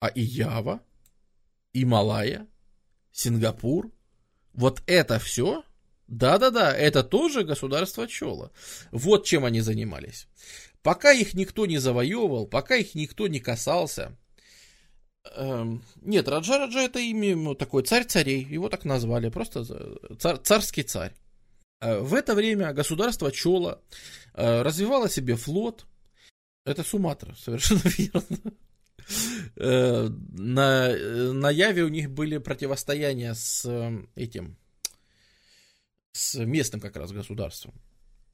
а 0.00 0.08
и 0.08 0.20
Ява, 0.20 0.82
и 1.72 1.84
Малая, 1.84 2.46
Сингапур. 3.12 3.90
Вот 4.52 4.82
это 4.86 5.18
все, 5.18 5.64
да-да-да, 6.06 6.74
это 6.74 7.04
тоже 7.04 7.44
государство 7.44 8.08
Чола. 8.08 8.50
Вот 8.90 9.24
чем 9.24 9.44
они 9.44 9.60
занимались. 9.60 10.26
Пока 10.82 11.12
их 11.12 11.34
никто 11.34 11.66
не 11.66 11.78
завоевывал, 11.78 12.46
пока 12.46 12.76
их 12.76 12.94
никто 12.94 13.28
не 13.28 13.40
касался, 13.40 14.16
Эм, 15.36 15.82
нет, 16.02 16.28
Раджа 16.28 16.58
Раджа 16.58 16.80
это 16.80 16.98
имя 16.98 17.36
ну, 17.36 17.54
такой 17.54 17.82
царь 17.82 18.04
царей, 18.04 18.44
его 18.44 18.68
так 18.68 18.84
назвали, 18.84 19.28
просто 19.28 19.64
цар, 20.18 20.38
царский 20.38 20.82
царь. 20.82 21.14
Э, 21.80 22.00
в 22.00 22.14
это 22.14 22.34
время 22.34 22.72
государство 22.72 23.30
Чола 23.30 23.80
э, 24.34 24.62
развивало 24.62 25.08
себе 25.08 25.36
флот. 25.36 25.86
Это 26.64 26.82
Суматра, 26.82 27.34
совершенно 27.34 27.82
верно. 27.98 28.52
Э, 29.56 30.08
на, 30.08 31.32
на 31.32 31.50
Яве 31.50 31.84
у 31.84 31.88
них 31.88 32.10
были 32.10 32.38
противостояния 32.38 33.34
с 33.34 33.66
этим, 34.14 34.56
с 36.12 36.34
местным 36.34 36.80
как 36.80 36.96
раз 36.96 37.12
государством. 37.12 37.74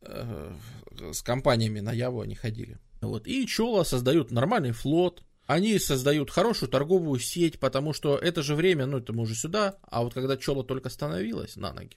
С 0.00 1.22
компаниями 1.22 1.80
на 1.80 1.92
Яву 1.92 2.20
они 2.20 2.34
ходили. 2.34 2.78
Вот. 3.00 3.26
И 3.26 3.46
Чола 3.46 3.84
создают 3.84 4.30
нормальный 4.30 4.72
флот, 4.72 5.22
они 5.46 5.78
создают 5.78 6.30
хорошую 6.30 6.70
торговую 6.70 7.20
сеть, 7.20 7.58
потому 7.58 7.92
что 7.92 8.16
это 8.16 8.42
же 8.42 8.54
время, 8.54 8.86
ну 8.86 8.98
это 8.98 9.12
мы 9.12 9.22
уже 9.22 9.34
сюда, 9.34 9.76
а 9.82 10.02
вот 10.02 10.14
когда 10.14 10.36
Чола 10.36 10.64
только 10.64 10.88
становилась 10.88 11.56
на 11.56 11.72
ноги, 11.72 11.96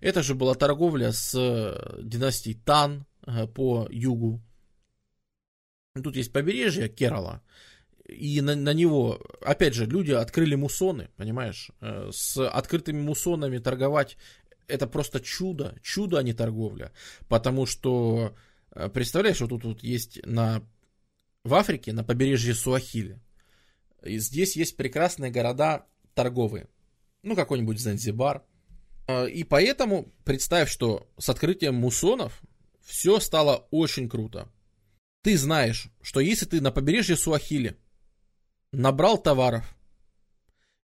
это 0.00 0.22
же 0.22 0.34
была 0.34 0.54
торговля 0.54 1.12
с 1.12 1.34
э, 1.34 2.02
династией 2.02 2.56
Тан 2.56 3.06
э, 3.26 3.46
по 3.46 3.86
югу. 3.90 4.40
Тут 6.02 6.16
есть 6.16 6.32
побережье 6.32 6.88
Керала, 6.88 7.42
и 8.06 8.40
на, 8.40 8.56
на 8.56 8.72
него, 8.72 9.20
опять 9.42 9.74
же, 9.74 9.84
люди 9.84 10.12
открыли 10.12 10.54
мусоны, 10.54 11.10
понимаешь, 11.16 11.70
э, 11.80 12.10
с 12.12 12.48
открытыми 12.48 13.00
мусонами 13.00 13.58
торговать 13.58 14.16
это 14.68 14.86
просто 14.86 15.20
чудо, 15.20 15.76
чудо, 15.82 16.18
а 16.18 16.22
не 16.22 16.32
торговля, 16.32 16.92
потому 17.28 17.66
что, 17.66 18.36
представляешь, 18.94 19.40
вот 19.40 19.50
тут 19.50 19.64
вот 19.64 19.82
есть 19.82 20.24
на 20.24 20.62
в 21.44 21.54
Африке, 21.54 21.92
на 21.92 22.04
побережье 22.04 22.54
Суахили. 22.54 23.20
И 24.02 24.18
здесь 24.18 24.56
есть 24.56 24.76
прекрасные 24.76 25.30
города 25.30 25.86
торговые. 26.14 26.68
Ну, 27.22 27.34
какой-нибудь 27.34 27.80
Занзибар. 27.80 28.44
А, 29.06 29.24
и 29.26 29.44
поэтому 29.44 30.12
представь, 30.24 30.70
что 30.70 31.10
с 31.18 31.28
открытием 31.28 31.74
мусонов 31.74 32.40
все 32.82 33.20
стало 33.20 33.68
очень 33.70 34.08
круто. 34.08 34.50
Ты 35.22 35.36
знаешь, 35.36 35.88
что 36.00 36.20
если 36.20 36.46
ты 36.46 36.60
на 36.60 36.70
побережье 36.70 37.16
Суахили 37.16 37.76
набрал 38.72 39.18
товаров, 39.18 39.76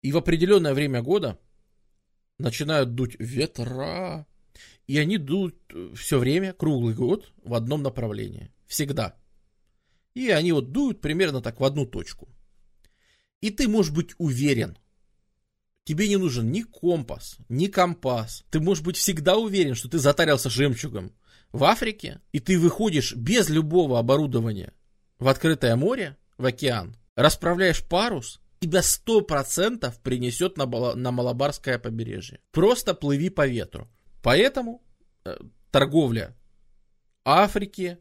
и 0.02 0.12
в 0.12 0.16
определенное 0.16 0.74
время 0.74 1.02
года 1.02 1.38
начинают 2.38 2.94
дуть 2.94 3.16
ветра, 3.18 4.26
и 4.86 4.98
они 4.98 5.18
дут 5.18 5.56
все 5.94 6.18
время, 6.18 6.52
круглый 6.52 6.94
год, 6.94 7.32
в 7.42 7.54
одном 7.54 7.82
направлении. 7.82 8.50
Всегда. 8.66 9.16
И 10.14 10.30
они 10.30 10.52
вот 10.52 10.72
дуют 10.72 11.00
примерно 11.00 11.42
так 11.42 11.60
в 11.60 11.64
одну 11.64 11.86
точку. 11.86 12.28
И 13.40 13.50
ты 13.50 13.68
можешь 13.68 13.92
быть 13.92 14.14
уверен, 14.18 14.78
тебе 15.84 16.08
не 16.08 16.16
нужен 16.16 16.50
ни 16.50 16.62
компас, 16.62 17.36
ни 17.48 17.66
компас. 17.66 18.44
Ты 18.50 18.60
можешь 18.60 18.82
быть 18.82 18.96
всегда 18.96 19.36
уверен, 19.36 19.74
что 19.74 19.88
ты 19.88 19.98
затарился 19.98 20.48
жемчугом 20.48 21.12
в 21.52 21.64
Африке, 21.64 22.20
и 22.32 22.40
ты 22.40 22.58
выходишь 22.58 23.14
без 23.14 23.48
любого 23.48 23.98
оборудования 23.98 24.72
в 25.18 25.28
открытое 25.28 25.76
море, 25.76 26.16
в 26.38 26.46
океан, 26.46 26.96
расправляешь 27.16 27.84
парус, 27.84 28.40
тебя 28.60 28.82
сто 28.82 29.20
процентов 29.20 30.00
принесет 30.00 30.56
на, 30.56 30.66
на 30.66 31.12
Малабарское 31.12 31.78
побережье. 31.78 32.40
Просто 32.50 32.94
плыви 32.94 33.28
по 33.28 33.46
ветру. 33.46 33.88
Поэтому 34.22 34.82
э, 35.24 35.36
торговля 35.70 36.34
Африки, 37.24 37.98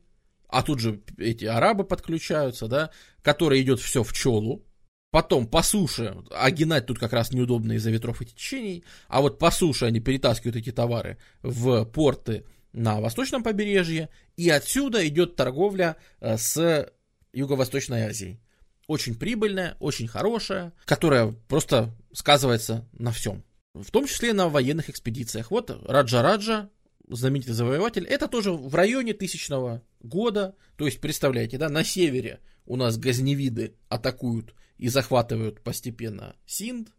а 0.54 0.62
тут 0.62 0.80
же 0.80 1.02
эти 1.18 1.46
арабы 1.46 1.84
подключаются, 1.84 2.68
да, 2.68 2.92
которые 3.24 3.64
идет 3.64 3.80
все 3.80 4.04
в 4.04 4.14
челу, 4.14 4.64
потом 5.10 5.48
по 5.48 5.64
суше, 5.64 6.16
а 6.30 6.52
гнать 6.52 6.86
тут 6.86 7.00
как 7.00 7.12
раз 7.12 7.32
неудобно 7.32 7.74
из-за 7.74 7.90
ветров 7.90 8.22
и 8.22 8.26
течений, 8.28 8.84
а 9.08 9.22
вот 9.22 9.40
по 9.40 9.50
суше 9.50 9.86
они 9.86 10.00
перетаскивают 10.00 10.56
эти 10.56 10.72
товары 10.72 11.18
в 11.42 11.86
порты 11.86 12.46
на 12.72 13.02
восточном 13.02 13.42
побережье, 13.42 14.10
и 14.38 14.48
отсюда 14.52 15.06
идет 15.08 15.36
торговля 15.36 15.98
э, 16.20 16.38
с 16.38 16.88
Юго-Восточной 17.34 18.04
Азией. 18.04 18.40
Очень 18.86 19.16
прибыльная, 19.16 19.76
очень 19.80 20.08
хорошая, 20.08 20.74
которая 20.86 21.32
просто 21.48 21.96
сказывается 22.14 22.88
на 22.94 23.12
всем. 23.12 23.44
В 23.74 23.90
том 23.90 24.06
числе 24.06 24.34
на 24.34 24.50
военных 24.50 24.92
экспедициях. 24.92 25.50
Вот 25.50 25.72
Раджа-Раджа 25.72 26.70
знаменитый 27.08 27.54
завоеватель, 27.54 28.06
это 28.06 28.28
тоже 28.28 28.52
в 28.52 28.74
районе 28.76 29.14
тысячного 29.14 29.82
года. 30.00 30.56
То 30.78 30.86
есть, 30.86 31.02
представляете, 31.02 31.58
да, 31.58 31.70
на 31.70 31.84
севере 31.84 32.40
у 32.66 32.76
нас 32.76 32.98
газневиды 32.98 33.76
атакуют 33.90 34.54
и 34.78 34.88
захватывают 34.88 35.62
постепенно 35.62 36.36
Синд, 36.46 36.90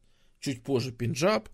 чуть 0.41 0.63
позже 0.63 0.93
Пенджаб. 0.93 1.49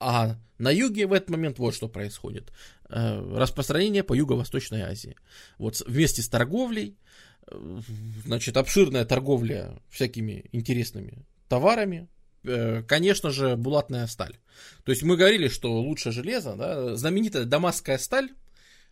А 0.00 0.36
на 0.58 0.70
юге 0.70 1.06
в 1.06 1.12
этот 1.12 1.30
момент 1.30 1.58
вот 1.58 1.74
что 1.74 1.88
происходит. 1.88 2.52
Э, 2.88 3.20
распространение 3.36 4.02
по 4.02 4.14
Юго-Восточной 4.14 4.82
Азии. 4.82 5.16
Вот 5.58 5.80
вместе 5.86 6.22
с 6.22 6.28
торговлей, 6.28 6.98
э, 7.46 7.80
значит, 8.24 8.56
обширная 8.56 9.04
торговля 9.04 9.80
всякими 9.90 10.46
интересными 10.52 11.24
товарами, 11.48 12.08
конечно 12.42 13.30
же, 13.30 13.56
булатная 13.56 14.06
сталь. 14.06 14.36
То 14.84 14.90
есть 14.90 15.02
мы 15.02 15.16
говорили, 15.16 15.48
что 15.48 15.80
лучше 15.80 16.12
железо, 16.12 16.54
да, 16.56 16.96
знаменитая 16.96 17.44
дамасская 17.44 17.98
сталь, 17.98 18.30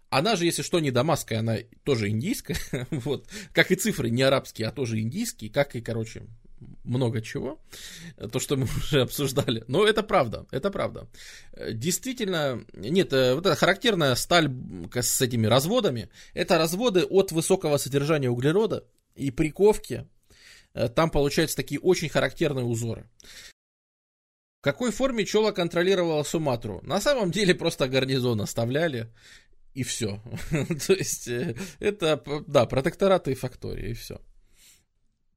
она 0.08 0.34
же, 0.34 0.44
если 0.44 0.62
что, 0.62 0.80
не 0.80 0.90
дамасская, 0.90 1.38
она 1.38 1.58
тоже 1.84 2.08
индийская, 2.08 2.56
вот, 2.90 3.26
как 3.52 3.70
и 3.70 3.76
цифры 3.76 4.10
не 4.10 4.22
арабские, 4.22 4.68
а 4.68 4.72
тоже 4.72 5.00
индийские, 5.00 5.50
как 5.50 5.76
и, 5.76 5.80
короче, 5.80 6.26
много 6.84 7.22
чего, 7.22 7.60
то, 8.32 8.40
что 8.40 8.56
мы 8.56 8.64
уже 8.76 9.02
обсуждали. 9.02 9.64
Но 9.68 9.86
это 9.86 10.02
правда, 10.02 10.46
это 10.50 10.70
правда. 10.70 11.08
Действительно, 11.72 12.64
нет, 12.74 13.12
э, 13.12 13.34
вот 13.34 13.46
эта 13.46 13.54
характерная 13.54 14.14
сталь 14.16 14.52
с 14.92 15.20
этими 15.20 15.46
разводами, 15.46 16.10
это 16.34 16.58
разводы 16.58 17.04
от 17.04 17.30
высокого 17.32 17.76
содержания 17.76 18.28
углерода 18.28 18.84
и 19.14 19.30
приковки 19.30 20.06
Э, 20.06 20.19
там 20.94 21.10
получаются 21.10 21.56
такие 21.56 21.80
очень 21.80 22.08
характерные 22.08 22.64
узоры. 22.64 23.08
В 24.60 24.62
какой 24.62 24.92
форме 24.92 25.24
Чола 25.24 25.52
контролировала 25.52 26.22
Суматру? 26.22 26.80
На 26.82 27.00
самом 27.00 27.30
деле 27.30 27.54
просто 27.54 27.88
гарнизон 27.88 28.42
оставляли, 28.42 29.10
и 29.72 29.82
все. 29.82 30.22
То 30.86 30.92
есть, 30.92 31.28
э, 31.28 31.56
это, 31.78 32.22
да, 32.46 32.66
протектораты 32.66 33.32
и 33.32 33.36
фактории, 33.36 33.90
и 33.90 33.94
все. 33.94 34.20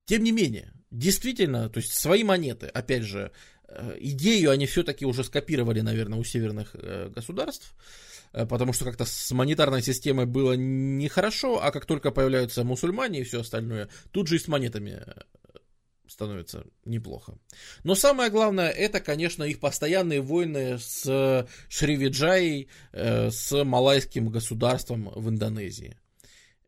Тем 0.05 0.23
не 0.23 0.33
менее, 0.33 0.73
действительно, 0.91 1.69
то 1.69 1.79
есть 1.79 1.93
свои 1.93 2.25
монеты, 2.25 2.67
опять 2.67 3.03
же, 3.03 3.31
э, 3.69 3.95
идею 4.01 4.51
они 4.51 4.65
все-таки 4.65 5.05
уже 5.05 5.23
скопировали, 5.23 5.79
наверное, 5.79 6.19
у 6.19 6.25
северных 6.25 6.71
э, 6.73 7.09
государств, 7.09 7.73
потому 8.33 8.73
что 8.73 8.85
как-то 8.85 9.05
с 9.05 9.31
монетарной 9.31 9.81
системой 9.81 10.25
было 10.25 10.53
нехорошо, 10.53 11.63
а 11.63 11.71
как 11.71 11.85
только 11.85 12.11
появляются 12.11 12.63
мусульмане 12.63 13.21
и 13.21 13.23
все 13.23 13.41
остальное, 13.41 13.89
тут 14.11 14.27
же 14.27 14.35
и 14.35 14.39
с 14.39 14.47
монетами 14.47 15.03
становится 16.07 16.65
неплохо. 16.85 17.37
Но 17.83 17.95
самое 17.95 18.29
главное, 18.29 18.69
это, 18.69 18.99
конечно, 18.99 19.43
их 19.43 19.59
постоянные 19.59 20.21
войны 20.21 20.77
с 20.77 21.47
Шривиджаей, 21.69 22.69
э, 22.91 23.31
с 23.31 23.63
малайским 23.63 24.29
государством 24.29 25.11
в 25.15 25.29
Индонезии. 25.29 25.97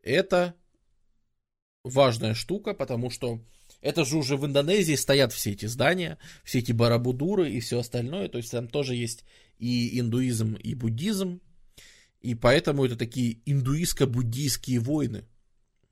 Это 0.01 0.55
важная 1.83 2.33
штука, 2.33 2.73
потому 2.73 3.09
что 3.09 3.39
это 3.81 4.03
же 4.03 4.17
уже 4.17 4.35
в 4.35 4.45
Индонезии 4.45 4.95
стоят 4.95 5.31
все 5.31 5.51
эти 5.51 5.67
здания, 5.67 6.17
все 6.43 6.59
эти 6.59 6.71
барабудуры 6.71 7.51
и 7.51 7.59
все 7.59 7.79
остальное. 7.79 8.27
То 8.29 8.39
есть 8.39 8.51
там 8.51 8.67
тоже 8.67 8.95
есть 8.95 9.23
и 9.59 9.99
индуизм, 9.99 10.55
и 10.55 10.73
буддизм. 10.73 11.41
И 12.25 12.35
поэтому 12.35 12.85
это 12.85 12.95
такие 12.95 13.37
индуистско-буддийские 13.45 14.79
войны. 14.79 15.25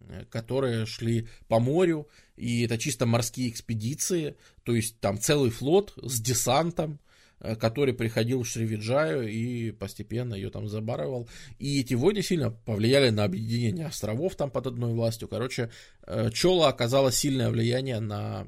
Э, 0.10 0.26
которые 0.30 0.86
шли 0.86 1.28
по 1.48 1.60
морю, 1.60 2.10
и 2.36 2.64
это 2.64 2.78
чисто 2.78 3.06
морские 3.06 3.50
экспедиции, 3.50 4.36
то 4.64 4.76
есть 4.76 5.00
там 5.00 5.18
целый 5.18 5.50
флот 5.50 5.94
с 5.96 6.20
десантом, 6.20 7.00
э, 7.40 7.56
который 7.56 7.94
приходил 7.94 8.44
в 8.44 8.48
Шривиджаю 8.48 9.30
и 9.30 9.72
постепенно 9.72 10.34
ее 10.34 10.50
там 10.50 10.68
забарывал. 10.68 11.30
И 11.58 11.80
эти 11.80 11.94
войны 11.94 12.22
сильно 12.22 12.52
повлияли 12.52 13.12
на 13.12 13.24
объединение 13.24 13.86
островов 13.86 14.36
там 14.36 14.52
под 14.52 14.68
одной 14.68 14.94
властью. 14.94 15.30
Короче, 15.30 15.72
э, 16.06 16.32
Чола 16.32 16.68
оказала 16.68 17.12
сильное 17.12 17.50
влияние 17.50 18.00
на 18.00 18.48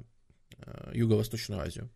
Юго-Восточную 0.94 1.62
Азию. 1.62 1.90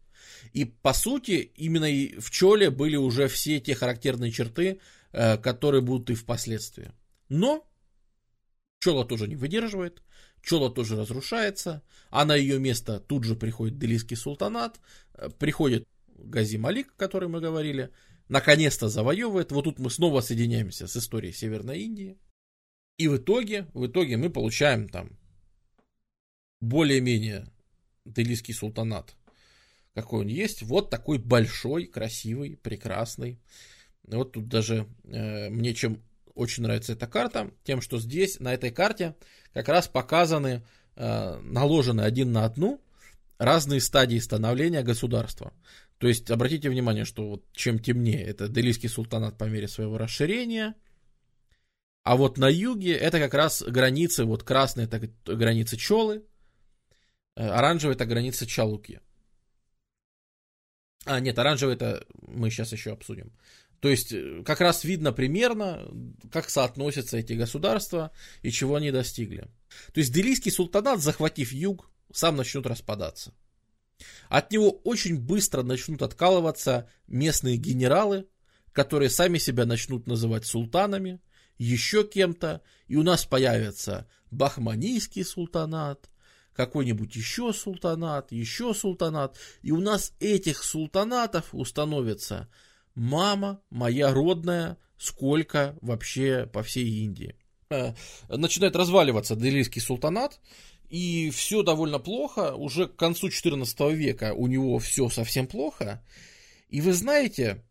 И 0.54 0.66
по 0.66 0.94
сути, 0.94 1.52
именно 1.56 1.88
в 2.20 2.30
Чоле 2.30 2.70
были 2.70 2.96
уже 2.96 3.28
все 3.28 3.60
те 3.60 3.74
характерные 3.74 4.32
черты, 4.32 4.80
которые 5.12 5.82
будут 5.82 6.10
и 6.10 6.16
впоследствии. 6.16 6.92
Но 7.30 7.68
Чола 8.80 9.06
тоже 9.06 9.28
не 9.28 9.36
выдерживает, 9.36 10.02
Чола 10.42 10.70
тоже 10.70 10.96
разрушается, 10.96 11.84
а 12.10 12.26
на 12.26 12.36
ее 12.36 12.60
место 12.60 13.00
тут 13.00 13.24
же 13.24 13.36
приходит 13.36 13.78
Делийский 13.78 14.16
султанат, 14.16 14.80
э, 15.14 15.30
приходит 15.30 15.88
Гази 16.08 16.58
Малик, 16.58 16.94
о 16.94 17.00
котором 17.00 17.32
мы 17.32 17.42
говорили, 17.42 17.92
наконец-то 18.30 18.90
завоевывает. 18.90 19.52
Вот 19.52 19.64
тут 19.64 19.80
мы 19.80 19.90
снова 19.90 20.22
соединяемся 20.22 20.88
с 20.88 20.96
историей 20.96 21.34
Северной 21.34 21.80
Индии. 21.80 22.18
И 22.98 23.08
в 23.08 23.18
итоге, 23.18 23.68
в 23.74 23.88
итоге 23.88 24.18
мы 24.18 24.30
получаем 24.30 24.90
там 24.90 25.18
более-менее 26.62 27.48
Делийский 28.06 28.54
султанат, 28.54 29.16
какой 29.94 30.22
он 30.22 30.28
есть. 30.28 30.64
Вот 30.64 30.90
такой 30.90 31.18
большой, 31.18 31.86
красивый, 31.86 32.58
прекрасный. 32.58 33.40
Вот 34.08 34.32
тут 34.34 34.48
даже 34.48 34.88
э, 35.06 35.50
мне 35.50 35.74
чем 35.74 36.02
очень 36.36 36.64
нравится 36.64 36.94
эта 36.94 37.06
карта, 37.08 37.52
тем, 37.64 37.82
что 37.82 38.00
здесь, 38.00 38.40
на 38.40 38.54
этой 38.54 38.72
карте, 38.72 39.16
как 39.54 39.68
раз 39.68 39.88
показаны, 39.88 40.64
э, 40.96 41.40
наложены 41.42 42.02
один 42.02 42.32
на 42.32 42.46
одну 42.46 42.82
разные 43.38 43.82
стадии 43.82 44.18
становления 44.20 44.82
государства. 44.84 45.54
То 45.98 46.08
есть, 46.08 46.32
обратите 46.32 46.70
внимание, 46.70 47.06
что 47.06 47.30
вот 47.30 47.46
чем 47.52 47.80
темнее, 47.80 48.24
это 48.24 48.48
Делийский 48.48 48.90
султанат 48.90 49.38
по 49.38 49.46
мере 49.46 49.68
своего 49.68 49.98
расширения, 49.98 50.76
а 52.04 52.16
вот 52.16 52.38
на 52.38 52.48
юге 52.50 52.94
это 52.96 53.20
как 53.20 53.34
раз 53.34 53.62
границы, 53.62 54.26
вот 54.26 54.44
красные 54.44 54.88
это 54.88 55.12
границы 55.26 55.78
Чолы, 55.78 56.24
э, 57.36 57.46
оранжевые 57.46 57.96
это 57.96 58.06
границы 58.06 58.46
Чалуки. 58.46 59.02
А, 61.06 61.20
нет, 61.20 61.38
оранжевый 61.38 61.76
это 61.76 62.06
мы 62.22 62.50
сейчас 62.50 62.72
еще 62.72 62.92
обсудим. 62.92 63.32
То 63.80 63.90
есть 63.90 64.12
э, 64.12 64.44
как 64.46 64.62
раз 64.62 64.84
видно 64.84 65.14
примерно, 65.14 65.88
как 66.32 66.50
соотносятся 66.50 67.18
эти 67.18 67.34
государства 67.34 68.12
и 68.42 68.52
чего 68.52 68.76
они 68.76 68.92
достигли. 68.92 69.48
То 69.94 70.00
есть 70.00 70.14
Делийский 70.14 70.52
султанат, 70.52 71.02
захватив 71.02 71.52
юг, 71.52 71.90
сам 72.12 72.36
начнет 72.36 72.66
распадаться. 72.66 73.34
От 74.30 74.52
него 74.52 74.72
очень 74.84 75.20
быстро 75.20 75.64
начнут 75.64 76.02
откалываться 76.02 76.90
местные 77.08 77.58
генералы, 77.58 78.28
которые 78.72 79.10
сами 79.10 79.38
себя 79.38 79.66
начнут 79.66 80.08
называть 80.08 80.46
султанами, 80.46 81.22
еще 81.58 82.08
кем-то, 82.08 82.62
и 82.88 82.96
у 82.96 83.04
нас 83.04 83.26
появится 83.26 84.08
Бахманийский 84.32 85.26
султанат, 85.26 86.10
какой-нибудь 86.54 87.16
еще 87.16 87.52
султанат, 87.54 88.32
еще 88.32 88.74
султанат, 88.74 89.38
и 89.62 89.72
у 89.72 89.82
нас 89.82 90.14
этих 90.20 90.64
султанатов 90.64 91.50
установится 91.54 92.50
мама 93.00 93.62
моя 93.70 94.14
родная, 94.14 94.78
сколько 94.98 95.78
вообще 95.82 96.46
по 96.46 96.62
всей 96.64 97.04
Индии. 97.06 97.36
Э, 97.70 97.94
начинает 98.28 98.76
разваливаться 98.76 99.36
Делийский 99.36 99.82
султанат, 99.82 100.40
и 100.90 101.30
все 101.30 101.64
довольно 101.64 102.00
плохо. 102.00 102.54
Уже 102.56 102.88
к 102.88 102.96
концу 102.98 103.30
XIV 103.30 103.94
века 103.94 104.34
у 104.34 104.48
него 104.48 104.80
все 104.80 105.10
совсем 105.10 105.48
плохо. 105.48 106.04
И 106.68 106.82
вы 106.82 106.94
знаете, 106.94 107.64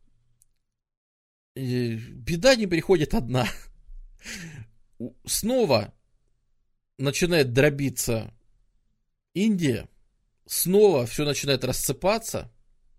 э, 1.54 1.94
беда 1.94 2.56
не 2.56 2.66
приходит 2.66 3.12
одна. 3.12 3.46
Снова 5.26 5.94
начинает 6.96 7.52
дробиться 7.52 8.32
Индия, 9.34 9.88
снова 10.46 11.06
все 11.06 11.24
начинает 11.24 11.64
рассыпаться, 11.64 12.50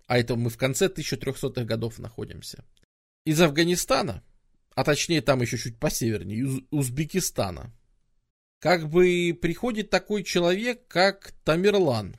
а 0.10 0.18
это 0.18 0.36
мы 0.36 0.49
в 0.49 0.57
конце 0.57 0.88
1300-х 0.88 1.65
годов 1.65 1.99
находимся. 1.99 2.65
Из 3.26 3.40
Афганистана, 3.40 4.23
а 4.73 4.84
точнее 4.84 5.22
там 5.22 5.40
еще 5.40 5.56
чуть 5.56 5.77
посевернее, 5.77 6.40
из 6.40 6.61
Узбекистана, 6.72 7.72
как 8.57 8.90
бы 8.90 9.38
приходит 9.40 9.91
такой 9.91 10.23
человек, 10.23 10.88
как 10.88 11.34
Тамерлан, 11.44 12.15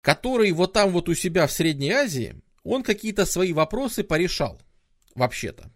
который 0.00 0.50
вот 0.52 0.72
там 0.72 0.92
вот 0.92 1.10
у 1.10 1.14
себя 1.14 1.46
в 1.46 1.52
Средней 1.52 1.90
Азии, 1.90 2.40
он 2.64 2.84
какие-то 2.84 3.26
свои 3.26 3.52
вопросы 3.52 4.02
порешал, 4.02 4.62
вообще-то. 5.14 5.70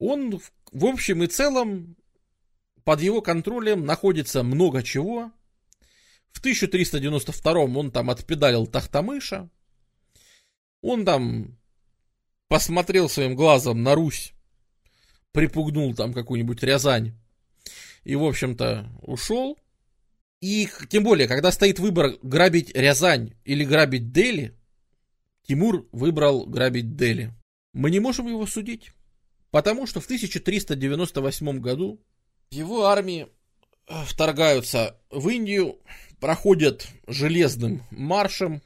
Он 0.00 0.40
в 0.72 0.84
общем 0.84 1.22
и 1.22 1.28
целом 1.28 1.96
под 2.82 3.02
его 3.02 3.22
контролем 3.22 3.86
находится 3.86 4.42
много 4.42 4.82
чего, 4.82 5.30
в 6.32 6.38
1392 6.38 7.52
он 7.52 7.90
там 7.90 8.10
отпедалил 8.10 8.66
Тахтамыша. 8.66 9.48
Он 10.82 11.04
там 11.04 11.58
посмотрел 12.48 13.08
своим 13.08 13.34
глазом 13.34 13.82
на 13.82 13.94
Русь, 13.94 14.32
припугнул 15.32 15.94
там 15.94 16.12
какую-нибудь 16.12 16.62
Рязань 16.62 17.14
и, 18.04 18.16
в 18.16 18.24
общем-то, 18.24 18.90
ушел. 19.02 19.58
И 20.40 20.68
тем 20.88 21.04
более, 21.04 21.28
когда 21.28 21.52
стоит 21.52 21.78
выбор 21.78 22.16
грабить 22.22 22.74
Рязань 22.74 23.34
или 23.44 23.64
грабить 23.64 24.10
Дели, 24.10 24.56
Тимур 25.46 25.86
выбрал 25.92 26.46
грабить 26.46 26.96
Дели. 26.96 27.32
Мы 27.72 27.90
не 27.90 28.00
можем 28.00 28.26
его 28.26 28.46
судить, 28.46 28.92
потому 29.50 29.86
что 29.86 30.00
в 30.00 30.06
1398 30.06 31.60
году 31.60 32.00
его 32.50 32.86
армии 32.86 33.28
вторгаются 34.06 34.96
в 35.10 35.28
Индию, 35.28 35.78
проходят 36.20 36.88
железным 37.06 37.82
маршем, 37.90 38.62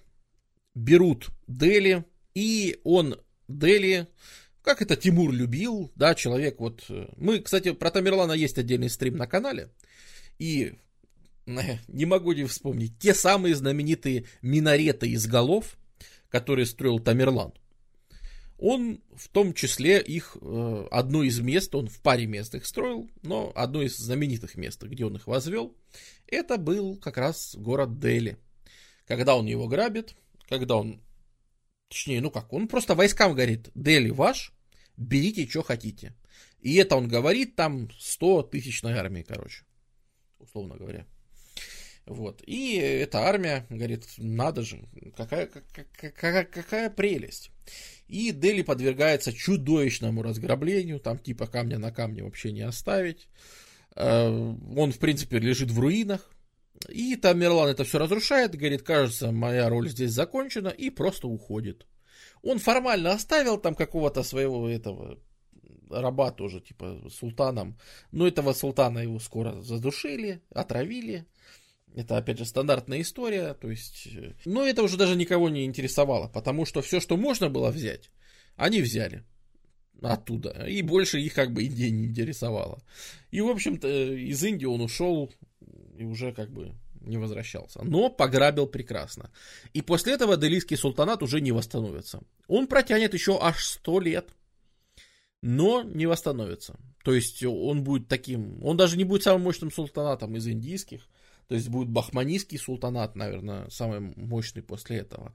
берут 0.74 1.30
Дели, 1.46 2.04
и 2.34 2.80
он 2.84 3.20
Дели, 3.48 4.08
как 4.62 4.82
это 4.82 4.96
Тимур 4.96 5.32
любил, 5.32 5.90
да, 5.94 6.14
человек 6.14 6.60
вот... 6.60 6.84
Э, 6.88 7.08
мы, 7.16 7.40
кстати, 7.40 7.72
про 7.72 7.90
Тамерлана 7.90 8.32
есть 8.32 8.58
отдельный 8.58 8.90
стрим 8.90 9.16
на 9.16 9.26
канале, 9.26 9.70
и 10.38 10.74
э, 11.46 11.52
не 11.88 12.06
могу 12.06 12.32
не 12.32 12.44
вспомнить, 12.44 12.98
те 12.98 13.14
самые 13.14 13.54
знаменитые 13.54 14.26
минареты 14.42 15.08
из 15.08 15.26
голов, 15.26 15.76
которые 16.28 16.66
строил 16.66 16.98
Тамерлан. 16.98 17.52
Он 18.66 19.02
в 19.14 19.28
том 19.28 19.52
числе 19.52 20.00
их, 20.00 20.38
э, 20.40 20.86
одно 20.90 21.22
из 21.22 21.38
мест, 21.38 21.74
он 21.74 21.88
в 21.88 22.00
паре 22.00 22.24
мест 22.24 22.54
их 22.54 22.64
строил, 22.64 23.10
но 23.20 23.52
одно 23.54 23.82
из 23.82 23.94
знаменитых 23.94 24.54
мест, 24.54 24.82
где 24.82 25.04
он 25.04 25.16
их 25.16 25.26
возвел, 25.26 25.76
это 26.26 26.56
был 26.56 26.96
как 26.96 27.18
раз 27.18 27.54
город 27.56 28.00
Дели. 28.00 28.38
Когда 29.06 29.36
он 29.36 29.44
его 29.44 29.68
грабит, 29.68 30.16
когда 30.48 30.76
он, 30.76 31.02
точнее, 31.90 32.22
ну 32.22 32.30
как, 32.30 32.54
он 32.54 32.66
просто 32.66 32.94
войскам 32.94 33.34
говорит, 33.34 33.68
Дели 33.74 34.08
ваш, 34.08 34.50
берите, 34.96 35.46
что 35.46 35.62
хотите. 35.62 36.14
И 36.60 36.76
это 36.76 36.96
он 36.96 37.06
говорит 37.06 37.56
там 37.56 37.90
100 37.98 38.44
тысячной 38.44 38.94
армии, 38.94 39.26
короче, 39.28 39.66
условно 40.38 40.76
говоря. 40.76 41.06
Вот. 42.06 42.42
И 42.46 42.76
эта 42.76 43.20
армия 43.20 43.66
говорит, 43.70 44.04
надо 44.18 44.62
же, 44.62 44.84
какая, 45.16 45.48
какая, 45.96 46.44
какая 46.44 46.90
прелесть. 46.90 47.50
И 48.08 48.30
Дели 48.30 48.62
подвергается 48.62 49.32
чудовищному 49.32 50.22
разграблению, 50.22 51.00
там 51.00 51.18
типа 51.18 51.46
камня 51.46 51.78
на 51.78 51.92
камне 51.92 52.22
вообще 52.22 52.52
не 52.52 52.60
оставить. 52.60 53.28
Э, 53.96 54.28
он, 54.28 54.92
в 54.92 54.98
принципе, 54.98 55.38
лежит 55.38 55.70
в 55.70 55.80
руинах. 55.80 56.30
И 56.90 57.16
там 57.16 57.38
Мерлан 57.38 57.70
это 57.70 57.84
все 57.84 57.98
разрушает, 57.98 58.54
говорит, 58.54 58.82
кажется, 58.82 59.32
моя 59.32 59.70
роль 59.70 59.88
здесь 59.88 60.10
закончена, 60.10 60.68
и 60.68 60.90
просто 60.90 61.28
уходит. 61.28 61.86
Он 62.42 62.58
формально 62.58 63.12
оставил 63.12 63.56
там 63.56 63.74
какого-то 63.74 64.22
своего 64.22 64.68
этого 64.68 65.18
раба 65.90 66.30
тоже, 66.30 66.60
типа, 66.60 67.08
султаном. 67.10 67.78
Но 68.12 68.26
этого 68.26 68.52
султана 68.52 68.98
его 68.98 69.18
скоро 69.18 69.62
задушили, 69.62 70.42
отравили. 70.50 71.26
Это, 71.94 72.16
опять 72.16 72.38
же, 72.38 72.44
стандартная 72.44 73.00
история, 73.00 73.54
то 73.54 73.70
есть... 73.70 74.08
Э, 74.08 74.32
но 74.44 74.64
это 74.66 74.82
уже 74.82 74.96
даже 74.96 75.14
никого 75.14 75.48
не 75.48 75.64
интересовало, 75.64 76.28
потому 76.28 76.66
что 76.66 76.82
все, 76.82 76.98
что 76.98 77.16
можно 77.16 77.48
было 77.48 77.70
взять, 77.70 78.10
они 78.56 78.82
взяли 78.82 79.24
оттуда. 80.02 80.66
И 80.66 80.82
больше 80.82 81.20
их 81.20 81.34
как 81.34 81.52
бы 81.52 81.62
Индия 81.62 81.90
не 81.90 82.06
интересовала. 82.06 82.82
И, 83.30 83.40
в 83.40 83.48
общем-то, 83.48 83.88
из 84.14 84.42
Индии 84.42 84.66
он 84.66 84.80
ушел 84.80 85.32
и 85.96 86.04
уже 86.04 86.32
как 86.32 86.50
бы 86.50 86.74
не 87.00 87.16
возвращался. 87.16 87.82
Но 87.84 88.10
пограбил 88.10 88.66
прекрасно. 88.66 89.30
И 89.72 89.82
после 89.82 90.14
этого 90.14 90.36
Делийский 90.36 90.76
султанат 90.76 91.22
уже 91.22 91.40
не 91.40 91.52
восстановится. 91.52 92.22
Он 92.48 92.66
протянет 92.66 93.14
еще 93.14 93.38
аж 93.40 93.64
сто 93.64 94.00
лет. 94.00 94.30
Но 95.42 95.82
не 95.82 96.06
восстановится. 96.06 96.78
То 97.04 97.12
есть 97.14 97.44
он 97.44 97.84
будет 97.84 98.08
таким... 98.08 98.64
Он 98.64 98.76
даже 98.76 98.96
не 98.96 99.04
будет 99.04 99.22
самым 99.22 99.42
мощным 99.42 99.70
султанатом 99.70 100.34
из 100.36 100.48
индийских. 100.48 101.06
То 101.48 101.54
есть 101.54 101.68
будет 101.68 101.88
Бахманийский 101.88 102.58
султанат, 102.58 103.16
наверное, 103.16 103.68
самый 103.68 104.00
мощный 104.00 104.62
после 104.62 104.98
этого. 104.98 105.34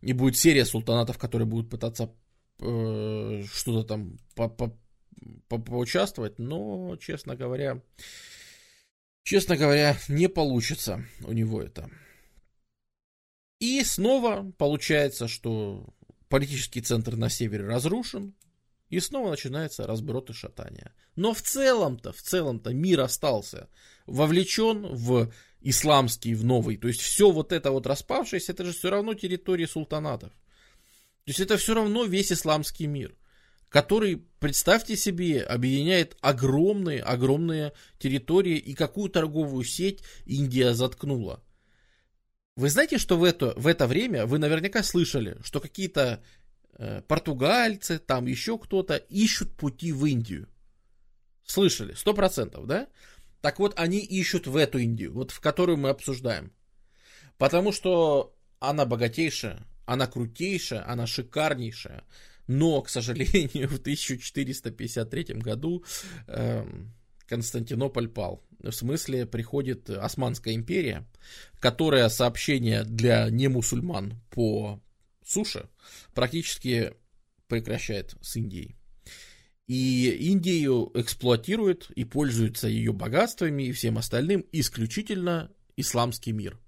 И 0.00 0.12
будет 0.12 0.36
серия 0.36 0.64
султанатов, 0.64 1.18
которые 1.18 1.46
будут 1.46 1.70
пытаться 1.70 2.14
э, 2.60 3.42
что-то 3.52 3.82
там 3.84 4.18
по 4.34 4.44
-по 4.44 4.72
-по 5.48 5.62
поучаствовать, 5.62 6.38
но, 6.38 6.96
честно 6.96 7.36
говоря, 7.36 7.82
честно 9.24 9.56
говоря, 9.56 9.96
не 10.08 10.28
получится 10.28 11.04
у 11.24 11.32
него 11.32 11.60
это. 11.60 11.90
И 13.58 13.82
снова 13.82 14.52
получается, 14.56 15.26
что 15.26 15.92
политический 16.28 16.80
центр 16.80 17.16
на 17.16 17.28
севере 17.28 17.66
разрушен, 17.66 18.34
и 18.88 19.00
снова 19.00 19.30
начинается 19.30 19.86
разброд 19.86 20.30
и 20.30 20.32
шатание. 20.32 20.92
Но 21.16 21.34
в 21.34 21.42
целом-то, 21.42 22.12
в 22.12 22.22
целом-то 22.22 22.72
мир 22.72 23.00
остался 23.00 23.68
вовлечен 24.06 24.86
в 24.86 25.32
исламский, 25.60 26.34
в 26.34 26.44
новый. 26.44 26.76
То 26.76 26.88
есть 26.88 27.00
все 27.00 27.30
вот 27.30 27.52
это 27.52 27.70
вот 27.70 27.86
распавшееся, 27.86 28.52
это 28.52 28.64
же 28.64 28.72
все 28.72 28.90
равно 28.90 29.14
территории 29.14 29.66
султанатов. 29.66 30.30
То 30.30 31.30
есть 31.30 31.40
это 31.40 31.56
все 31.56 31.74
равно 31.74 32.04
весь 32.04 32.32
исламский 32.32 32.86
мир, 32.86 33.14
который, 33.68 34.24
представьте 34.38 34.96
себе, 34.96 35.42
объединяет 35.42 36.16
огромные, 36.20 37.02
огромные 37.02 37.72
территории 37.98 38.56
и 38.56 38.74
какую 38.74 39.10
торговую 39.10 39.64
сеть 39.64 40.02
Индия 40.24 40.72
заткнула. 40.72 41.42
Вы 42.56 42.70
знаете, 42.70 42.98
что 42.98 43.16
в 43.16 43.24
это, 43.24 43.52
в 43.56 43.66
это 43.66 43.86
время 43.86 44.26
вы 44.26 44.38
наверняка 44.38 44.82
слышали, 44.82 45.36
что 45.44 45.60
какие-то 45.60 46.24
э, 46.72 47.02
португальцы, 47.02 47.98
там 47.98 48.26
еще 48.26 48.58
кто-то 48.58 48.96
ищут 48.96 49.52
пути 49.52 49.92
в 49.92 50.04
Индию. 50.06 50.48
Слышали, 51.44 51.94
сто 51.94 52.14
процентов, 52.14 52.66
да? 52.66 52.88
Так 53.40 53.58
вот, 53.58 53.78
они 53.78 53.98
ищут 53.98 54.46
в 54.46 54.56
эту 54.56 54.78
Индию, 54.78 55.12
вот 55.12 55.30
в 55.30 55.40
которую 55.40 55.78
мы 55.78 55.90
обсуждаем. 55.90 56.52
Потому 57.36 57.72
что 57.72 58.36
она 58.58 58.84
богатейшая, 58.84 59.66
она 59.86 60.06
крутейшая, 60.06 60.88
она 60.90 61.06
шикарнейшая. 61.06 62.04
Но, 62.46 62.82
к 62.82 62.88
сожалению, 62.88 63.68
в 63.68 63.78
1453 63.78 65.24
году 65.34 65.84
э, 66.26 66.66
Константинополь 67.26 68.08
пал. 68.08 68.42
В 68.58 68.72
смысле, 68.72 69.26
приходит 69.26 69.88
Османская 69.88 70.54
империя, 70.54 71.06
которая 71.60 72.08
сообщение 72.08 72.82
для 72.84 73.28
немусульман 73.30 74.20
по 74.30 74.80
суше 75.24 75.68
практически 76.14 76.94
прекращает 77.46 78.16
с 78.20 78.36
Индией. 78.36 78.77
И 79.68 80.10
Индию 80.10 80.90
эксплуатирует 80.94 81.90
и 81.90 82.04
пользуется 82.04 82.68
ее 82.68 82.92
богатствами 82.92 83.64
и 83.64 83.72
всем 83.72 83.98
остальным 83.98 84.44
исключительно 84.50 85.52
исламский 85.76 86.32
мир. 86.32 86.58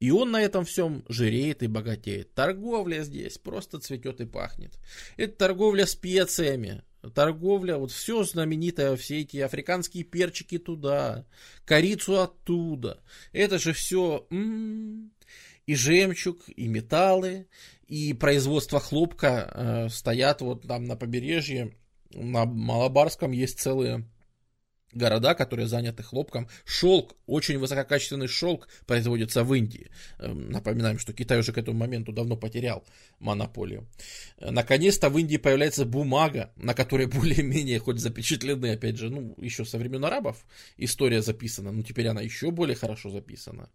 И 0.00 0.10
он 0.10 0.30
на 0.30 0.42
этом 0.42 0.64
всем 0.64 1.04
жиреет 1.08 1.62
и 1.62 1.68
богатеет. 1.68 2.34
Торговля 2.34 3.02
здесь 3.04 3.38
просто 3.38 3.78
цветет 3.78 4.20
и 4.20 4.24
пахнет. 4.24 4.78
Это 5.16 5.36
торговля 5.36 5.86
специями, 5.86 6.82
торговля, 7.14 7.76
вот 7.76 7.92
все 7.92 8.24
знаменитое, 8.24 8.96
все 8.96 9.20
эти 9.20 9.36
африканские 9.36 10.04
перчики 10.04 10.58
туда, 10.58 11.26
корицу 11.64 12.20
оттуда. 12.20 13.02
Это 13.32 13.58
же 13.58 13.72
все 13.72 14.26
м-м, 14.30 15.12
и 15.66 15.74
жемчуг, 15.74 16.48
и 16.48 16.66
металлы, 16.66 17.46
и 17.86 18.14
производство 18.14 18.80
хлопка 18.80 19.52
э, 19.52 19.88
стоят 19.90 20.40
вот 20.40 20.62
там 20.62 20.84
на 20.84 20.96
побережье 20.96 21.76
на 22.10 22.44
Малабарском 22.44 23.32
есть 23.32 23.60
целые 23.60 24.04
города, 24.92 25.34
которые 25.34 25.66
заняты 25.68 26.02
хлопком. 26.02 26.48
Шелк, 26.64 27.14
очень 27.26 27.58
высококачественный 27.58 28.26
шелк 28.26 28.68
производится 28.86 29.44
в 29.44 29.54
Индии. 29.54 29.90
Эм, 30.18 30.50
напоминаем, 30.50 30.98
что 30.98 31.12
Китай 31.12 31.38
уже 31.38 31.52
к 31.52 31.58
этому 31.58 31.78
моменту 31.78 32.12
давно 32.12 32.36
потерял 32.36 32.84
монополию. 33.18 33.86
Наконец-то 34.40 35.10
в 35.10 35.18
Индии 35.18 35.36
появляется 35.36 35.84
бумага, 35.84 36.52
на 36.56 36.74
которой 36.74 37.06
более-менее 37.06 37.78
хоть 37.78 38.00
запечатлены, 38.00 38.72
опять 38.72 38.96
же, 38.96 39.10
ну, 39.10 39.34
еще 39.38 39.64
со 39.64 39.78
времен 39.78 40.04
арабов 40.04 40.44
история 40.76 41.22
записана, 41.22 41.72
но 41.72 41.82
теперь 41.82 42.08
она 42.08 42.20
еще 42.20 42.50
более 42.50 42.76
хорошо 42.76 43.10
записана. 43.10 43.68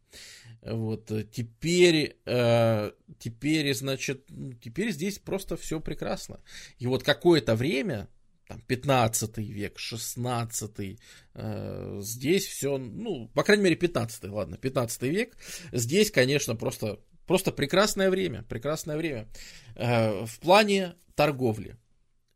Вот, 0.61 1.11
теперь, 1.31 2.17
э, 2.25 2.91
теперь, 3.19 3.73
значит, 3.75 4.25
теперь 4.61 4.91
здесь 4.91 5.19
просто 5.19 5.57
все 5.57 5.79
прекрасно. 5.79 6.39
И 6.79 6.87
вот 6.87 7.03
какое-то 7.03 7.55
время, 7.55 8.09
там, 8.47 8.61
15 8.61 9.37
век, 9.37 9.79
16 9.79 10.99
э, 11.33 11.99
здесь 12.01 12.45
все, 12.45 12.77
ну, 12.77 13.29
по 13.33 13.43
крайней 13.43 13.63
мере, 13.63 13.75
15 13.75 14.25
ладно, 14.25 14.57
15 14.57 15.01
век, 15.03 15.35
здесь, 15.71 16.11
конечно, 16.11 16.55
просто, 16.55 16.99
просто 17.25 17.51
прекрасное 17.51 18.09
время, 18.09 18.43
прекрасное 18.43 18.97
время 18.97 19.27
э, 19.75 20.25
в 20.25 20.39
плане 20.39 20.95
торговли 21.15 21.77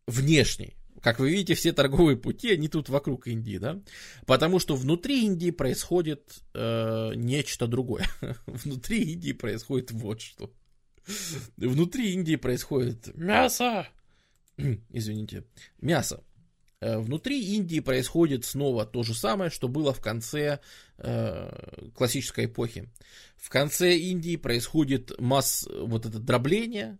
внешней. 0.08 0.76
Как 1.02 1.20
вы 1.20 1.32
видите, 1.32 1.54
все 1.54 1.72
торговые 1.72 2.18
пути, 2.18 2.52
они 2.52 2.68
тут 2.68 2.90
вокруг 2.90 3.28
Индии, 3.28 3.58
да? 3.58 3.82
Потому 4.26 4.60
что 4.60 4.76
внутри 4.76 5.26
Индии 5.26 5.52
происходит 5.52 6.40
э, 6.54 7.12
нечто 7.16 7.68
другое. 7.68 8.06
внутри 8.48 9.14
Индии 9.14 9.32
происходит 9.32 9.92
вот 9.92 10.22
что. 10.22 10.52
Внутри 11.58 12.14
Индии 12.14 12.36
происходит 12.36 13.16
мясо, 13.16 13.88
извините, 14.90 15.44
мясо. 15.82 16.24
Э, 16.82 17.00
внутри 17.00 17.56
Индии 17.56 17.80
происходит 17.80 18.46
снова 18.46 18.86
то 18.86 19.04
же 19.04 19.14
самое, 19.14 19.50
что 19.50 19.68
было 19.68 19.94
в 19.94 20.02
конце 20.02 20.60
э, 20.98 21.90
классической 21.96 22.46
эпохи. 22.46 22.90
В 23.36 23.50
конце 23.50 23.98
Индии 23.98 24.38
происходит 24.38 25.20
масс 25.20 25.68
вот 25.70 26.06
это 26.06 26.20
дробление 26.20 26.98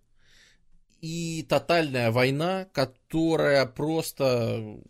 и 1.02 1.46
тотальная 1.48 2.12
война, 2.12 2.66
которая 2.74 3.66
просто 3.66 4.82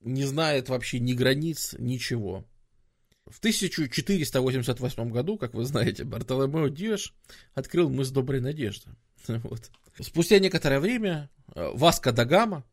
не 0.00 0.24
знает 0.24 0.68
вообще 0.68 0.98
ни 0.98 1.12
границ, 1.12 1.74
ничего. 1.78 2.44
В 3.26 3.38
1488 3.38 5.10
году, 5.10 5.38
как 5.38 5.54
вы 5.54 5.64
знаете, 5.64 6.04
Бартоломео 6.04 6.68
Диаш 6.68 7.14
открыл 7.54 7.88
мыс 7.88 8.10
Доброй 8.10 8.40
Надежды. 8.40 8.90
Вот. 9.42 9.70
Спустя 10.00 10.38
некоторое 10.38 10.80
время 10.80 11.30
э, 11.54 11.70
Васка 11.74 12.12
Дагама 12.12 12.64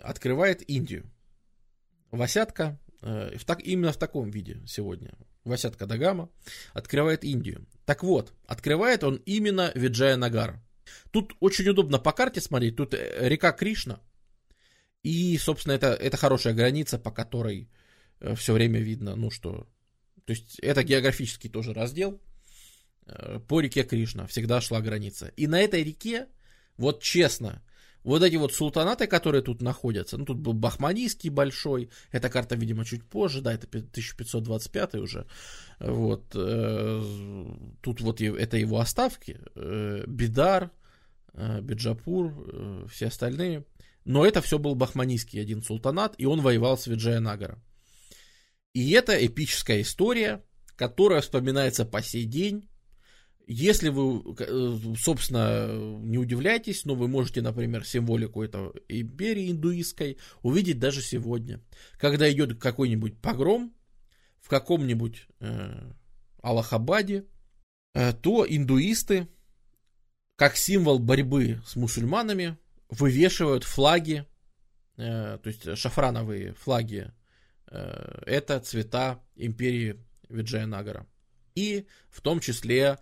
открывает 0.00 0.68
Индию. 0.68 1.10
Васятка, 2.10 2.78
э, 3.02 3.36
в 3.36 3.44
так, 3.44 3.60
именно 3.62 3.92
в 3.92 3.96
таком 3.96 4.30
виде 4.30 4.60
сегодня, 4.66 5.14
Васятка 5.44 5.86
Дагама 5.86 6.30
открывает 6.74 7.24
Индию. 7.24 7.66
Так 7.86 8.02
вот, 8.02 8.32
открывает 8.46 9.02
он 9.02 9.16
именно 9.24 9.72
Виджая 9.74 10.16
Нагар. 10.16 10.60
Тут 11.10 11.34
очень 11.40 11.68
удобно 11.68 11.98
по 11.98 12.12
карте 12.12 12.40
смотреть, 12.40 12.76
тут 12.76 12.94
э, 12.94 13.28
река 13.28 13.52
Кришна, 13.52 14.00
и, 15.02 15.38
собственно, 15.38 15.72
это, 15.72 15.88
это 15.88 16.16
хорошая 16.16 16.54
граница, 16.54 16.98
по 16.98 17.10
которой 17.10 17.70
все 18.34 18.52
время 18.52 18.80
видно, 18.80 19.14
ну 19.14 19.30
что, 19.30 19.68
то 20.24 20.32
есть 20.32 20.58
это 20.58 20.82
географический 20.82 21.48
тоже 21.48 21.72
раздел, 21.72 22.20
по 23.48 23.60
реке 23.60 23.82
Кришна 23.84 24.26
всегда 24.26 24.60
шла 24.60 24.80
граница. 24.80 25.32
И 25.36 25.46
на 25.46 25.60
этой 25.60 25.82
реке 25.84 26.26
вот 26.78 27.02
честно, 27.02 27.62
Вот 28.04 28.22
эти 28.22 28.36
вот 28.36 28.54
султанаты, 28.54 29.06
которые 29.06 29.42
тут 29.42 29.60
находятся, 29.60 30.16
ну 30.16 30.24
тут 30.24 30.38
был 30.38 30.52
Бахманийский 30.52 31.30
большой, 31.30 31.90
эта 32.12 32.30
карта, 32.30 32.54
видимо, 32.54 32.84
чуть 32.84 33.04
позже, 33.04 33.42
да, 33.42 33.52
это 33.52 33.66
1525 33.66 34.94
уже, 34.94 35.26
вот, 35.80 36.24
э, 36.34 37.02
тут 37.82 38.00
вот 38.00 38.20
это 38.20 38.56
его 38.56 38.78
оставки, 38.78 39.40
э, 39.56 40.04
Бидар, 40.06 40.70
э, 41.34 41.60
Биджапур, 41.60 42.32
э, 42.52 42.86
все 42.88 43.08
остальные, 43.08 43.64
но 44.04 44.24
это 44.24 44.40
все 44.40 44.58
был 44.58 44.74
Бахманийский 44.76 45.42
один 45.42 45.62
султанат, 45.62 46.14
и 46.18 46.24
он 46.24 46.40
воевал 46.40 46.78
с 46.78 46.86
Виджаянагара. 46.86 47.58
И 48.74 48.92
это 48.92 49.12
эпическая 49.26 49.82
история, 49.82 50.42
которая 50.76 51.20
вспоминается 51.20 51.84
по 51.84 52.00
сей 52.00 52.24
день, 52.24 52.67
если 53.50 53.88
вы, 53.88 54.36
э, 54.40 54.78
собственно, 54.98 55.72
не 56.02 56.18
удивляйтесь, 56.18 56.84
но 56.84 56.94
вы 56.94 57.08
можете, 57.08 57.40
например, 57.40 57.82
символику 57.82 58.42
этого 58.42 58.74
империи 58.88 59.50
индуистской 59.50 60.18
увидеть 60.42 60.78
даже 60.78 61.00
сегодня. 61.00 61.62
Когда 61.96 62.30
идет 62.30 62.60
какой-нибудь 62.60 63.18
погром 63.22 63.74
в 64.42 64.48
каком-нибудь 64.48 65.28
э, 65.40 65.92
Аллахабаде, 66.42 67.24
э, 67.94 68.12
то 68.12 68.44
индуисты, 68.46 69.28
как 70.36 70.54
символ 70.58 70.98
борьбы 70.98 71.62
с 71.66 71.74
мусульманами, 71.74 72.58
вывешивают 72.90 73.64
флаги, 73.64 74.26
э, 74.98 75.38
то 75.42 75.48
есть 75.48 75.78
шафрановые 75.78 76.52
флаги, 76.52 77.14
э, 77.70 78.22
это 78.26 78.60
цвета 78.60 79.24
империи 79.36 80.04
Виджаянагара. 80.28 81.06
И 81.54 81.86
в 82.10 82.20
том 82.20 82.40
числе 82.40 82.98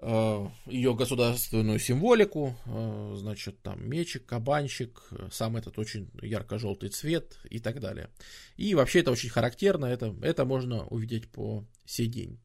ее 0.00 0.94
государственную 0.94 1.78
символику, 1.78 2.54
э, 2.66 3.14
значит, 3.16 3.62
там 3.62 3.88
мечик, 3.88 4.26
кабанчик, 4.26 5.02
сам 5.32 5.56
этот 5.56 5.78
очень 5.78 6.10
ярко-желтый 6.20 6.90
цвет 6.90 7.38
и 7.48 7.58
так 7.58 7.80
далее. 7.80 8.10
И 8.56 8.74
вообще 8.74 9.00
это 9.00 9.10
очень 9.10 9.30
характерно, 9.30 9.86
это, 9.86 10.14
это 10.22 10.44
можно 10.44 10.86
увидеть 10.88 11.28
по 11.28 11.64
сей 11.86 12.08
день. 12.08 12.38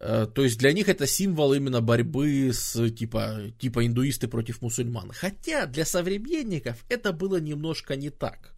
Э, 0.00 0.26
то 0.32 0.42
есть 0.42 0.58
для 0.58 0.72
них 0.72 0.88
это 0.88 1.06
символ 1.06 1.52
именно 1.54 1.80
борьбы 1.80 2.50
с 2.52 2.90
типа, 2.90 3.52
типа 3.58 3.86
индуисты 3.86 4.28
против 4.28 4.62
мусульман. 4.62 5.12
Хотя 5.12 5.66
для 5.66 5.84
современников 5.84 6.84
это 6.88 7.12
было 7.12 7.38
немножко 7.38 7.96
не 7.96 8.10
так. 8.10 8.54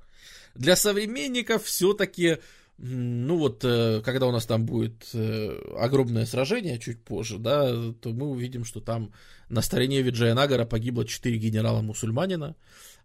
Для 0.55 0.77
современников 0.77 1.65
все-таки 1.65 2.39
ну 2.85 3.37
вот, 3.37 3.65
э, 3.65 4.03
когда 4.05 4.27
у 4.27 4.33
нас 4.33 4.45
там 4.45 4.67
будет 4.67 5.09
э, 5.15 5.57
огромное 5.79 6.27
сражение 6.27 6.81
чуть 6.81 7.05
позже, 7.05 7.39
да, 7.39 7.93
то 7.93 8.11
мы 8.11 8.27
увидим, 8.27 8.65
что 8.65 8.81
там 8.81 9.13
на 9.49 9.63
стороне 9.63 10.03
Виджаянагара 10.03 10.65
погибло 10.65 11.05
4 11.05 11.39
генерала-мусульманина, 11.39 12.57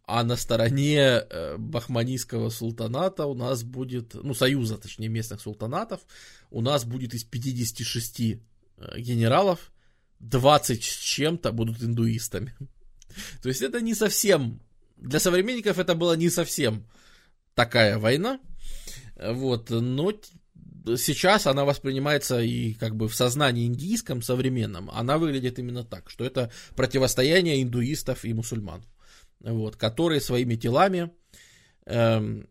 а 0.04 0.24
на 0.24 0.36
стороне 0.36 1.00
э, 1.00 1.58
Бахманийского 1.60 2.50
султаната 2.50 3.28
у 3.28 3.36
нас 3.36 3.64
будет, 3.64 4.16
ну, 4.16 4.34
союза, 4.34 4.80
точнее, 4.80 5.10
местных 5.10 5.42
султанатов, 5.42 6.02
у 6.50 6.62
нас 6.62 6.84
будет 6.84 7.14
из 7.14 7.24
56 7.24 8.40
генералов 8.98 9.72
20 10.22 10.84
с 10.84 10.88
чем-то 10.88 11.52
будут 11.52 11.84
индуистами. 11.84 12.56
То 13.44 13.50
есть 13.50 13.62
это 13.62 13.80
не 13.80 13.94
совсем, 13.94 14.60
для 14.96 15.20
современников 15.20 15.78
это 15.78 15.94
было 15.94 16.14
не 16.14 16.32
совсем 16.32 16.88
такая 17.54 18.00
война, 18.00 18.40
вот, 19.20 19.70
но 19.70 20.12
сейчас 20.96 21.48
она 21.48 21.66
воспринимается 21.66 22.40
и 22.42 22.74
как 22.74 22.96
бы 22.96 23.08
в 23.08 23.16
сознании 23.16 23.66
индийском, 23.66 24.22
современном, 24.22 24.90
она 24.92 25.18
выглядит 25.18 25.60
именно 25.60 25.84
так, 25.84 26.10
что 26.10 26.24
это 26.24 26.52
противостояние 26.76 27.62
индуистов 27.62 28.24
и 28.24 28.34
мусульман, 28.34 28.84
вот, 29.42 29.76
которые 29.76 30.22
своими 30.22 30.56
телами 30.56 31.12
э, 31.86 32.44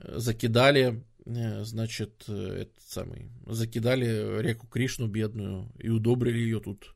закидали, 0.00 1.04
э, 1.24 1.64
значит, 1.64 2.28
этот 2.28 2.82
самый, 2.86 3.30
закидали 3.46 4.40
реку 4.40 4.66
Кришну 4.66 5.08
бедную 5.08 5.72
и 5.78 5.88
удобрили 5.88 6.38
ее 6.38 6.60
тут. 6.60 6.94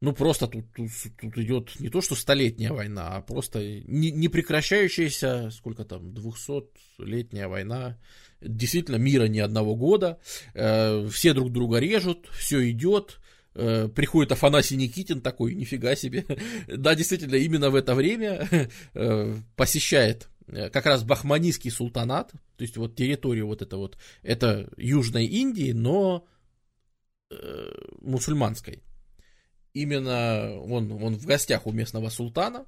Ну 0.00 0.12
просто 0.12 0.48
тут, 0.48 0.64
тут, 0.74 0.90
тут 1.20 1.38
идет 1.38 1.78
не 1.78 1.88
то 1.88 2.00
что 2.00 2.16
столетняя 2.16 2.72
война, 2.72 3.16
а 3.16 3.20
просто 3.20 3.60
не, 3.84 4.10
не 4.10 4.28
прекращающаяся, 4.28 5.50
сколько 5.52 5.84
там, 5.84 6.08
200-летняя 6.08 7.46
война 7.46 7.96
действительно 8.44 8.96
мира 8.96 9.24
ни 9.24 9.38
одного 9.38 9.74
года, 9.74 10.18
э, 10.54 11.08
все 11.08 11.32
друг 11.32 11.52
друга 11.52 11.78
режут, 11.78 12.28
все 12.32 12.70
идет, 12.70 13.20
э, 13.54 13.88
приходит 13.88 14.32
Афанасий 14.32 14.76
Никитин 14.76 15.20
такой, 15.20 15.54
нифига 15.54 15.94
себе, 15.94 16.24
да, 16.68 16.94
действительно, 16.94 17.36
именно 17.36 17.70
в 17.70 17.74
это 17.74 17.94
время 17.94 18.48
э, 18.94 19.36
посещает 19.56 20.28
как 20.72 20.86
раз 20.86 21.04
Бахманийский 21.04 21.70
султанат, 21.70 22.32
то 22.32 22.62
есть 22.62 22.76
вот 22.76 22.96
территорию 22.96 23.46
вот 23.46 23.62
это 23.62 23.76
вот, 23.76 23.96
это 24.22 24.68
Южной 24.76 25.24
Индии, 25.24 25.72
но 25.72 26.26
мусульманской. 28.00 28.82
Именно 29.72 30.58
он, 30.60 30.92
он 30.92 31.14
в 31.14 31.24
гостях 31.24 31.66
у 31.66 31.72
местного 31.72 32.10
султана, 32.10 32.66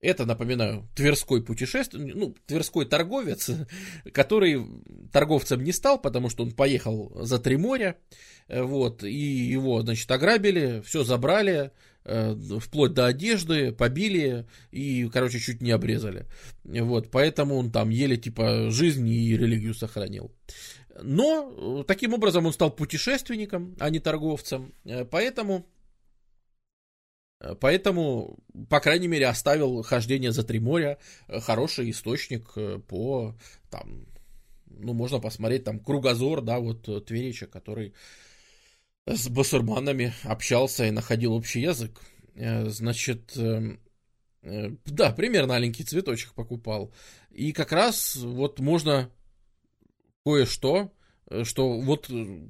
это, 0.00 0.26
напоминаю, 0.26 0.88
Тверской 0.94 1.42
путешественник, 1.42 2.14
ну, 2.14 2.34
Тверской 2.46 2.84
торговец, 2.84 3.50
который 4.12 4.64
торговцем 5.12 5.64
не 5.64 5.72
стал, 5.72 5.98
потому 5.98 6.28
что 6.28 6.44
он 6.44 6.52
поехал 6.52 7.12
за 7.14 7.38
три 7.38 7.56
моря, 7.56 7.96
э, 8.48 8.62
вот, 8.62 9.02
и 9.02 9.10
его, 9.10 9.80
значит, 9.82 10.10
ограбили, 10.10 10.82
все 10.84 11.02
забрали, 11.02 11.72
э, 12.04 12.36
вплоть 12.60 12.92
до 12.92 13.06
одежды, 13.06 13.72
побили 13.72 14.46
и, 14.70 15.08
короче, 15.08 15.38
чуть 15.38 15.62
не 15.62 15.70
обрезали. 15.70 16.26
Вот, 16.64 17.10
поэтому 17.10 17.56
он 17.56 17.72
там 17.72 17.88
еле, 17.88 18.16
типа, 18.16 18.70
жизнь 18.70 19.08
и 19.08 19.36
религию 19.36 19.74
сохранил. 19.74 20.30
Но 21.02 21.84
таким 21.86 22.14
образом 22.14 22.46
он 22.46 22.52
стал 22.52 22.70
путешественником, 22.70 23.76
а 23.78 23.90
не 23.90 23.98
торговцем, 23.98 24.74
э, 24.84 25.04
поэтому 25.04 25.66
Э, 25.66 25.75
поэтому, 27.60 28.38
по 28.68 28.80
крайней 28.80 29.08
мере, 29.08 29.26
оставил 29.26 29.82
хождение 29.82 30.32
за 30.32 30.42
три 30.42 30.58
моря 30.58 30.98
э, 31.28 31.40
хороший 31.40 31.90
источник 31.90 32.52
э, 32.56 32.78
по, 32.78 33.34
там, 33.70 34.06
ну, 34.66 34.92
можно 34.94 35.20
посмотреть, 35.20 35.64
там, 35.64 35.80
кругозор, 35.80 36.40
да, 36.40 36.58
вот 36.58 36.82
Тверича, 37.06 37.46
который 37.46 37.94
с 39.06 39.28
басурманами 39.28 40.12
общался 40.24 40.86
и 40.86 40.90
находил 40.90 41.32
общий 41.32 41.60
язык. 41.60 42.00
Значит, 42.34 43.38
да, 44.42 45.12
примерно 45.12 45.54
маленький 45.54 45.84
цветочек 45.84 46.34
покупал. 46.34 46.92
И 47.30 47.52
как 47.52 47.70
раз 47.70 48.16
вот 48.16 48.58
можно 48.58 49.08
кое-что 50.24 50.90
Э, 50.90 50.95
что 51.44 51.80
вот 51.80 52.08
э, 52.10 52.40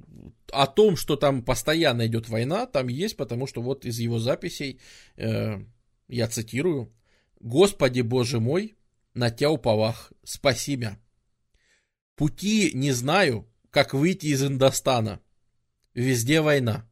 о 0.53 0.67
том, 0.67 0.97
что 0.97 1.17
там 1.17 1.43
постоянно 1.43 2.07
идет 2.07 2.29
война, 2.29 2.67
там 2.67 2.89
есть, 2.89 3.17
потому 3.17 3.47
что 3.47 3.63
вот 3.63 3.85
из 3.85 3.99
его 3.99 4.19
записей, 4.19 4.81
э, 5.17 5.59
я 6.09 6.29
цитирую, 6.29 6.93
«Господи 7.41 8.03
Боже 8.03 8.41
мой, 8.41 8.77
на 9.15 9.31
тебя 9.31 9.51
уповах, 9.51 10.13
спаси 10.25 10.77
меня. 10.77 10.99
Пути 12.17 12.71
не 12.75 12.93
знаю, 12.93 13.49
как 13.71 13.95
выйти 13.95 14.27
из 14.27 14.45
Индостана. 14.45 15.21
Везде 15.95 16.41
война». 16.41 16.87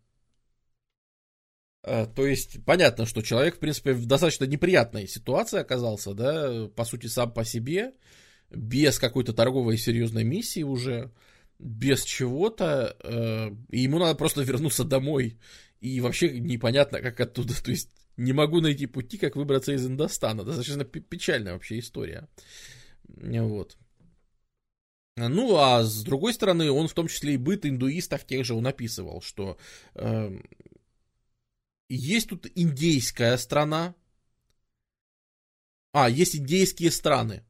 Э, 1.82 2.06
то 2.06 2.26
есть, 2.26 2.64
понятно, 2.64 3.04
что 3.04 3.20
человек, 3.20 3.56
в 3.56 3.58
принципе, 3.58 3.92
в 3.92 4.06
достаточно 4.06 4.44
неприятной 4.44 5.06
ситуации 5.06 5.58
оказался, 5.58 6.14
да, 6.14 6.68
по 6.68 6.84
сути, 6.84 7.08
сам 7.08 7.30
по 7.30 7.44
себе, 7.44 7.92
без 8.50 8.98
какой-то 8.98 9.34
торговой 9.34 9.76
серьезной 9.76 10.24
миссии 10.24 10.62
уже, 10.62 11.12
без 11.64 12.04
чего-то, 12.04 12.94
э, 13.02 13.50
и 13.70 13.80
ему 13.80 13.98
надо 13.98 14.14
просто 14.16 14.42
вернуться 14.42 14.84
домой. 14.84 15.38
И 15.80 16.00
вообще 16.00 16.38
непонятно, 16.38 17.00
как 17.00 17.18
оттуда. 17.18 17.54
То 17.62 17.70
есть 17.70 17.90
не 18.18 18.32
могу 18.32 18.60
найти 18.60 18.86
пути, 18.86 19.16
как 19.16 19.34
выбраться 19.34 19.72
из 19.72 19.84
Индостана. 19.86 20.44
Достаточно 20.44 20.84
печальная 20.84 21.54
вообще 21.54 21.78
история. 21.78 22.28
Вот. 23.06 23.78
Ну, 25.16 25.56
а 25.56 25.82
с 25.82 26.02
другой 26.02 26.34
стороны, 26.34 26.70
он 26.70 26.86
в 26.86 26.92
том 26.92 27.08
числе 27.08 27.34
и 27.34 27.38
быт 27.38 27.64
индуистов 27.64 28.26
тех 28.26 28.44
же 28.44 28.54
он 28.54 28.66
описывал, 28.66 29.22
что 29.22 29.56
э, 29.94 30.38
есть 31.88 32.28
тут 32.28 32.46
индейская 32.54 33.36
страна, 33.38 33.94
а, 35.92 36.10
есть 36.10 36.36
индейские 36.36 36.90
страны. 36.90 37.44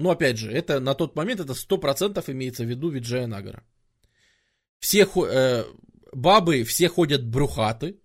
Но 0.00 0.12
опять 0.12 0.38
же, 0.38 0.50
это 0.50 0.80
на 0.80 0.94
тот 0.94 1.14
момент 1.14 1.40
это 1.40 1.52
100% 1.52 2.24
имеется 2.32 2.64
в 2.64 2.68
виду 2.68 2.88
Виджая 2.88 3.26
Нагара. 3.26 3.62
Все 4.78 5.04
э, 5.04 5.64
бабы 6.12 6.64
все 6.64 6.88
ходят 6.88 7.22
брухаты, 7.22 8.00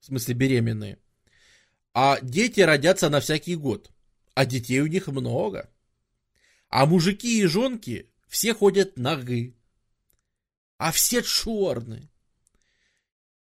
в 0.00 0.04
смысле 0.04 0.34
беременные, 0.34 0.98
а 1.94 2.18
дети 2.20 2.60
родятся 2.60 3.08
на 3.08 3.20
всякий 3.20 3.56
год, 3.56 3.90
а 4.34 4.44
детей 4.44 4.80
у 4.80 4.86
них 4.86 5.06
много. 5.06 5.70
А 6.68 6.84
мужики 6.84 7.40
и 7.40 7.46
жонки 7.46 8.10
все 8.28 8.52
ходят 8.52 8.98
ногы, 8.98 9.56
а 10.76 10.92
все 10.92 11.22
черные. 11.22 12.10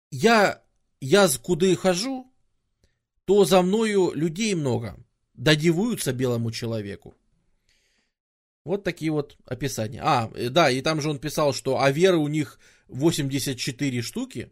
Я, 0.10 0.64
я 1.02 1.30
куда 1.40 1.76
хожу, 1.76 2.34
то 3.26 3.46
за 3.46 3.62
мною 3.62 4.12
людей 4.16 4.56
много, 4.56 4.98
додивуются 5.36 6.14
белому 6.14 6.52
человеку. 6.52 7.16
Вот 8.66 8.84
такие 8.84 9.11
вот 9.11 9.38
описания. 9.45 10.02
А, 10.03 10.30
э, 10.34 10.50
да, 10.50 10.69
и 10.69 10.82
там 10.82 11.00
же 11.00 11.10
он 11.10 11.19
писал, 11.19 11.53
что 11.53 11.80
а 11.80 11.92
веры 11.92 12.18
у 12.18 12.27
них 12.27 12.60
84 12.88 14.02
штуки. 14.02 14.52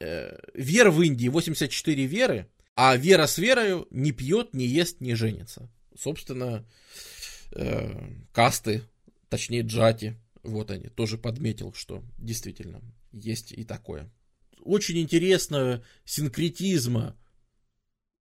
Э, 0.00 0.36
вер 0.52 0.90
в 0.90 1.00
Индии 1.00 1.28
84 1.28 2.06
веры, 2.06 2.50
а 2.74 2.96
вера 2.96 3.26
с 3.26 3.38
верою 3.38 3.86
не 3.90 4.10
пьет, 4.10 4.52
не 4.52 4.66
ест, 4.66 5.00
не 5.00 5.14
женится. 5.14 5.70
Собственно, 5.96 6.66
э, 7.52 7.92
касты, 8.32 8.82
точнее 9.28 9.62
джати, 9.62 10.16
вот 10.42 10.72
они, 10.72 10.88
тоже 10.88 11.18
подметил, 11.18 11.72
что 11.72 12.02
действительно 12.18 12.82
есть 13.12 13.52
и 13.52 13.64
такое. 13.64 14.10
Очень 14.62 14.98
интересно 14.98 15.84
синкретизма 16.04 17.16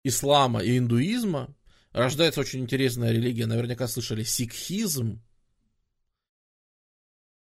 ислама 0.04 0.60
и 0.62 0.76
индуизма 0.76 1.54
рождается 1.92 2.40
очень 2.40 2.60
интересная 2.60 3.12
религия, 3.12 3.46
наверняка 3.46 3.88
слышали, 3.88 4.22
сикхизм. 4.22 5.22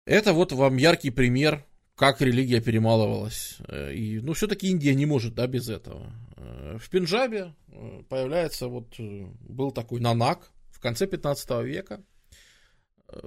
Это 0.05 0.33
вот 0.33 0.51
вам 0.51 0.77
яркий 0.77 1.11
пример, 1.11 1.65
как 1.95 2.19
религия 2.21 2.61
перемалывалась. 2.61 3.57
Э, 3.67 3.93
и, 3.93 4.19
ну, 4.19 4.33
все-таки 4.33 4.69
Индия 4.69 4.95
не 4.95 5.05
может, 5.05 5.35
да, 5.35 5.45
без 5.47 5.69
этого. 5.69 6.11
Э, 6.35 6.77
в 6.79 6.89
Пенджабе 6.89 7.53
э, 7.67 8.03
появляется 8.09 8.67
вот, 8.67 8.95
был 8.97 9.71
такой 9.71 9.99
Нанак 9.99 10.51
в 10.71 10.79
конце 10.79 11.05
15 11.05 11.63
века, 11.63 12.03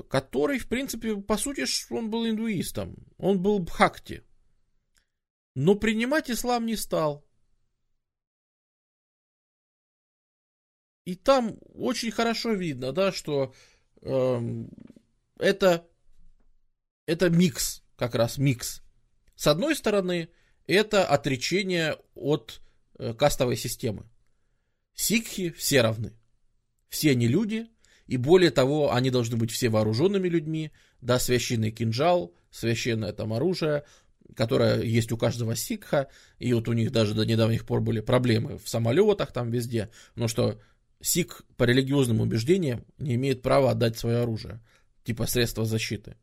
который, 0.08 0.58
в 0.58 0.66
принципе, 0.66 1.16
по 1.16 1.36
сути, 1.36 1.64
он 1.92 2.10
был 2.10 2.26
индуистом, 2.26 2.96
он 3.18 3.40
был 3.40 3.58
бхакти, 3.60 4.24
но 5.54 5.74
принимать 5.76 6.30
ислам 6.30 6.66
не 6.66 6.74
стал. 6.74 7.24
И 11.04 11.16
там 11.16 11.58
очень 11.74 12.10
хорошо 12.10 12.52
видно, 12.52 12.92
да, 12.92 13.12
что 13.12 13.54
э, 14.00 14.64
это, 15.38 15.86
это 17.06 17.30
микс, 17.30 17.82
как 17.96 18.14
раз 18.14 18.38
микс. 18.38 18.82
С 19.36 19.46
одной 19.46 19.76
стороны, 19.76 20.30
это 20.66 21.06
отречение 21.06 21.98
от 22.14 22.62
э, 22.98 23.12
кастовой 23.12 23.56
системы. 23.56 24.08
Сикхи 24.94 25.50
все 25.50 25.82
равны. 25.82 26.16
Все 26.88 27.10
они 27.10 27.26
люди, 27.26 27.68
и 28.06 28.16
более 28.16 28.50
того, 28.50 28.92
они 28.92 29.10
должны 29.10 29.36
быть 29.36 29.50
все 29.50 29.68
вооруженными 29.68 30.28
людьми, 30.28 30.72
да, 31.00 31.18
священный 31.18 31.70
кинжал, 31.70 32.34
священное 32.50 33.12
там 33.12 33.32
оружие, 33.32 33.84
которое 34.36 34.82
есть 34.82 35.12
у 35.12 35.18
каждого 35.18 35.54
сикха, 35.56 36.08
и 36.38 36.52
вот 36.54 36.68
у 36.68 36.72
них 36.72 36.92
даже 36.92 37.14
до 37.14 37.24
недавних 37.24 37.66
пор 37.66 37.80
были 37.80 38.00
проблемы 38.00 38.58
в 38.58 38.68
самолетах 38.68 39.32
там 39.32 39.50
везде, 39.50 39.90
но 40.14 40.28
что 40.28 40.60
Сик 41.04 41.42
по 41.58 41.64
религиозным 41.64 42.22
убеждениям 42.22 42.86
не 42.96 43.16
имеет 43.16 43.42
права 43.42 43.72
отдать 43.72 43.98
свое 43.98 44.20
оружие, 44.22 44.62
типа 45.04 45.26
средства 45.26 45.66
защиты. 45.66 46.16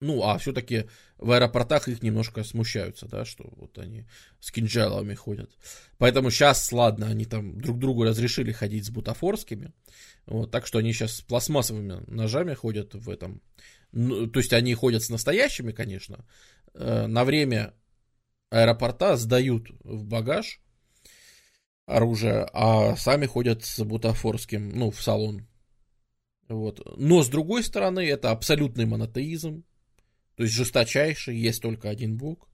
Ну, 0.00 0.24
а 0.24 0.38
все-таки 0.38 0.88
в 1.18 1.30
аэропортах 1.30 1.86
их 1.86 2.02
немножко 2.02 2.42
смущаются, 2.42 3.06
да, 3.06 3.24
что 3.24 3.48
вот 3.56 3.78
они 3.78 4.06
с 4.40 4.50
кинжалами 4.50 5.14
ходят. 5.14 5.52
Поэтому 5.98 6.32
сейчас, 6.32 6.72
ладно, 6.72 7.06
они 7.06 7.26
там 7.26 7.60
друг 7.60 7.78
другу 7.78 8.02
разрешили 8.02 8.50
ходить 8.50 8.86
с 8.86 8.90
бутафорскими, 8.90 9.72
вот, 10.26 10.50
так 10.50 10.66
что 10.66 10.78
они 10.78 10.92
сейчас 10.92 11.14
с 11.14 11.20
пластмассовыми 11.20 12.10
ножами 12.10 12.54
ходят 12.54 12.94
в 12.94 13.08
этом. 13.08 13.40
Ну, 13.92 14.26
то 14.26 14.40
есть 14.40 14.52
они 14.52 14.74
ходят 14.74 15.04
с 15.04 15.10
настоящими, 15.10 15.70
конечно, 15.70 16.24
э, 16.74 17.06
на 17.06 17.24
время 17.24 17.72
аэропорта 18.50 19.16
сдают 19.16 19.70
в 19.84 20.04
багаж, 20.04 20.60
оружие, 21.88 22.46
а 22.52 22.96
сами 22.96 23.26
ходят 23.26 23.64
с 23.64 23.82
бутафорским, 23.82 24.68
ну, 24.68 24.90
в 24.90 25.02
салон. 25.02 25.46
Вот. 26.48 26.80
Но, 26.98 27.22
с 27.22 27.28
другой 27.28 27.64
стороны, 27.64 28.06
это 28.06 28.30
абсолютный 28.30 28.84
монотеизм, 28.84 29.64
то 30.36 30.42
есть 30.42 30.54
жесточайший, 30.54 31.36
есть 31.36 31.62
только 31.62 31.88
один 31.88 32.16
бог. 32.16 32.48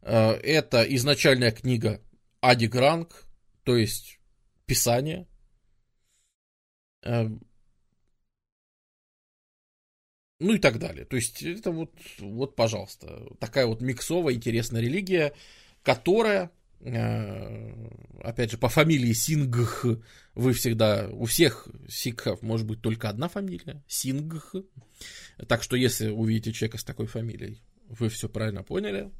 Э, 0.00 0.32
это 0.32 0.82
изначальная 0.82 1.50
книга 1.50 2.00
Ади 2.40 2.66
Гранг, 2.66 3.26
то 3.62 3.76
есть 3.76 4.18
Писание. 4.66 5.26
Э, 7.02 7.28
ну 10.40 10.54
и 10.54 10.58
так 10.58 10.78
далее. 10.78 11.04
То 11.04 11.16
есть 11.16 11.42
это 11.42 11.70
вот, 11.70 11.92
вот, 12.18 12.56
пожалуйста, 12.56 13.36
такая 13.38 13.66
вот 13.66 13.82
миксовая 13.82 14.34
интересная 14.34 14.80
религия, 14.80 15.34
которая 15.82 16.50
опять 16.84 18.50
же, 18.50 18.58
по 18.58 18.68
фамилии 18.68 19.12
Сингх 19.12 19.84
вы 20.34 20.52
всегда, 20.52 21.08
у 21.10 21.26
всех 21.26 21.68
сикхов 21.88 22.42
может 22.42 22.66
быть 22.66 22.82
только 22.82 23.08
одна 23.08 23.28
фамилия, 23.28 23.82
Сингх. 23.86 24.54
Так 25.46 25.62
что, 25.62 25.76
если 25.76 26.08
увидите 26.08 26.52
человека 26.52 26.78
с 26.78 26.84
такой 26.84 27.06
фамилией, 27.06 27.62
вы 27.88 28.08
все 28.08 28.28
правильно 28.28 28.64
поняли. 28.64 29.12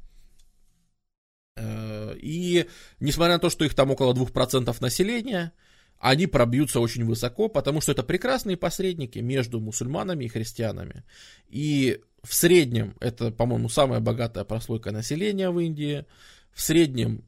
Э, 1.55 2.15
и 2.17 2.67
несмотря 2.99 3.33
на 3.35 3.39
то, 3.39 3.49
что 3.49 3.63
их 3.63 3.73
там 3.75 3.91
около 3.91 4.13
2% 4.13 4.75
населения, 4.81 5.53
они 5.99 6.27
пробьются 6.27 6.81
очень 6.81 7.05
высоко, 7.05 7.47
потому 7.47 7.79
что 7.79 7.93
это 7.93 8.03
прекрасные 8.03 8.57
посредники 8.57 9.19
между 9.19 9.61
мусульманами 9.61 10.25
и 10.25 10.29
христианами. 10.29 11.05
И 11.47 12.01
в 12.23 12.33
среднем 12.33 12.97
это, 12.99 13.31
по-моему, 13.31 13.69
самая 13.69 14.01
богатая 14.01 14.43
прослойка 14.43 14.91
населения 14.91 15.49
в 15.49 15.59
Индии. 15.59 16.05
В 16.51 16.61
среднем 16.61 17.23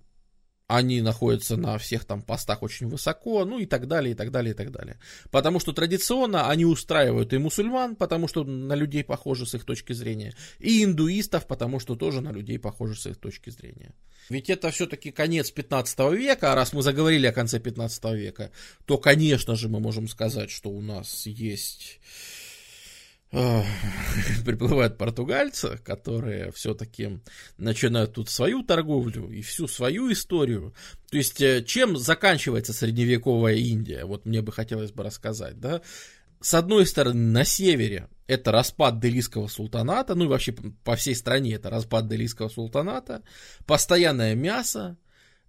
они 0.67 1.01
находятся 1.01 1.57
на 1.57 1.77
всех 1.77 2.05
там 2.05 2.21
постах 2.21 2.63
очень 2.63 2.87
высоко, 2.87 3.45
ну 3.45 3.59
и 3.59 3.65
так 3.65 3.87
далее, 3.87 4.13
и 4.13 4.15
так 4.15 4.31
далее, 4.31 4.53
и 4.53 4.57
так 4.57 4.71
далее. 4.71 4.99
Потому 5.29 5.59
что 5.59 5.73
традиционно 5.73 6.49
они 6.49 6.65
устраивают 6.65 7.33
и 7.33 7.37
мусульман, 7.37 7.95
потому 7.95 8.27
что 8.27 8.43
на 8.43 8.73
людей 8.73 9.03
похожи 9.03 9.45
с 9.45 9.53
их 9.53 9.63
точки 9.63 9.93
зрения, 9.93 10.33
и 10.59 10.83
индуистов, 10.83 11.45
потому 11.45 11.79
что 11.79 11.95
тоже 11.95 12.21
на 12.21 12.31
людей 12.31 12.57
похожи 12.57 12.95
с 12.95 13.05
их 13.05 13.17
точки 13.17 13.51
зрения. 13.51 13.93
Ведь 14.29 14.49
это 14.49 14.71
все-таки 14.71 15.11
конец 15.11 15.51
15 15.51 15.99
века, 16.13 16.51
а 16.51 16.55
раз 16.55 16.73
мы 16.73 16.81
заговорили 16.81 17.27
о 17.27 17.33
конце 17.33 17.59
15 17.59 18.03
века, 18.15 18.51
то, 18.85 18.97
конечно 18.97 19.55
же, 19.55 19.69
мы 19.69 19.79
можем 19.79 20.07
сказать, 20.07 20.49
что 20.49 20.69
у 20.69 20.81
нас 20.81 21.27
есть 21.27 21.99
приплывают 24.45 24.97
португальцы, 24.97 25.77
которые 25.83 26.51
все-таки 26.53 27.19
начинают 27.57 28.13
тут 28.13 28.29
свою 28.29 28.63
торговлю 28.63 29.29
и 29.29 29.41
всю 29.41 29.67
свою 29.67 30.11
историю. 30.11 30.73
То 31.09 31.17
есть, 31.17 31.41
э, 31.41 31.63
чем 31.63 31.97
заканчивается 31.97 32.73
средневековая 32.73 33.55
Индия? 33.55 34.05
Вот 34.05 34.25
мне 34.25 34.41
бы 34.41 34.51
хотелось 34.51 34.91
бы 34.91 35.03
рассказать, 35.03 35.59
да. 35.59 35.81
С 36.39 36.53
одной 36.53 36.85
стороны, 36.85 37.31
на 37.31 37.43
севере 37.43 38.07
это 38.27 38.51
распад 38.51 38.99
Делийского 38.99 39.47
султаната, 39.47 40.15
ну 40.15 40.25
и 40.25 40.27
вообще 40.27 40.53
по 40.83 40.95
всей 40.95 41.15
стране 41.15 41.55
это 41.55 41.69
распад 41.69 42.07
Делийского 42.07 42.49
султаната, 42.49 43.23
постоянное 43.65 44.35
мясо, 44.35 44.97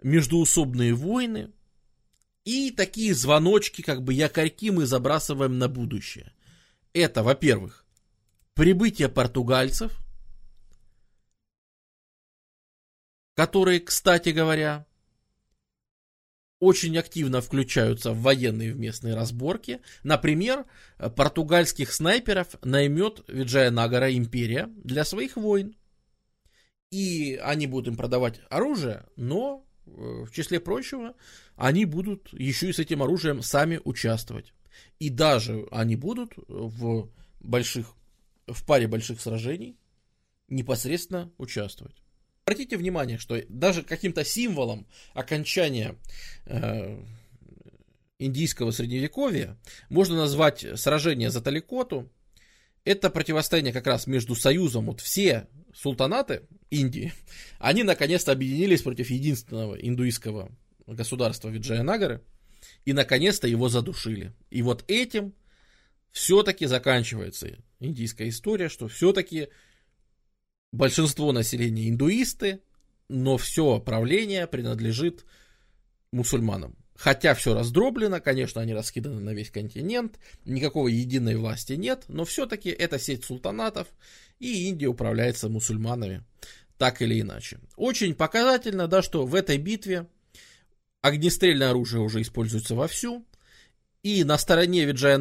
междуусобные 0.03 0.95
войны 0.95 1.53
и 2.45 2.71
такие 2.71 3.15
звоночки, 3.15 3.83
как 3.83 4.03
бы 4.03 4.15
якорьки 4.15 4.71
мы 4.71 4.87
забрасываем 4.87 5.59
на 5.59 5.69
будущее. 5.69 6.33
Это, 6.97 7.23
во-первых, 7.23 7.85
прибытие 8.55 9.11
португальцев, 9.11 9.93
которые, 13.35 13.81
кстати 13.81 14.31
говоря, 14.31 14.87
очень 16.59 16.97
активно 16.97 17.43
включаются 17.43 18.13
в 18.13 18.23
военные 18.23 18.73
местные 18.73 19.15
разборки. 19.15 19.83
Например, 20.05 20.65
португальских 20.97 21.93
снайперов 21.93 22.57
наймет 22.65 23.23
Виджая 23.29 23.71
Нагара 23.71 24.17
империя 24.17 24.71
для 24.83 25.05
своих 25.05 25.37
войн. 25.37 25.77
И 26.91 27.39
они 27.43 27.67
будут 27.67 27.89
им 27.89 27.97
продавать 27.99 28.41
оружие, 28.49 29.05
но 29.17 29.67
э, 29.85 29.91
в 29.91 30.31
числе 30.31 30.61
прочего 30.61 31.15
они 31.57 31.85
будут 31.85 32.33
еще 32.33 32.71
и 32.71 32.73
с 32.73 32.79
этим 32.79 33.03
оружием 33.03 33.43
сами 33.43 33.83
участвовать. 33.85 34.55
И 34.99 35.11
даже 35.11 35.67
они 35.71 35.97
будут 35.97 36.35
в 36.49 37.11
больших, 37.41 37.95
в 38.47 38.65
паре 38.65 38.87
больших 38.87 39.21
сражений 39.21 39.77
непосредственно 40.49 41.31
участвовать. 41.39 41.97
Обратите 42.45 42.77
внимание, 42.77 43.19
что 43.19 43.43
даже 43.49 43.83
каким-то 43.83 44.25
символом 44.25 44.87
окончания 45.15 45.97
э, 46.45 47.03
индийского 48.19 48.71
средневековья 48.71 49.59
можно 49.91 50.17
назвать 50.17 50.65
сражение 50.77 51.31
за 51.31 51.41
Таликоту. 51.41 52.09
Это 52.85 53.11
противостояние 53.11 53.73
как 53.73 53.89
раз 53.89 54.07
между 54.07 54.37
союзом, 54.37 54.87
вот 54.87 55.01
все 55.01 55.49
султанаты 55.75 56.43
Индии, 56.71 57.13
они 57.59 57.83
наконец-то 57.83 58.33
объединились 58.33 58.83
против 58.83 59.11
единственного 59.11 59.75
индуистского 59.75 60.51
государства 60.87 61.49
Виджаянагары– 61.49 62.23
и 62.87 62.93
наконец-то 62.95 63.47
его 63.47 63.69
задушили. 63.69 64.33
И 64.49 64.63
вот 64.63 64.85
этим 64.89 65.35
все-таки 66.13 66.65
заканчивается 66.65 67.59
индийская 67.81 68.31
история, 68.31 68.71
что 68.71 68.89
все-таки 68.89 69.49
большинство 70.73 71.33
населения 71.33 71.91
индуисты, 71.91 72.61
но 73.09 73.37
все 73.37 73.81
правление 73.81 74.47
принадлежит 74.47 75.27
мусульманам. 76.13 76.77
Хотя 76.95 77.35
все 77.35 77.53
раздроблено, 77.53 78.21
конечно, 78.21 78.63
они 78.63 78.73
раскиданы 78.73 79.21
на 79.21 79.35
весь 79.35 79.51
континент, 79.51 80.19
никакого 80.47 80.89
единой 80.89 81.37
власти 81.37 81.75
нет, 81.75 82.05
но 82.09 82.25
все-таки 82.25 82.71
это 82.71 82.99
сеть 82.99 83.25
султанатов, 83.25 83.89
и 84.39 84.69
Индия 84.69 84.87
управляется 84.87 85.51
мусульманами, 85.51 86.25
так 86.79 87.03
или 87.03 87.21
иначе. 87.21 87.61
Очень 87.77 88.15
показательно, 88.15 88.89
да, 88.89 89.03
что 89.03 89.27
в 89.27 89.35
этой 89.35 89.59
битве 89.59 90.07
огнестрельное 91.07 91.71
оружие 91.71 92.01
уже 92.01 92.23
используется 92.23 92.75
вовсю, 92.75 93.27
и 94.03 94.25
на 94.25 94.39
стороне 94.39 94.85
Виджая 94.85 95.19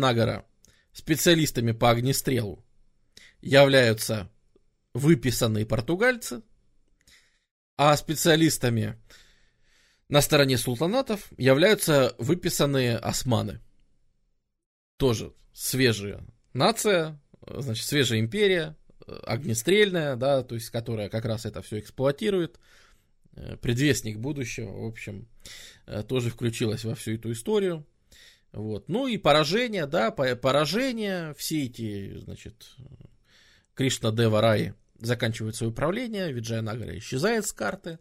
специалистами 0.94 1.72
по 1.72 1.90
огнестрелу 1.90 2.64
являются 3.42 4.30
выписанные 4.94 5.66
португальцы, 5.66 6.42
а 7.78 7.96
специалистами 7.98 8.98
на 10.08 10.22
стороне 10.22 10.58
султанатов 10.58 11.32
являются 11.38 12.16
выписанные 12.18 12.98
османы. 12.98 13.60
Тоже 14.98 15.34
свежая 15.54 16.24
нация, 16.54 17.20
значит, 17.46 17.86
свежая 17.86 18.20
империя, 18.20 18.78
огнестрельная, 19.06 20.16
да, 20.16 20.44
то 20.44 20.56
есть, 20.56 20.70
которая 20.70 21.10
как 21.10 21.26
раз 21.26 21.46
это 21.46 21.62
все 21.62 21.80
эксплуатирует. 21.80 22.60
Э, 23.36 23.58
предвестник 23.58 24.18
будущего, 24.18 24.72
в 24.72 24.86
общем, 24.86 25.28
э, 25.88 26.04
тоже 26.04 26.30
включилась 26.30 26.86
во 26.86 26.96
всю 26.96 27.16
эту 27.16 27.34
историю. 27.34 27.86
Вот. 28.54 28.88
Ну 28.88 29.08
и 29.08 29.18
поражение, 29.18 29.86
да, 29.86 30.12
поражение, 30.12 31.34
все 31.38 31.66
эти, 31.66 32.18
значит, 32.20 32.76
Кришна 33.74 34.12
Дева 34.12 34.40
Рай 34.40 34.74
заканчивает 35.00 35.58
свое 35.58 35.74
правление, 35.74 36.32
Виджая 36.32 36.62
Нагара 36.62 36.98
исчезает 36.98 37.46
с 37.46 37.52
карты. 37.52 38.00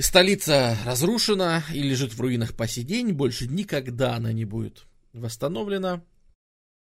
Столица 0.00 0.76
разрушена 0.86 1.62
и 1.72 1.82
лежит 1.82 2.14
в 2.14 2.20
руинах 2.20 2.56
по 2.56 2.66
сей 2.66 2.84
день, 2.84 3.12
больше 3.12 3.46
никогда 3.46 4.14
она 4.14 4.32
не 4.32 4.46
будет 4.46 4.86
восстановлена. 5.12 6.02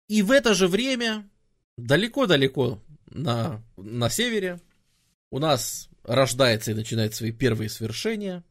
И 0.07 0.23
в 0.23 0.31
это 0.31 0.55
же 0.55 0.67
время, 0.67 1.29
далеко-далеко 1.77 2.81
на, 3.11 3.63
на 3.77 4.09
севере, 4.09 4.59
у 5.29 5.37
нас 5.37 5.88
рождается 6.09 6.71
и 6.71 6.73
начинает 6.73 7.13
свои 7.13 7.31
первые 7.31 7.69
свершения. 7.69 8.43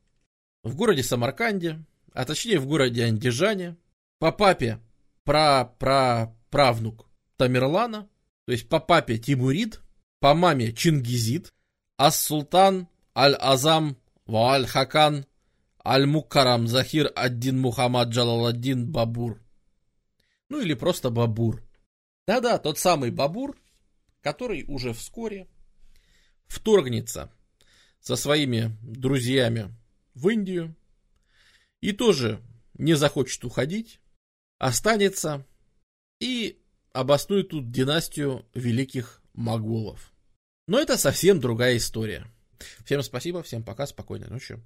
В 0.62 0.76
городе 0.76 1.02
Самарканде, 1.02 1.84
а 2.12 2.24
точнее 2.24 2.60
в 2.60 2.66
городе 2.66 3.04
Андижане, 3.04 3.76
по 4.20 4.32
папе 4.32 4.80
пра-пра-правнук 5.24 7.06
Тамерлана, 7.36 8.08
то 8.46 8.52
есть 8.52 8.68
по 8.68 8.78
папе 8.78 9.18
Тимурид, 9.18 9.80
по 10.20 10.34
маме 10.34 10.72
Чингизид, 10.72 11.52
а 11.96 12.12
султан 12.12 12.88
Аль-Азам 13.16 13.96
Ва 14.26 14.54
Аль-Хакан 14.54 15.26
Аль-Муккарам 15.84 16.68
Захир 16.68 17.10
Аддин 17.14 17.60
Мухаммад 17.60 18.08
Джалаладдин 18.08 18.90
Бабур. 18.90 19.42
Ну 20.48 20.60
или 20.60 20.74
просто 20.74 21.10
Бабур. 21.10 21.64
Да-да, 22.26 22.58
тот 22.58 22.78
самый 22.78 23.10
Бабур, 23.10 23.58
который 24.20 24.64
уже 24.68 24.92
вскоре 24.92 25.48
вторгнется 26.46 27.32
со 28.08 28.16
своими 28.16 28.74
друзьями 28.80 29.68
в 30.14 30.30
Индию 30.30 30.74
и 31.82 31.92
тоже 31.92 32.40
не 32.72 32.94
захочет 32.94 33.44
уходить, 33.44 34.00
останется 34.58 35.44
и 36.18 36.58
обоснует 36.94 37.50
тут 37.50 37.70
династию 37.70 38.46
великих 38.54 39.20
моголов. 39.34 40.10
Но 40.66 40.80
это 40.80 40.96
совсем 40.96 41.38
другая 41.38 41.76
история. 41.76 42.26
Всем 42.86 43.02
спасибо, 43.02 43.42
всем 43.42 43.62
пока, 43.62 43.86
спокойной 43.86 44.28
ночи. 44.28 44.58